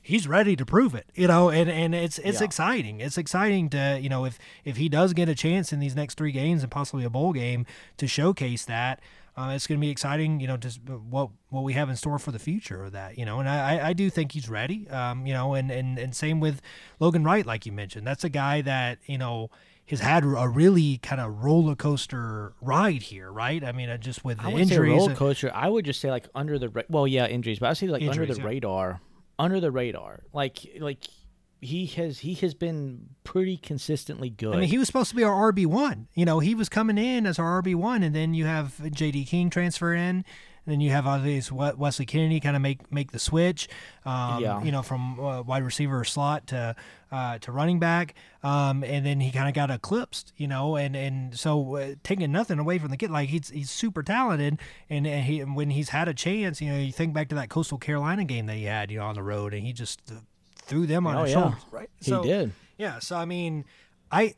he's 0.01 0.27
ready 0.27 0.55
to 0.55 0.65
prove 0.65 0.95
it. 0.95 1.05
You 1.13 1.27
know, 1.27 1.49
and 1.49 1.69
and 1.69 1.93
it's 1.93 2.19
it's 2.19 2.39
Yeah. 2.39 2.45
exciting. 2.45 2.99
It's 2.99 3.17
exciting 3.17 3.69
to 3.71 3.99
you 4.01 4.09
know 4.09 4.25
if 4.25 4.39
if 4.65 4.77
he 4.77 4.89
does 4.89 5.13
get 5.13 5.29
a 5.29 5.35
chance 5.35 5.71
in 5.73 5.79
these 5.79 5.95
next 5.95 6.15
three 6.17 6.31
games 6.31 6.63
and 6.63 6.71
possibly 6.71 7.03
a 7.03 7.09
bowl 7.09 7.33
game 7.33 7.65
to 7.97 8.07
showcase 8.07 8.65
that. 8.65 9.01
Uh, 9.39 9.51
it's 9.51 9.67
going 9.67 9.79
to 9.79 9.81
be 9.81 9.89
exciting, 9.89 10.41
you 10.41 10.47
know, 10.47 10.57
just 10.57 10.81
what 10.83 11.29
what 11.49 11.63
we 11.63 11.71
have 11.71 11.89
in 11.89 11.95
store 11.95 12.19
for 12.19 12.31
the 12.31 12.39
future 12.39 12.83
of 12.83 12.91
that, 12.91 13.17
you 13.17 13.23
know, 13.23 13.39
and 13.39 13.47
I, 13.47 13.89
I- 13.89 13.93
do 13.93 14.09
think 14.09 14.33
he's 14.33 14.49
ready, 14.49 14.89
um, 14.89 15.25
you 15.25 15.33
know, 15.33 15.53
and, 15.53 15.71
and 15.71 15.97
and 15.97 16.13
same 16.13 16.41
with 16.41 16.61
Logan 16.99 17.23
Wright, 17.23 17.45
like 17.45 17.65
you 17.65 17.71
mentioned, 17.71 18.05
that's 18.05 18.25
a 18.25 18.29
guy 18.29 18.61
that 18.61 18.99
you 19.05 19.17
know 19.17 19.49
has 19.87 20.01
had 20.01 20.23
a 20.25 20.47
really 20.47 20.97
kind 20.97 21.21
of 21.21 21.41
roller 21.43 21.75
coaster 21.75 22.53
ride 22.61 23.01
here, 23.01 23.31
right? 23.31 23.63
I 23.63 23.71
mean, 23.71 23.89
uh, 23.89 23.97
just 23.97 24.25
with 24.25 24.39
the 24.39 24.43
I 24.43 24.47
would 24.47 24.67
say 24.67 24.75
injuries, 24.75 24.99
roller 24.99 25.15
coaster. 25.15 25.51
I 25.53 25.69
would 25.69 25.85
just 25.85 26.01
say 26.01 26.11
like 26.11 26.27
under 26.35 26.59
the 26.59 26.69
ra- 26.69 26.83
well, 26.89 27.07
yeah, 27.07 27.25
injuries, 27.25 27.59
but 27.59 27.69
I 27.69 27.73
say 27.73 27.87
like 27.87 28.03
under 28.03 28.25
the 28.25 28.35
yeah. 28.35 28.45
radar, 28.45 29.01
under 29.39 29.59
the 29.61 29.71
radar. 29.71 30.19
Like 30.33 30.59
like 30.79 31.05
he 31.61 31.85
has 31.87 32.19
he 32.19 32.33
has 32.35 32.53
been 32.53 33.09
pretty 33.23 33.57
consistently 33.57 34.29
good. 34.29 34.55
I 34.55 34.59
mean, 34.59 34.69
he 34.69 34.77
was 34.77 34.87
supposed 34.87 35.09
to 35.09 35.15
be 35.15 35.23
our 35.23 35.51
RB 35.51 35.65
one. 35.65 36.07
You 36.15 36.25
know, 36.25 36.39
he 36.39 36.55
was 36.55 36.69
coming 36.69 36.97
in 36.97 37.25
as 37.25 37.37
our 37.39 37.61
RB 37.61 37.75
one, 37.75 38.03
and 38.03 38.15
then 38.15 38.33
you 38.33 38.45
have 38.45 38.91
J.D. 38.91 39.25
King 39.25 39.49
transfer 39.49 39.93
in, 39.93 39.99
and 40.17 40.23
then 40.65 40.79
you 40.81 40.91
have 40.91 41.05
obviously 41.05 41.57
We- 41.57 41.71
Wesley 41.75 42.05
Kennedy 42.05 42.39
kind 42.39 42.55
of 42.55 42.61
make 42.61 42.91
make 42.91 43.11
the 43.11 43.19
switch. 43.19 43.67
Um, 44.05 44.41
Yeah. 44.41 44.63
You 44.63 44.71
know, 44.71 44.81
from 44.81 45.19
uh, 45.19 45.41
wide 45.41 45.63
receiver 45.63 45.99
or 45.99 46.03
slot 46.05 46.47
to 46.47 46.75
uh, 47.11 47.39
to 47.39 47.51
running 47.51 47.79
back, 47.79 48.13
um, 48.43 48.83
and 48.83 49.05
then 49.05 49.19
he 49.19 49.31
kind 49.31 49.47
of 49.49 49.53
got 49.53 49.69
eclipsed. 49.69 50.31
You 50.37 50.47
know, 50.47 50.75
and 50.77 50.95
and 50.95 51.37
so 51.37 51.75
uh, 51.75 51.95
taking 52.03 52.31
nothing 52.31 52.59
away 52.59 52.77
from 52.79 52.89
the 52.91 52.97
kid, 52.97 53.11
like 53.11 53.29
he's 53.29 53.49
he's 53.49 53.69
super 53.71 54.01
talented, 54.03 54.59
and, 54.89 55.05
and 55.05 55.25
he 55.25 55.39
when 55.43 55.71
he's 55.71 55.89
had 55.89 56.07
a 56.07 56.13
chance, 56.13 56.61
you 56.61 56.71
know, 56.71 56.77
you 56.79 56.91
think 56.93 57.13
back 57.13 57.27
to 57.29 57.35
that 57.35 57.49
Coastal 57.49 57.77
Carolina 57.79 58.23
game 58.23 58.45
that 58.45 58.55
he 58.55 58.63
had, 58.63 58.91
you 58.91 58.99
know, 58.99 59.05
on 59.05 59.15
the 59.15 59.23
road, 59.23 59.53
and 59.53 59.65
he 59.65 59.73
just 59.73 60.01
uh, 60.11 60.15
threw 60.69 60.85
them 60.85 61.05
on 61.07 61.15
Oh, 61.17 61.23
his 61.23 61.33
yeah. 61.33 61.41
shoulders, 61.41 61.61
right? 61.71 61.89
he 61.99 62.09
So- 62.11 62.23
did. 62.23 62.53
yeah, 62.77 62.99
so 62.99 63.17
I 63.17 63.25
mean, 63.25 63.65
I 64.11 64.35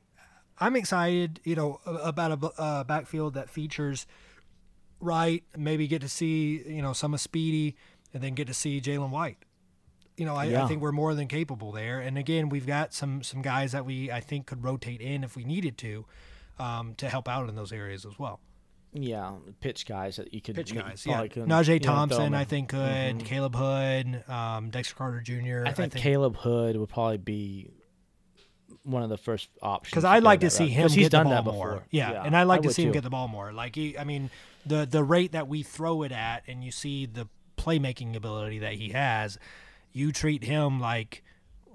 I'm 0.59 0.75
excited, 0.75 1.39
you 1.43 1.55
know, 1.55 1.79
about 1.85 2.31
a 2.31 2.61
uh, 2.61 2.83
backfield 2.83 3.33
that 3.35 3.49
features 3.49 4.05
right. 4.99 5.43
Maybe 5.57 5.87
get 5.87 6.01
to 6.01 6.09
see 6.09 6.63
you 6.67 6.81
know 6.81 6.93
some 6.93 7.13
of 7.13 7.19
Speedy, 7.21 7.75
and 8.13 8.23
then 8.23 8.33
get 8.33 8.47
to 8.47 8.53
see 8.53 8.79
Jalen 8.81 9.09
White. 9.09 9.37
You 10.17 10.25
know, 10.25 10.35
I, 10.35 10.63
I 10.63 10.67
think 10.67 10.81
we're 10.81 10.91
more 10.91 11.15
than 11.15 11.27
capable 11.27 11.71
there. 11.71 11.99
And 11.99 12.17
again, 12.17 12.49
we've 12.49 12.67
got 12.67 12.93
some 12.93 13.23
some 13.23 13.41
guys 13.41 13.71
that 13.71 13.85
we 13.85 14.11
I 14.11 14.19
think 14.19 14.45
could 14.45 14.63
rotate 14.63 15.01
in 15.01 15.23
if 15.23 15.35
we 15.35 15.43
needed 15.43 15.77
to, 15.79 16.05
um, 16.59 16.93
to 16.95 17.09
help 17.09 17.27
out 17.27 17.49
in 17.49 17.55
those 17.55 17.71
areas 17.71 18.05
as 18.05 18.19
well. 18.19 18.39
Yeah, 18.93 19.35
pitch 19.61 19.85
guys 19.85 20.17
that 20.17 20.33
you 20.33 20.41
could 20.41 20.55
Pitch 20.55 20.75
guys, 20.75 21.05
yeah. 21.05 21.13
probably 21.13 21.29
could, 21.29 21.43
Najee 21.45 21.67
you 21.75 21.79
know, 21.79 21.85
Thompson, 21.85 22.33
I 22.33 22.43
think 22.43 22.69
could. 22.69 23.19
Khaleb 23.19 23.55
Hood, 23.55 24.29
um, 24.29 24.69
Dexter 24.69 24.95
Carter 24.95 25.21
Jr. 25.21 25.63
I 25.65 25.71
think, 25.71 25.93
Khaleb 25.93 26.35
Hood 26.35 26.75
would 26.75 26.89
probably 26.89 27.17
be 27.17 27.69
one 28.83 29.01
of 29.03 29.09
the 29.09 29.17
first 29.17 29.49
options. 29.61 29.91
because 29.91 30.03
I'd 30.05 30.23
like 30.23 30.41
to 30.41 30.49
see 30.49 30.63
route. 30.65 30.71
him 30.73 30.81
'Cause 30.83 30.93
he's 30.93 31.05
get 31.05 31.11
done 31.11 31.25
the 31.29 31.35
ball 31.35 31.43
that 31.43 31.51
more. 31.53 31.67
before. 31.73 31.87
Yeah, 31.91 32.23
and 32.23 32.35
I'd 32.35 32.43
like 32.43 32.59
I 32.59 32.61
to 32.63 32.67
would 32.67 32.75
see 32.75 32.83
him 32.83 32.91
get 32.91 33.03
the 33.03 33.09
ball 33.09 33.27
more. 33.29 33.53
Like 33.53 33.75
he, 33.75 33.97
I 33.97 34.03
mean, 34.03 34.29
the 34.65 34.85
the 34.85 35.03
rate 35.03 35.31
that 35.31 35.47
we 35.47 35.63
throw 35.63 36.03
it 36.03 36.11
at, 36.11 36.43
and 36.47 36.63
you 36.63 36.71
see 36.71 37.05
the 37.05 37.27
playmaking 37.57 38.15
ability 38.15 38.59
that 38.59 38.73
he 38.73 38.89
has, 38.89 39.37
you 39.93 40.11
treat 40.11 40.43
him 40.43 40.79
like 40.81 41.23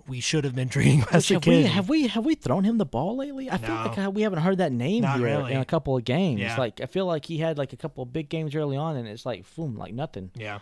we 0.08 0.20
should 0.20 0.44
have 0.44 0.54
been 0.54 0.68
treating 0.68 1.00
Which 1.00 1.12
Wesley 1.12 1.34
have 1.36 1.46
we 1.46 1.62
have 1.64 1.88
we 1.88 2.06
have 2.08 2.24
we 2.24 2.34
thrown 2.34 2.64
him 2.64 2.78
the 2.78 2.86
ball 2.86 3.16
lately? 3.16 3.50
I 3.50 3.58
feel 3.58 3.74
like 3.74 4.14
we 4.14 4.22
haven't 4.22 4.40
heard 4.40 4.58
that 4.58 4.72
name 4.72 5.02
Not 5.02 5.18
here 5.18 5.26
really. 5.26 5.52
in 5.54 5.60
a 5.60 5.64
couple 5.64 5.96
of 5.96 6.04
games. 6.04 6.40
Yeah. 6.40 6.56
Like 6.56 6.80
I 6.80 6.86
feel 6.86 7.06
like 7.06 7.24
he 7.24 7.38
had 7.38 7.58
like 7.58 7.72
a 7.72 7.76
couple 7.76 8.02
of 8.02 8.12
big 8.12 8.28
games 8.28 8.54
early 8.54 8.76
on, 8.76 8.96
and 8.96 9.06
it's 9.08 9.26
like 9.26 9.44
boom, 9.56 9.76
like 9.76 9.92
nothing. 9.94 10.30
yeah. 10.34 10.58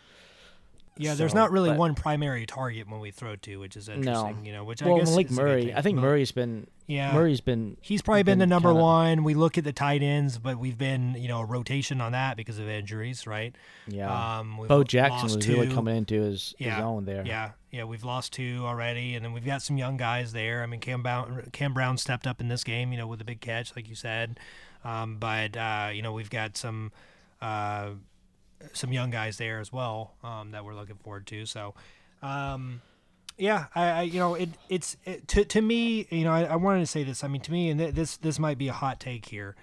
Yeah, 0.97 1.15
there's 1.15 1.35
not 1.35 1.51
really 1.51 1.71
but- 1.71 1.79
one 1.79 1.97
primary 1.97 2.47
target 2.47 2.89
when 2.89 3.01
we 3.01 3.11
throw 3.11 3.35
to, 3.35 3.57
which 3.57 3.77
is 3.77 3.89
interesting. 3.89 4.45
You 4.47 4.53
know, 4.53 4.63
which 4.63 4.81
I 4.81 4.97
guess 4.97 5.11
Malik 5.11 5.29
is 5.29 5.37
Murray. 5.37 5.75
I 5.75 5.83
think 5.83 5.97
Mal- 5.97 6.05
Murray's 6.05 6.31
been 6.31 6.69
Yeah. 6.87 7.13
Murray's 7.13 7.41
been 7.41 7.77
He's 7.81 8.01
probably 8.01 8.23
been, 8.23 8.39
the 8.39 8.47
number 8.47 8.69
kinda- 8.69 8.81
one. 8.81 9.25
We 9.25 9.35
look 9.35 9.59
at 9.59 9.65
the 9.65 9.73
tight 9.73 10.05
ends, 10.05 10.39
but 10.39 10.57
we've 10.57 10.79
been, 10.79 11.17
you 11.19 11.27
know, 11.27 11.41
a 11.41 11.45
rotation 11.45 12.01
on 12.01 12.13
that 12.13 12.37
because 12.37 12.61
of 12.61 12.69
injuries, 12.69 13.27
right? 13.27 13.57
yeah. 13.89 14.39
Um, 14.39 14.57
Bo 14.69 14.85
Jackson 14.85 15.23
lost 15.23 15.37
was 15.39 15.49
really 15.49 15.67
coming 15.67 15.97
into 15.97 16.23
his, 16.23 16.55
his 16.59 16.73
own 16.75 17.07
there. 17.07 17.25
Yeah, 17.27 17.51
yeah, 17.75 17.83
we've 17.83 18.05
lost 18.05 18.33
two 18.33 18.61
already, 18.62 19.16
and 19.16 19.25
then 19.25 19.33
we've 19.33 19.45
got 19.45 19.61
some 19.61 19.77
young 19.77 19.97
guys 19.97 20.33
there. 20.33 20.62
I 20.62 20.66
mean, 20.66 20.79
Cam 20.79 21.03
Brown, 21.03 21.49
Cam 21.53 21.75
Brown 21.75 21.99
stepped 21.99 22.25
up 22.25 22.41
in 22.41 22.47
this 22.47 22.62
game, 22.62 22.93
you 22.93 22.99
know, 22.99 23.09
with 23.09 23.20
a 23.20 23.25
big 23.25 23.41
catch, 23.41 23.75
like 23.75 23.89
you 23.89 23.97
said. 23.97 24.39
Um, 24.85 25.16
but 25.16 25.57
uh, 25.57 25.91
you 25.93 26.01
know, 26.01 26.12
we've 26.12 26.31
got 26.31 26.57
some 26.57 26.93
uh, 27.43 27.91
some 28.72 28.93
young 28.93 29.11
guys 29.11 29.39
there 29.39 29.59
as 29.59 29.72
well 29.72 30.14
um, 30.22 30.53
that 30.53 30.64
we're 30.64 30.77
looking 30.77 30.95
forward 30.95 31.27
to. 31.27 31.47
So, 31.47 31.75
um, 32.22 32.81
yeah, 33.37 33.66
I, 33.75 33.89
I 33.89 34.03
you 34.03 34.20
know, 34.20 34.35
it 34.37 34.51
it's 34.68 34.97
it, 35.05 35.27
to 35.29 35.45
to 35.45 35.61
me, 35.61 36.07
you 36.11 36.22
know, 36.22 36.33
I, 36.33 36.45
I 36.45 36.57
wanted 36.57 36.81
to 36.81 36.87
say 36.87 37.03
this. 37.03 37.25
I 37.25 37.29
mean, 37.29 37.41
to 37.41 37.51
me, 37.51 37.70
and 37.70 37.81
th- 37.81 37.95
this 37.95 38.16
this 38.18 38.39
might 38.39 38.57
be 38.57 38.68
a 38.68 38.72
hot 38.72 39.01
take 39.01 39.27
here. 39.27 39.57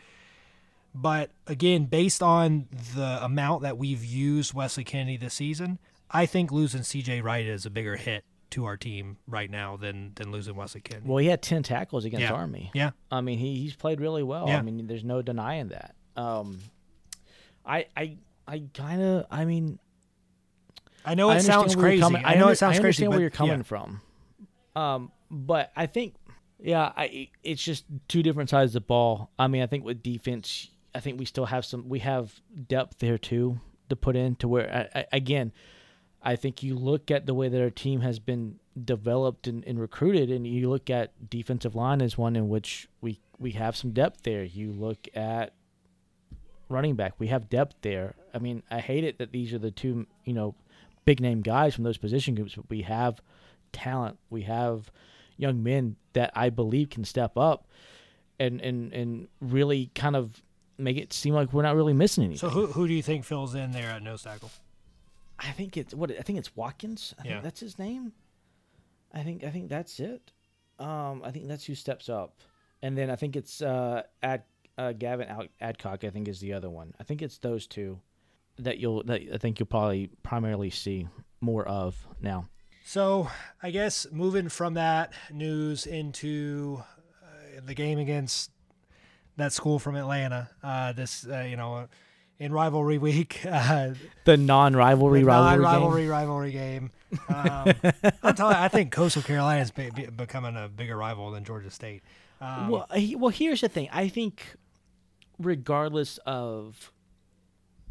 But 0.94 1.30
again, 1.48 1.86
based 1.86 2.22
on 2.22 2.68
the 2.94 3.24
amount 3.24 3.62
that 3.62 3.78
we've 3.78 4.04
used 4.04 4.54
Wesley 4.54 4.84
Kennedy 4.84 5.16
this 5.16 5.34
season, 5.34 5.80
I 6.12 6.26
think 6.26 6.52
losing 6.52 6.82
CJ 6.82 7.24
Wright 7.24 7.46
is 7.46 7.66
a 7.66 7.70
bigger 7.70 7.96
hit 7.96 8.24
to 8.52 8.66
our 8.66 8.76
team 8.76 9.18
right 9.28 9.50
now 9.50 9.78
than 9.78 10.12
than 10.16 10.32
losing 10.32 10.56
Wesley 10.56 10.82
Kennedy. 10.82 11.08
Well, 11.08 11.18
he 11.20 11.28
had 11.28 11.42
ten 11.42 11.64
tackles 11.64 12.04
against 12.06 12.24
Yeah. 12.24 12.34
Army. 12.34 12.70
yeah, 12.74 12.92
I 13.10 13.22
mean, 13.22 13.40
he, 13.40 13.56
he's 13.62 13.76
played 13.76 14.02
really 14.02 14.24
well. 14.24 14.48
Yeah. 14.48 14.58
I 14.58 14.62
mean, 14.62 14.88
there's 14.88 15.04
no 15.06 15.22
denying 15.22 15.70
that. 15.70 15.96
Um, 16.18 16.60
I 17.66 17.86
I 17.96 18.18
I 18.48 18.64
kind 18.74 19.02
of 19.02 19.26
I 19.32 19.46
mean, 19.46 19.80
I 21.06 21.16
know 21.16 21.30
it 21.30 21.34
understand 21.34 21.54
sounds 21.62 21.76
crazy. 21.76 22.02
coming- 22.02 22.26
I 22.26 22.36
know 22.36 22.42
under- 22.42 22.54
it 22.54 22.58
sounds 22.58 22.78
I 22.78 22.82
crazy, 22.82 23.06
understand 23.06 23.10
but 23.10 23.16
where 23.16 23.22
you're 23.22 23.30
coming 23.30 23.58
yeah. 23.60 23.64
from. 23.64 24.02
Um, 24.76 25.12
but 25.30 25.72
I 25.76 25.86
think, 25.86 26.16
yeah, 26.60 26.92
I 26.96 27.30
it's 27.44 27.64
just 27.64 27.86
two 28.10 28.22
different 28.22 28.50
sides 28.50 28.72
of 28.76 28.82
the 28.84 28.86
ball. 28.88 29.32
I 29.40 29.48
mean, 29.48 29.62
I 29.62 29.68
think 29.68 29.86
with 29.86 30.04
defense, 30.04 30.70
I 30.94 31.00
think 31.00 31.20
we 31.20 31.26
still 31.26 31.46
have 31.46 31.64
some. 31.66 31.88
We 31.88 32.00
have 32.00 32.34
depth 32.68 33.00
there 33.00 33.18
too 33.18 33.60
to 33.90 33.96
put 33.96 34.16
in 34.18 34.36
to 34.38 34.48
where 34.50 34.90
I, 34.94 35.00
I, 35.00 35.06
again, 35.14 35.52
I 36.24 36.36
think 36.36 36.62
you 36.62 36.76
look 36.76 37.10
at 37.10 37.26
the 37.26 37.34
way 37.34 37.50
that 37.50 37.62
our 37.62 37.70
team 37.70 38.02
has 38.02 38.20
been 38.20 38.60
developed 38.84 39.48
and, 39.48 39.64
and 39.66 39.80
recruited, 39.80 40.30
and 40.30 40.46
you 40.46 40.70
look 40.70 40.90
at 40.90 41.30
defensive 41.30 41.76
line 41.76 42.02
as 42.02 42.18
one 42.18 42.36
in 42.36 42.50
which 42.50 42.88
we 43.02 43.20
we 43.40 43.52
have 43.52 43.76
some 43.76 43.92
depth 43.92 44.24
there. 44.24 44.44
You 44.44 44.72
look 44.72 45.08
at 45.16 45.54
running 46.70 46.96
back, 46.96 47.14
we 47.18 47.28
have 47.28 47.50
depth 47.50 47.76
there. 47.82 48.16
I 48.34 48.40
mean, 48.40 48.64
I 48.70 48.80
hate 48.80 49.04
it 49.04 49.18
that 49.18 49.32
these 49.32 49.54
are 49.54 49.60
the 49.60 49.72
two 49.72 50.06
you 50.24 50.34
know 50.34 50.56
big 51.06 51.20
name 51.20 51.42
guys 51.42 51.74
from 51.76 51.84
those 51.84 51.98
position 51.98 52.36
groups, 52.36 52.56
but 52.56 52.70
we 52.70 52.84
have 52.84 53.20
talent. 53.72 54.18
We 54.30 54.44
have 54.44 54.92
young 55.38 55.64
men 55.64 55.96
that 56.14 56.32
I 56.36 56.50
believe 56.50 56.90
can 56.90 57.04
step 57.04 57.38
up 57.38 57.68
and 58.40 58.62
and 58.62 58.94
and 58.94 59.28
really 59.40 59.92
kind 59.96 60.16
of 60.16 60.42
make 60.78 60.98
it 60.98 61.14
seem 61.14 61.34
like 61.34 61.54
we're 61.54 61.62
not 61.64 61.76
really 61.76 61.94
missing 61.94 62.24
anything. 62.24 62.50
So 62.50 62.50
who 62.50 62.68
who 62.68 62.88
do 62.88 62.94
you 62.94 63.02
think 63.02 63.26
fills 63.26 63.56
in 63.56 63.72
there 63.72 63.90
at 63.90 64.04
nose 64.04 64.24
tackle? 64.24 64.52
I 65.42 65.52
think 65.52 65.76
it's 65.76 65.94
what 65.94 66.12
I 66.12 66.22
think 66.22 66.38
it's 66.40 66.56
Watkins. 66.56 67.14
I 67.20 67.24
Yeah. 67.24 67.32
think 67.32 67.44
that's 67.44 67.60
his 67.60 67.80
name. 67.80 68.14
I 69.14 69.24
think 69.24 69.44
I 69.44 69.50
think 69.50 69.70
that's 69.70 70.00
it. 70.00 70.32
Um, 70.80 71.22
I 71.24 71.32
think 71.32 71.48
that's 71.48 71.66
who 71.66 71.76
steps 71.76 72.08
up, 72.10 72.40
and 72.82 72.98
then 72.98 73.10
I 73.10 73.16
think 73.16 73.36
it's 73.36 73.62
uh, 73.62 74.04
Ad 74.24 74.44
uh, 74.78 74.94
Gavin 74.94 75.28
Ad- 75.28 75.50
Adcock. 75.60 76.04
I 76.04 76.10
think 76.10 76.28
is 76.28 76.40
the 76.40 76.54
other 76.54 76.70
one. 76.70 76.94
I 77.00 77.04
think 77.04 77.22
it's 77.22 77.38
those 77.40 77.68
two 77.68 78.00
that 78.58 78.78
you'll 78.78 79.04
that 79.04 79.22
I 79.34 79.38
think 79.38 79.60
you'll 79.60 79.68
probably 79.68 80.10
primarily 80.24 80.70
see 80.70 81.08
more 81.42 81.68
of 81.68 82.08
now. 82.22 82.48
So 82.86 83.30
I 83.62 83.72
guess 83.72 84.08
moving 84.12 84.50
from 84.50 84.74
that 84.76 85.14
news 85.32 85.86
into 85.86 86.84
uh, 87.24 87.62
the 87.66 87.74
game 87.76 88.00
against 88.00 88.52
that 89.38 89.54
school 89.54 89.78
from 89.80 89.96
Atlanta, 89.96 90.50
uh, 90.64 90.94
this 90.94 91.26
uh, 91.28 91.42
you 91.50 91.56
know, 91.58 91.88
in 92.42 92.52
rivalry 92.52 92.98
week, 92.98 93.46
uh, 93.50 93.92
The 94.26 94.36
non-rivalry 94.36 95.20
the 95.20 95.26
rivalry, 95.28 96.02
game. 96.04 96.10
rivalry 96.10 96.52
game. 96.52 96.90
Um, 97.30 97.74
I'm 98.24 98.34
telling 98.36 98.56
you, 98.56 98.64
I 98.64 98.68
think 98.68 98.92
Coastal 98.92 99.22
Carolina 99.22 99.62
is 99.62 99.70
be, 99.70 99.92
be, 99.92 100.08
becoming 100.08 100.58
a 100.58 100.68
bigger 100.68 100.98
rival 100.98 101.30
than 101.30 101.44
Georgia 101.44 101.70
State. 101.70 102.02
Um, 102.42 102.70
Well, 102.70 102.88
he, 102.96 103.16
well, 103.16 103.30
here's 103.30 103.62
the 103.62 103.70
thing. 103.70 103.90
I 103.92 104.08
think 104.08 104.56
regardless 105.38 106.18
of 106.26 106.92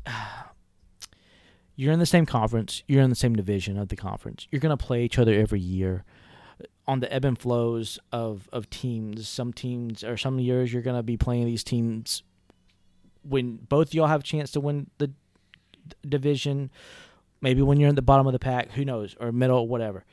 you're 1.77 1.93
in 1.93 2.01
the 2.01 2.07
same 2.07 2.27
conference, 2.27 2.83
you're 2.89 3.03
in 3.03 3.11
the 3.11 3.17
same 3.17 3.37
division 3.37 3.79
of 3.79 3.89
the 3.89 3.97
conference. 3.97 4.49
You're 4.51 4.61
going 4.61 4.77
to 4.77 4.85
play 4.85 5.05
each 5.05 5.17
other 5.19 5.33
every 5.33 5.61
year 5.61 6.05
on 6.89 6.99
the 6.99 7.13
ebb 7.13 7.25
and 7.25 7.39
flows 7.39 8.01
of 8.11 8.49
of 8.53 8.69
teams. 8.69 9.29
Some 9.29 9.53
teams 9.53 10.03
or 10.03 10.17
some 10.17 10.41
years 10.41 10.73
you're 10.73 10.83
going 10.83 10.97
to 10.97 11.05
be 11.05 11.17
playing 11.17 11.47
these 11.47 11.63
teams 11.63 12.25
when 13.23 13.57
both 13.57 13.95
y'all 13.95 14.07
have 14.07 14.21
a 14.21 14.25
chance 14.25 14.51
to 14.53 14.61
win 14.61 14.89
the 14.99 15.11
division. 16.09 16.71
Maybe 17.41 17.63
when 17.63 17.81
you're 17.81 17.89
in 17.89 17.95
the 17.95 18.03
bottom 18.03 18.27
of 18.27 18.33
the 18.33 18.39
pack, 18.39 18.73
who 18.73 18.85
knows, 18.85 19.17
or 19.19 19.33
middle, 19.33 19.67
whatever. 19.67 20.05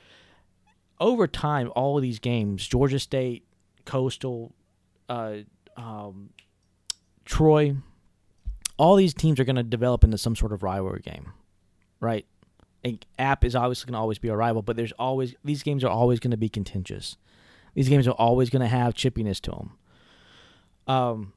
Over 0.99 1.27
time, 1.27 1.71
all 1.75 1.97
of 1.97 2.01
these 2.01 2.19
games, 2.19 2.67
Georgia 2.67 2.99
State, 2.99 3.45
Coastal, 3.85 4.53
uh, 5.09 5.37
um, 5.75 6.29
Troy, 7.25 7.75
all 8.77 8.95
these 8.95 9.13
teams 9.13 9.39
are 9.39 9.43
going 9.43 9.57
to 9.57 9.63
develop 9.63 10.03
into 10.03 10.17
some 10.17 10.35
sort 10.35 10.53
of 10.53 10.63
rivalry 10.63 11.01
game, 11.01 11.33
right? 11.99 12.25
And 12.83 13.05
App 13.19 13.43
is 13.43 13.55
obviously 13.55 13.87
going 13.87 13.97
to 13.97 13.99
always 13.99 14.19
be 14.19 14.29
a 14.29 14.35
rival, 14.35 14.61
but 14.61 14.75
there's 14.75 14.93
always 14.93 15.35
these 15.43 15.63
games 15.63 15.83
are 15.83 15.89
always 15.89 16.19
going 16.19 16.31
to 16.31 16.37
be 16.37 16.49
contentious. 16.49 17.17
These 17.73 17.89
games 17.89 18.07
are 18.07 18.11
always 18.11 18.49
going 18.49 18.61
to 18.61 18.67
have 18.67 18.93
chippiness 18.93 19.41
to 19.41 19.51
them. 19.51 19.71
Um, 20.87 21.33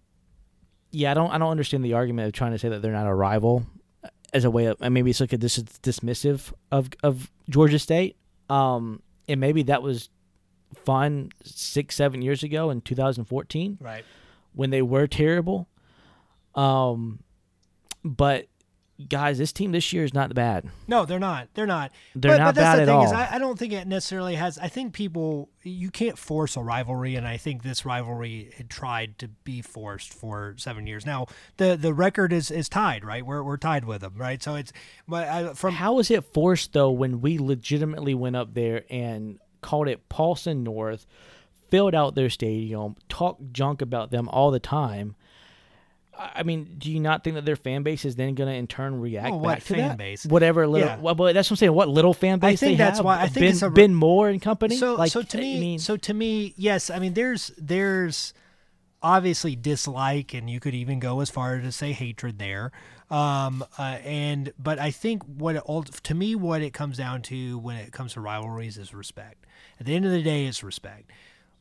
yeah, 0.90 1.10
I 1.10 1.14
don't 1.14 1.30
I 1.30 1.38
don't 1.38 1.50
understand 1.50 1.84
the 1.84 1.94
argument 1.94 2.26
of 2.26 2.32
trying 2.32 2.52
to 2.52 2.58
say 2.58 2.68
that 2.68 2.82
they're 2.82 2.92
not 2.92 3.06
a 3.06 3.14
rival 3.14 3.64
as 4.32 4.44
a 4.44 4.50
way 4.50 4.66
of 4.66 4.76
and 4.80 4.94
maybe 4.94 5.10
it's 5.10 5.20
like 5.20 5.32
a 5.32 5.38
dis- 5.38 5.58
dismissive 5.82 6.52
of 6.70 6.90
of 7.02 7.30
Georgia 7.48 7.78
State. 7.78 8.16
Um, 8.48 9.02
and 9.28 9.38
maybe 9.40 9.62
that 9.64 9.82
was 9.82 10.08
fun 10.84 11.30
six 11.44 11.94
seven 11.96 12.22
years 12.22 12.42
ago 12.42 12.70
in 12.70 12.80
2014 12.80 13.78
Right. 13.80 14.04
when 14.54 14.70
they 14.70 14.82
were 14.82 15.06
terrible. 15.06 15.68
Um, 16.54 17.20
but 18.04 18.46
guys, 19.08 19.38
this 19.38 19.52
team 19.52 19.72
this 19.72 19.92
year 19.92 20.04
is 20.04 20.14
not 20.14 20.34
bad. 20.34 20.68
No, 20.86 21.04
they're 21.04 21.18
not. 21.18 21.48
They're 21.54 21.66
not. 21.66 21.92
They're 22.14 22.32
but, 22.32 22.38
not 22.38 22.44
but 22.46 22.54
that's 22.56 22.64
bad 22.64 22.78
the 22.78 22.82
at 22.82 22.94
thing 22.96 23.06
Is 23.06 23.12
all. 23.12 23.18
I, 23.18 23.28
I 23.32 23.38
don't 23.38 23.58
think 23.58 23.72
it 23.72 23.86
necessarily 23.86 24.34
has. 24.34 24.58
I 24.58 24.68
think 24.68 24.92
people 24.92 25.48
you 25.62 25.90
can't 25.90 26.18
force 26.18 26.56
a 26.56 26.60
rivalry, 26.60 27.16
and 27.16 27.26
I 27.26 27.36
think 27.36 27.62
this 27.62 27.84
rivalry 27.84 28.52
had 28.56 28.70
tried 28.70 29.18
to 29.18 29.28
be 29.28 29.62
forced 29.62 30.12
for 30.12 30.54
seven 30.58 30.86
years. 30.86 31.06
Now 31.06 31.26
the 31.56 31.76
the 31.76 31.94
record 31.94 32.32
is 32.32 32.50
is 32.50 32.68
tied, 32.68 33.04
right? 33.04 33.24
We're 33.24 33.42
we're 33.42 33.56
tied 33.56 33.84
with 33.84 34.02
them, 34.02 34.14
right? 34.16 34.42
So 34.42 34.54
it's 34.54 34.72
but 35.08 35.28
I, 35.28 35.54
from 35.54 35.74
How 35.74 35.98
is 35.98 36.10
it 36.10 36.24
forced 36.24 36.72
though 36.72 36.90
when 36.90 37.20
we 37.20 37.38
legitimately 37.38 38.14
went 38.14 38.36
up 38.36 38.54
there 38.54 38.84
and 38.90 39.38
called 39.60 39.88
it 39.88 40.08
Paulson 40.08 40.62
North, 40.62 41.06
filled 41.68 41.94
out 41.94 42.14
their 42.14 42.30
stadium, 42.30 42.96
talked 43.08 43.52
junk 43.52 43.82
about 43.82 44.10
them 44.10 44.28
all 44.28 44.50
the 44.50 44.60
time? 44.60 45.16
I 46.20 46.30
I 46.40 46.42
mean, 46.42 46.76
do 46.78 46.90
you 46.92 47.00
not 47.00 47.24
think 47.24 47.34
that 47.36 47.44
their 47.46 47.56
fan 47.56 47.82
base 47.82 48.04
is 48.04 48.14
then 48.16 48.34
going 48.34 48.48
to 48.48 48.54
in 48.54 48.66
turn 48.66 49.00
react 49.00 49.30
Well, 49.30 49.40
back 49.40 49.64
to 49.64 49.74
fan 49.74 49.88
that? 49.88 49.98
base? 49.98 50.26
Whatever 50.26 50.66
little, 50.66 50.86
Yeah. 50.88 50.98
well, 50.98 51.14
but 51.14 51.32
that's 51.34 51.48
what 51.50 51.54
I'm 51.54 51.56
saying. 51.58 51.72
What 51.74 51.88
little 51.88 52.14
fan 52.14 52.38
base 52.38 52.62
I 52.62 52.66
think 52.66 52.78
that's 52.78 52.98
have? 52.98 53.04
why- 53.04 53.20
I 53.22 53.28
think 53.28 53.44
ben, 53.44 53.50
it's 53.52 53.62
a- 53.62 53.70
Ben 53.70 53.94
Moore 53.94 54.28
and 54.28 54.40
company. 54.42 54.76
So 54.76 54.94
like, 54.94 55.10
so 55.10 55.22
to 55.22 55.38
I 55.38 55.40
me, 55.40 55.60
mean, 55.60 55.78
so 55.78 55.96
to 55.96 56.12
me, 56.14 56.54
yes. 56.56 56.90
I 56.90 56.98
mean, 56.98 57.14
there's 57.14 57.50
there's 57.58 58.34
obviously 59.02 59.56
dislike, 59.56 60.34
and 60.34 60.50
you 60.50 60.60
could 60.60 60.74
even 60.74 60.98
go 61.00 61.20
as 61.20 61.30
far 61.30 61.56
as 61.56 61.62
to 61.64 61.72
say 61.72 61.92
hatred 61.92 62.38
there. 62.38 62.70
Um, 63.10 63.64
uh, 63.78 63.98
and 64.04 64.52
but 64.58 64.78
I 64.78 64.90
think 64.92 65.22
what 65.24 65.56
it, 65.56 65.64
to 66.04 66.14
me 66.14 66.34
what 66.36 66.62
it 66.62 66.72
comes 66.72 66.96
down 66.98 67.22
to 67.22 67.58
when 67.58 67.76
it 67.76 67.92
comes 67.92 68.12
to 68.12 68.20
rivalries 68.20 68.78
is 68.78 68.94
respect. 68.94 69.46
At 69.80 69.86
the 69.86 69.96
end 69.96 70.04
of 70.04 70.12
the 70.12 70.22
day, 70.22 70.46
it's 70.46 70.62
respect. 70.62 71.10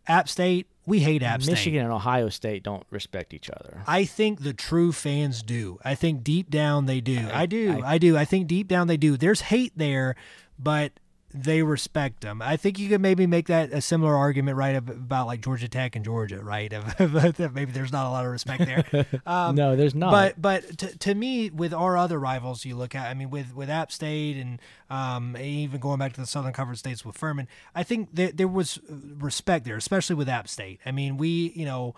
App 0.09 0.27
State, 0.27 0.67
we 0.85 0.99
hate 0.99 1.21
App 1.23 1.41
State. 1.43 1.51
Michigan 1.53 1.83
and 1.83 1.93
Ohio 1.93 2.29
State 2.29 2.63
don't 2.63 2.83
respect 2.89 3.33
each 3.33 3.49
other. 3.49 3.83
I 3.87 4.05
think 4.05 4.41
the 4.41 4.53
true 4.53 4.91
fans 4.91 5.43
do. 5.43 5.79
I 5.85 5.93
think 5.95 6.23
deep 6.23 6.49
down 6.49 6.87
they 6.87 6.99
do. 6.99 7.27
I, 7.31 7.45
do. 7.45 7.79
I, 7.83 7.93
I- 7.93 7.97
do. 7.99 8.17
I 8.17 8.25
think 8.25 8.47
deep 8.47 8.67
down 8.67 8.87
they 8.87 8.97
do. 8.97 9.15
There's 9.15 9.41
hate 9.41 9.73
there, 9.75 10.15
but 10.57 10.93
they 11.33 11.61
respect 11.61 12.21
them. 12.21 12.41
I 12.41 12.57
think 12.57 12.79
you 12.79 12.89
could 12.89 13.01
maybe 13.01 13.27
make 13.27 13.47
that 13.47 13.71
a 13.71 13.81
similar 13.81 14.15
argument, 14.15 14.57
right, 14.57 14.75
about 14.75 15.27
like 15.27 15.41
Georgia 15.41 15.67
Tech 15.67 15.95
and 15.95 16.03
Georgia, 16.03 16.43
right? 16.43 16.71
Maybe 16.99 17.71
there's 17.71 17.91
not 17.91 18.07
a 18.07 18.09
lot 18.09 18.25
of 18.25 18.31
respect 18.31 18.65
there. 18.65 19.05
Um, 19.25 19.55
no, 19.55 19.75
there's 19.75 19.93
not. 19.93 20.11
but 20.11 20.41
but 20.41 20.77
to, 20.79 20.97
to 20.99 21.15
me, 21.15 21.49
with 21.49 21.73
our 21.73 21.97
other 21.97 22.19
rivals, 22.19 22.65
you 22.65 22.75
look 22.75 22.95
at, 22.95 23.07
I 23.09 23.13
mean, 23.13 23.29
with 23.29 23.55
with 23.55 23.69
App 23.69 23.91
State 23.91 24.37
and 24.37 24.59
um, 24.89 25.37
even 25.37 25.79
going 25.79 25.99
back 25.99 26.13
to 26.13 26.21
the 26.21 26.27
Southern 26.27 26.53
Conference 26.53 26.79
states 26.79 27.05
with 27.05 27.17
Furman, 27.17 27.47
I 27.75 27.83
think 27.83 28.09
there 28.13 28.31
there 28.31 28.47
was 28.47 28.79
respect 28.89 29.65
there, 29.65 29.75
especially 29.75 30.15
with 30.15 30.29
App 30.29 30.47
State. 30.47 30.79
I 30.85 30.91
mean, 30.91 31.17
we 31.17 31.53
you 31.55 31.65
know 31.65 31.95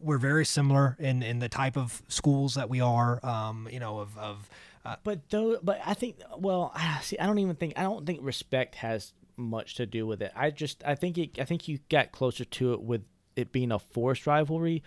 we're 0.00 0.18
very 0.18 0.44
similar 0.44 0.96
in 0.98 1.22
in 1.22 1.38
the 1.38 1.48
type 1.48 1.76
of 1.76 2.02
schools 2.08 2.54
that 2.54 2.68
we 2.68 2.80
are. 2.80 3.24
Um, 3.24 3.68
you 3.70 3.80
know 3.80 3.98
of 3.98 4.16
of 4.18 4.48
uh, 4.84 4.96
But 5.04 5.28
though, 5.30 5.58
but 5.62 5.80
I 5.84 5.94
think, 5.94 6.16
well, 6.38 6.72
I- 6.74 7.00
see, 7.02 7.18
I 7.18 7.26
don't 7.26 7.38
even 7.38 7.56
think, 7.56 7.74
I 7.76 7.82
don't 7.82 8.06
think 8.06 8.20
respect 8.22 8.76
has 8.76 9.12
much 9.36 9.76
to 9.76 9.86
do 9.86 10.06
with 10.06 10.22
it. 10.22 10.32
I 10.34 10.50
just, 10.50 10.82
I 10.84 10.94
think 10.94 11.18
it, 11.18 11.38
I 11.38 11.44
think 11.44 11.68
you 11.68 11.78
got 11.88 12.12
closer 12.12 12.44
to 12.44 12.72
it 12.74 12.82
with 12.82 13.02
it 13.36 13.52
being 13.52 13.72
a 13.72 13.78
forced 13.78 14.26
rivalry. 14.26 14.82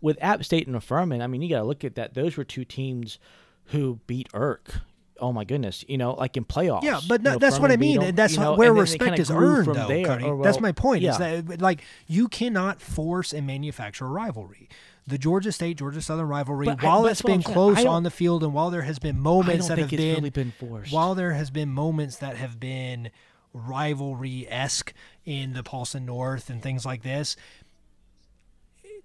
With 0.00 0.16
App 0.22 0.44
State 0.44 0.66
and 0.66 0.82
Furman, 0.82 1.20
I 1.20 1.26
mean, 1.26 1.42
you 1.42 1.50
got 1.50 1.58
to 1.58 1.64
look 1.64 1.84
at 1.84 1.94
that. 1.96 2.14
Those 2.14 2.36
were 2.36 2.44
two 2.44 2.64
teams 2.64 3.18
who 3.66 4.00
beat 4.06 4.28
Irk. 4.32 4.80
Oh 5.20 5.34
my 5.34 5.44
goodness, 5.44 5.84
you 5.86 5.98
know, 5.98 6.14
like 6.14 6.38
in 6.38 6.46
playoffs. 6.46 6.82
yeah, 6.82 6.98
but 7.06 7.20
You 7.20 7.32
know, 7.32 7.38
that's 7.38 7.58
what 7.58 7.70
I 7.70 7.76
mean, 7.76 7.98
them, 7.98 8.08
and 8.08 8.16
that's 8.16 8.34
you 8.34 8.40
know, 8.40 8.54
where 8.54 8.70
and 8.70 8.80
respect 8.80 9.18
is 9.18 9.30
earned, 9.30 9.66
though, 9.66 9.86
there. 9.86 10.24
Or, 10.24 10.42
that's 10.42 10.60
my 10.60 10.72
point. 10.72 11.04
Is 11.04 11.18
yeah. 11.18 11.42
that 11.42 11.60
like 11.60 11.82
you 12.06 12.26
cannot 12.28 12.80
force 12.80 13.34
and 13.34 13.46
manufacture 13.46 14.06
a 14.06 14.08
rivalry. 14.08 14.70
The 15.10 15.18
Georgia 15.18 15.52
State 15.52 15.76
Georgia 15.76 16.00
Southern 16.00 16.28
rivalry, 16.28 16.66
But 16.66 16.82
while 16.82 17.02
that's 17.02 17.20
it's 17.20 17.26
been 17.26 17.42
close 17.42 17.84
on 17.84 18.04
the 18.04 18.10
field, 18.10 18.42
and 18.42 18.54
while 18.54 18.70
there 18.70 18.82
has 18.82 18.98
been 18.98 19.18
moments 19.18 19.68
that 19.68 19.78
have 19.78 19.90
been 19.90 20.14
really 20.16 20.30
been 20.30 20.52
forced. 20.52 20.92
while 20.92 21.14
there 21.14 21.32
has 21.32 21.50
been 21.50 21.68
moments 21.68 22.16
that 22.16 22.36
have 22.36 22.58
been 22.58 23.10
rivalry 23.52 24.46
esque 24.48 24.94
in 25.24 25.52
the 25.52 25.62
Paulson 25.62 26.06
North 26.06 26.48
and 26.48 26.62
things 26.62 26.86
like 26.86 27.02
this, 27.02 27.36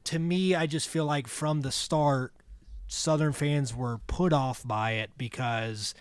to 0.06 0.20
me, 0.20 0.53
I 0.56 0.68
just 0.68 0.88
feel 0.88 1.06
like 1.06 1.28
from 1.28 1.62
the 1.62 1.72
start, 1.72 2.34
Southern 2.88 3.34
fans 3.34 3.76
were 3.76 3.99
put 4.06 4.32
off 4.32 4.62
by 4.66 4.91
it 4.91 5.10
because 5.18 5.95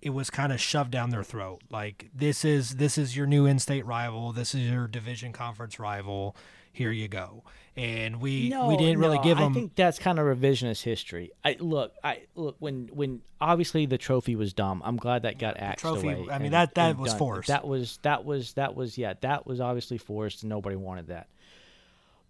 it 0.00 0.10
was 0.10 0.30
kind 0.30 0.52
of 0.52 0.60
shoved 0.60 0.92
down 0.92 1.10
their 1.10 1.24
throat. 1.24 1.60
Like 1.70 2.08
this 2.14 2.44
is 2.44 2.76
this 2.76 2.96
is 2.96 3.16
your 3.16 3.26
new 3.26 3.46
in-state 3.46 3.84
rival. 3.84 4.32
This 4.32 4.54
is 4.54 4.70
your 4.70 4.86
division 4.86 5.32
conference 5.32 5.80
rival. 5.80 6.36
Here 6.72 6.92
you 6.92 7.08
go. 7.08 7.42
And 7.78 8.20
we 8.20 8.52
we 8.66 8.76
didn't 8.76 8.98
really 8.98 9.18
no, 9.18 9.22
give 9.22 9.38
I 9.38 9.50
think 9.50 9.76
that's 9.76 10.00
kind 10.00 10.18
of 10.18 10.26
revisionist 10.26 10.82
history. 10.82 11.30
I 11.44 11.56
look, 11.60 11.94
I 12.02 12.22
look 12.34 12.56
when 12.58 12.88
when 12.92 13.22
obviously 13.40 13.86
the 13.86 13.98
trophy 13.98 14.34
was 14.34 14.52
dumb. 14.52 14.82
I'm 14.84 14.96
glad 14.96 15.22
that 15.22 15.38
got 15.38 15.56
axed 15.58 15.82
trophy- 15.82 16.08
away. 16.08 16.26
I 16.28 16.38
mean, 16.38 16.46
and- 16.46 16.54
that- 16.54 16.74
that 16.74 16.98
was 16.98 17.12
done. 17.12 17.18
forced. 17.18 17.48
That 17.48 17.68
was 17.68 17.98
that 18.02 18.24
was 18.24 18.54
that 18.54 18.74
was 18.74 18.98
yeah, 18.98 19.14
that 19.20 19.46
was 19.46 19.60
obviously 19.60 19.96
forced, 19.96 20.42
and 20.42 20.50
nobody 20.50 20.74
wanted 20.74 21.06
that. 21.06 21.28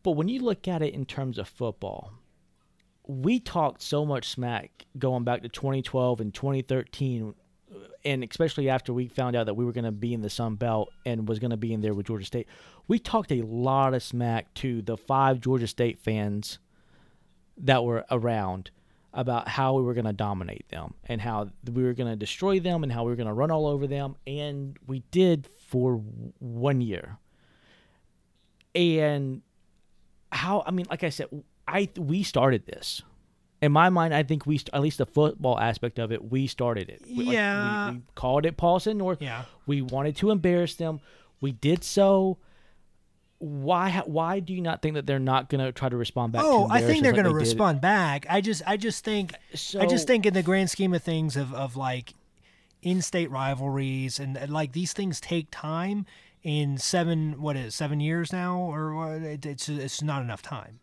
But 0.02 0.12
when 0.12 0.28
you 0.28 0.40
look 0.40 0.68
at 0.68 0.82
it 0.82 0.92
in 0.92 1.06
terms 1.06 1.38
of 1.38 1.48
football, 1.48 2.12
we 3.06 3.40
talked 3.40 3.80
so 3.80 4.04
much 4.04 4.28
smack 4.28 4.84
going 4.98 5.24
back 5.24 5.40
to 5.42 5.48
2012 5.48 6.20
and 6.20 6.34
2013 6.34 7.34
and 8.04 8.24
especially 8.24 8.68
after 8.68 8.92
we 8.92 9.08
found 9.08 9.36
out 9.36 9.46
that 9.46 9.54
we 9.54 9.64
were 9.64 9.72
going 9.72 9.84
to 9.84 9.92
be 9.92 10.14
in 10.14 10.22
the 10.22 10.30
Sun 10.30 10.56
Belt 10.56 10.92
and 11.04 11.28
was 11.28 11.38
going 11.38 11.50
to 11.50 11.56
be 11.56 11.72
in 11.72 11.80
there 11.80 11.94
with 11.94 12.06
Georgia 12.06 12.24
State, 12.24 12.48
we 12.86 12.98
talked 12.98 13.32
a 13.32 13.42
lot 13.42 13.94
of 13.94 14.02
smack 14.02 14.52
to 14.54 14.82
the 14.82 14.96
five 14.96 15.40
Georgia 15.40 15.66
State 15.66 15.98
fans 15.98 16.58
that 17.56 17.84
were 17.84 18.04
around 18.10 18.70
about 19.12 19.48
how 19.48 19.74
we 19.74 19.82
were 19.82 19.94
going 19.94 20.04
to 20.04 20.12
dominate 20.12 20.68
them 20.68 20.94
and 21.06 21.20
how 21.20 21.48
we 21.72 21.82
were 21.82 21.94
going 21.94 22.10
to 22.10 22.16
destroy 22.16 22.60
them 22.60 22.82
and 22.82 22.92
how 22.92 23.04
we 23.04 23.10
were 23.10 23.16
going 23.16 23.26
to 23.26 23.32
run 23.32 23.50
all 23.50 23.66
over 23.66 23.86
them. 23.86 24.16
And 24.26 24.78
we 24.86 25.00
did 25.10 25.48
for 25.66 25.94
one 26.38 26.80
year. 26.80 27.18
And 28.74 29.42
how, 30.30 30.62
I 30.66 30.70
mean, 30.70 30.86
like 30.90 31.04
I 31.04 31.08
said, 31.08 31.28
I 31.66 31.88
we 31.96 32.22
started 32.22 32.66
this. 32.66 33.02
In 33.60 33.72
my 33.72 33.88
mind, 33.90 34.14
I 34.14 34.22
think 34.22 34.46
we, 34.46 34.58
st- 34.58 34.70
at 34.72 34.80
least 34.80 34.98
the 34.98 35.06
football 35.06 35.58
aspect 35.58 35.98
of 35.98 36.12
it, 36.12 36.30
we 36.30 36.46
started 36.46 36.88
it. 36.88 37.02
We, 37.08 37.16
like, 37.16 37.26
we- 37.26 37.32
Yeah. 37.34 37.90
we, 37.92 38.00
called 38.14 38.46
it 38.46 38.56
Paulson 38.56 38.98
North. 38.98 39.20
Yeah. 39.20 39.44
We 39.66 39.82
wanted 39.82 40.16
to 40.16 40.30
embarrass 40.30 40.74
them. 40.74 41.00
We 41.40 41.52
did 41.52 41.82
so. 41.82 42.38
Why? 43.38 44.02
Why 44.06 44.40
do 44.40 44.52
you 44.52 44.60
not 44.60 44.82
think 44.82 44.94
that 44.94 45.06
they're 45.06 45.20
not 45.20 45.48
going 45.48 45.64
to 45.64 45.70
try 45.70 45.88
to 45.88 45.96
respond 45.96 46.32
back? 46.32 46.42
Oh, 46.44 46.66
I 46.70 46.80
think 46.80 47.02
they're 47.02 47.12
us 47.12 47.16
going 47.16 47.24
to 47.24 47.30
like 47.30 47.40
respond 47.40 47.80
back. 47.80 48.26
I 48.28 48.40
just, 48.40 48.62
I 48.66 48.76
just 48.76 49.04
think, 49.04 49.32
I 49.78 49.86
just 49.86 50.06
think 50.08 50.26
in 50.26 50.34
the 50.34 50.42
grand 50.42 50.70
scheme 50.70 50.92
of 50.92 51.02
things 51.02 51.36
of, 51.36 51.54
of 51.54 51.76
like 51.76 52.14
in-state 52.82 53.30
rivalries 53.30 54.18
and, 54.18 54.36
and, 54.36 54.52
like 54.52 54.72
these 54.72 54.92
things 54.92 55.20
take 55.20 55.48
time. 55.50 56.06
In 56.44 56.78
seven, 56.78 57.40
what 57.42 57.56
is 57.56 57.66
it, 57.66 57.70
seven 57.72 57.98
years 57.98 58.32
now, 58.32 58.58
or 58.60 59.16
it's 59.20 59.68
it's 59.68 60.02
not 60.02 60.22
enough 60.22 60.40
time. 60.40 60.78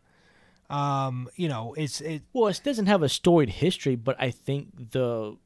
Um, 0.69 1.29
you 1.35 1.47
know, 1.47 1.73
it's 1.77 2.01
it. 2.01 2.23
Well, 2.33 2.47
it 2.47 2.61
doesn't 2.63 2.87
have 2.87 3.03
a 3.03 3.09
storied 3.09 3.49
history, 3.49 3.95
but 3.95 4.15
I 4.19 4.31
think 4.31 4.91
the 4.91 5.37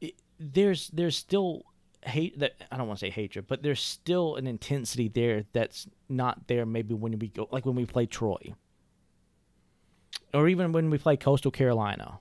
it, 0.00 0.14
there's 0.38 0.88
there's 0.88 1.16
still 1.16 1.62
hate 2.02 2.38
that 2.38 2.54
I 2.70 2.76
don't 2.76 2.86
want 2.86 3.00
to 3.00 3.06
say 3.06 3.10
hatred, 3.10 3.46
but 3.48 3.62
there's 3.62 3.80
still 3.80 4.36
an 4.36 4.46
intensity 4.46 5.08
there 5.08 5.44
that's 5.52 5.88
not 6.08 6.46
there. 6.48 6.64
Maybe 6.66 6.94
when 6.94 7.18
we 7.18 7.28
go 7.28 7.48
like 7.50 7.66
when 7.66 7.74
we 7.76 7.86
play 7.86 8.06
Troy. 8.06 8.54
or 10.32 10.48
even 10.48 10.72
when 10.72 10.90
we 10.90 10.98
play 10.98 11.16
Coastal 11.16 11.50
Carolina 11.50 12.18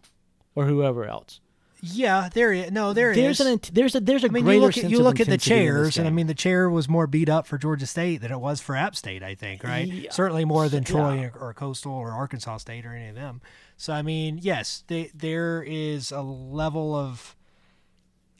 or 0.55 0.65
whoever 0.65 1.05
else. 1.05 1.39
Yeah, 1.85 2.29
there 2.33 2.53
is. 2.53 2.71
No, 2.71 2.93
there 2.93 3.13
there's 3.13 3.41
is. 3.41 3.45
an 3.45 3.59
there's 3.73 3.93
a 3.93 3.99
there's 3.99 4.23
a 4.23 4.27
I 4.27 4.29
mean, 4.29 4.45
greater 4.45 4.55
you 4.59 4.61
look 4.65 4.77
at 4.77 4.89
you 4.89 4.99
look 5.01 5.19
at 5.19 5.27
the 5.27 5.33
intensity 5.33 5.55
in 5.55 5.65
this 5.65 5.73
chairs, 5.73 5.97
and 5.97 6.07
I 6.07 6.11
mean, 6.11 6.27
the 6.27 6.33
chair 6.33 6.69
was 6.69 6.87
more 6.87 7.07
beat 7.07 7.27
up 7.27 7.45
for 7.45 7.57
Georgia 7.57 7.85
State 7.85 8.21
than 8.21 8.31
it 8.31 8.39
was 8.39 8.61
for 8.61 8.73
App 8.75 8.95
State. 8.95 9.21
I 9.21 9.35
think, 9.35 9.65
right? 9.65 9.85
Yeah. 9.85 10.09
Certainly 10.11 10.45
more 10.45 10.69
than 10.69 10.85
Troy 10.85 11.15
Yeah. 11.15 11.29
or, 11.35 11.49
or 11.49 11.53
Coastal 11.53 11.91
or 11.91 12.11
Arkansas 12.11 12.57
State 12.57 12.85
or 12.85 12.93
any 12.93 13.09
of 13.09 13.15
them. 13.15 13.41
So 13.75 13.91
I 13.91 14.01
mean, 14.01 14.39
yes, 14.41 14.85
they, 14.87 15.11
there 15.13 15.61
is 15.61 16.11
a 16.13 16.21
level 16.21 16.95
of 16.95 17.35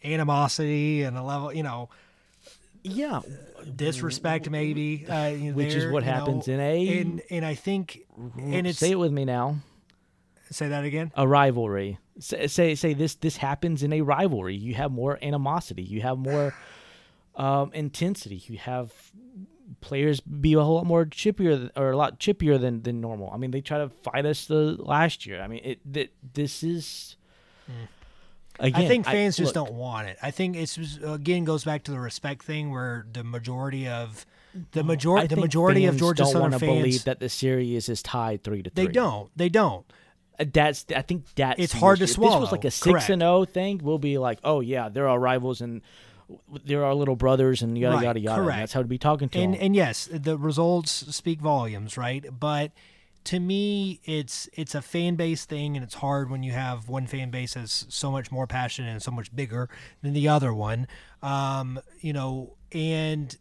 animosity 0.06 1.04
and 1.04 1.18
a 1.18 1.24
level, 1.24 1.54
you 1.54 1.64
know, 1.64 1.90
yeah, 2.84 3.22
disrespect 3.76 4.50
maybe, 4.50 5.06
uh, 5.08 5.32
Which 5.32 5.74
is 5.74 5.92
what 5.92 6.04
you 6.04 6.10
know, 6.10 6.16
happens 6.16 6.48
in 6.48 6.60
a- 6.60 7.00
and 7.00 7.22
and 7.30 7.46
I 7.46 7.56
think 7.56 8.02
and 8.38 8.68
it's 8.68 8.80
say 8.80 8.92
it 8.92 9.00
with 9.00 9.12
me 9.12 9.26
now. 9.26 9.58
Say 10.54 10.68
that 10.70 10.84
again. 10.84 11.12
A 11.16 11.28
rivalry. 11.28 12.00
Say, 12.20 12.48
say 12.48 12.76
say 12.76 12.94
this 12.94 13.16
this 13.16 13.38
happens 13.38 13.84
in 13.84 13.92
a 13.94 14.02
rivalry. 14.02 14.56
You 14.56 14.76
have 14.76 14.92
more 14.92 15.18
animosity. 15.22 15.84
You 15.84 16.02
have 16.02 16.18
more 16.18 16.54
um, 17.36 17.72
intensity. 17.74 18.42
You 18.48 18.58
have 18.60 18.92
players 19.82 20.20
be 20.20 20.54
a 20.54 20.62
whole 20.62 20.76
lot 20.76 20.86
more 20.86 21.06
chippier 21.06 21.70
or 21.76 21.92
a 21.92 21.98
lot 21.98 22.20
chippier 22.20 22.60
than 22.60 22.84
than 22.84 23.02
normal. 23.02 23.32
I 23.34 23.38
mean, 23.38 23.52
they 23.52 23.62
try 23.62 23.80
to 23.80 23.90
fight 23.90 24.26
us 24.26 24.46
the 24.46 24.76
last 24.80 25.26
year. 25.26 25.42
I 25.42 25.48
mean, 25.48 25.62
it 25.64 25.80
th- 25.94 26.12
this 26.34 26.64
is. 26.64 27.16
Again, 28.60 28.74
Hmm. 28.74 28.76
I 28.86 28.88
think 28.88 29.06
fans 29.06 29.36
just 29.38 29.56
look, 29.56 29.68
don't 29.68 29.78
want 29.78 30.08
it. 30.08 30.18
I 30.22 30.30
think 30.30 30.56
it's 30.56 30.78
again 31.04 31.44
goes 31.44 31.64
back 31.64 31.84
to 31.86 31.92
the 31.92 32.00
respect 32.00 32.44
thing 32.44 32.70
where 32.72 33.08
the 33.12 33.24
majority 33.24 33.88
of 33.88 34.28
the 34.74 34.84
majority 34.84 35.28
the 35.34 35.42
majority 35.42 35.86
of 35.86 35.98
Georgia 35.98 36.22
don't 36.24 36.32
Southern 36.32 36.52
fans 36.52 36.62
believe 36.62 37.04
that 37.06 37.20
the 37.20 37.30
series 37.30 37.90
is 37.90 38.04
tied 38.04 38.44
three 38.44 38.62
to 38.62 38.70
three. 38.70 38.86
they 38.86 38.92
don't 38.92 39.32
they 39.36 39.50
don't. 39.50 39.86
Uh, 40.40 40.46
That's 40.52 40.86
I 40.96 41.02
think 41.02 41.26
that's 41.36 41.60
It's 41.60 41.74
hard 41.74 42.00
to. 42.00 42.04
If 42.06 42.10
this 42.12 42.18
was 42.18 42.52
like 42.52 42.66
a 42.66 42.72
six 42.72 43.10
and 43.10 43.22
zero 43.22 43.46
thing, 43.46 43.80
we'll 43.84 44.00
be 44.00 44.18
like, 44.18 44.40
oh 44.44 44.60
yeah, 44.62 44.90
they're 44.90 45.08
our 45.08 45.20
rivals 45.20 45.62
and 45.62 45.82
they're 46.66 46.84
our 46.84 46.96
little 46.96 47.16
brothers 47.16 47.62
and 47.62 47.78
yada 47.78 47.96
Right, 47.98 48.04
yada 48.06 48.20
yada. 48.20 48.42
Correct. 48.42 48.60
that's 48.60 48.74
how 48.74 48.82
to 48.82 48.88
be 48.88 48.98
talking 48.98 49.30
to 49.30 49.40
and 49.40 49.54
them. 49.54 49.62
and 49.62 49.76
yes, 49.76 50.10
the 50.12 50.38
results 50.38 50.92
speak 51.16 51.40
volumes, 51.42 51.98
right? 51.98 52.26
But 52.40 52.72
to 53.26 53.40
me, 53.40 54.00
it's 54.06 54.50
it's 54.54 54.74
a 54.76 54.82
fan 54.82 55.16
base 55.16 55.46
thing, 55.46 55.76
and 55.78 55.84
it's 55.84 55.96
hard 55.96 56.30
when 56.30 56.44
you 56.44 56.52
have 56.52 56.90
one 56.90 57.08
fan 57.08 57.30
base 57.30 57.54
that's 57.54 57.86
so 57.90 58.10
much 58.12 58.32
more 58.32 58.48
passionate 58.48 58.90
and 58.90 59.02
so 59.02 59.12
much 59.12 59.34
bigger 59.36 59.70
than 60.02 60.14
the 60.14 60.28
other 60.28 60.54
one. 60.54 60.88
Um, 61.22 61.80
you 62.02 62.12
know, 62.14 62.56
and 62.72 63.36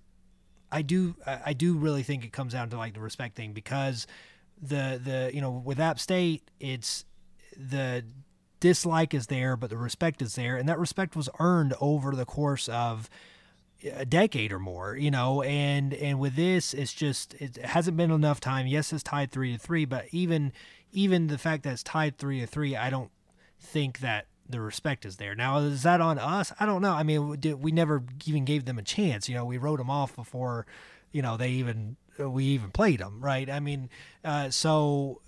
I 0.70 0.82
do 0.82 1.16
I 1.26 1.52
do 1.52 1.74
really 1.76 2.02
think 2.02 2.24
it 2.24 2.32
comes 2.32 2.52
down 2.52 2.68
to 2.70 2.76
like 2.76 2.94
the 2.94 3.00
respect 3.00 3.34
thing 3.36 3.52
because 3.52 4.06
the 4.62 5.00
the 5.02 5.30
you 5.34 5.40
know 5.40 5.50
with 5.50 5.80
App 5.80 5.98
State 5.98 6.48
it's 6.60 7.04
the 7.56 8.04
dislike 8.60 9.12
is 9.12 9.26
there 9.26 9.56
but 9.56 9.70
the 9.70 9.76
respect 9.76 10.22
is 10.22 10.36
there. 10.36 10.56
And 10.56 10.68
that 10.68 10.78
respect 10.78 11.16
was 11.16 11.28
earned 11.40 11.74
over 11.80 12.14
the 12.14 12.24
course 12.24 12.68
of 12.68 13.10
a 13.84 14.06
decade 14.06 14.52
or 14.52 14.60
more 14.60 14.96
you 14.96 15.10
know? 15.10 15.42
And 15.42 15.92
and 15.92 16.20
with 16.20 16.36
this 16.36 16.72
it's 16.72 16.94
just 16.94 17.34
it 17.34 17.56
hasn't 17.56 17.96
been 17.96 18.12
enough 18.12 18.38
time. 18.38 18.68
Yes 18.68 18.92
it's 18.92 19.02
tied 19.02 19.32
three 19.32 19.52
to 19.52 19.58
three 19.58 19.84
but 19.84 20.06
even 20.12 20.52
even 20.92 21.26
the 21.26 21.38
fact 21.38 21.64
that 21.64 21.72
it's 21.72 21.82
tied 21.82 22.16
three 22.18 22.40
to 22.40 22.46
three 22.46 22.76
i 22.76 22.90
don't 22.90 23.10
think 23.58 24.00
that 24.00 24.26
the 24.48 24.60
respect 24.60 25.04
is 25.04 25.16
there. 25.16 25.34
Now 25.34 25.58
is 25.58 25.82
that 25.82 26.00
on 26.00 26.18
us? 26.18 26.52
I 26.60 26.66
don't 26.66 26.82
know. 26.82 26.92
I 26.92 27.02
mean 27.02 27.28
we, 27.28 27.54
we 27.54 27.72
never 27.72 28.04
even 28.26 28.44
gave 28.44 28.64
them 28.64 28.78
a 28.78 28.82
chance 28.82 29.28
you 29.28 29.34
know? 29.34 29.44
We 29.44 29.58
wrote 29.58 29.78
them 29.78 29.90
off 29.90 30.14
before 30.14 30.66
you 31.10 31.20
know 31.20 31.36
they 31.36 31.50
even 31.50 31.96
we 32.18 32.44
even 32.44 32.70
played 32.70 33.00
them 33.00 33.20
right 33.20 33.48
i 33.50 33.60
mean 33.60 33.88
uh, 34.24 34.50
so 34.50 35.20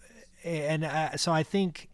and 0.45 0.85
uh, 0.85 1.17
so 1.17 1.33
i 1.33 1.43
think 1.43 1.89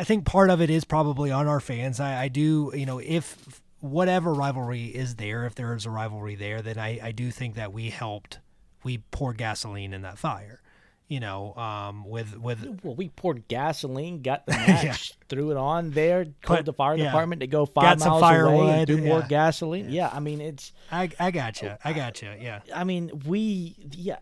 I 0.00 0.04
think 0.04 0.24
part 0.24 0.48
of 0.48 0.62
it 0.62 0.70
is 0.70 0.86
probably 0.86 1.30
on 1.30 1.46
our 1.46 1.60
fans. 1.60 2.00
I, 2.00 2.22
I 2.22 2.28
do, 2.28 2.72
you 2.74 2.86
know, 2.86 3.00
if 3.00 3.60
whatever 3.80 4.32
rivalry 4.32 4.86
is 4.86 5.16
there, 5.16 5.44
if 5.44 5.54
there 5.54 5.74
is 5.74 5.84
a 5.84 5.90
rivalry 5.90 6.36
there, 6.36 6.62
then 6.62 6.78
I, 6.78 7.08
I 7.08 7.12
do 7.12 7.30
think 7.30 7.54
that 7.56 7.74
we 7.74 7.90
helped, 7.90 8.38
we 8.82 9.02
pour 9.10 9.34
gasoline 9.34 9.92
in 9.92 10.00
that 10.00 10.18
fire, 10.18 10.62
you 11.10 11.18
know, 11.18 11.54
um, 11.56 12.08
with 12.08 12.38
with 12.38 12.80
well, 12.84 12.94
we 12.94 13.08
poured 13.08 13.48
gasoline, 13.48 14.22
got 14.22 14.46
the 14.46 14.52
match, 14.56 15.12
threw 15.28 15.50
it 15.50 15.56
on 15.56 15.90
there, 15.90 16.26
called 16.40 16.60
Put- 16.60 16.66
the 16.66 16.72
fire 16.72 16.96
yeah. 16.96 17.06
department 17.06 17.40
to 17.40 17.48
go 17.48 17.66
five 17.66 17.98
Got 17.98 18.08
miles 18.20 18.46
away 18.46 18.78
and 18.78 18.86
do 18.86 18.96
more 18.96 19.18
yeah. 19.18 19.26
gasoline. 19.26 19.90
Yeah. 19.90 20.08
I 20.10 20.20
mean 20.20 20.40
it's. 20.40 20.72
I 20.90 21.10
I 21.18 21.32
got 21.32 21.60
you, 21.62 21.74
I 21.84 21.92
got 21.92 22.22
you, 22.22 22.30
yeah. 22.40 22.60
I 22.72 22.84
mean 22.84 23.22
we 23.26 23.74
yeah. 23.90 24.18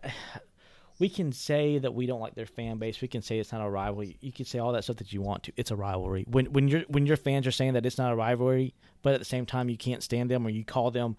We 0.97 1.07
can 1.07 1.31
say 1.31 1.77
that 1.77 1.93
we 1.93 2.07
don't 2.07 2.19
like 2.19 2.35
their 2.35 2.45
fan 2.45 2.77
base. 2.77 2.99
We 2.99 3.07
can 3.07 3.21
say 3.21 3.39
it's 3.39 3.53
not 3.53 3.61
a 3.61 3.69
rivalry. 3.69 4.17
You 4.19 4.33
can 4.33 4.43
say 4.43 4.59
all 4.59 4.73
that 4.73 4.83
stuff 4.83 4.97
that 4.97 5.13
you 5.13 5.21
want 5.21 5.43
to. 5.43 5.53
It's 5.55 5.71
a 5.71 5.75
rivalry. 5.75 6.25
When 6.27 6.47
when 6.47 6.67
your 6.67 6.81
when 6.89 7.05
your 7.05 7.17
fans 7.17 7.45
are 7.45 7.51
saying 7.51 7.73
that 7.73 7.85
it's 7.85 7.99
not 7.99 8.11
a 8.11 8.15
rivalry, 8.15 8.73
but 9.03 9.13
at 9.13 9.19
the 9.19 9.25
same 9.25 9.45
time 9.45 9.69
you 9.69 9.77
can't 9.77 10.01
stand 10.01 10.31
them 10.31 10.45
or 10.45 10.49
you 10.49 10.65
call 10.65 10.89
them 10.89 11.17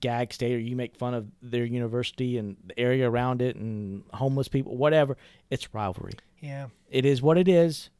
gag 0.00 0.32
state 0.32 0.54
or 0.54 0.58
you 0.58 0.76
make 0.76 0.96
fun 0.96 1.14
of 1.14 1.26
their 1.42 1.64
university 1.64 2.38
and 2.38 2.56
the 2.66 2.78
area 2.78 3.08
around 3.08 3.42
it 3.42 3.56
and 3.56 4.02
homeless 4.14 4.48
people, 4.48 4.76
whatever, 4.76 5.16
it's 5.50 5.72
rivalry. 5.74 6.12
Yeah, 6.40 6.66
It 6.90 7.04
is 7.04 7.20
what 7.22 7.36
it 7.38 7.48
is. 7.48 7.90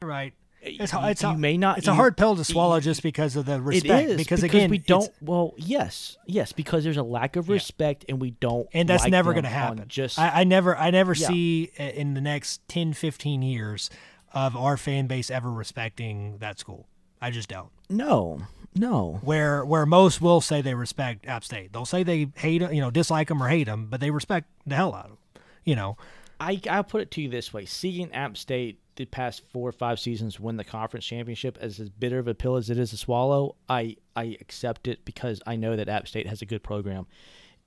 you're 0.00 0.08
right. 0.10 0.32
It's, 0.60 0.92
You- 0.94 0.98
a- 0.98 1.10
it's 1.10 1.22
you 1.22 1.34
may 1.36 1.58
not- 1.58 1.76
It's 1.76 1.88
a 1.88 1.94
hard 1.94 2.16
pill 2.16 2.34
to 2.36 2.42
swallow 2.44 2.80
just 2.80 3.02
because 3.02 3.36
of 3.36 3.44
the 3.44 3.60
respect. 3.60 4.04
it 4.04 4.10
is 4.12 4.16
because, 4.16 4.40
because 4.40 4.42
again, 4.42 4.70
we 4.70 4.78
don't. 4.78 5.10
Well, 5.20 5.52
yes, 5.58 6.16
yes, 6.26 6.52
because 6.52 6.84
there's 6.84 6.96
a 6.96 7.02
lack 7.02 7.36
of 7.36 7.50
respect 7.50 8.06
and 8.08 8.18
we 8.20 8.30
don't. 8.32 8.66
and 8.72 8.88
that's 8.88 9.02
like 9.04 9.10
never 9.12 9.32
going 9.32 9.44
to 9.44 9.50
happen. 9.50 9.84
Just 9.88 10.18
I, 10.18 10.40
I 10.40 10.44
never, 10.44 10.74
I 10.76 10.90
never 10.90 11.12
Yeah. 11.12 11.26
see 11.28 11.70
uh, 11.78 11.82
in 11.82 12.14
the 12.14 12.22
next 12.22 12.66
10, 12.68 12.94
15 12.94 13.42
years 13.42 13.90
of 14.32 14.56
our 14.56 14.76
fan 14.78 15.06
base 15.06 15.30
ever 15.30 15.52
respecting 15.52 16.38
that 16.38 16.58
school. 16.58 16.86
I 17.20 17.30
just 17.30 17.48
don't. 17.50 17.68
no, 17.90 18.40
no. 18.74 19.20
where 19.22 19.64
where 19.64 19.86
most 19.86 20.20
will 20.20 20.40
say 20.40 20.60
they 20.60 20.74
respect 20.74 21.26
App 21.26 21.44
State. 21.44 21.72
They'll 21.72 21.84
say 21.84 22.02
they 22.02 22.28
hate, 22.36 22.60
you 22.60 22.80
know, 22.80 22.90
dislike 22.90 23.28
them 23.28 23.42
or 23.42 23.48
hate 23.48 23.64
them, 23.64 23.86
but 23.90 24.00
they 24.00 24.10
respect 24.10 24.48
the 24.66 24.74
hell 24.74 24.94
out 24.94 25.04
of 25.04 25.10
them. 25.10 25.18
You 25.64 25.76
know, 25.76 25.96
I 26.40 26.60
I'll 26.70 26.84
put 26.84 27.02
it 27.02 27.10
to 27.12 27.22
you 27.22 27.28
this 27.28 27.52
way: 27.52 27.64
seeing 27.64 28.12
App 28.12 28.36
State 28.36 28.80
the 28.96 29.04
past 29.04 29.42
four 29.52 29.68
or 29.68 29.72
five 29.72 29.98
seasons 29.98 30.38
win 30.38 30.56
the 30.56 30.64
conference 30.64 31.04
championship, 31.04 31.58
as 31.60 31.80
as 31.80 31.88
bitter 31.88 32.18
of 32.18 32.28
a 32.28 32.34
pill 32.34 32.56
as 32.56 32.70
it 32.70 32.78
is 32.78 32.90
to 32.90 32.96
swallow, 32.96 33.56
I 33.68 33.96
I 34.14 34.36
accept 34.40 34.88
it 34.88 35.04
because 35.04 35.40
I 35.46 35.56
know 35.56 35.76
that 35.76 35.88
App 35.88 36.08
State 36.08 36.26
has 36.26 36.42
a 36.42 36.46
good 36.46 36.62
program. 36.62 37.06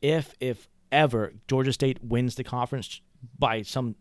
If 0.02 0.34
if 0.40 0.68
ever 0.92 1.34
Georgia 1.48 1.74
State 1.74 2.04
wins 2.04 2.36
the 2.36 2.44
conference 2.44 3.02
by 3.38 3.62
some 3.62 3.96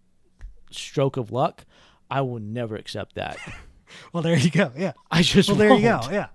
stroke 0.70 1.16
of 1.16 1.32
luck, 1.32 1.64
I 2.10 2.20
will 2.20 2.38
never 2.38 2.76
accept 2.76 3.14
that. 3.14 3.38
well, 4.12 4.22
there 4.22 4.36
you 4.36 4.50
go. 4.50 4.72
Yeah. 4.76 4.92
I 5.10 5.22
just 5.22 5.48
Well, 5.48 5.58
there 5.58 5.74
you 5.74 5.82
go. 5.82 6.00
Yeah. 6.10 6.28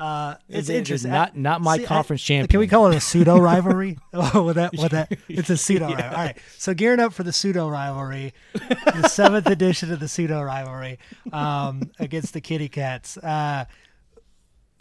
Uh, 0.00 0.34
it's 0.48 0.68
It 0.70 0.76
interesting. 0.76 1.10
not- 1.10 1.36
not 1.36 1.60
my 1.60 1.74
I- 1.74 1.84
conference 1.84 2.26
Can 2.26 2.46
we 2.58 2.66
call 2.66 2.86
it 2.90 2.96
a 2.96 3.00
pseudo 3.08 3.38
rivalry? 3.38 3.98
oh, 4.14 4.44
with 4.44 4.56
that, 4.56 4.72
with 4.72 4.92
that, 4.92 5.12
it's 5.28 5.50
a 5.50 5.56
pseudo 5.58 5.86
rivalry. 5.88 6.04
All 6.04 6.12
right. 6.24 6.38
So 6.56 6.72
gearing 6.72 7.00
up 7.00 7.12
for 7.12 7.22
the 7.22 7.32
pseudo 7.32 7.68
rivalry, 7.68 8.32
the 8.54 9.08
seventh 9.08 9.46
edition 9.46 9.92
of 9.92 10.00
the 10.00 10.08
pseudo 10.08 10.40
rivalry 10.42 10.98
um, 11.32 11.90
against 11.98 12.32
the 12.32 12.40
Kitty 12.40 12.68
Cats. 12.70 13.18
Uh, 13.18 13.66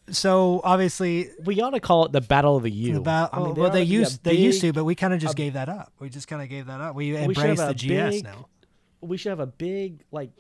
so 0.10 0.62
obviously, 0.64 1.30
We 1.46 1.62
ought 1.62 1.72
to 1.72 1.80
call 1.80 2.06
it 2.06 2.12
the 2.12 2.22
Battle 2.22 2.56
of 2.58 2.64
the 2.64 2.72
U. 2.72 2.98
about 2.98 3.30
I 3.34 3.40
mean, 3.44 3.56
well, 3.56 3.70
they 3.70 3.82
a 3.82 3.86
used 3.86 4.24
they 4.24 4.34
used 4.34 4.62
to, 4.62 4.74
but 4.74 4.84
we 4.84 4.96
kind 4.96 5.14
of 5.14 5.20
just 5.20 5.36
gave 5.36 5.54
that 5.54 5.70
up. 5.70 5.94
We 6.00 6.10
just 6.10 6.28
kind 6.28 6.42
of 6.42 6.50
gave 6.50 6.66
that 6.68 6.82
up. 6.82 6.96
We 6.96 7.16
embraced 7.16 7.62
the 7.68 7.74
GS 7.76 7.88
big- 8.16 8.24
now. 8.24 8.48
we 9.02 9.18
should 9.18 9.30
have 9.30 9.40
a 9.40 9.46
big 9.48 10.04
like 10.12 10.32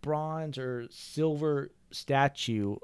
bronze 0.00 0.58
or 0.58 0.86
silver 0.90 1.70
statue 1.92 2.76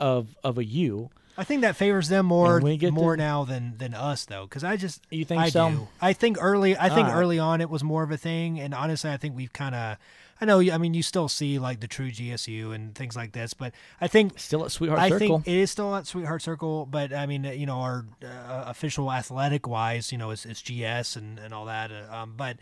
of 0.00 0.36
of 0.44 0.58
a 0.58 0.64
U. 0.64 1.10
I 1.36 1.44
think 1.44 1.60
that 1.62 1.76
favors 1.76 2.08
them 2.08 2.26
more 2.26 2.60
more 2.60 3.14
to- 3.16 3.22
now 3.22 3.44
than 3.44 3.78
than 3.78 3.94
us 3.94 4.24
though, 4.24 4.44
because 4.44 4.64
I 4.64 4.76
just 4.76 5.02
You 5.10 5.24
think 5.24 5.40
I 5.40 5.48
so? 5.50 5.70
do. 5.70 5.88
I 6.00 6.12
think 6.12 6.36
early. 6.40 6.76
I 6.76 6.88
think 6.88 7.08
right. 7.08 7.14
early 7.16 7.38
on 7.38 7.60
it 7.60 7.70
was 7.70 7.84
more 7.84 8.02
of 8.02 8.10
a 8.10 8.16
thing, 8.16 8.58
and 8.58 8.74
honestly, 8.74 9.10
I 9.10 9.16
think 9.16 9.36
we've 9.36 9.52
kind 9.52 9.74
of. 9.74 9.96
I 10.40 10.44
know. 10.44 10.60
I 10.60 10.78
mean, 10.78 10.94
you 10.94 11.02
still 11.02 11.26
see 11.28 11.58
like 11.58 11.80
the 11.80 11.88
true 11.88 12.10
GSU 12.12 12.72
and 12.72 12.94
things 12.94 13.16
like 13.16 13.32
this, 13.32 13.54
but 13.54 13.72
I 14.00 14.06
think 14.06 14.38
Still 14.38 14.64
at 14.64 14.70
Sweetheart 14.70 15.00
I 15.00 15.08
Circle. 15.10 15.40
think 15.40 15.48
it 15.48 15.56
is 15.60 15.70
still 15.70 15.94
at 15.96 16.06
Sweetheart 16.06 16.42
Circle, 16.42 16.86
but 16.86 17.12
I 17.12 17.26
mean, 17.26 17.42
you 17.42 17.66
know, 17.66 17.78
our 17.80 18.04
uh, 18.24 18.64
official 18.66 19.10
athletic 19.10 19.66
wise, 19.66 20.12
you 20.12 20.18
know, 20.18 20.30
it's, 20.30 20.46
it's 20.46 20.62
GS 20.62 21.16
and, 21.16 21.40
and 21.40 21.52
all 21.52 21.64
that. 21.64 21.90
uh, 21.90 22.16
Um, 22.22 22.34
but 22.36 22.56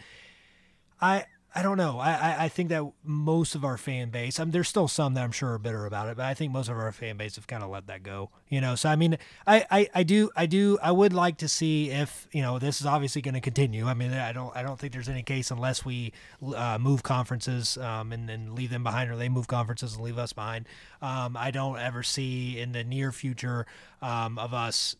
I 1.03 1.25
I 1.57 1.63
don't 1.63 1.79
know. 1.79 1.99
I, 1.99 2.13
I, 2.13 2.45
I 2.45 2.49
think 2.51 2.69
that 2.69 2.85
most 3.03 3.55
of 3.55 3.65
our 3.65 3.79
fan 3.79 4.11
base, 4.11 4.39
I 4.39 4.45
mean, 4.45 4.51
there's 4.51 4.69
still 4.69 4.89
some 4.89 5.15
that 5.15 5.25
I'm 5.25 5.33
sure 5.33 5.55
are 5.55 5.59
bitter 5.59 5.87
about 5.87 6.09
it, 6.09 6.19
but 6.19 6.27
I 6.27 6.35
think 6.35 6.53
most 6.53 6.69
of 6.69 6.77
our 6.77 6.93
fan 6.93 7.17
base 7.17 7.37
have 7.37 7.47
kind 7.47 7.63
of 7.63 7.71
let 7.71 7.87
that 7.87 8.03
go. 8.03 8.29
You 8.51 8.61
know, 8.61 8.75
so 8.75 8.91
I 8.91 8.97
mean, 8.97 9.17
I, 9.47 9.65
I, 9.71 9.89
I 9.95 10.03
do 10.03 10.29
I 10.37 10.45
do 10.45 10.79
I 10.83 10.93
would 10.93 11.15
like 11.15 11.39
to 11.39 11.49
see 11.49 11.89
if 11.89 12.29
you 12.31 12.43
know 12.43 12.59
this 12.59 12.83
is 12.83 12.87
obviously 12.87 13.23
going 13.23 13.37
to 13.37 13.41
continue. 13.41 13.87
I 13.87 13.95
mean, 13.95 14.13
I 14.13 14.33
don't 14.33 14.55
I 14.55 14.63
don't 14.63 14.79
think 14.79 14.93
there's 14.93 15.09
any 15.09 15.23
case 15.23 15.51
unless 15.51 15.83
we 15.83 16.13
uh, 16.55 16.77
move 16.79 17.03
conferences 17.03 17.79
um, 17.79 18.13
and 18.13 18.29
and 18.29 18.55
leave 18.55 18.69
them 18.69 18.85
behind, 18.85 19.11
or 19.11 19.17
they 19.17 19.31
move 19.31 19.47
conferences 19.47 19.95
and 19.95 20.05
leave 20.05 20.19
us 20.19 20.35
behind. 20.35 20.69
Um, 21.01 21.39
I 21.39 21.53
don't 21.53 21.79
ever 21.79 22.03
see 22.03 22.61
in 22.61 22.73
the 22.73 22.85
near 22.85 23.13
future 23.13 23.65
um, 24.03 24.39
of 24.39 24.53
us 24.53 24.95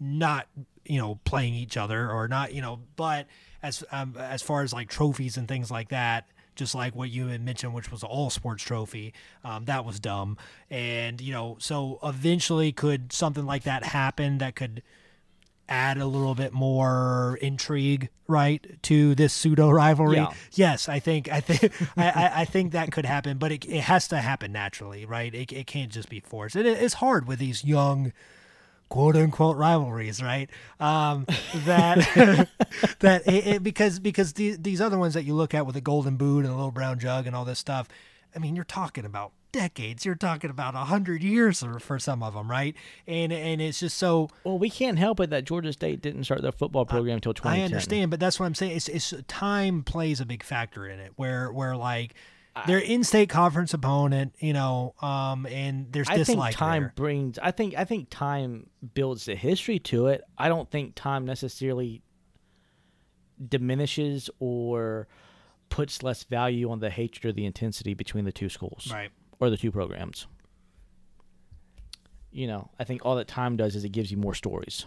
not 0.00 0.48
you 0.84 0.98
know 0.98 1.20
playing 1.24 1.54
each 1.54 1.76
other 1.76 2.10
or 2.10 2.26
not 2.26 2.52
you 2.52 2.62
know 2.62 2.80
but 2.96 3.26
as 3.62 3.84
um, 3.92 4.16
as 4.18 4.42
far 4.42 4.62
as 4.62 4.72
like 4.72 4.88
trophies 4.88 5.36
and 5.36 5.46
things 5.48 5.70
like 5.70 5.88
that 5.88 6.26
just 6.56 6.74
like 6.74 6.94
what 6.94 7.08
you 7.08 7.28
had 7.28 7.42
mentioned, 7.42 7.72
which 7.72 7.90
was 7.90 8.02
all 8.02 8.28
sports 8.28 8.62
trophy. 8.62 9.14
Um, 9.44 9.64
that 9.64 9.84
was 9.84 9.98
dumb. 9.98 10.36
And, 10.68 11.18
you 11.20 11.32
know, 11.32 11.56
so 11.58 11.98
eventually 12.02 12.70
could 12.70 13.12
something 13.12 13.46
like 13.46 13.62
that 13.62 13.82
happen 13.82 14.38
that 14.38 14.56
could 14.56 14.82
add 15.70 15.96
a 15.96 16.06
little 16.06 16.34
bit 16.34 16.52
more 16.52 17.38
intrigue, 17.40 18.10
right, 18.26 18.82
to 18.82 19.14
this 19.14 19.32
pseudo 19.32 19.70
rivalry. 19.70 20.16
Yeah. 20.16 20.32
Yes, 20.52 20.88
I 20.88 20.98
think 20.98 21.32
I 21.32 21.40
think 21.40 21.72
I, 21.96 22.42
I, 22.42 22.44
think 22.44 22.72
that 22.72 22.90
could 22.90 23.06
happen, 23.06 23.38
but 23.38 23.52
it, 23.52 23.64
it 23.64 23.82
has 23.82 24.08
to 24.08 24.18
happen 24.18 24.52
naturally, 24.52 25.06
right? 25.06 25.32
It, 25.32 25.52
it 25.52 25.66
can't 25.66 25.92
just 25.92 26.08
be 26.08 26.20
forced. 26.20 26.56
And 26.56 26.66
it, 26.66 26.82
it's 26.82 26.94
hard 26.94 27.28
with 27.28 27.38
these 27.38 27.64
young 27.64 28.12
quote 28.90 29.16
unquote 29.16 29.56
rivalries, 29.56 30.22
right? 30.22 30.50
Um, 30.78 31.24
that 31.64 32.48
that 32.98 33.26
it, 33.26 33.46
it, 33.46 33.62
because 33.62 33.98
because 33.98 34.34
the, 34.34 34.56
these 34.56 34.82
other 34.82 34.98
ones 34.98 35.14
that 35.14 35.24
you 35.24 35.34
look 35.34 35.54
at 35.54 35.64
with 35.64 35.74
the 35.74 35.80
golden 35.80 36.16
boot 36.16 36.44
and 36.44 36.48
the 36.48 36.56
little 36.56 36.70
brown 36.70 36.98
jug 36.98 37.26
and 37.26 37.34
all 37.34 37.46
this 37.46 37.58
stuff, 37.58 37.88
I 38.36 38.38
mean, 38.38 38.54
you're 38.54 38.64
talking 38.64 39.06
about 39.06 39.32
decades. 39.52 40.04
You're 40.04 40.14
talking 40.14 40.50
about 40.50 40.74
a 40.74 40.78
hundred 40.78 41.22
years 41.22 41.60
for, 41.60 41.78
for 41.78 41.98
some 41.98 42.22
of 42.22 42.34
them, 42.34 42.50
right? 42.50 42.74
And 43.06 43.32
and 43.32 43.62
it's 43.62 43.80
just 43.80 43.96
so. 43.96 44.28
Well, 44.44 44.58
we 44.58 44.68
can't 44.68 44.98
help 44.98 45.20
it 45.20 45.30
that 45.30 45.44
Georgia 45.44 45.72
State 45.72 46.02
didn't 46.02 46.24
start 46.24 46.42
their 46.42 46.52
football 46.52 46.84
program 46.84 47.16
until 47.16 47.32
2010. 47.32 47.62
I 47.62 47.64
understand, 47.64 48.10
but 48.10 48.20
that's 48.20 48.38
what 48.38 48.46
I'm 48.46 48.54
saying. 48.54 48.76
It's, 48.76 48.88
it's 48.88 49.14
time 49.28 49.82
plays 49.82 50.20
a 50.20 50.26
big 50.26 50.42
factor 50.42 50.86
in 50.86 50.98
it, 51.00 51.12
where 51.16 51.50
where 51.52 51.76
like. 51.76 52.14
Their 52.66 52.78
in-state 52.78 53.28
conference 53.28 53.72
opponent, 53.74 54.34
you 54.38 54.52
know, 54.52 54.94
um, 55.00 55.46
and 55.46 55.90
there's 55.92 56.08
I 56.08 56.22
think 56.24 56.50
time 56.52 56.82
there. 56.82 56.92
brings. 56.96 57.38
I 57.38 57.52
think. 57.52 57.74
I 57.76 57.84
think 57.84 58.08
time 58.10 58.68
builds 58.94 59.24
the 59.26 59.34
history 59.36 59.78
to 59.80 60.08
it. 60.08 60.22
I 60.36 60.48
don't 60.48 60.70
think 60.70 60.94
time 60.94 61.24
necessarily 61.24 62.02
diminishes 63.48 64.28
or 64.40 65.08
puts 65.68 66.02
less 66.02 66.24
value 66.24 66.70
on 66.70 66.80
the 66.80 66.90
hatred 66.90 67.24
or 67.30 67.32
the 67.32 67.46
intensity 67.46 67.94
between 67.94 68.24
the 68.24 68.32
two 68.32 68.48
schools 68.48 68.90
Right. 68.92 69.10
or 69.38 69.48
the 69.48 69.56
two 69.56 69.70
programs. 69.70 70.26
You 72.32 72.46
know, 72.46 72.70
I 72.78 72.84
think 72.84 73.04
all 73.04 73.16
that 73.16 73.28
time 73.28 73.56
does 73.56 73.74
is 73.74 73.84
it 73.84 73.90
gives 73.90 74.10
you 74.10 74.16
more 74.16 74.34
stories. 74.34 74.86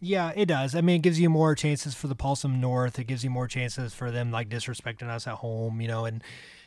Yeah, 0.00 0.32
it 0.36 0.46
does. 0.46 0.74
I 0.74 0.80
mean, 0.80 0.96
it 0.96 1.02
gives 1.02 1.18
you 1.18 1.30
more 1.30 1.54
chances 1.54 1.94
for 1.94 2.08
the 2.08 2.14
Paulson 2.14 2.60
North. 2.60 2.98
It 2.98 3.04
gives 3.04 3.24
you 3.24 3.30
more 3.30 3.48
chances 3.48 3.94
for 3.94 4.10
them 4.10 4.30
like 4.30 4.48
disrespecting 4.48 5.08
us 5.08 5.26
at 5.26 5.36
home, 5.36 5.80
you 5.80 5.88
know, 5.88 6.04
and 6.04 6.22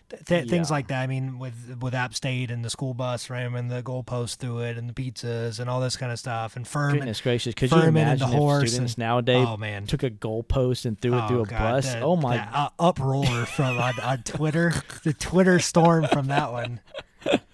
th- 0.10 0.26
th- 0.26 0.50
things 0.50 0.70
like 0.72 0.88
that. 0.88 1.02
I 1.02 1.08
mean, 1.08 1.40
with 1.40 1.78
with 1.82 1.94
App 1.94 2.14
State 2.14 2.52
and 2.52 2.64
the 2.64 2.70
school 2.70 2.94
bus 2.94 3.30
ramming 3.30 3.68
the 3.68 3.82
goalpost 3.84 4.38
through 4.38 4.60
it 4.60 4.78
and 4.78 4.90
the 4.90 4.94
pizzas 4.94 5.60
and 5.60 5.70
all 5.70 5.80
this 5.82 5.98
kind 5.98 6.12
of 6.12 6.20
stuff 6.20 6.56
and 6.56 6.68
Furman. 6.68 6.98
Goodness 7.00 7.22
gracious! 7.22 7.54
Could 7.54 7.72
you 7.72 7.78
Furman 7.78 7.94
the 7.94 8.00
imagine 8.02 8.28
horse 8.30 8.64
if 8.64 8.70
students 8.70 8.94
and- 8.94 9.00
nowadays 9.00 9.46
oh, 9.48 9.58
man. 9.58 9.86
took 9.86 10.04
a 10.04 10.10
goalpost 10.10 10.86
and 10.86 11.00
threw 11.00 11.18
it 11.18 11.28
through 11.28 11.44
a 11.44 11.46
God, 11.46 11.60
bus? 11.60 11.94
the- 11.94 12.02
oh 12.02 12.16
my! 12.16 12.38
that, 12.38 12.50
uh, 12.54 12.70
uproar 12.80 13.46
from 13.46 13.78
on, 13.78 14.00
on 14.02 14.24
Twitter, 14.24 14.74
the 15.04 15.14
Twitter 15.14 15.60
storm 15.60 16.08
from 16.08 16.28
that 16.28 16.52
one. 16.52 16.80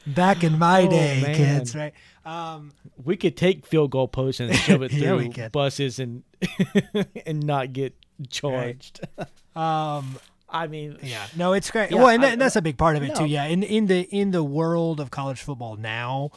Back 0.05 0.43
in 0.43 0.59
my 0.59 0.83
Oh, 0.83 0.89
day, 0.89 1.21
man. 1.21 1.35
kids, 1.35 1.75
right? 1.75 1.93
Um, 2.25 2.73
We 3.03 3.15
could 3.17 3.35
take 3.35 3.65
field 3.65 3.91
goal 3.91 4.07
posts 4.07 4.39
and 4.39 4.53
shove 4.55 4.83
it 4.83 4.91
Yeah, 4.93 5.17
through 5.17 5.49
buses 5.49 5.97
and 5.99 6.23
and 7.25 7.41
not 7.43 7.73
get 7.73 7.95
charged. 8.29 8.99
um, 9.55 10.17
I 10.53 10.67
mean, 10.67 10.97
Yeah, 11.01 11.25
no, 11.35 11.53
it's 11.53 11.71
great. 11.71 11.89
Yeah, 11.91 11.97
well, 11.97 12.09
and, 12.09 12.21
I- 12.23 12.27
that, 12.27 12.33
and 12.33 12.41
that's 12.41 12.55
a 12.55 12.61
big 12.61 12.77
part 12.77 12.95
of 12.95 13.03
it 13.03 13.09
no. 13.09 13.15
too. 13.15 13.25
Yeah, 13.25 13.45
in 13.45 13.63
in 13.63 13.87
the 13.87 14.01
in 14.15 14.31
the 14.31 14.43
world 14.43 14.99
of 14.99 15.09
college 15.11 15.41
football 15.41 15.75
now, 15.75 16.29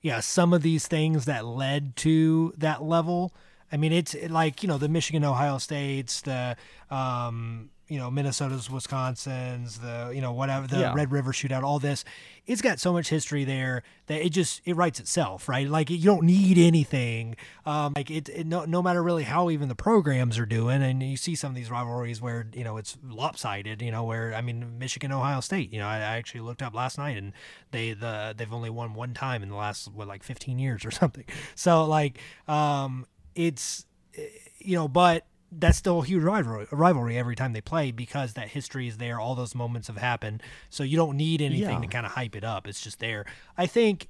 yeah, 0.00 0.20
some 0.20 0.52
of 0.52 0.62
these 0.62 0.86
things 0.86 1.24
that 1.24 1.44
led 1.44 1.96
to 1.96 2.54
that 2.56 2.82
level. 2.82 3.32
I 3.72 3.76
mean, 3.76 3.92
it's 3.92 4.14
like 4.28 4.62
you 4.62 4.68
know 4.68 4.78
the 4.78 4.88
Michigan, 4.88 5.24
Ohio 5.24 5.58
States, 5.58 6.20
the 6.20 6.56
um, 6.90 7.70
you 7.88 7.98
know 7.98 8.10
Minnesota's, 8.10 8.70
Wisconsin's, 8.70 9.78
the 9.78 10.12
you 10.14 10.20
know 10.20 10.32
whatever 10.32 10.66
the 10.66 10.78
Yeah. 10.78 10.94
Red 10.94 11.12
River 11.12 11.32
Shootout, 11.32 11.62
all 11.62 11.78
this. 11.78 12.04
It's 12.46 12.60
got 12.60 12.78
so 12.78 12.92
much 12.92 13.08
history 13.08 13.44
there 13.44 13.82
that 14.06 14.24
it 14.24 14.30
just 14.30 14.60
it 14.64 14.76
writes 14.76 15.00
itself, 15.00 15.48
right? 15.48 15.68
Like 15.68 15.90
you 15.90 15.98
don't 15.98 16.24
need 16.24 16.58
anything. 16.58 17.36
Um, 17.64 17.94
like 17.96 18.10
it, 18.10 18.28
it 18.28 18.46
no 18.46 18.64
no 18.64 18.82
matter 18.82 19.02
really 19.02 19.24
how 19.24 19.50
even 19.50 19.68
the 19.68 19.74
programs 19.74 20.38
are 20.38 20.46
doing, 20.46 20.82
and 20.82 21.02
you 21.02 21.16
see 21.16 21.34
some 21.34 21.50
of 21.50 21.56
these 21.56 21.70
rivalries 21.70 22.20
where 22.20 22.46
you 22.54 22.64
know 22.64 22.76
it's 22.76 22.96
lopsided. 23.06 23.82
You 23.82 23.90
know 23.90 24.04
where 24.04 24.34
I 24.34 24.40
mean 24.40 24.78
Michigan, 24.78 25.12
Ohio 25.12 25.40
State. 25.40 25.72
You 25.72 25.78
know 25.78 25.86
I, 25.86 25.96
I 25.96 26.16
actually 26.16 26.40
looked 26.40 26.62
up 26.62 26.74
last 26.74 26.98
night, 26.98 27.16
and 27.16 27.32
they 27.70 27.92
the 27.92 28.34
they've 28.36 28.52
only 28.52 28.70
won 28.70 28.94
one 28.94 29.14
time 29.14 29.42
in 29.42 29.48
the 29.48 29.56
last 29.56 29.92
what 29.92 30.08
like 30.08 30.22
15 30.22 30.58
years 30.58 30.84
or 30.84 30.90
something. 30.90 31.24
So 31.54 31.84
like 31.84 32.18
um, 32.48 33.06
it's 33.34 33.86
eh, 34.16 34.26
you 34.58 34.76
know, 34.76 34.88
but 34.88 35.26
that's 35.56 35.78
still 35.78 36.00
a 36.00 36.04
huge 36.04 36.22
rivalry, 36.22 36.66
rivalry 36.70 37.16
every 37.18 37.36
time 37.36 37.52
they 37.52 37.60
play 37.60 37.90
because 37.92 38.34
that 38.34 38.48
history 38.48 38.88
is 38.88 38.98
there. 38.98 39.20
All 39.20 39.34
those 39.34 39.54
moments 39.54 39.88
have 39.88 39.96
happened, 39.98 40.42
so 40.70 40.82
you 40.82 40.96
don't 40.96 41.16
need 41.16 41.40
anything 41.42 41.68
Yeah. 41.76 41.80
to 41.80 41.86
kind 41.86 42.06
of 42.06 42.12
hype 42.12 42.34
it 42.36 42.44
up. 42.44 42.66
It's 42.66 42.80
just 42.82 42.98
there. 42.98 43.24
I 43.56 43.66
think 43.66 44.08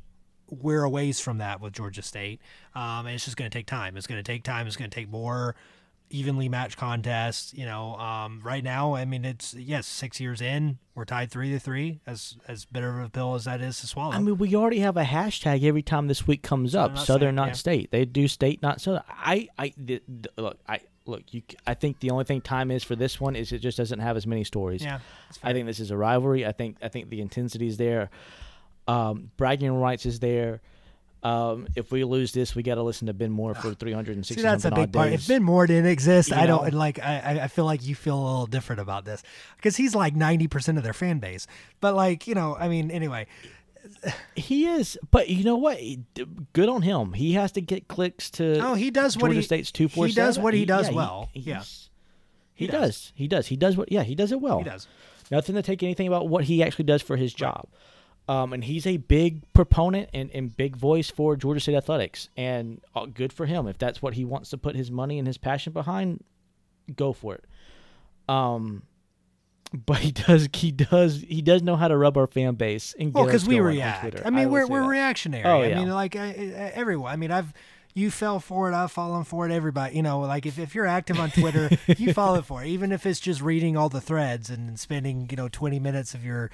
we're 0.51 0.83
a 0.85 0.91
ways 0.91 1.21
from 1.21 1.39
that 1.39 1.61
with 1.61 1.73
Georgia 1.73 2.03
State, 2.03 2.41
um, 2.75 3.07
and 3.07 3.15
it's 3.15 3.25
just 3.25 3.37
going 3.37 3.51
to 3.51 3.57
take 3.59 3.67
time. 3.67 3.97
It's 3.97 4.07
going 4.07 4.23
to 4.23 4.33
take 4.33 4.43
time. 4.45 4.67
It's 4.67 4.77
going 4.77 4.91
to 4.91 4.95
take 4.95 5.09
more 5.09 5.55
evenly 6.11 6.49
matched 6.51 6.77
contests. 6.77 7.55
You 7.55 7.65
know, 7.65 7.97
um, 7.97 8.41
right 8.45 8.63
now, 8.63 8.95
I 8.95 9.05
mean, 9.07 9.25
it's 9.25 9.55
yes, 9.55 9.87
six 9.87 10.21
years 10.21 10.41
in, 10.43 10.79
we're 10.95 11.07
tied 11.07 11.31
three 11.31 11.51
to 11.53 11.59
three. 11.59 12.01
As 12.07 12.37
as 12.47 12.67
bitter 12.67 13.01
of 13.01 13.07
a 13.07 13.11
pill 13.11 13.35
as 13.35 13.45
that 13.47 13.61
is 13.63 13.81
to 13.81 13.87
swallow. 13.87 14.13
I 14.13 14.19
mean, 14.21 14.37
we 14.39 14.55
already 14.55 14.81
have 14.81 14.97
a 14.97 15.05
hashtag 15.05 15.65
every 15.65 15.83
time 15.83 16.07
this 16.09 16.27
week 16.27 16.43
comes 16.43 16.75
up. 16.75 16.95
not 16.95 17.07
Southern, 17.07 17.35
not 17.35 17.49
yeah. 17.49 17.53
state. 17.55 17.91
They 17.91 18.05
do 18.05 18.29
state, 18.29 18.63
not 18.63 18.81
southern. 18.81 19.03
I, 19.09 19.49
I, 19.59 19.73
the, 19.77 20.03
the- 20.07 20.31
look, 20.43 20.59
I 20.69 20.81
look. 21.07 21.23
You, 21.33 21.43
I 21.67 21.75
think 21.75 22.01
the 22.01 22.11
only 22.11 22.25
thing 22.25 22.41
time 22.41 22.71
is 22.71 22.83
for 22.85 22.97
this 22.97 23.21
one 23.21 23.37
is 23.37 23.53
it 23.53 23.59
just 23.59 23.77
doesn't 23.79 23.99
have 24.01 24.17
as 24.17 24.27
many 24.27 24.45
stories. 24.45 24.83
yeah, 24.83 25.01
I 25.43 25.53
think 25.53 25.67
this 25.67 25.81
is 25.81 25.91
a 25.91 25.97
rivalry. 25.97 26.47
I 26.47 26.53
think 26.53 26.77
I 26.83 26.89
think 26.89 27.11
the 27.11 27.21
intensity 27.21 27.67
is 27.67 27.77
there. 27.77 28.11
Um, 28.87 29.31
bragging 29.37 29.73
rights 29.73 30.07
is 30.07 30.21
there. 30.21 30.61
Um, 31.23 31.69
if 31.75 31.91
we 31.91 32.05
lose 32.05 32.33
this, 32.33 32.55
we 32.55 32.63
got 32.63 32.75
to 32.75 32.83
listen 32.83 33.07
to 33.07 33.15
Ben 33.15 33.31
Moore 33.31 33.55
for 33.55 33.73
360 33.73 34.35
See, 34.35 34.43
that's 34.43 34.67
a 34.67 34.71
big 34.71 34.93
part. 34.93 35.09
days. 35.09 35.21
If 35.23 35.29
Ben 35.29 35.43
Moore 35.43 35.67
didn't 35.67 35.87
exist, 35.87 36.29
You 36.29 36.37
I 36.37 36.45
don't 36.45 36.75
like. 36.75 36.99
I, 36.99 37.19
I- 37.21 37.45
I 37.45 37.49
feel 37.49 37.65
like 37.65 37.83
you 37.87 37.95
feel 37.95 38.19
a 38.19 38.25
little 38.25 38.47
different 38.47 38.81
about 38.83 39.07
this 39.07 39.23
because 39.57 39.75
he's 39.75 39.95
like 39.95 40.15
ninety 40.15 40.49
percent 40.49 40.77
of 40.77 40.85
their 40.85 40.93
fan 40.93 41.21
base. 41.21 41.47
But 41.81 41.95
like 41.95 42.27
you 42.27 42.35
know, 42.35 42.55
I 42.61 42.69
mean, 42.69 42.91
anyway, 42.91 43.27
he 44.35 44.67
is, 44.67 44.99
but 45.11 45.29
you 45.29 45.45
know 45.45 45.57
what? 45.57 45.79
Good 46.53 46.69
on 46.69 46.83
him. 46.83 47.13
He 47.13 47.33
has 47.35 47.53
to 47.53 47.61
get 47.61 47.89
clicks 47.89 48.31
to. 48.33 48.59
oh, 48.61 48.75
he 48.75 48.91
does 48.91 49.17
what 49.17 49.33
he 49.33 49.43
State's 49.43 49.71
two 49.73 49.89
four. 49.89 50.07
He 50.07 50.13
does 50.13 50.39
what 50.39 50.55
he 50.55 50.65
does 50.65 50.91
well. 50.91 51.29
He, 51.33 51.41
yeah, 51.41 51.63
he, 52.55 52.67
He 52.67 52.67
does. 52.67 52.81
does. 52.81 53.13
He 53.15 53.29
does. 53.29 53.47
He 53.49 53.57
does 53.57 53.77
what? 53.77 53.91
Yeah, 53.91 54.03
he 54.03 54.15
does 54.15 54.33
it 54.33 54.41
well. 54.41 54.59
he 54.59 54.65
does. 54.65 54.87
Nothing 55.31 55.55
to 55.55 55.63
take 55.63 55.83
anything 55.83 56.07
about 56.07 56.29
what 56.29 56.45
he 56.45 56.63
actually 56.63 56.85
does 56.85 57.03
for 57.03 57.17
his 57.17 57.33
job. 57.33 57.67
Um, 58.27 58.53
and 58.55 58.65
he's 58.65 58.87
a 58.87 58.97
big 58.97 59.43
proponent 59.53 60.09
and, 60.15 60.31
and 60.33 60.55
big 60.57 60.77
voice 60.77 61.11
for 61.11 61.37
Georgia 61.37 61.61
State 61.61 61.75
athletics, 61.77 62.31
and 62.37 62.81
uh, 62.95 63.05
good 63.07 63.33
for 63.33 63.45
him. 63.47 63.67
If 63.67 63.77
that's 63.79 64.01
what 64.01 64.15
he 64.15 64.25
wants 64.25 64.51
to 64.51 64.59
put 64.59 64.77
his 64.77 64.91
money 64.91 65.19
and 65.19 65.27
his 65.27 65.37
passion 65.37 65.73
behind, 65.75 66.25
go 66.97 67.13
for 67.13 67.35
it. 67.35 67.45
Um, 68.29 68.83
but 69.87 69.99
he 69.99 70.13
does, 70.13 70.49
he 70.53 70.71
does, 70.71 71.25
he 71.27 71.43
does 71.43 71.63
know 71.63 71.77
how 71.77 71.89
to 71.89 71.97
rub 71.97 72.17
our 72.17 72.27
fan 72.27 72.55
base 72.55 72.95
and 72.99 73.13
get 73.13 73.15
Well, 73.15 73.27
because 73.27 73.47
we 73.47 73.61
react. 73.61 74.21
I 74.25 74.31
mean, 74.31 74.51
will 74.51 74.69
we're 74.69 74.83
we're 74.83 74.89
reactionary. 74.89 75.45
Oh, 75.45 75.63
yeah. 75.63 75.77
I 75.77 75.81
mean, 75.81 75.91
like 75.91 76.17
I, 76.17 76.29
I- 76.29 76.73
everyone. 76.75 77.13
I 77.13 77.17
mean, 77.17 77.31
I've 77.31 77.53
you 77.95 78.11
fell 78.11 78.41
for 78.41 78.71
it. 78.71 78.75
I've 78.75 78.91
fallen 78.91 79.25
for 79.25 79.47
it. 79.47 79.53
Everybody, 79.53 79.97
you 79.97 80.03
know, 80.03 80.21
like 80.21 80.47
if, 80.47 80.59
if 80.59 80.75
you're 80.75 80.87
active 80.87 81.19
on 81.19 81.31
Twitter, 81.31 81.71
you 81.97 82.13
fall 82.13 82.41
for 82.43 82.63
it. 82.63 82.69
Even 82.69 82.93
if 82.93 83.07
it's 83.07 83.21
just 83.21 83.41
reading 83.41 83.77
all 83.77 83.89
the 83.89 84.01
threads 84.01 84.51
and 84.51 84.79
spending 84.79 85.29
you 85.31 85.37
know 85.37 85.49
20 85.49 85.79
minutes 85.79 86.15
of 86.15 86.25
your 86.25 86.51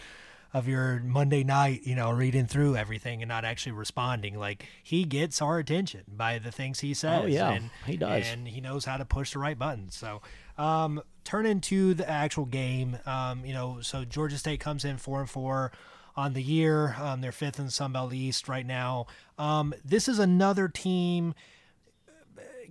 of 0.52 0.66
your 0.66 1.00
Monday 1.04 1.44
night, 1.44 1.82
you 1.84 1.94
know, 1.94 2.10
reading 2.10 2.46
through 2.46 2.76
everything 2.76 3.22
and 3.22 3.28
not 3.28 3.44
actually 3.44 3.72
responding. 3.72 4.38
Like 4.38 4.66
he 4.82 5.04
gets 5.04 5.40
our 5.40 5.58
attention 5.58 6.02
by 6.08 6.38
the 6.38 6.50
things 6.50 6.80
he 6.80 6.90
oh, 6.90 6.94
says. 6.94 7.22
Oh, 7.24 7.26
yeah, 7.26 7.52
and, 7.52 7.70
he 7.86 7.96
does. 7.96 8.26
and 8.26 8.48
he 8.48 8.60
knows 8.60 8.84
how 8.84 8.96
to 8.96 9.04
push 9.04 9.32
the 9.32 9.38
right 9.38 9.58
buttons. 9.58 9.94
So, 9.94 10.22
um, 10.60 11.02
turn 11.24 11.46
into 11.46 11.94
the 11.94 12.08
actual 12.08 12.44
game. 12.44 12.98
Um, 13.06 13.44
you 13.44 13.52
know, 13.54 13.78
so 13.80 14.04
Georgia 14.04 14.38
State 14.38 14.60
comes 14.60 14.84
in 14.84 14.98
four 14.98 15.20
and 15.20 15.28
four 15.30 15.72
on 16.16 16.34
the 16.34 16.42
year. 16.42 16.96
Um, 17.00 17.20
they're 17.20 17.32
fifth 17.32 17.58
in 17.58 17.64
the 17.64 17.70
Sun 17.70 17.92
Belt 17.92 18.12
East 18.12 18.48
right 18.48 18.66
now. 18.66 19.06
Um, 19.38 19.72
this 19.84 20.08
is 20.08 20.18
another 20.18 20.68
team. 20.68 21.34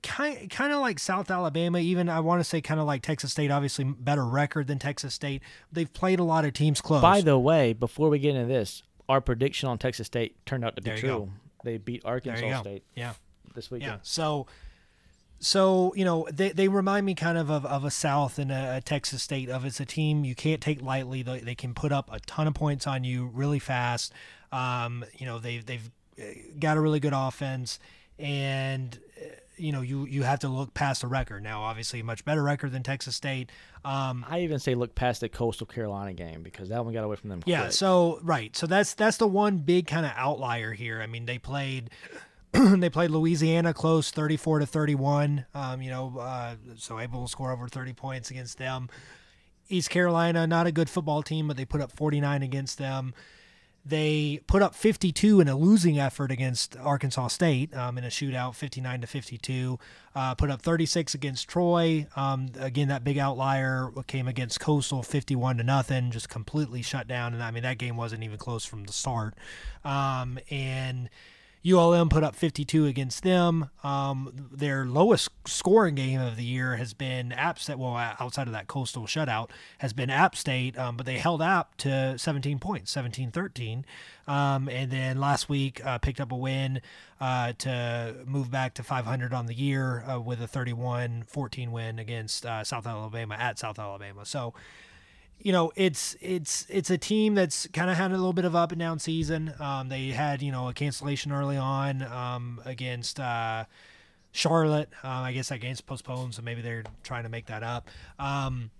Kind, 0.02 0.50
kind 0.50 0.72
of 0.72 0.80
like 0.80 0.98
South 0.98 1.30
Alabama, 1.30 1.80
even 1.80 2.08
I 2.08 2.22
want 2.22 2.40
to 2.40 2.46
say 2.46 2.62
kind 2.62 2.80
of 2.80 2.86
like 2.86 3.02
Texas 3.02 3.34
State. 3.34 3.52
Obviously, 3.52 3.84
better 3.84 4.24
record 4.26 4.68
than 4.68 4.80
Texas 4.80 5.14
State. 5.14 5.42
They've 5.74 5.92
played 5.92 6.20
a 6.20 6.24
lot 6.24 6.46
of 6.46 6.54
teams 6.54 6.80
close. 6.80 7.02
By 7.02 7.20
the 7.20 7.38
way, 7.38 7.74
before 7.74 8.08
we 8.08 8.18
get 8.18 8.34
into 8.36 8.48
this, 8.48 8.84
our 9.10 9.20
prediction 9.20 9.68
on 9.68 9.78
Texas 9.78 10.08
State 10.08 10.38
turned 10.46 10.64
out 10.64 10.78
to 10.78 10.82
be 10.82 10.92
true. 10.92 11.10
go. 11.10 11.30
They 11.66 11.78
beat 11.78 12.04
Arkansas. 12.06 12.62
State 12.62 12.84
Yeah, 12.96 13.14
this 13.56 13.70
weekend. 13.70 13.92
yeah. 13.92 14.00
So, 14.04 14.48
so 15.40 15.94
you 15.96 16.06
know 16.06 16.28
they, 16.32 16.50
they 16.50 16.68
remind 16.68 17.06
me 17.06 17.16
kind 17.16 17.38
of 17.38 17.50
of, 17.50 17.66
of 17.66 17.84
a 17.86 17.92
South 17.92 18.40
and 18.40 18.52
a, 18.52 18.78
a 18.78 18.82
Texas 18.82 19.24
State 19.24 19.50
of 19.50 19.66
it's 19.66 19.80
a 19.80 19.86
team 19.86 20.24
you 20.24 20.36
can't 20.36 20.62
take 20.62 20.82
lightly. 20.82 21.22
They, 21.24 21.40
they 21.40 21.56
can 21.56 21.74
put 21.74 21.92
up 21.92 22.10
a 22.12 22.20
ton 22.22 22.48
of 22.48 22.54
points 22.54 22.88
on 22.88 23.04
you 23.04 23.30
really 23.34 23.60
fast. 23.60 24.14
Um, 24.52 25.06
you 25.18 25.26
know 25.26 25.40
they've 25.40 25.66
they've 25.66 25.90
uh, 26.20 26.24
got 26.60 26.78
a 26.78 26.82
really 26.82 27.00
good 27.00 27.14
offense 27.16 27.80
and. 28.18 28.98
uh, 29.18 29.26
you 29.60 29.72
know 29.72 29.82
you 29.82 30.06
you 30.06 30.24
have 30.24 30.40
to 30.40 30.48
look 30.48 30.74
past 30.74 31.02
the 31.02 31.08
record. 31.08 31.44
Now, 31.44 31.62
obviously, 31.64 32.00
a 32.00 32.04
much 32.04 32.24
better 32.26 32.42
record 32.42 32.72
than 32.72 32.82
Texas 32.82 33.16
State. 33.16 33.52
Um, 33.86 34.26
I 34.28 34.40
even 34.42 34.60
say 34.60 34.76
look 34.76 34.96
past 34.96 35.22
the 35.22 35.30
Coastal 35.30 35.68
Carolina 35.68 36.14
game 36.14 36.44
because 36.44 36.70
that 36.70 36.84
one 36.84 36.94
got 36.94 37.04
away 37.04 37.16
from 37.18 37.30
them. 37.30 37.42
yeah. 37.46 37.64
quick. 37.64 37.74
So 37.74 38.20
right. 38.24 38.56
So 38.56 38.68
that's 38.68 38.94
that's 38.94 39.18
the 39.18 39.28
one 39.28 39.58
big 39.58 39.88
kind 39.88 40.06
of 40.06 40.14
outlier 40.16 40.72
here. 40.72 41.02
I 41.02 41.08
mean, 41.08 41.26
they 41.26 41.38
played. 41.38 41.90
they 42.80 42.90
played 42.90 43.12
Louisiana 43.12 43.74
close, 43.74 44.12
thirty-four 44.12 44.60
to 44.60 44.66
thirty-one. 44.66 45.46
Um, 45.54 45.82
you 45.82 45.90
know, 45.90 46.18
uh, 46.20 46.56
so 46.78 47.00
able 47.00 47.26
to 47.26 47.32
score 47.32 47.52
over 47.52 47.68
thirty 47.68 47.94
points 47.94 48.32
against 48.32 48.58
them. 48.58 48.90
East 49.68 49.90
Carolina, 49.90 50.48
not 50.48 50.66
a 50.66 50.72
good 50.72 50.90
football 50.90 51.22
team, 51.22 51.48
but 51.48 51.58
they 51.58 51.66
put 51.66 51.82
up 51.82 51.92
forty-nine 51.92 52.42
against 52.42 52.78
them. 52.78 53.14
They 53.86 54.42
put 54.46 54.62
up 54.62 54.76
52 54.76 55.40
in 55.40 55.48
a 55.48 55.56
losing 55.58 56.00
effort 56.00 56.32
against 56.32 56.78
Arkansas 56.78 57.30
State 57.30 57.76
um, 57.76 57.98
in 57.98 58.04
a 58.04 58.10
shootout, 58.10 58.56
59 58.56 59.02
to 59.02 59.08
52. 59.08 59.80
Uh, 60.14 60.36
put 60.36 60.52
up 60.52 60.62
36 60.62 61.14
against 61.14 61.48
Troy. 61.48 62.06
Um, 62.16 62.50
again, 62.60 62.90
that 62.90 63.04
big 63.04 63.18
outlier 63.18 63.90
came 64.06 64.28
against 64.28 64.60
Coastal, 64.60 65.02
51 65.02 65.58
to 65.58 65.64
nothing, 65.64 66.12
just 66.12 66.30
completely 66.30 66.82
shut 66.82 67.08
down. 67.08 67.34
And 67.34 67.42
I 67.42 67.52
mean, 67.52 67.64
that 67.64 67.78
game 67.78 67.96
wasn't 67.96 68.24
even 68.24 68.38
close 68.38 68.66
from 68.66 68.84
the 68.84 68.94
start. 68.94 69.36
Um, 69.86 70.40
and 70.52 71.10
ULM 71.68 72.08
put 72.08 72.24
up 72.24 72.36
52 72.36 72.86
against 72.86 73.24
them. 73.24 73.70
Um, 73.84 74.50
their 74.52 74.86
lowest 74.86 75.30
scoring 75.46 75.96
game 75.96 76.22
of 76.22 76.38
the 76.38 76.44
year 76.44 76.78
has 76.78 76.94
been 76.94 77.34
App 77.34 77.60
State. 77.60 77.78
Well, 77.78 77.96
outside 77.96 78.48
of 78.48 78.54
that 78.54 78.68
coastal 78.68 79.04
shutout, 79.04 79.50
has 79.80 79.92
been 79.92 80.10
App 80.10 80.36
State, 80.36 80.78
um, 80.78 80.96
but 80.96 81.06
they 81.06 81.18
held 81.18 81.42
App 81.42 81.76
to 81.78 82.18
17 82.18 82.60
points, 82.60 82.92
17 82.92 83.32
13. 83.32 83.86
Um, 84.28 84.70
and 84.70 84.90
then 84.92 85.20
last 85.20 85.50
week 85.50 85.86
uh, 85.86 85.98
picked 85.98 86.22
up 86.22 86.32
a 86.32 86.36
win 86.36 86.82
uh, 87.20 87.54
to 87.58 88.16
move 88.26 88.50
back 88.50 88.76
to 88.76 88.84
500 88.84 89.34
on 89.34 89.48
the 89.48 89.54
year 89.54 90.04
uh, 90.10 90.20
with 90.20 90.42
a 90.42 90.48
31 90.48 91.24
14 91.28 91.72
win 91.72 92.00
against 92.00 92.46
uh, 92.46 92.64
South 92.64 92.88
Alabama 92.88 93.36
at 93.36 93.60
South 93.60 93.80
Alabama. 93.80 94.26
So, 94.26 94.54
you 95.42 95.54
know, 95.54 95.72
it's 95.76 96.16
it's 96.20 96.66
it's 96.70 96.90
a 96.90 96.98
team 96.98 97.36
that's 97.36 97.68
kind 97.68 97.90
of 97.90 97.96
had 97.96 98.12
a 98.12 98.16
little 98.16 98.34
bit 98.34 98.46
of 98.46 98.56
up 98.56 98.72
and 98.72 98.80
down 98.80 99.00
season. 99.00 99.54
Um, 99.60 99.88
they 99.90 100.08
had 100.08 100.42
you 100.42 100.52
know 100.52 100.70
a 100.70 100.74
cancellation 100.74 101.32
early 101.32 101.58
on 101.58 102.02
um, 102.04 102.62
against 102.66 103.20
uh, 103.20 103.66
Charlotte. 104.32 104.90
Um, 105.02 105.24
I 105.24 105.32
guess 105.32 105.50
that 105.50 105.60
game's 105.60 105.82
postponed, 105.82 106.36
so 106.36 106.42
maybe 106.42 106.62
they're 106.62 106.84
trying 107.04 107.24
to 107.24 107.30
make 107.30 107.46
that 107.46 107.64
up. 107.64 107.90
Um, 108.18 108.72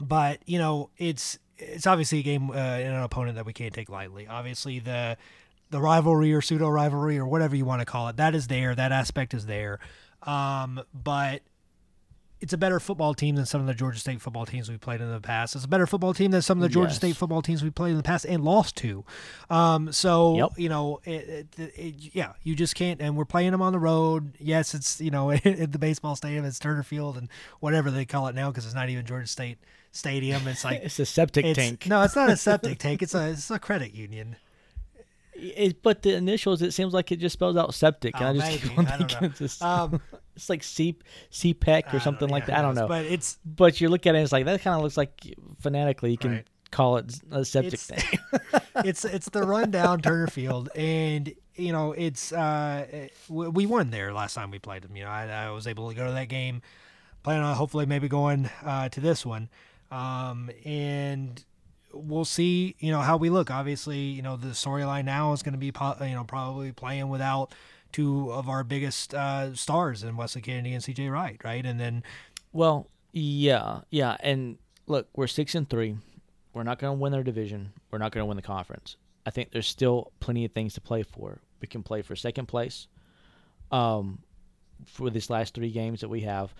but 0.00 0.38
you 0.46 0.58
know, 0.58 0.90
it's 0.98 1.38
it's 1.58 1.86
obviously 1.86 2.20
a 2.20 2.22
game 2.22 2.50
uh, 2.50 2.54
and 2.54 2.94
an 2.94 3.02
opponent 3.02 3.36
that 3.36 3.46
we 3.46 3.52
can't 3.52 3.74
take 3.74 3.88
lightly. 3.88 4.28
Obviously, 4.28 4.78
the 4.78 5.16
the 5.70 5.80
rivalry 5.80 6.32
or 6.32 6.40
pseudo 6.40 6.68
rivalry 6.68 7.18
or 7.18 7.26
whatever 7.26 7.56
you 7.56 7.64
want 7.64 7.80
to 7.80 7.86
call 7.86 8.06
it, 8.08 8.18
that 8.18 8.36
is 8.36 8.46
there. 8.46 8.74
That 8.74 8.92
aspect 8.92 9.34
is 9.34 9.46
there. 9.46 9.80
Um, 10.22 10.80
but 10.94 11.42
it's 12.40 12.52
a 12.52 12.58
better 12.58 12.78
football 12.78 13.14
team 13.14 13.34
than 13.36 13.46
some 13.46 13.60
of 13.62 13.66
the 13.66 13.72
Georgia 13.74 13.98
State 13.98 14.20
football 14.20 14.44
teams 14.44 14.70
we 14.70 14.76
played 14.76 15.00
in 15.00 15.10
the 15.10 15.20
past. 15.20 15.54
It's 15.56 15.64
a 15.64 15.68
better 15.68 15.86
football 15.86 16.12
team 16.12 16.30
than 16.32 16.42
some 16.42 16.58
of 16.58 16.62
the 16.62 16.68
Georgia 16.68 16.90
Yes. 16.90 16.96
State 16.96 17.16
football 17.16 17.40
teams 17.40 17.62
we 17.64 17.70
played 17.70 17.92
in 17.92 17.96
the 17.96 18.02
past 18.02 18.26
and 18.26 18.44
lost 18.44 18.76
to. 18.76 19.04
Um, 19.48 19.90
so 19.92 20.36
Yep. 20.36 20.50
you 20.58 20.68
know, 20.68 21.00
it, 21.04 21.48
it, 21.58 21.72
it, 21.76 21.94
yeah, 22.14 22.32
you 22.42 22.54
just 22.54 22.74
can't. 22.74 23.00
And 23.00 23.16
we're 23.16 23.24
playing 23.24 23.52
them 23.52 23.62
on 23.62 23.72
the 23.72 23.78
road. 23.78 24.34
Yes, 24.38 24.74
it's 24.74 25.00
you 25.00 25.10
know 25.10 25.30
at 25.44 25.72
the 25.72 25.78
baseball 25.78 26.14
stadium, 26.16 26.44
it's 26.44 26.58
Turner 26.58 26.82
Field 26.82 27.16
and 27.16 27.28
whatever 27.60 27.90
they 27.90 28.04
call 28.04 28.26
it 28.28 28.34
now 28.34 28.50
because 28.50 28.66
it's 28.66 28.74
not 28.74 28.90
even 28.90 29.06
Georgia 29.06 29.26
State 29.26 29.58
Stadium. 29.92 30.46
It's 30.46 30.62
like 30.64 30.80
it's 30.84 30.98
a 30.98 31.06
septic 31.06 31.46
it's, 31.46 31.58
tank. 31.58 31.86
No, 31.86 32.02
it's 32.02 32.16
not 32.16 32.28
a 32.28 32.36
septic 32.36 32.78
tank. 32.78 33.02
It's 33.02 33.14
a 33.14 33.30
it's 33.30 33.50
a 33.50 33.58
credit 33.58 33.94
union. 33.94 34.36
It, 35.38 35.82
but 35.82 36.02
the 36.02 36.14
initials, 36.14 36.62
it 36.62 36.72
seems 36.72 36.94
like 36.94 37.12
it 37.12 37.16
just 37.16 37.34
spells 37.34 37.56
out 37.58 37.74
septic. 37.74 38.14
and 38.18 38.24
Oh, 38.24 38.28
I 38.28 38.32
just 38.32 38.46
maybe. 38.64 38.68
keep 38.70 38.78
on 38.78 38.86
I 38.86 38.98
don't 38.98 39.40
know. 39.60 39.66
Um, 39.66 40.00
it's 40.36 40.48
like 40.48 40.62
C 40.62 40.96
CPEC 41.32 41.92
or 41.94 42.00
something 42.00 42.28
like 42.28 42.42
Yeah, 42.44 42.46
that. 42.54 42.58
I 42.58 42.62
don't 42.62 42.74
knows? 42.74 42.82
know. 42.82 42.88
but 42.88 43.04
it's 43.06 43.38
But 43.44 43.80
you 43.80 43.88
look 43.88 44.06
at 44.06 44.14
it, 44.14 44.18
it's 44.20 44.32
like 44.32 44.44
that 44.44 44.60
kind 44.62 44.76
of 44.76 44.82
looks 44.82 44.96
like 44.96 45.12
phonetically 45.60 46.12
you 46.12 46.18
can 46.18 46.30
Right. 46.32 46.46
call 46.70 46.98
it 46.98 47.18
a 47.30 47.44
septic 47.44 47.74
It's- 47.74 47.86
tank. 47.88 48.62
it's 48.84 49.04
it's 49.04 49.28
the 49.30 49.42
rundown 49.42 50.00
Turner 50.02 50.26
Field, 50.28 50.68
and 50.76 51.32
you 51.54 51.72
know 51.72 51.92
it's 51.92 52.32
uh 52.32 53.08
we 53.28 53.48
we 53.48 53.66
won 53.66 53.90
there 53.90 54.12
last 54.12 54.34
time 54.34 54.50
we 54.50 54.58
played 54.58 54.82
them. 54.82 54.94
You 54.96 55.04
know, 55.04 55.10
I, 55.10 55.26
I 55.46 55.50
was 55.50 55.66
able 55.66 55.88
to 55.88 55.94
go 55.94 56.06
to 56.06 56.12
that 56.12 56.28
game, 56.28 56.60
plan 57.22 57.40
on 57.42 57.56
hopefully 57.56 57.86
maybe 57.86 58.08
going 58.08 58.50
uh, 58.64 58.88
to 58.90 59.00
this 59.00 59.24
one, 59.24 59.48
um, 59.90 60.50
and 60.66 61.42
we'll 61.94 62.26
see. 62.26 62.76
You 62.78 62.90
know 62.92 63.00
how 63.00 63.16
we 63.16 63.30
look. 63.30 63.50
Obviously, 63.50 63.98
you 63.98 64.20
know 64.22 64.36
the 64.36 64.48
storyline 64.48 65.06
now 65.06 65.32
is 65.32 65.42
going 65.42 65.54
to 65.54 65.58
be 65.58 65.66
you 66.06 66.14
know 66.14 66.24
probably 66.26 66.72
playing 66.72 67.08
without 67.08 67.54
two 67.96 68.30
of 68.30 68.46
our 68.46 68.62
biggest 68.62 69.14
uh, 69.14 69.54
stars 69.54 70.02
in 70.02 70.18
Wesley 70.18 70.42
Kennedy 70.42 70.74
and 70.74 70.84
C.J. 70.84 71.08
Wright, 71.08 71.40
right? 71.42 71.64
And 71.64 71.80
then 71.80 72.02
Well, 72.52 72.90
yeah, 73.12 73.80
yeah, 73.88 74.18
and 74.20 74.58
look, 74.86 75.08
we're 75.16 75.26
six 75.26 75.54
and 75.54 75.66
three. 75.68 75.96
We're 76.52 76.62
not 76.62 76.78
going 76.78 76.94
to 76.94 77.00
win 77.00 77.14
our 77.14 77.22
division. 77.22 77.72
We're 77.90 77.98
not 77.98 78.12
going 78.12 78.20
to 78.20 78.26
win 78.26 78.36
the 78.36 78.42
conference. 78.42 78.96
I 79.24 79.30
think 79.30 79.50
there's 79.50 79.66
still 79.66 80.12
plenty 80.20 80.44
of 80.44 80.52
things 80.52 80.74
to 80.74 80.82
play 80.82 81.04
for. 81.04 81.40
We 81.62 81.68
can 81.68 81.82
play 81.82 82.02
for 82.02 82.14
second 82.14 82.46
place, 82.46 82.86
um, 83.72 84.18
for 84.84 85.08
these 85.08 85.30
last 85.30 85.54
three 85.54 85.70
games 85.70 86.02
that 86.02 86.08
we 86.08 86.20
have. 86.20 86.54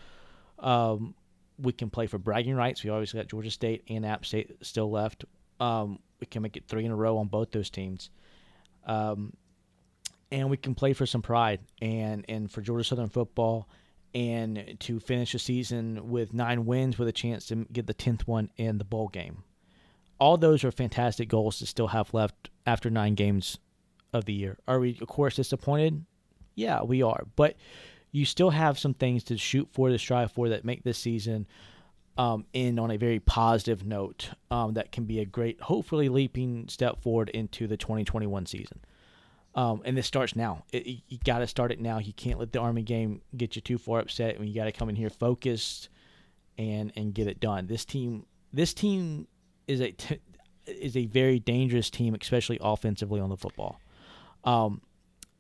Um, 0.59 1.15
we 1.59 1.75
can 1.75 1.91
play 1.91 2.07
for 2.07 2.17
bragging 2.17 2.55
rights. 2.55 2.83
We 2.83 2.89
always 2.89 3.13
got 3.13 3.27
Georgia 3.27 3.51
State 3.51 3.85
and 3.91 4.07
App 4.07 4.25
State 4.25 4.57
still 4.63 4.91
left. 4.91 5.27
Um, 5.61 5.99
we 6.19 6.27
can 6.27 6.41
make 6.41 6.57
it 6.57 6.65
three 6.67 6.87
in 6.87 6.93
a 6.93 6.97
row 6.97 7.19
on 7.19 7.29
both 7.29 7.51
those 7.51 7.69
teams. 7.69 8.09
Um, 8.87 9.35
and 10.31 10.51
we 10.51 10.57
can 10.57 10.75
play 10.75 10.93
for 10.93 11.07
some 11.07 11.23
pride 11.23 11.61
and 11.81 12.25
and 12.29 12.51
for 12.51 12.61
Georgia 12.61 12.85
Southern 12.85 13.09
football 13.09 13.69
and 14.15 14.77
to 14.81 14.99
finish 14.99 15.33
the 15.33 15.39
season 15.39 16.09
with 16.09 16.33
nine 16.33 16.65
wins 16.65 16.99
with 16.99 17.09
a 17.09 17.13
chance 17.13 17.47
to 17.47 17.67
get 17.71 17.87
the 17.87 17.95
10th 17.95 18.23
one 18.23 18.51
in 18.57 18.79
the 18.79 18.85
bowl 18.85 19.09
game. 19.09 19.43
All 20.19 20.39
those 20.39 20.65
are 20.65 20.71
fantastic 20.71 21.29
goals 21.29 21.59
to 21.59 21.67
still 21.67 21.89
have 21.89 22.15
left 22.15 22.49
after 22.65 22.89
nine 22.89 23.15
games 23.15 23.59
of 24.15 24.25
the 24.25 24.33
year. 24.33 24.59
Are 24.67 24.81
we, 24.81 24.97
of 25.03 25.09
course, 25.09 25.37
disappointed? 25.37 26.07
Yeah, 26.55 26.83
we 26.83 27.03
are. 27.03 27.27
But 27.37 27.57
you 28.11 28.25
still 28.25 28.49
have 28.49 28.79
some 28.79 28.95
things 28.95 29.25
to 29.25 29.37
shoot 29.37 29.69
for, 29.73 29.91
to 29.91 29.99
strive 29.99 30.33
for 30.33 30.49
that 30.49 30.65
make 30.65 30.83
this 30.83 30.97
season 30.97 31.47
um, 32.17 32.47
end 32.55 32.81
on 32.81 32.91
a 32.91 32.97
very 32.97 33.21
positive 33.21 33.85
note 33.85 34.31
um, 34.51 34.73
that 34.75 34.91
can 34.91 35.05
be 35.05 35.21
a 35.21 35.27
great, 35.27 35.61
hopefully, 35.61 36.09
leaping 36.09 36.69
step 36.69 37.03
forward 37.03 37.29
into 37.29 37.67
the 37.67 37.77
2021 37.77 38.47
season. 38.47 38.81
Um, 39.57 39.81
and 39.87 39.97
this 39.97 40.07
starts 40.07 40.37
now. 40.37 40.65
It, 40.71 41.01
you 41.09 41.19
got 41.25 41.39
to 41.39 41.47
start 41.47 41.73
it 41.73 41.81
now. 41.81 41.99
You 41.99 42.13
can't 42.13 42.39
let 42.39 42.53
the 42.53 42.61
Army 42.61 42.83
game 42.83 43.23
get 43.37 43.57
you 43.57 43.63
too 43.63 43.79
far 43.79 44.01
upset. 44.01 44.39
When 44.39 44.47
you 44.47 44.55
got 44.55 44.67
to 44.67 44.73
come 44.73 44.91
in 44.91 44.97
here 44.97 45.11
focused 45.11 45.89
and 46.59 46.93
and 46.95 47.15
get 47.15 47.27
it 47.27 47.41
done. 47.41 47.67
This 47.67 47.85
team, 47.85 48.27
this 48.53 48.75
team 48.75 49.27
is 49.67 49.81
a 49.81 49.93
t- 49.93 50.21
is 50.67 50.97
a 50.97 51.07
very 51.07 51.39
dangerous 51.39 51.91
team, 51.91 52.15
especially 52.21 52.59
offensively 52.61 53.21
on 53.21 53.31
the 53.31 53.37
football. 53.37 53.81
Um, 54.45 54.83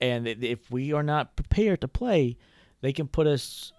and 0.00 0.26
if 0.26 0.70
we 0.70 0.92
are 0.92 1.02
not 1.02 1.36
prepared 1.36 1.80
to 1.82 1.88
play, 1.88 2.36
they 2.80 2.92
can 2.92 3.08
put 3.08 3.26
us 3.26 3.72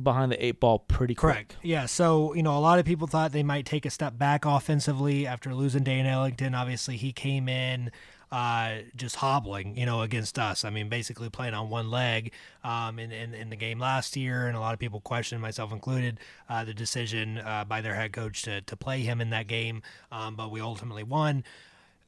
behind 0.00 0.30
the 0.32 0.44
eight 0.44 0.60
ball 0.60 0.78
pretty 0.78 1.14
Correct. 1.14 1.56
quick. 1.56 1.68
Yeah. 1.68 1.86
So, 1.86 2.34
you 2.34 2.42
know, 2.42 2.56
a 2.56 2.60
lot 2.60 2.78
of 2.78 2.84
people 2.84 3.06
thought 3.06 3.32
they 3.32 3.42
might 3.42 3.66
take 3.66 3.84
a 3.84 3.90
step 3.90 4.16
back 4.16 4.44
offensively 4.44 5.26
after 5.26 5.54
losing 5.54 5.82
Dan 5.84 6.06
Ellington. 6.06 6.54
Obviously, 6.54 6.96
he 6.96 7.12
came 7.12 7.48
in 7.48 7.90
uh, 8.32 8.78
just 8.96 9.16
hobbling, 9.16 9.76
you 9.76 9.86
know, 9.86 10.02
against 10.02 10.38
us. 10.38 10.64
I 10.64 10.70
mean, 10.70 10.88
basically 10.88 11.28
playing 11.30 11.54
on 11.54 11.68
one 11.68 11.90
leg 11.90 12.32
um, 12.62 12.98
in, 12.98 13.10
in, 13.12 13.34
in 13.34 13.50
the 13.50 13.56
game 13.56 13.78
last 13.78 14.16
year. 14.16 14.46
And 14.46 14.56
a 14.56 14.60
lot 14.60 14.72
of 14.72 14.78
people 14.78 15.00
questioned, 15.00 15.42
myself 15.42 15.72
included, 15.72 16.18
uh, 16.48 16.64
the 16.64 16.74
decision 16.74 17.38
uh, 17.38 17.64
by 17.64 17.80
their 17.80 17.94
head 17.94 18.12
coach 18.12 18.42
to, 18.42 18.60
to 18.62 18.76
play 18.76 19.00
him 19.00 19.20
in 19.20 19.30
that 19.30 19.46
game. 19.46 19.82
Um, 20.12 20.36
but 20.36 20.50
we 20.50 20.60
ultimately 20.60 21.02
won. 21.02 21.44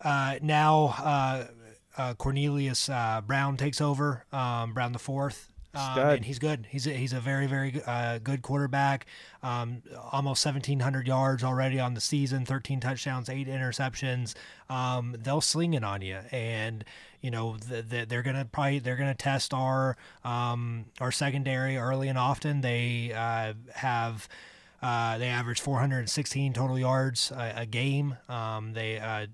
Uh, 0.01 0.37
now, 0.43 0.95
uh, 0.99 1.47
uh, 1.97 2.15
Cornelious 2.15 2.87
Brown 3.27 3.57
takes 3.57 3.81
over, 3.81 4.25
um, 4.33 4.73
Brown 4.73 4.93
the 4.93 4.99
fourth. 4.99 5.52
Um, 5.75 5.99
and 5.99 6.25
he's 6.25 6.39
good. 6.39 6.67
He's 6.69 6.87
a, 6.87 6.91
he's 6.91 7.13
a 7.13 7.21
very 7.21 7.47
very 7.47 7.81
uh, 7.87 8.19
good 8.19 8.43
quarterback. 8.43 9.07
Um, 9.43 9.83
almost 10.13 10.45
1,700 10.45 11.07
yards 11.07 11.43
already 11.43 11.81
on 11.81 11.95
the 11.95 12.01
season, 12.01 12.45
13 12.45 12.81
touchdowns, 12.81 13.29
eight 13.29 13.49
interceptions. 13.49 14.35
Um, 14.69 15.17
they'll 15.19 15.41
sling 15.41 15.75
it 15.75 15.83
on 15.83 16.03
you, 16.03 16.19
and 16.31 16.85
you 17.23 17.31
know 17.31 17.57
the, 17.57 17.83
the, 17.83 18.05
they're 18.05 18.23
gonna 18.23 18.45
probably 18.45 18.81
they're 18.81 18.97
gonna 18.97 19.15
test 19.15 19.55
our 19.55 19.97
um, 20.25 20.87
our 21.01 21.13
secondary 21.13 21.77
early 21.79 22.09
and 22.09 22.19
often. 22.19 22.61
They 22.61 23.13
uh, 23.15 23.55
have. 23.75 24.29
Uh, 24.85 25.17
they 25.17 25.29
average 25.29 25.61
416 25.61 26.55
total 26.55 26.77
yards 26.77 27.31
a, 27.31 27.53
a 27.59 27.67
game. 27.67 28.17
Um, 28.29 28.73
they 28.73 28.99
uh, 28.99 29.27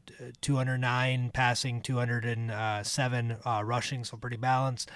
209 0.43 1.31
passing, 1.33 1.81
207 1.81 3.37
uh, 3.47 3.63
rushing, 3.65 4.05
so 4.05 4.19
pretty 4.19 4.37
balanced. 4.37 4.91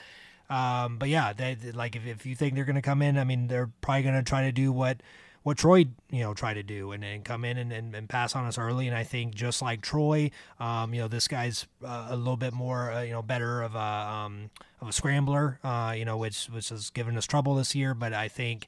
Um, 0.53 0.99
but 0.99 1.09
yeah, 1.09 1.33
they, 1.33 1.55
they- 1.55 1.73
like 1.73 1.97
if, 1.97 2.07
if 2.07 2.27
you 2.27 2.35
think 2.37 2.55
they're 2.55 2.65
going 2.67 2.77
to 2.77 2.83
come 2.83 3.01
in, 3.03 3.17
I 3.19 3.25
mean, 3.25 3.47
they're 3.49 3.71
probably 3.81 4.03
going 4.03 4.15
to 4.17 4.23
try 4.23 4.43
to 4.43 4.53
do 4.53 4.71
what 4.73 4.99
what 5.45 5.57
Troy 5.59 5.87
you 6.11 6.21
know 6.23 6.35
tried 6.35 6.55
to 6.55 6.63
do 6.63 6.93
and, 6.93 7.03
and 7.03 7.25
come 7.25 7.45
in 7.45 7.57
and, 7.59 7.73
and, 7.73 7.95
and 7.97 8.09
pass 8.09 8.37
on 8.37 8.45
us 8.45 8.59
early. 8.59 8.87
And 8.87 8.97
I 8.97 9.03
think 9.03 9.35
just 9.35 9.61
like 9.63 9.81
Troy, 9.81 10.31
um, 10.61 10.95
you 10.95 11.01
know, 11.01 11.09
this 11.09 11.27
guy's 11.27 11.67
uh, 11.85 12.09
a 12.11 12.17
little 12.17 12.37
bit 12.37 12.53
more 12.53 12.93
uh, 12.93 13.03
you 13.03 13.13
know 13.13 13.23
better 13.23 13.63
of 13.63 13.75
a 13.75 13.79
um, 13.79 14.51
of 14.81 14.89
a 14.89 14.93
scrambler, 14.93 15.59
uh, 15.65 15.95
you 15.97 16.05
know, 16.05 16.17
which 16.19 16.47
which 16.47 16.69
has 16.69 16.91
given 16.91 17.17
us 17.17 17.27
trouble 17.27 17.55
this 17.57 17.75
year. 17.75 17.95
But 17.95 18.13
I 18.13 18.29
think 18.29 18.67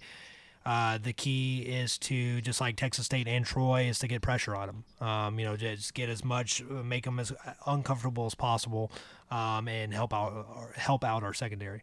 uh, 0.67 0.99
the 0.99 1.13
key 1.13 1.61
is 1.61 1.99
to 1.99 2.41
just 2.41 2.61
like 2.61 2.75
Texas 2.77 3.05
State 3.05 3.29
and 3.29 3.45
Troy 3.45 3.83
is 3.83 3.99
to 3.99 4.09
get 4.09 4.23
pressure 4.23 4.57
on 4.57 4.67
them. 4.67 5.07
Um, 5.07 5.39
you 5.39 5.45
know, 5.45 5.57
just 5.57 5.93
get 5.95 6.09
as 6.09 6.25
much, 6.25 6.63
make 6.65 7.05
them 7.05 7.21
as 7.21 7.33
uncomfortable 7.67 8.25
as 8.27 8.35
possible, 8.35 8.91
um, 9.31 9.69
and 9.69 9.93
help 9.93 10.13
out 10.13 10.47
help 10.77 11.05
out 11.05 11.23
our 11.23 11.35
secondary. 11.35 11.83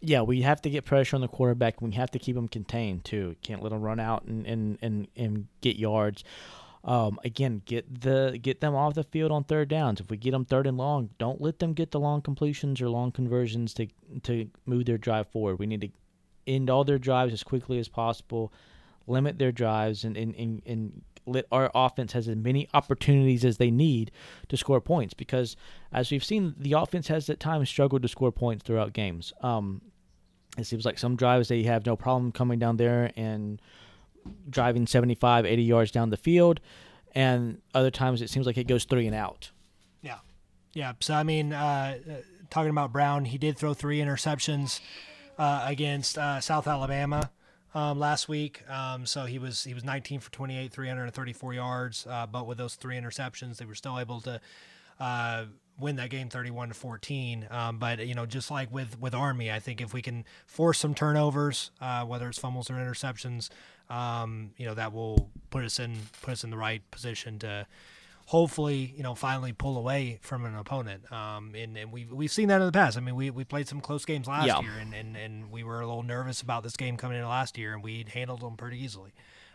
Yeah, 0.00 0.22
we 0.22 0.42
have 0.42 0.60
to 0.62 0.70
get 0.70 0.84
pressure 0.84 1.16
on 1.16 1.22
the 1.22 1.28
quarterback. 1.28 1.80
We 1.80 1.92
have 1.92 2.10
to 2.12 2.18
keep 2.18 2.36
them 2.36 2.48
contained 2.48 3.04
too. 3.04 3.36
Can't 3.42 3.62
let 3.62 3.70
them 3.70 3.80
run 3.80 3.98
out 3.98 4.24
and 4.24 4.46
and 4.46 4.78
and, 4.82 5.08
and 5.16 5.46
get 5.60 5.76
yards. 5.76 6.22
Um, 6.84 7.18
again, 7.24 7.62
get 7.64 8.02
the 8.02 8.38
get 8.40 8.60
them 8.60 8.76
off 8.76 8.94
the 8.94 9.02
field 9.02 9.32
on 9.32 9.42
third 9.42 9.68
downs. 9.68 10.00
If 10.00 10.08
we 10.08 10.16
get 10.16 10.30
them 10.30 10.44
third 10.44 10.68
and 10.68 10.76
long, 10.76 11.10
don't 11.18 11.40
let 11.40 11.58
them 11.58 11.72
get 11.72 11.90
the 11.90 11.98
long 11.98 12.22
completions 12.22 12.80
or 12.80 12.88
long 12.88 13.10
conversions 13.10 13.74
to 13.74 13.88
to 14.22 14.48
move 14.66 14.84
their 14.84 14.98
drive 14.98 15.26
forward. 15.28 15.58
We 15.58 15.66
need 15.66 15.80
to 15.80 15.88
end 16.46 16.70
all 16.70 16.84
their 16.84 16.98
drives 16.98 17.32
as 17.32 17.42
quickly 17.42 17.80
as 17.80 17.88
possible, 17.88 18.52
limit 19.08 19.38
their 19.38 19.50
drives, 19.50 20.04
and 20.04 20.16
and, 20.16 20.36
and, 20.36 20.62
and 20.64 21.02
let 21.26 21.46
our 21.52 21.70
offense 21.74 22.12
has 22.12 22.28
as 22.28 22.36
many 22.36 22.68
opportunities 22.72 23.44
as 23.44 23.58
they 23.58 23.70
need 23.70 24.10
to 24.48 24.56
score 24.56 24.80
points. 24.80 25.14
Because 25.14 25.56
as 25.92 26.10
we've 26.10 26.24
seen, 26.24 26.54
the 26.58 26.72
offense 26.72 27.08
has 27.08 27.28
at 27.28 27.40
times 27.40 27.68
struggled 27.68 28.02
to 28.02 28.08
score 28.08 28.32
points 28.32 28.64
throughout 28.64 28.92
games. 28.92 29.32
Um, 29.42 29.82
it 30.56 30.64
seems 30.64 30.84
like 30.84 30.98
some 30.98 31.16
drives 31.16 31.48
they 31.48 31.64
have 31.64 31.84
no 31.84 31.96
problem 31.96 32.32
coming 32.32 32.58
down 32.58 32.76
there 32.76 33.12
and 33.16 33.60
driving 34.48 34.86
75, 34.86 35.44
80 35.44 35.62
yards 35.62 35.90
down 35.90 36.10
the 36.10 36.16
field, 36.16 36.60
and 37.14 37.60
other 37.74 37.90
times 37.90 38.22
it 38.22 38.30
seems 38.30 38.46
like 38.46 38.58
it 38.58 38.66
goes 38.66 38.84
three 38.84 39.06
and 39.06 39.14
out. 39.14 39.50
Yeah, 40.02 40.18
yeah. 40.72 40.92
So 41.00 41.14
I 41.14 41.22
mean, 41.22 41.52
uh, 41.52 41.98
talking 42.50 42.70
about 42.70 42.92
Brown, 42.92 43.26
he 43.26 43.38
did 43.38 43.56
throw 43.56 43.74
three 43.74 43.98
interceptions 43.98 44.80
uh, 45.38 45.64
against 45.66 46.18
uh, 46.18 46.40
South 46.40 46.66
Alabama. 46.66 47.30
Um, 47.76 47.98
last 47.98 48.26
week. 48.26 48.62
Um, 48.70 49.04
so 49.04 49.26
he 49.26 49.38
was 49.38 49.62
he 49.62 49.74
was 49.74 49.84
19 49.84 50.20
for 50.20 50.32
28, 50.32 50.72
334 50.72 51.52
yards. 51.52 52.06
Uh, 52.08 52.24
but 52.24 52.46
with 52.46 52.56
those 52.56 52.74
three 52.74 52.96
interceptions, 52.96 53.58
they 53.58 53.66
were 53.66 53.74
still 53.74 53.98
able 53.98 54.22
to 54.22 54.40
uh, 54.98 55.44
win 55.78 55.96
that 55.96 56.08
game 56.08 56.30
31 56.30 56.68
to 56.68 56.74
14. 56.74 57.46
Um, 57.50 57.78
but 57.78 58.06
you 58.06 58.14
know, 58.14 58.24
just 58.24 58.50
like 58.50 58.72
with 58.72 58.98
with 58.98 59.14
Army, 59.14 59.52
I 59.52 59.58
think 59.58 59.82
if 59.82 59.92
we 59.92 60.00
can 60.00 60.24
force 60.46 60.78
some 60.78 60.94
turnovers, 60.94 61.70
uh, 61.78 62.06
whether 62.06 62.26
it's 62.30 62.38
fumbles 62.38 62.70
or 62.70 62.76
interceptions, 62.76 63.50
um, 63.90 64.52
you 64.56 64.64
know, 64.64 64.72
that 64.72 64.94
will 64.94 65.28
put 65.50 65.62
us 65.62 65.78
in 65.78 65.98
put 66.22 66.32
us 66.32 66.44
in 66.44 66.48
the 66.48 66.56
right 66.56 66.80
position 66.90 67.38
to 67.40 67.66
hopefully, 68.26 68.92
you 68.96 69.02
know, 69.02 69.14
finally 69.14 69.52
pull 69.52 69.78
away 69.78 70.18
from 70.20 70.44
an 70.44 70.54
opponent. 70.54 71.10
Um, 71.12 71.54
and, 71.54 71.76
and 71.76 71.92
we've, 71.92 72.10
we've 72.10 72.30
seen 72.32 72.48
that 72.48 72.60
in 72.60 72.66
the 72.66 72.72
past. 72.72 72.96
I 72.96 73.00
mean, 73.00 73.14
we, 73.14 73.30
we 73.30 73.44
played 73.44 73.68
some 73.68 73.80
close 73.80 74.04
games 74.04 74.26
last 74.26 74.46
yeah. 74.46 74.60
year, 74.60 74.72
and, 74.80 74.92
and, 74.94 75.16
and 75.16 75.50
we 75.50 75.62
were 75.62 75.80
a 75.80 75.86
little 75.86 76.02
nervous 76.02 76.42
about 76.42 76.62
this 76.62 76.76
game 76.76 76.96
coming 76.96 77.18
in 77.18 77.26
last 77.26 77.56
year, 77.56 77.72
and 77.72 77.82
we 77.82 78.04
handled 78.12 78.40
them 78.40 78.56
pretty 78.56 78.82
easily. 78.82 79.12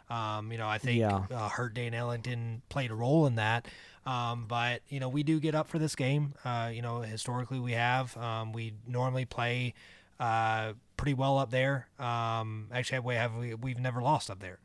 Um, 0.10 0.52
you 0.52 0.58
know, 0.58 0.68
I 0.68 0.78
think 0.78 1.00
yeah. 1.00 1.24
uh, 1.32 1.50
Hurt 1.50 1.74
Dan 1.74 1.94
Ellington 1.94 2.62
played 2.70 2.92
a 2.92 2.96
role 2.96 3.28
in 3.28 3.36
that. 3.36 3.68
Um, 4.06 4.46
but 4.48 4.82
you 4.90 5.00
know, 5.00 5.10
we 5.10 5.24
do 5.24 5.40
get 5.40 5.54
up 5.56 5.68
for 5.68 5.80
this 5.80 5.96
game. 5.96 6.34
Uh, 6.44 6.72
you 6.74 6.82
know, 6.82 7.02
historically 7.02 7.60
we 7.60 7.74
have. 7.74 8.18
Um, 8.18 8.52
we 8.52 8.74
normally 8.88 9.26
play 9.26 9.74
uh, 10.20 10.74
pretty 10.98 11.14
well 11.14 11.38
up 11.38 11.52
there. 11.52 11.88
Um, 12.00 12.68
actually, 12.74 13.00
we 13.00 13.16
have 13.16 13.36
we, 13.36 13.54
we've 13.54 13.80
never 13.80 14.02
lost 14.02 14.30
up 14.30 14.40
there, 14.40 14.60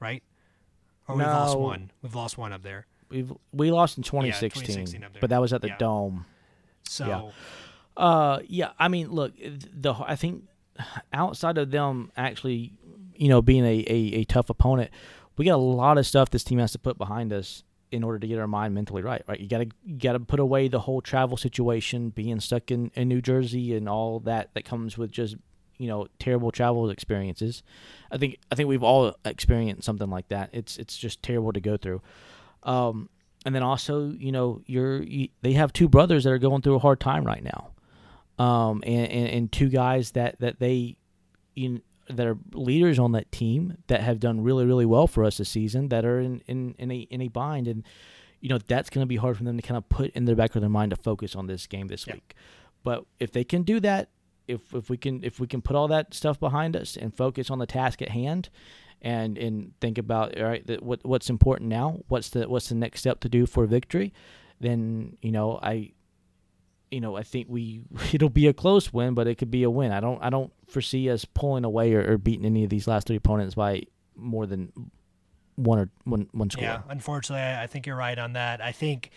right? 0.00 0.22
Or 1.08 1.16
we've 1.16 1.26
lost 1.26 1.58
one. 1.58 1.90
We've 2.02 2.14
lost 2.14 2.38
one 2.38 2.52
up 2.52 2.62
there. 2.62 2.86
We've 3.08 3.32
we 3.52 3.70
lost 3.70 3.96
in 3.96 4.02
2016, 4.02 4.62
yeah, 4.62 4.66
2016 4.66 5.20
but 5.20 5.30
that 5.30 5.40
was 5.40 5.52
at 5.52 5.62
the 5.62 5.68
yeah. 5.68 5.78
dome. 5.78 6.26
So, 6.84 7.06
yeah. 7.06 8.02
Uh, 8.02 8.40
yeah. 8.46 8.70
I 8.78 8.88
mean, 8.88 9.10
look, 9.10 9.32
the 9.38 9.94
I 9.94 10.16
think 10.16 10.44
outside 11.12 11.58
of 11.58 11.70
them 11.70 12.12
actually, 12.16 12.72
you 13.14 13.28
know, 13.28 13.42
being 13.42 13.64
a, 13.64 13.84
a, 13.88 14.20
a 14.20 14.24
tough 14.24 14.50
opponent, 14.50 14.90
we 15.36 15.44
got 15.44 15.54
a 15.54 15.56
lot 15.56 15.98
of 15.98 16.06
stuff 16.06 16.30
this 16.30 16.44
team 16.44 16.58
has 16.58 16.72
to 16.72 16.78
put 16.78 16.98
behind 16.98 17.32
us 17.32 17.62
in 17.92 18.02
order 18.02 18.18
to 18.18 18.26
get 18.26 18.38
our 18.38 18.48
mind 18.48 18.74
mentally 18.74 19.02
right. 19.02 19.22
Right, 19.28 19.40
you 19.40 19.48
gotta 19.48 19.68
you 19.84 19.96
gotta 19.96 20.20
put 20.20 20.40
away 20.40 20.68
the 20.68 20.80
whole 20.80 21.00
travel 21.00 21.36
situation, 21.36 22.10
being 22.10 22.40
stuck 22.40 22.70
in, 22.70 22.90
in 22.94 23.08
New 23.08 23.20
Jersey, 23.20 23.74
and 23.74 23.88
all 23.88 24.20
that 24.20 24.50
that 24.54 24.64
comes 24.64 24.98
with 24.98 25.10
just 25.10 25.36
you 25.78 25.88
know 25.88 26.08
terrible 26.18 26.50
travel 26.50 26.90
experiences. 26.90 27.62
I 28.10 28.18
think 28.18 28.38
I 28.50 28.54
think 28.54 28.68
we've 28.68 28.82
all 28.82 29.14
experienced 29.24 29.84
something 29.84 30.10
like 30.10 30.28
that. 30.28 30.50
It's 30.52 30.76
it's 30.78 30.96
just 30.96 31.22
terrible 31.22 31.52
to 31.52 31.60
go 31.60 31.76
through. 31.76 32.02
Um, 32.66 33.08
and 33.46 33.54
then 33.54 33.62
also, 33.62 34.10
you 34.10 34.32
know, 34.32 34.60
you're 34.66 35.02
you, 35.02 35.28
they 35.40 35.52
have 35.52 35.72
two 35.72 35.88
brothers 35.88 36.24
that 36.24 36.30
are 36.30 36.38
going 36.38 36.62
through 36.62 36.74
a 36.74 36.80
hard 36.80 37.00
time 37.00 37.24
right 37.24 37.42
now, 37.42 37.70
um, 38.44 38.82
and, 38.84 39.08
and, 39.08 39.28
and 39.28 39.52
two 39.52 39.68
guys 39.68 40.10
that 40.10 40.38
that 40.40 40.58
they, 40.58 40.96
you 41.54 41.80
that 42.10 42.26
are 42.26 42.36
leaders 42.52 42.98
on 42.98 43.12
that 43.12 43.30
team 43.32 43.78
that 43.86 44.00
have 44.00 44.20
done 44.20 44.42
really 44.42 44.66
really 44.66 44.84
well 44.84 45.06
for 45.06 45.24
us 45.24 45.38
this 45.38 45.48
season 45.48 45.88
that 45.88 46.04
are 46.04 46.20
in 46.20 46.42
in, 46.46 46.74
in 46.78 46.90
a 46.90 46.98
in 46.98 47.22
a 47.22 47.28
bind. 47.28 47.68
And 47.68 47.84
you 48.40 48.48
know 48.48 48.58
that's 48.58 48.90
going 48.90 49.02
to 49.02 49.08
be 49.08 49.16
hard 49.16 49.36
for 49.36 49.44
them 49.44 49.56
to 49.56 49.62
kind 49.62 49.78
of 49.78 49.88
put 49.88 50.10
in 50.10 50.24
the 50.24 50.34
back 50.34 50.54
of 50.56 50.60
their 50.60 50.68
mind 50.68 50.90
to 50.90 50.96
focus 50.96 51.36
on 51.36 51.46
this 51.46 51.68
game 51.68 51.86
this 51.86 52.06
yeah. 52.06 52.14
week. 52.14 52.34
But 52.82 53.04
if 53.20 53.30
they 53.30 53.44
can 53.44 53.62
do 53.62 53.78
that 53.80 54.08
if 54.48 54.74
if 54.74 54.90
we 54.90 54.96
can 54.96 55.22
if 55.24 55.40
we 55.40 55.46
can 55.46 55.62
put 55.62 55.76
all 55.76 55.88
that 55.88 56.14
stuff 56.14 56.38
behind 56.38 56.76
us 56.76 56.96
and 56.96 57.14
focus 57.14 57.50
on 57.50 57.58
the 57.58 57.66
task 57.66 58.02
at 58.02 58.10
hand 58.10 58.48
and 59.02 59.38
and 59.38 59.72
think 59.80 59.98
about 59.98 60.38
all 60.38 60.44
right 60.44 60.82
what 60.82 61.04
what's 61.04 61.30
important 61.30 61.68
now 61.68 61.98
what's 62.08 62.30
the 62.30 62.48
what's 62.48 62.68
the 62.68 62.74
next 62.74 63.00
step 63.00 63.20
to 63.20 63.28
do 63.28 63.46
for 63.46 63.66
victory 63.66 64.12
then 64.60 65.16
you 65.20 65.30
know 65.30 65.58
I 65.62 65.92
you 66.90 67.00
know, 67.00 67.16
I 67.16 67.22
think 67.22 67.48
we 67.50 67.82
it'll 68.12 68.28
be 68.28 68.46
a 68.46 68.52
close 68.52 68.92
win, 68.92 69.14
but 69.14 69.26
it 69.26 69.36
could 69.36 69.50
be 69.50 69.62
a 69.62 69.70
win. 69.70 69.92
I 69.92 70.00
don't 70.00 70.22
I 70.22 70.30
don't 70.30 70.52
foresee 70.68 71.10
us 71.10 71.24
pulling 71.24 71.64
away 71.64 71.94
or, 71.94 72.12
or 72.12 72.18
beating 72.18 72.46
any 72.46 72.64
of 72.64 72.70
these 72.70 72.86
last 72.86 73.06
three 73.06 73.16
opponents 73.16 73.54
by 73.54 73.82
more 74.14 74.46
than 74.46 74.72
one 75.56 75.78
or 75.78 75.90
one 76.04 76.28
one 76.32 76.50
score. 76.50 76.64
Yeah, 76.64 76.82
unfortunately, 76.88 77.44
I 77.44 77.66
think 77.66 77.86
you're 77.86 77.96
right 77.96 78.18
on 78.18 78.34
that. 78.34 78.60
I 78.60 78.72
think 78.72 79.10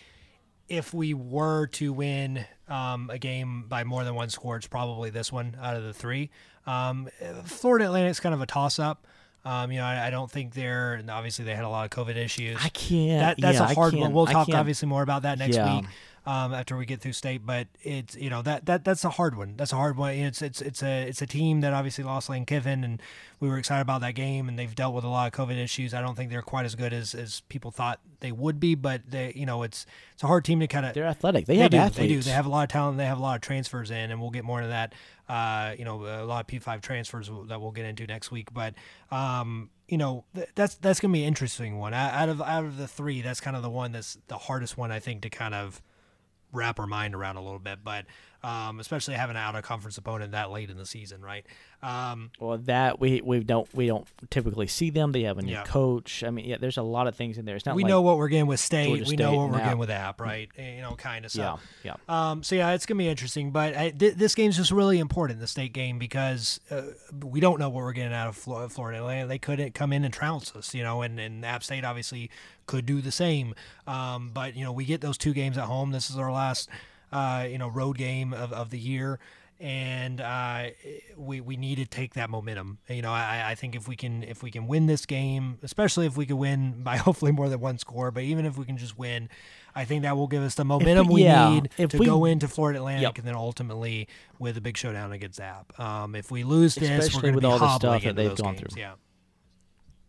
if 0.68 0.94
we 0.94 1.14
were 1.14 1.68
to 1.68 1.92
win 1.94 2.46
um, 2.68 3.10
a 3.10 3.18
game 3.18 3.66
by 3.68 3.84
more 3.84 4.04
than 4.04 4.16
one 4.16 4.30
score, 4.30 4.56
it's 4.56 4.68
probably 4.68 5.10
this 5.10 5.32
one 5.32 5.58
out 5.62 5.76
of 5.76 5.84
the 5.84 5.94
three. 5.94 6.30
Um, 6.68 7.10
Florida 7.46 7.86
Atlantic's 7.86 8.20
kind 8.20 8.36
of 8.36 8.42
a 8.42 8.46
toss 8.46 8.78
up. 8.78 9.08
Um, 9.50 9.72
you 9.72 9.80
know, 9.80 9.86
I, 9.86 10.08
I, 10.08 10.10
don't 10.12 10.30
think 10.30 10.54
they're 10.54 10.94
and 10.94 11.10
obviously 11.10 11.44
they 11.44 11.56
had 11.56 11.66
a 11.66 11.70
lot 11.70 11.84
of 11.86 12.06
COVID 12.06 12.16
issues. 12.16 12.60
I 12.64 12.70
can't. 12.70 13.20
That, 13.20 13.42
that's 13.42 13.58
yeah, 13.58 13.72
a 13.72 13.74
hard 13.74 13.96
one. 13.96 14.14
We'll 14.14 14.28
talk 14.28 14.48
obviously 14.50 14.88
more 14.88 15.02
about 15.02 15.24
that 15.24 15.40
next 15.40 15.56
yeah. 15.56 15.78
week 15.78 15.86
um, 16.30 16.54
after 16.54 16.78
we 16.78 16.86
get 16.86 17.02
through 17.02 17.14
state. 17.14 17.44
But 17.44 17.68
it's 17.82 18.16
you 18.16 18.30
know 18.30 18.44
that 18.44 18.68
that 18.68 18.86
that's 18.86 19.04
a 19.04 19.10
hard 19.10 19.36
one. 19.36 19.56
That's 19.58 19.74
a 19.74 19.76
hard 19.76 19.98
one. 19.98 20.14
It's 20.14 20.44
it's 20.44 20.62
it's 20.62 20.84
a 20.84 21.08
it's 21.08 21.24
a 21.24 21.26
team 21.26 21.62
that 21.62 21.74
obviously 21.74 22.04
lost 22.04 22.30
Lane 22.30 22.46
Kiffin, 22.46 22.84
and 22.84 23.02
we 23.40 23.50
were 23.50 23.58
excited 23.58 23.82
about 23.82 24.02
that 24.02 24.14
game. 24.14 24.48
And 24.48 24.58
they've 24.58 24.74
dealt 24.74 24.94
with 24.94 25.04
a 25.04 25.08
lot 25.08 25.28
of 25.28 25.34
COVID 25.34 25.58
issues. 25.58 25.92
I 25.92 26.02
don't 26.02 26.16
think 26.16 26.30
they're 26.30 26.44
quite 26.44 26.66
as 26.66 26.76
good 26.76 26.94
as, 26.94 27.16
as 27.16 27.42
people 27.50 27.72
thought 27.72 28.00
they 28.20 28.32
would 28.32 28.60
be. 28.60 28.76
But 28.76 29.10
they 29.10 29.34
you 29.36 29.48
know 29.48 29.64
it's 29.64 29.88
it's 30.14 30.24
a 30.24 30.28
hard 30.28 30.46
team 30.46 30.60
to 30.60 30.68
kind 30.68 30.86
of. 30.86 30.94
They're 30.94 31.06
athletic. 31.06 31.48
They, 31.48 31.56
they 31.56 31.62
have 31.64 31.72
do, 31.72 31.78
athletes. 31.78 31.98
They 31.98 32.08
do. 32.08 32.22
They 32.22 32.32
have 32.32 32.46
a 32.46 32.50
lot 32.50 32.64
of 32.64 32.70
talent. 32.70 33.00
They 33.00 33.06
have 33.06 33.18
a 33.18 33.24
lot 33.24 33.36
of 33.36 33.42
transfers 33.42 33.90
in, 33.90 34.12
and 34.12 34.22
we'll 34.22 34.30
get 34.30 34.44
more 34.44 34.60
into 34.60 34.70
that. 34.70 34.94
Uh, 35.28 35.76
you 35.78 35.86
know, 35.86 36.06
a 36.06 36.26
lot 36.26 36.42
of 36.42 36.48
P5 36.48 36.82
transfers 36.82 37.30
that 37.48 37.60
we'll 37.60 37.72
get 37.72 37.86
into 37.86 38.06
next 38.06 38.30
week. 38.30 38.54
But 38.54 38.76
um, 39.10 39.72
you 39.88 39.98
know, 39.98 40.26
th- 40.36 40.50
that's 40.54 40.76
that's 40.76 41.00
gonna 41.00 41.12
be 41.12 41.24
an 41.24 41.28
interesting 41.28 41.80
one. 41.80 41.96
Out 41.96 42.30
of 42.30 42.40
out 42.40 42.66
of 42.66 42.78
the 42.78 42.88
three, 42.88 43.24
that's 43.24 43.42
kind 43.42 43.56
of 43.56 43.64
the 43.64 43.70
one 43.70 43.92
that's 43.92 44.20
the 44.28 44.38
hardest 44.38 44.78
one 44.78 44.92
I 44.92 45.00
think 45.00 45.24
to 45.24 45.32
kind 45.32 45.56
of 45.56 45.82
wrap 46.52 46.80
our 46.80 46.88
mind 46.88 47.16
around 47.16 47.38
a 47.38 47.42
little 47.42 47.60
bit. 47.60 47.80
But 47.84 48.06
um, 48.44 48.80
especially 48.80 49.16
having 49.16 49.36
an 49.36 49.42
out 49.42 49.56
of 49.56 49.64
conference 49.64 49.98
opponent 49.98 50.32
that 50.32 50.50
late 50.50 50.70
in 50.70 50.78
the 50.78 50.86
season, 50.86 51.22
right? 51.22 51.46
Um, 51.82 52.32
well, 52.40 52.58
that 52.58 53.00
we 53.00 53.22
we 53.22 53.42
don't 53.42 53.68
we 53.74 53.88
don't 53.88 54.08
typically 54.30 54.68
see 54.68 54.90
them. 54.90 55.12
They 55.12 55.24
have 55.24 55.38
a 55.38 55.42
new 55.42 55.54
yeah. 55.54 55.64
coach. 55.64 56.24
I 56.24 56.30
mean, 56.30 56.46
yeah, 56.46 56.58
there's 56.58 56.78
a 56.78 56.82
lot 56.82 57.08
of 57.08 57.16
things 57.16 57.38
in 57.38 57.46
there. 57.46 57.56
It's 57.56 57.66
not 57.66 57.76
we 57.76 57.84
like 57.84 57.90
know 57.90 58.02
what 58.02 58.18
we're 58.18 58.28
getting 58.30 58.48
with 58.48 58.60
state. 58.60 58.88
Georgia 58.88 59.10
we 59.10 59.16
know 59.18 59.34
what 59.34 59.50
we're 59.50 59.58
App. 59.58 59.64
getting 59.64 59.80
with 59.80 59.90
app, 59.90 60.22
right? 60.22 60.50
Eh, 60.58 60.76
you 60.76 60.82
know, 60.82 60.96
kind 60.96 61.26
of. 61.26 61.32
So, 61.32 61.42
yeah, 61.42 61.96
yeah. 62.10 62.32
Um, 62.32 62.44
so 62.44 62.56
yeah, 62.56 62.72
it's 62.72 62.86
gonna 62.86 62.98
be 62.98 63.10
interesting. 63.10 63.52
But 63.52 63.76
I, 63.76 63.90
th- 63.92 64.16
this 64.16 64.36
game's 64.36 64.58
just 64.58 64.72
really 64.72 65.00
important, 65.00 65.40
the 65.40 65.48
state 65.48 65.74
game, 65.74 66.00
because 66.00 66.60
uh, 66.72 66.84
we 67.24 67.40
don't 67.40 67.60
know 67.60 67.70
what 67.70 67.84
we're 67.84 67.94
getting 67.94 68.14
out 68.14 68.28
of 68.28 68.38
Florida. 68.72 69.26
They 69.28 69.40
could 69.40 69.74
come 69.74 69.92
in 69.92 70.06
and 70.06 70.14
trounce 70.14 70.56
us, 70.56 70.74
you 70.74 70.84
know, 70.84 71.02
and, 71.02 71.20
and 71.20 71.46
App 71.46 71.64
State 71.64 71.84
obviously 71.84 72.30
could 72.70 72.86
do 72.86 73.02
the 73.02 73.12
same. 73.12 73.56
Um, 73.88 74.30
but 74.32 74.56
you 74.56 74.64
know, 74.64 74.72
we 74.72 74.86
get 74.86 75.02
those 75.02 75.18
two 75.18 75.34
games 75.34 75.58
at 75.58 75.66
home. 75.66 75.92
This 75.92 76.10
is 76.10 76.18
our 76.18 76.32
last 76.32 76.70
uh, 77.12 77.48
you 77.50 77.58
know 77.58 77.68
road 77.68 77.98
game 77.98 78.34
of, 78.34 78.54
of 78.54 78.70
the 78.70 78.80
year 78.80 79.20
and 79.60 80.22
uh, 80.22 80.68
we 81.18 81.42
we 81.42 81.58
need 81.58 81.76
to 81.76 81.86
take 81.86 82.14
that 82.14 82.30
momentum. 82.30 82.78
You 82.88 83.02
know, 83.02 83.12
I, 83.12 83.50
I 83.50 83.56
think 83.56 83.76
if 83.76 83.90
we 83.90 83.98
can 83.98 84.24
if 84.24 84.42
we 84.42 84.52
can 84.52 84.68
win 84.68 84.86
this 84.86 85.06
game, 85.06 85.58
especially 85.64 86.06
if 86.06 86.16
we 86.16 86.26
can 86.26 86.38
win 86.38 86.82
by 86.84 86.96
hopefully 86.96 87.32
more 87.32 87.50
than 87.50 87.60
one 87.60 87.78
score, 87.78 88.10
but 88.12 88.24
even 88.24 88.46
if 88.46 88.58
we 88.58 88.64
can 88.64 88.78
just 88.78 88.98
win, 88.98 89.28
I 89.76 89.84
think 89.84 90.04
that 90.04 90.16
will 90.16 90.28
give 90.28 90.44
us 90.44 90.56
the 90.56 90.64
momentum 90.64 91.08
we, 91.08 91.16
we 91.16 91.24
yeah, 91.24 91.50
need 91.50 91.90
to 91.90 91.98
we, 91.98 92.06
go 92.06 92.24
into 92.24 92.48
Florida 92.48 92.80
Atlantic 92.80 93.02
yep. 93.02 93.18
and 93.18 93.28
then 93.28 93.36
ultimately 93.36 94.08
with 94.38 94.56
a 94.56 94.62
big 94.62 94.78
showdown 94.78 95.12
against 95.12 95.42
App. 95.42 95.78
Um, 95.78 96.16
if 96.16 96.32
we 96.32 96.44
lose 96.44 96.76
this, 96.76 96.90
especially 96.90 97.18
we're 97.18 97.22
going 97.22 97.36
with 97.36 97.44
to 97.44 97.48
be 97.48 97.52
all 97.52 97.60
the 97.60 97.76
stuff 97.76 98.04
that 98.04 98.16
they've 98.16 98.36
gone 98.36 98.56
games. 98.56 98.74
through. 98.74 98.82
Yeah. 98.82 98.94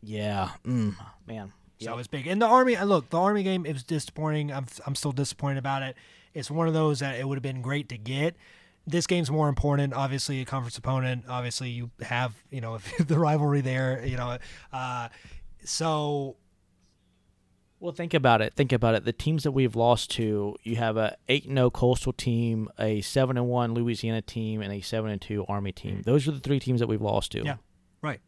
Yeah, 0.03 0.51
mm, 0.65 0.97
man. 1.27 1.53
So 1.81 1.90
yep. 1.90 1.98
it's 1.98 2.09
big. 2.09 2.27
And 2.27 2.43
the 2.43 2.47
army, 2.47 2.77
look, 2.77 3.09
the 3.09 3.19
army 3.19 3.43
game 3.43 3.65
is 3.65 3.82
disappointing. 3.82 4.52
I'm 4.52 4.66
I'm 4.86 4.94
still 4.94 5.12
disappointed 5.12 5.59
about 5.59 5.82
it. 5.82 5.97
it's 6.35 6.51
one 6.51 6.69
of 6.69 6.74
those 6.74 7.01
that 7.01 7.19
it 7.19 7.27
would 7.27 7.36
have 7.36 7.43
been 7.43 7.62
great 7.62 7.89
to 7.89 7.97
get. 7.97 8.36
This 8.86 9.07
game's 9.07 9.31
more 9.31 9.48
important. 9.48 9.94
Obviously, 9.94 10.43
a 10.43 10.44
conference 10.44 10.77
opponent. 10.77 11.24
Obviously, 11.28 11.70
you 11.70 11.90
have 12.02 12.35
you 12.51 12.61
know 12.61 12.78
the 12.98 13.19
rivalry 13.19 13.62
there. 13.62 14.05
You 14.05 14.19
know, 14.19 14.36
uh, 14.74 15.09
so 15.65 16.36
Well, 17.78 17.93
think 17.93 18.12
about 18.12 18.43
it. 18.43 18.52
Think 18.55 18.73
about 18.73 18.94
it. 18.94 19.07
The 19.07 19.12
teams 19.15 19.44
that 19.44 19.52
we've 19.52 19.74
lost 19.74 20.11
to, 20.12 20.57
you 20.62 20.77
have 20.77 20.98
a 20.98 21.16
eight 21.28 21.47
and 21.47 21.57
zero 21.57 21.70
Coastal 21.70 22.12
team, 22.12 22.69
a 22.78 23.01
seven 23.01 23.39
and 23.39 23.48
one 23.48 23.73
Louisiana 23.73 24.20
team, 24.20 24.61
and 24.61 24.70
a 24.70 24.82
seven 24.82 25.11
and 25.11 25.20
two 25.20 25.47
Army 25.48 25.73
team. 25.73 26.02
Those 26.02 26.28
are 26.28 26.32
the 26.32 26.40
three 26.40 26.61
teams 26.61 26.81
that 26.81 26.89
we've 26.89 27.01
lost 27.01 27.32
to. 27.32 27.43
Yeah. 27.43 27.57
right. 28.02 28.20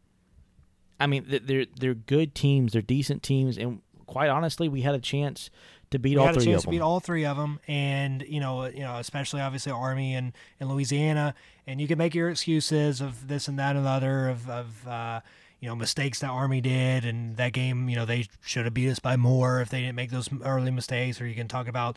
I 1.02 1.06
mean, 1.06 1.24
they're 1.26 1.66
they're 1.78 1.94
good 1.94 2.34
teams. 2.34 2.72
They're 2.72 2.82
decent 2.82 3.22
teams, 3.22 3.58
and 3.58 3.80
quite 4.06 4.28
honestly, 4.28 4.68
we 4.68 4.82
had 4.82 4.94
a 4.94 5.00
chance 5.00 5.50
to 5.90 5.98
beat 5.98 6.10
we 6.10 6.16
all 6.18 6.26
had 6.26 6.36
a 6.36 6.40
three 6.40 6.46
chance 6.46 6.58
of 6.58 6.62
to 6.62 6.66
them. 6.66 6.70
beat 6.76 6.80
all 6.80 7.00
three 7.00 7.24
of 7.24 7.36
them, 7.36 7.58
and 7.66 8.22
you 8.28 8.40
know, 8.40 8.66
you 8.66 8.80
know, 8.80 8.98
especially 8.98 9.40
obviously 9.40 9.72
Army 9.72 10.14
and, 10.14 10.32
and 10.60 10.70
Louisiana, 10.70 11.34
and 11.66 11.80
you 11.80 11.88
can 11.88 11.98
make 11.98 12.14
your 12.14 12.30
excuses 12.30 13.00
of 13.00 13.26
this 13.28 13.48
and 13.48 13.58
that 13.58 13.74
and 13.74 13.84
the 13.84 13.90
other 13.90 14.28
of 14.28 14.48
of 14.48 14.86
uh, 14.86 15.20
you 15.58 15.68
know 15.68 15.74
mistakes 15.74 16.20
that 16.20 16.30
Army 16.30 16.60
did, 16.60 17.04
and 17.04 17.36
that 17.36 17.52
game, 17.52 17.88
you 17.88 17.96
know, 17.96 18.04
they 18.04 18.26
should 18.42 18.64
have 18.64 18.74
beat 18.74 18.90
us 18.90 18.98
by 18.98 19.16
more 19.16 19.60
if 19.60 19.70
they 19.70 19.80
didn't 19.80 19.96
make 19.96 20.10
those 20.10 20.28
early 20.44 20.70
mistakes, 20.70 21.20
or 21.20 21.26
you 21.26 21.34
can 21.34 21.48
talk 21.48 21.68
about 21.68 21.96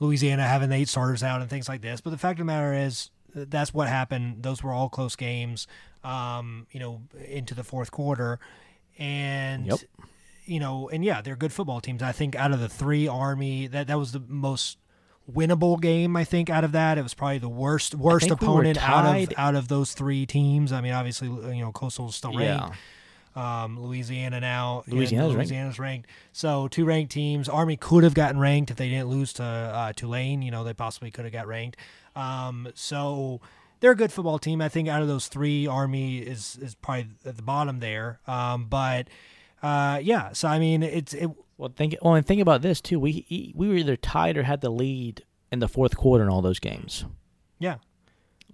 Louisiana 0.00 0.42
having 0.42 0.68
the 0.68 0.76
eight 0.76 0.88
starters 0.88 1.22
out 1.22 1.40
and 1.40 1.48
things 1.50 1.68
like 1.68 1.80
this. 1.80 2.00
But 2.00 2.10
the 2.10 2.18
fact 2.18 2.40
of 2.40 2.46
the 2.46 2.52
matter 2.52 2.74
is, 2.74 3.10
uh, 3.10 3.11
that's 3.34 3.72
what 3.74 3.88
happened. 3.88 4.42
Those 4.42 4.62
were 4.62 4.72
all 4.72 4.88
close 4.88 5.16
games, 5.16 5.66
um, 6.04 6.66
you 6.70 6.80
know, 6.80 7.02
into 7.28 7.54
the 7.54 7.64
fourth 7.64 7.90
quarter, 7.90 8.38
and 8.98 9.66
Yep. 9.66 9.78
you 10.44 10.60
know, 10.60 10.88
and 10.88 11.04
yeah, 11.04 11.20
they're 11.22 11.36
good 11.36 11.52
football 11.52 11.80
teams. 11.80 12.02
I 12.02 12.12
think 12.12 12.34
out 12.36 12.52
of 12.52 12.60
the 12.60 12.68
three, 12.68 13.08
Army 13.08 13.66
that 13.68 13.86
that 13.86 13.98
was 13.98 14.12
the 14.12 14.22
most 14.26 14.78
winnable 15.32 15.80
game. 15.80 16.16
I 16.16 16.24
think 16.24 16.50
out 16.50 16.64
of 16.64 16.72
that, 16.72 16.98
it 16.98 17.02
was 17.02 17.14
probably 17.14 17.38
the 17.38 17.48
worst 17.48 17.94
worst 17.94 18.28
think 18.28 18.40
we 18.40 18.46
opponent 18.46 18.78
out 18.82 19.16
of 19.16 19.32
out 19.36 19.54
of 19.54 19.68
those 19.68 19.92
three 19.94 20.26
teams. 20.26 20.72
I 20.72 20.80
mean, 20.80 20.92
obviously, 20.92 21.28
you 21.28 21.62
know, 21.62 21.72
Coastal's 21.72 22.16
still 22.16 22.36
ranked. 22.36 22.74
yeah. 22.74 22.76
Um, 23.34 23.80
Louisiana 23.80 24.40
now. 24.40 24.82
and 24.84 24.94
Louisiana's 24.94 25.34
ranked. 25.34 25.78
Ranked. 25.78 26.10
So 26.32 26.68
two 26.68 26.84
ranked 26.84 27.12
teams. 27.12 27.48
Army 27.48 27.78
could 27.78 28.04
have 28.04 28.12
gotten 28.12 28.38
ranked 28.38 28.70
if 28.70 28.76
they 28.76 28.90
didn't 28.90 29.08
lose 29.08 29.32
to 29.34 29.42
uh, 29.42 29.92
Tulane. 29.96 30.42
You 30.42 30.50
know, 30.50 30.64
they 30.64 30.74
possibly 30.74 31.10
could 31.10 31.24
have 31.24 31.32
got 31.32 31.46
ranked. 31.46 31.78
Um, 32.14 32.68
so 32.74 33.40
they're 33.80 33.92
a 33.92 33.96
good 33.96 34.12
football 34.12 34.38
team. 34.38 34.60
I 34.60 34.68
think 34.68 34.88
out 34.88 35.02
of 35.02 35.08
those 35.08 35.28
three, 35.28 35.66
Army 35.66 36.18
is 36.18 36.58
is 36.60 36.74
probably 36.74 37.08
at 37.24 37.36
the 37.36 37.42
bottom 37.42 37.80
there. 37.80 38.20
Um, 38.26 38.66
but 38.66 39.08
uh, 39.62 40.00
yeah. 40.02 40.32
So 40.32 40.48
I 40.48 40.58
mean, 40.58 40.82
it's 40.82 41.14
it. 41.14 41.30
Well, 41.58 41.72
think 41.74 41.96
well, 42.02 42.14
and 42.14 42.26
think 42.26 42.40
about 42.40 42.62
this 42.62 42.80
too. 42.80 42.98
We 42.98 43.52
we 43.54 43.68
were 43.68 43.74
either 43.74 43.96
tied 43.96 44.36
or 44.36 44.44
had 44.44 44.60
the 44.60 44.70
lead 44.70 45.24
in 45.50 45.58
the 45.58 45.68
fourth 45.68 45.96
quarter 45.96 46.24
in 46.24 46.30
all 46.30 46.42
those 46.42 46.58
games. 46.58 47.04
Yeah. 47.58 47.76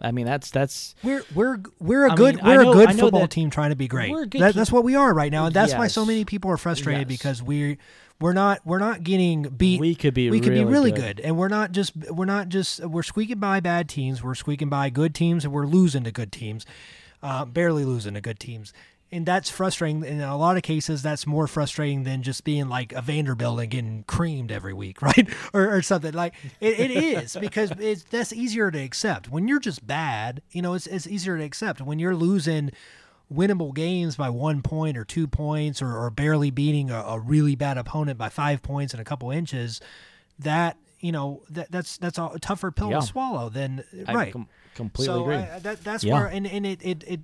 I 0.01 0.13
mean, 0.13 0.27
that's 0.27 0.51
that's 0.51 0.95
We're 1.03 1.25
we're 1.35 1.59
we're 1.81 2.07
a 2.07 2.13
I 2.13 2.15
good 2.15 2.37
mean, 2.37 2.45
we're 2.45 2.63
know- 2.63 2.71
a 2.73 2.75
good 2.75 2.99
football 2.99 3.27
team 3.29 3.51
trying 3.51 3.71
to 3.71 3.77
be 3.77 3.89
great. 3.89 4.11
we're 4.11 4.23
a 4.23 4.27
good 4.27 4.41
That, 4.41 4.55
that's 4.55 4.71
what 4.73 4.85
we 4.85 4.95
are 4.95 5.13
right 5.13 5.33
now, 5.33 5.47
and 5.47 5.55
that's 5.55 5.75
why 5.75 5.89
so 5.89 6.05
many 6.07 6.25
people 6.25 6.51
are 6.51 6.57
frustrated 6.57 7.11
Yes. 7.11 7.19
because 7.19 7.43
we're 7.43 7.77
we're 8.21 8.33
not 8.33 8.61
we're 8.65 8.79
not 8.79 9.03
getting 9.05 9.43
beat. 9.43 9.81
we 9.81 9.95
could 9.95 10.15
be 10.15 10.31
we 10.31 10.41
could 10.41 10.51
really 10.51 10.65
be 10.65 10.71
really 10.71 10.91
good. 10.93 11.17
good. 11.19 11.21
and 11.21 11.37
we're 11.37 11.49
not 11.49 11.73
just 11.73 11.97
we're 12.11 12.25
not 12.27 12.49
just 12.49 12.85
we're 12.85 13.03
squeaking 13.03 13.39
by 13.39 13.61
bad 13.61 13.89
teams. 13.89 14.23
We're 14.23 14.35
squeaking 14.35 14.69
by 14.69 14.91
good 14.91 15.15
teams, 15.15 15.45
and 15.45 15.53
we're 15.53 15.67
losing 15.67 16.05
to 16.05 16.11
good 16.13 16.31
teams, 16.33 16.65
uh, 17.23 17.45
barely 17.45 17.85
losing 17.85 18.15
to 18.15 18.21
good 18.21 18.39
teams. 18.41 18.73
And 19.11 19.25
that's 19.25 19.49
frustrating. 19.49 20.05
In 20.05 20.21
a 20.21 20.37
lot 20.37 20.59
of 20.59 20.63
cases, 20.63 21.01
that's 21.01 21.27
more 21.27 21.47
frustrating 21.47 22.05
than 22.05 22.23
just 22.23 22.45
being 22.45 22.69
like 22.69 22.93
a 22.93 23.01
Vanderbilt 23.01 23.59
and 23.59 23.71
getting 23.71 24.05
creamed 24.07 24.53
every 24.53 24.75
week, 24.75 25.01
right? 25.03 25.27
or, 25.55 25.77
or 25.77 25.81
something 25.81 26.13
like 26.13 26.35
it, 26.61 26.79
it 26.79 26.91
is 26.91 27.35
because 27.41 27.71
it's 27.79 28.03
that's 28.05 28.35
easier 28.35 28.71
to 28.71 28.79
accept. 28.79 29.31
When 29.31 29.49
you're 29.49 29.61
just 29.61 29.87
bad, 29.87 30.43
you 30.51 30.61
know, 30.61 30.75
it's 30.75 30.87
it's 30.87 31.07
easier 31.07 31.39
to 31.39 31.43
accept. 31.43 31.81
When 31.81 31.99
you're 31.99 32.15
losing 32.15 32.71
winnable 33.33 33.75
games 33.75 34.17
by 34.17 34.29
one 34.31 34.61
point 34.63 34.97
or 34.99 35.05
two 35.05 35.27
points 35.27 35.81
or, 35.83 35.97
or 35.97 36.11
barely 36.11 36.51
beating 36.51 36.91
a, 36.91 36.99
a 37.01 37.19
really 37.19 37.55
bad 37.55 37.77
opponent 37.79 38.19
by 38.19 38.29
five 38.29 38.63
points 38.63 38.93
and 38.93 39.01
a 39.01 39.05
couple 39.05 39.31
inches, 39.31 39.81
that 40.39 40.77
you 41.01 41.13
know 41.13 41.43
that 41.49 41.71
that's 41.73 41.97
that's 41.97 42.19
a 42.19 42.37
tougher 42.43 42.71
pill 42.71 42.91
Yeah. 42.91 43.01
to 43.01 43.07
swallow 43.07 43.49
than 43.49 43.85
right. 44.07 44.35
com- 44.35 44.49
completely 44.75 45.15
so 45.15 45.23
agree. 45.23 45.37
I, 45.37 45.59
that 45.61 45.83
that's 45.83 46.05
Yeah. 46.05 46.13
where 46.15 46.27
and 46.27 46.47
and 46.47 46.67
it 46.67 46.83
it. 46.85 47.05
it 47.07 47.21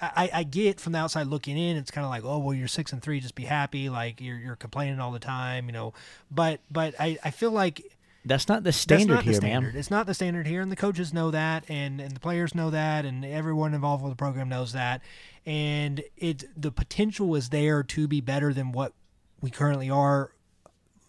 I, 0.00 0.30
I 0.32 0.42
get 0.42 0.80
from 0.80 0.92
the 0.92 0.98
outside 0.98 1.26
looking 1.26 1.56
in, 1.56 1.76
it's 1.76 1.90
kind 1.90 2.04
of 2.04 2.10
like, 2.10 2.24
oh 2.24 2.38
well, 2.38 2.54
you're 2.54 2.68
six 2.68 2.92
and 2.92 3.00
three, 3.00 3.20
just 3.20 3.34
be 3.34 3.44
happy. 3.44 3.88
Like 3.88 4.20
you're 4.20 4.38
you're 4.38 4.56
complaining 4.56 5.00
all 5.00 5.12
the 5.12 5.18
time, 5.18 5.66
you 5.66 5.72
know. 5.72 5.94
But 6.30 6.60
but 6.70 6.94
I, 6.98 7.18
I 7.24 7.30
feel 7.30 7.50
like 7.50 7.82
that's 8.24 8.48
not 8.48 8.64
the 8.64 8.72
standard 8.72 9.14
not 9.14 9.24
here, 9.24 9.32
the 9.32 9.36
standard. 9.36 9.74
man. 9.74 9.78
It's 9.78 9.90
not 9.90 10.06
the 10.06 10.14
standard 10.14 10.46
here, 10.46 10.60
and 10.60 10.72
the 10.72 10.76
coaches 10.76 11.12
know 11.12 11.30
that, 11.30 11.64
and 11.68 12.00
and 12.00 12.12
the 12.16 12.20
players 12.20 12.54
know 12.54 12.70
that, 12.70 13.04
and 13.04 13.24
everyone 13.24 13.74
involved 13.74 14.02
with 14.02 14.12
the 14.12 14.16
program 14.16 14.48
knows 14.48 14.72
that, 14.72 15.02
and 15.46 16.02
it 16.16 16.44
the 16.60 16.72
potential 16.72 17.34
is 17.34 17.50
there 17.50 17.82
to 17.82 18.08
be 18.08 18.20
better 18.20 18.52
than 18.52 18.72
what 18.72 18.92
we 19.40 19.50
currently 19.50 19.90
are, 19.90 20.32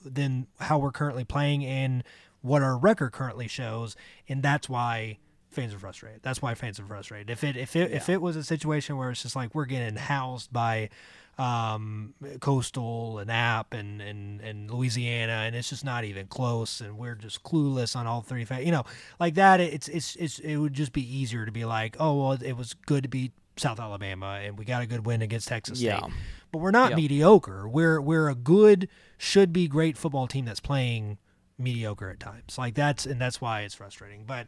than 0.03 0.47
how 0.59 0.77
we're 0.77 0.91
currently 0.91 1.23
playing, 1.23 1.65
and 1.65 2.03
what 2.41 2.61
our 2.61 2.77
record 2.77 3.11
currently 3.11 3.47
shows, 3.47 3.95
and 4.29 4.43
that's 4.43 4.69
why 4.69 5.17
fans 5.55 5.73
are 5.73 5.79
frustrated. 5.79 6.21
That's 6.21 6.41
why 6.41 6.53
fans 6.53 6.79
are 6.79 6.85
frustrated. 6.85 7.29
If 7.29 7.43
it 7.43 7.57
if 7.57 7.75
it 7.75 7.91
if 7.91 8.09
it 8.09 8.21
was 8.21 8.35
a 8.35 8.43
situation 8.43 8.97
where 8.97 9.09
it's 9.11 9.23
just 9.23 9.35
like 9.35 9.55
we're 9.55 9.65
getting 9.65 9.95
housed 9.95 10.51
by 10.53 10.89
um, 11.37 12.13
Coastal 12.39 13.19
and 13.19 13.29
App 13.29 13.73
and, 13.73 14.01
and, 14.01 14.39
and 14.41 14.71
Louisiana, 14.71 15.43
and 15.45 15.55
it's 15.55 15.69
just 15.69 15.83
not 15.83 16.05
even 16.05 16.27
close, 16.27 16.79
and 16.79 16.97
we're 16.97 17.15
just 17.15 17.43
clueless 17.43 17.95
on 17.95 18.07
all 18.07 18.21
three. 18.21 18.45
Fa- 18.45 18.63
you 18.63 18.71
know, 18.71 18.83
like 19.19 19.33
that. 19.35 19.59
It's 19.59 19.87
it's 19.89 20.15
it's 20.15 20.39
it 20.39 20.57
would 20.57 20.73
just 20.73 20.93
be 20.93 21.01
easier 21.01 21.45
to 21.45 21.51
be 21.51 21.65
like, 21.65 21.97
oh 21.99 22.15
well, 22.21 22.31
it 22.41 22.53
was 22.53 22.73
good 22.85 23.03
to 23.03 23.09
beat 23.09 23.33
South 23.57 23.79
Alabama, 23.79 24.39
and 24.43 24.57
we 24.57 24.63
got 24.65 24.81
a 24.81 24.85
good 24.87 25.05
win 25.05 25.21
against 25.21 25.47
Texas 25.47 25.79
State. 25.79 25.87
Yeah. 25.87 26.07
But 26.51 26.59
we're 26.59 26.71
not 26.71 26.91
Yeah. 26.91 26.95
mediocre. 26.97 27.67
We're 27.67 27.99
we're 27.99 28.29
a 28.29 28.35
good, 28.35 28.87
should 29.17 29.51
be 29.51 29.67
great 29.67 29.97
football 29.97 30.27
team 30.27 30.45
that's 30.45 30.61
playing 30.61 31.17
mediocre 31.57 32.09
at 32.09 32.19
times. 32.19 32.57
Like 32.57 32.75
that's 32.75 33.05
and 33.05 33.19
that's 33.19 33.41
why 33.41 33.61
it's 33.61 33.75
frustrating. 33.75 34.23
But 34.25 34.47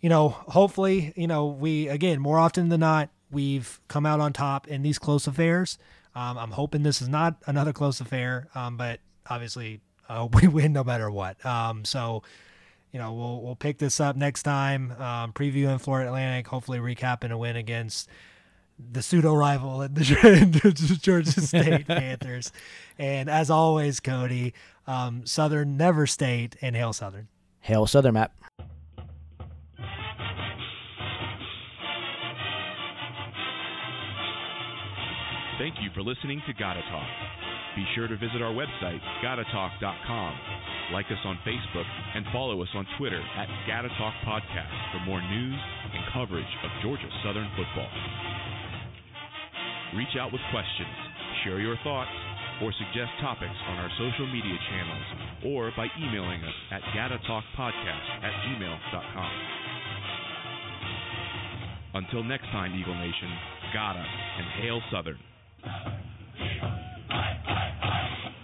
you 0.00 0.08
know, 0.08 0.30
hopefully, 0.30 1.12
you 1.16 1.26
know, 1.26 1.46
we 1.46 1.88
again 1.88 2.20
more 2.20 2.38
often 2.38 2.68
than 2.68 2.80
not 2.80 3.10
we've 3.30 3.80
come 3.88 4.06
out 4.06 4.20
on 4.20 4.32
top 4.32 4.68
in 4.68 4.82
these 4.82 4.98
close 4.98 5.26
affairs. 5.26 5.78
Um, 6.14 6.38
I'm 6.38 6.50
hoping 6.50 6.82
this 6.82 7.00
is 7.00 7.08
not 7.08 7.36
another 7.46 7.72
close 7.72 8.00
affair, 8.00 8.48
um, 8.54 8.76
but 8.76 9.00
obviously 9.28 9.80
uh, 10.08 10.26
we 10.32 10.48
win 10.48 10.72
no 10.72 10.84
matter 10.84 11.10
what. 11.10 11.44
Um, 11.44 11.84
so 11.84 12.22
you 12.92 12.98
know, 12.98 13.12
we'll 13.12 13.40
we'll 13.42 13.56
pick 13.56 13.78
this 13.78 14.00
up 14.00 14.16
next 14.16 14.42
time. 14.42 14.92
Um, 14.92 15.32
previewing 15.32 15.80
Florida 15.80 16.08
Atlantic, 16.08 16.48
hopefully 16.48 16.78
recapping 16.78 17.30
a 17.30 17.38
win 17.38 17.56
against 17.56 18.08
the 18.92 19.02
pseudo 19.02 19.34
rival 19.34 19.82
at 19.82 19.94
the 19.94 20.98
Georgia 21.00 21.40
State 21.40 21.86
Panthers. 21.86 22.52
And 22.98 23.28
as 23.28 23.50
always, 23.50 24.00
Cody, 24.00 24.54
um, 24.86 25.26
Southern 25.26 25.76
never 25.76 26.06
state 26.06 26.56
and 26.60 26.74
hail 26.74 26.92
Southern. 26.92 27.28
Hail 27.60 27.86
Southern 27.86 28.14
Map. 28.14 28.32
Thank 35.60 35.76
you 35.84 35.92
for 35.92 36.00
listening 36.00 36.40
to 36.48 36.56
Gotta 36.56 36.80
Talk. 36.88 37.04
Be 37.76 37.84
sure 37.92 38.08
to 38.08 38.16
visit 38.16 38.40
our 38.40 38.48
website, 38.48 38.96
gottatalk.com. 39.20 40.32
Like 40.88 41.04
us 41.12 41.20
on 41.28 41.36
Facebook 41.44 41.84
and 42.16 42.24
follow 42.32 42.62
us 42.64 42.72
on 42.72 42.88
Twitter 42.96 43.20
at 43.36 43.44
Gotta 43.68 43.92
Talk 44.00 44.16
Podcast 44.24 44.72
for 44.88 45.04
more 45.04 45.20
news 45.20 45.60
and 45.92 46.00
coverage 46.16 46.48
of 46.64 46.70
Georgia 46.80 47.12
Southern 47.20 47.44
football. 47.60 47.92
Reach 50.00 50.16
out 50.16 50.32
with 50.32 50.40
questions, 50.48 50.96
share 51.44 51.60
your 51.60 51.76
thoughts, 51.84 52.16
or 52.64 52.72
suggest 52.80 53.12
topics 53.20 53.60
on 53.68 53.84
our 53.84 53.92
social 54.00 54.32
media 54.32 54.56
channels 54.72 55.06
or 55.44 55.76
by 55.76 55.92
emailing 56.00 56.40
us 56.40 56.58
at 56.72 56.80
gottatalkpodcast 56.96 58.08
at 58.24 58.32
gmail.com. 58.48 59.32
Until 62.00 62.24
next 62.24 62.48
time, 62.48 62.72
Eagle 62.72 62.96
Nation, 62.96 63.28
gotta 63.74 64.00
and 64.00 64.64
hail 64.64 64.80
Southern. 64.90 65.20
I, 65.64 65.68
I, 65.68 65.74
I, 67.10 67.16
I, 67.46 67.52
I, 67.82 67.86
I. 67.86 68.39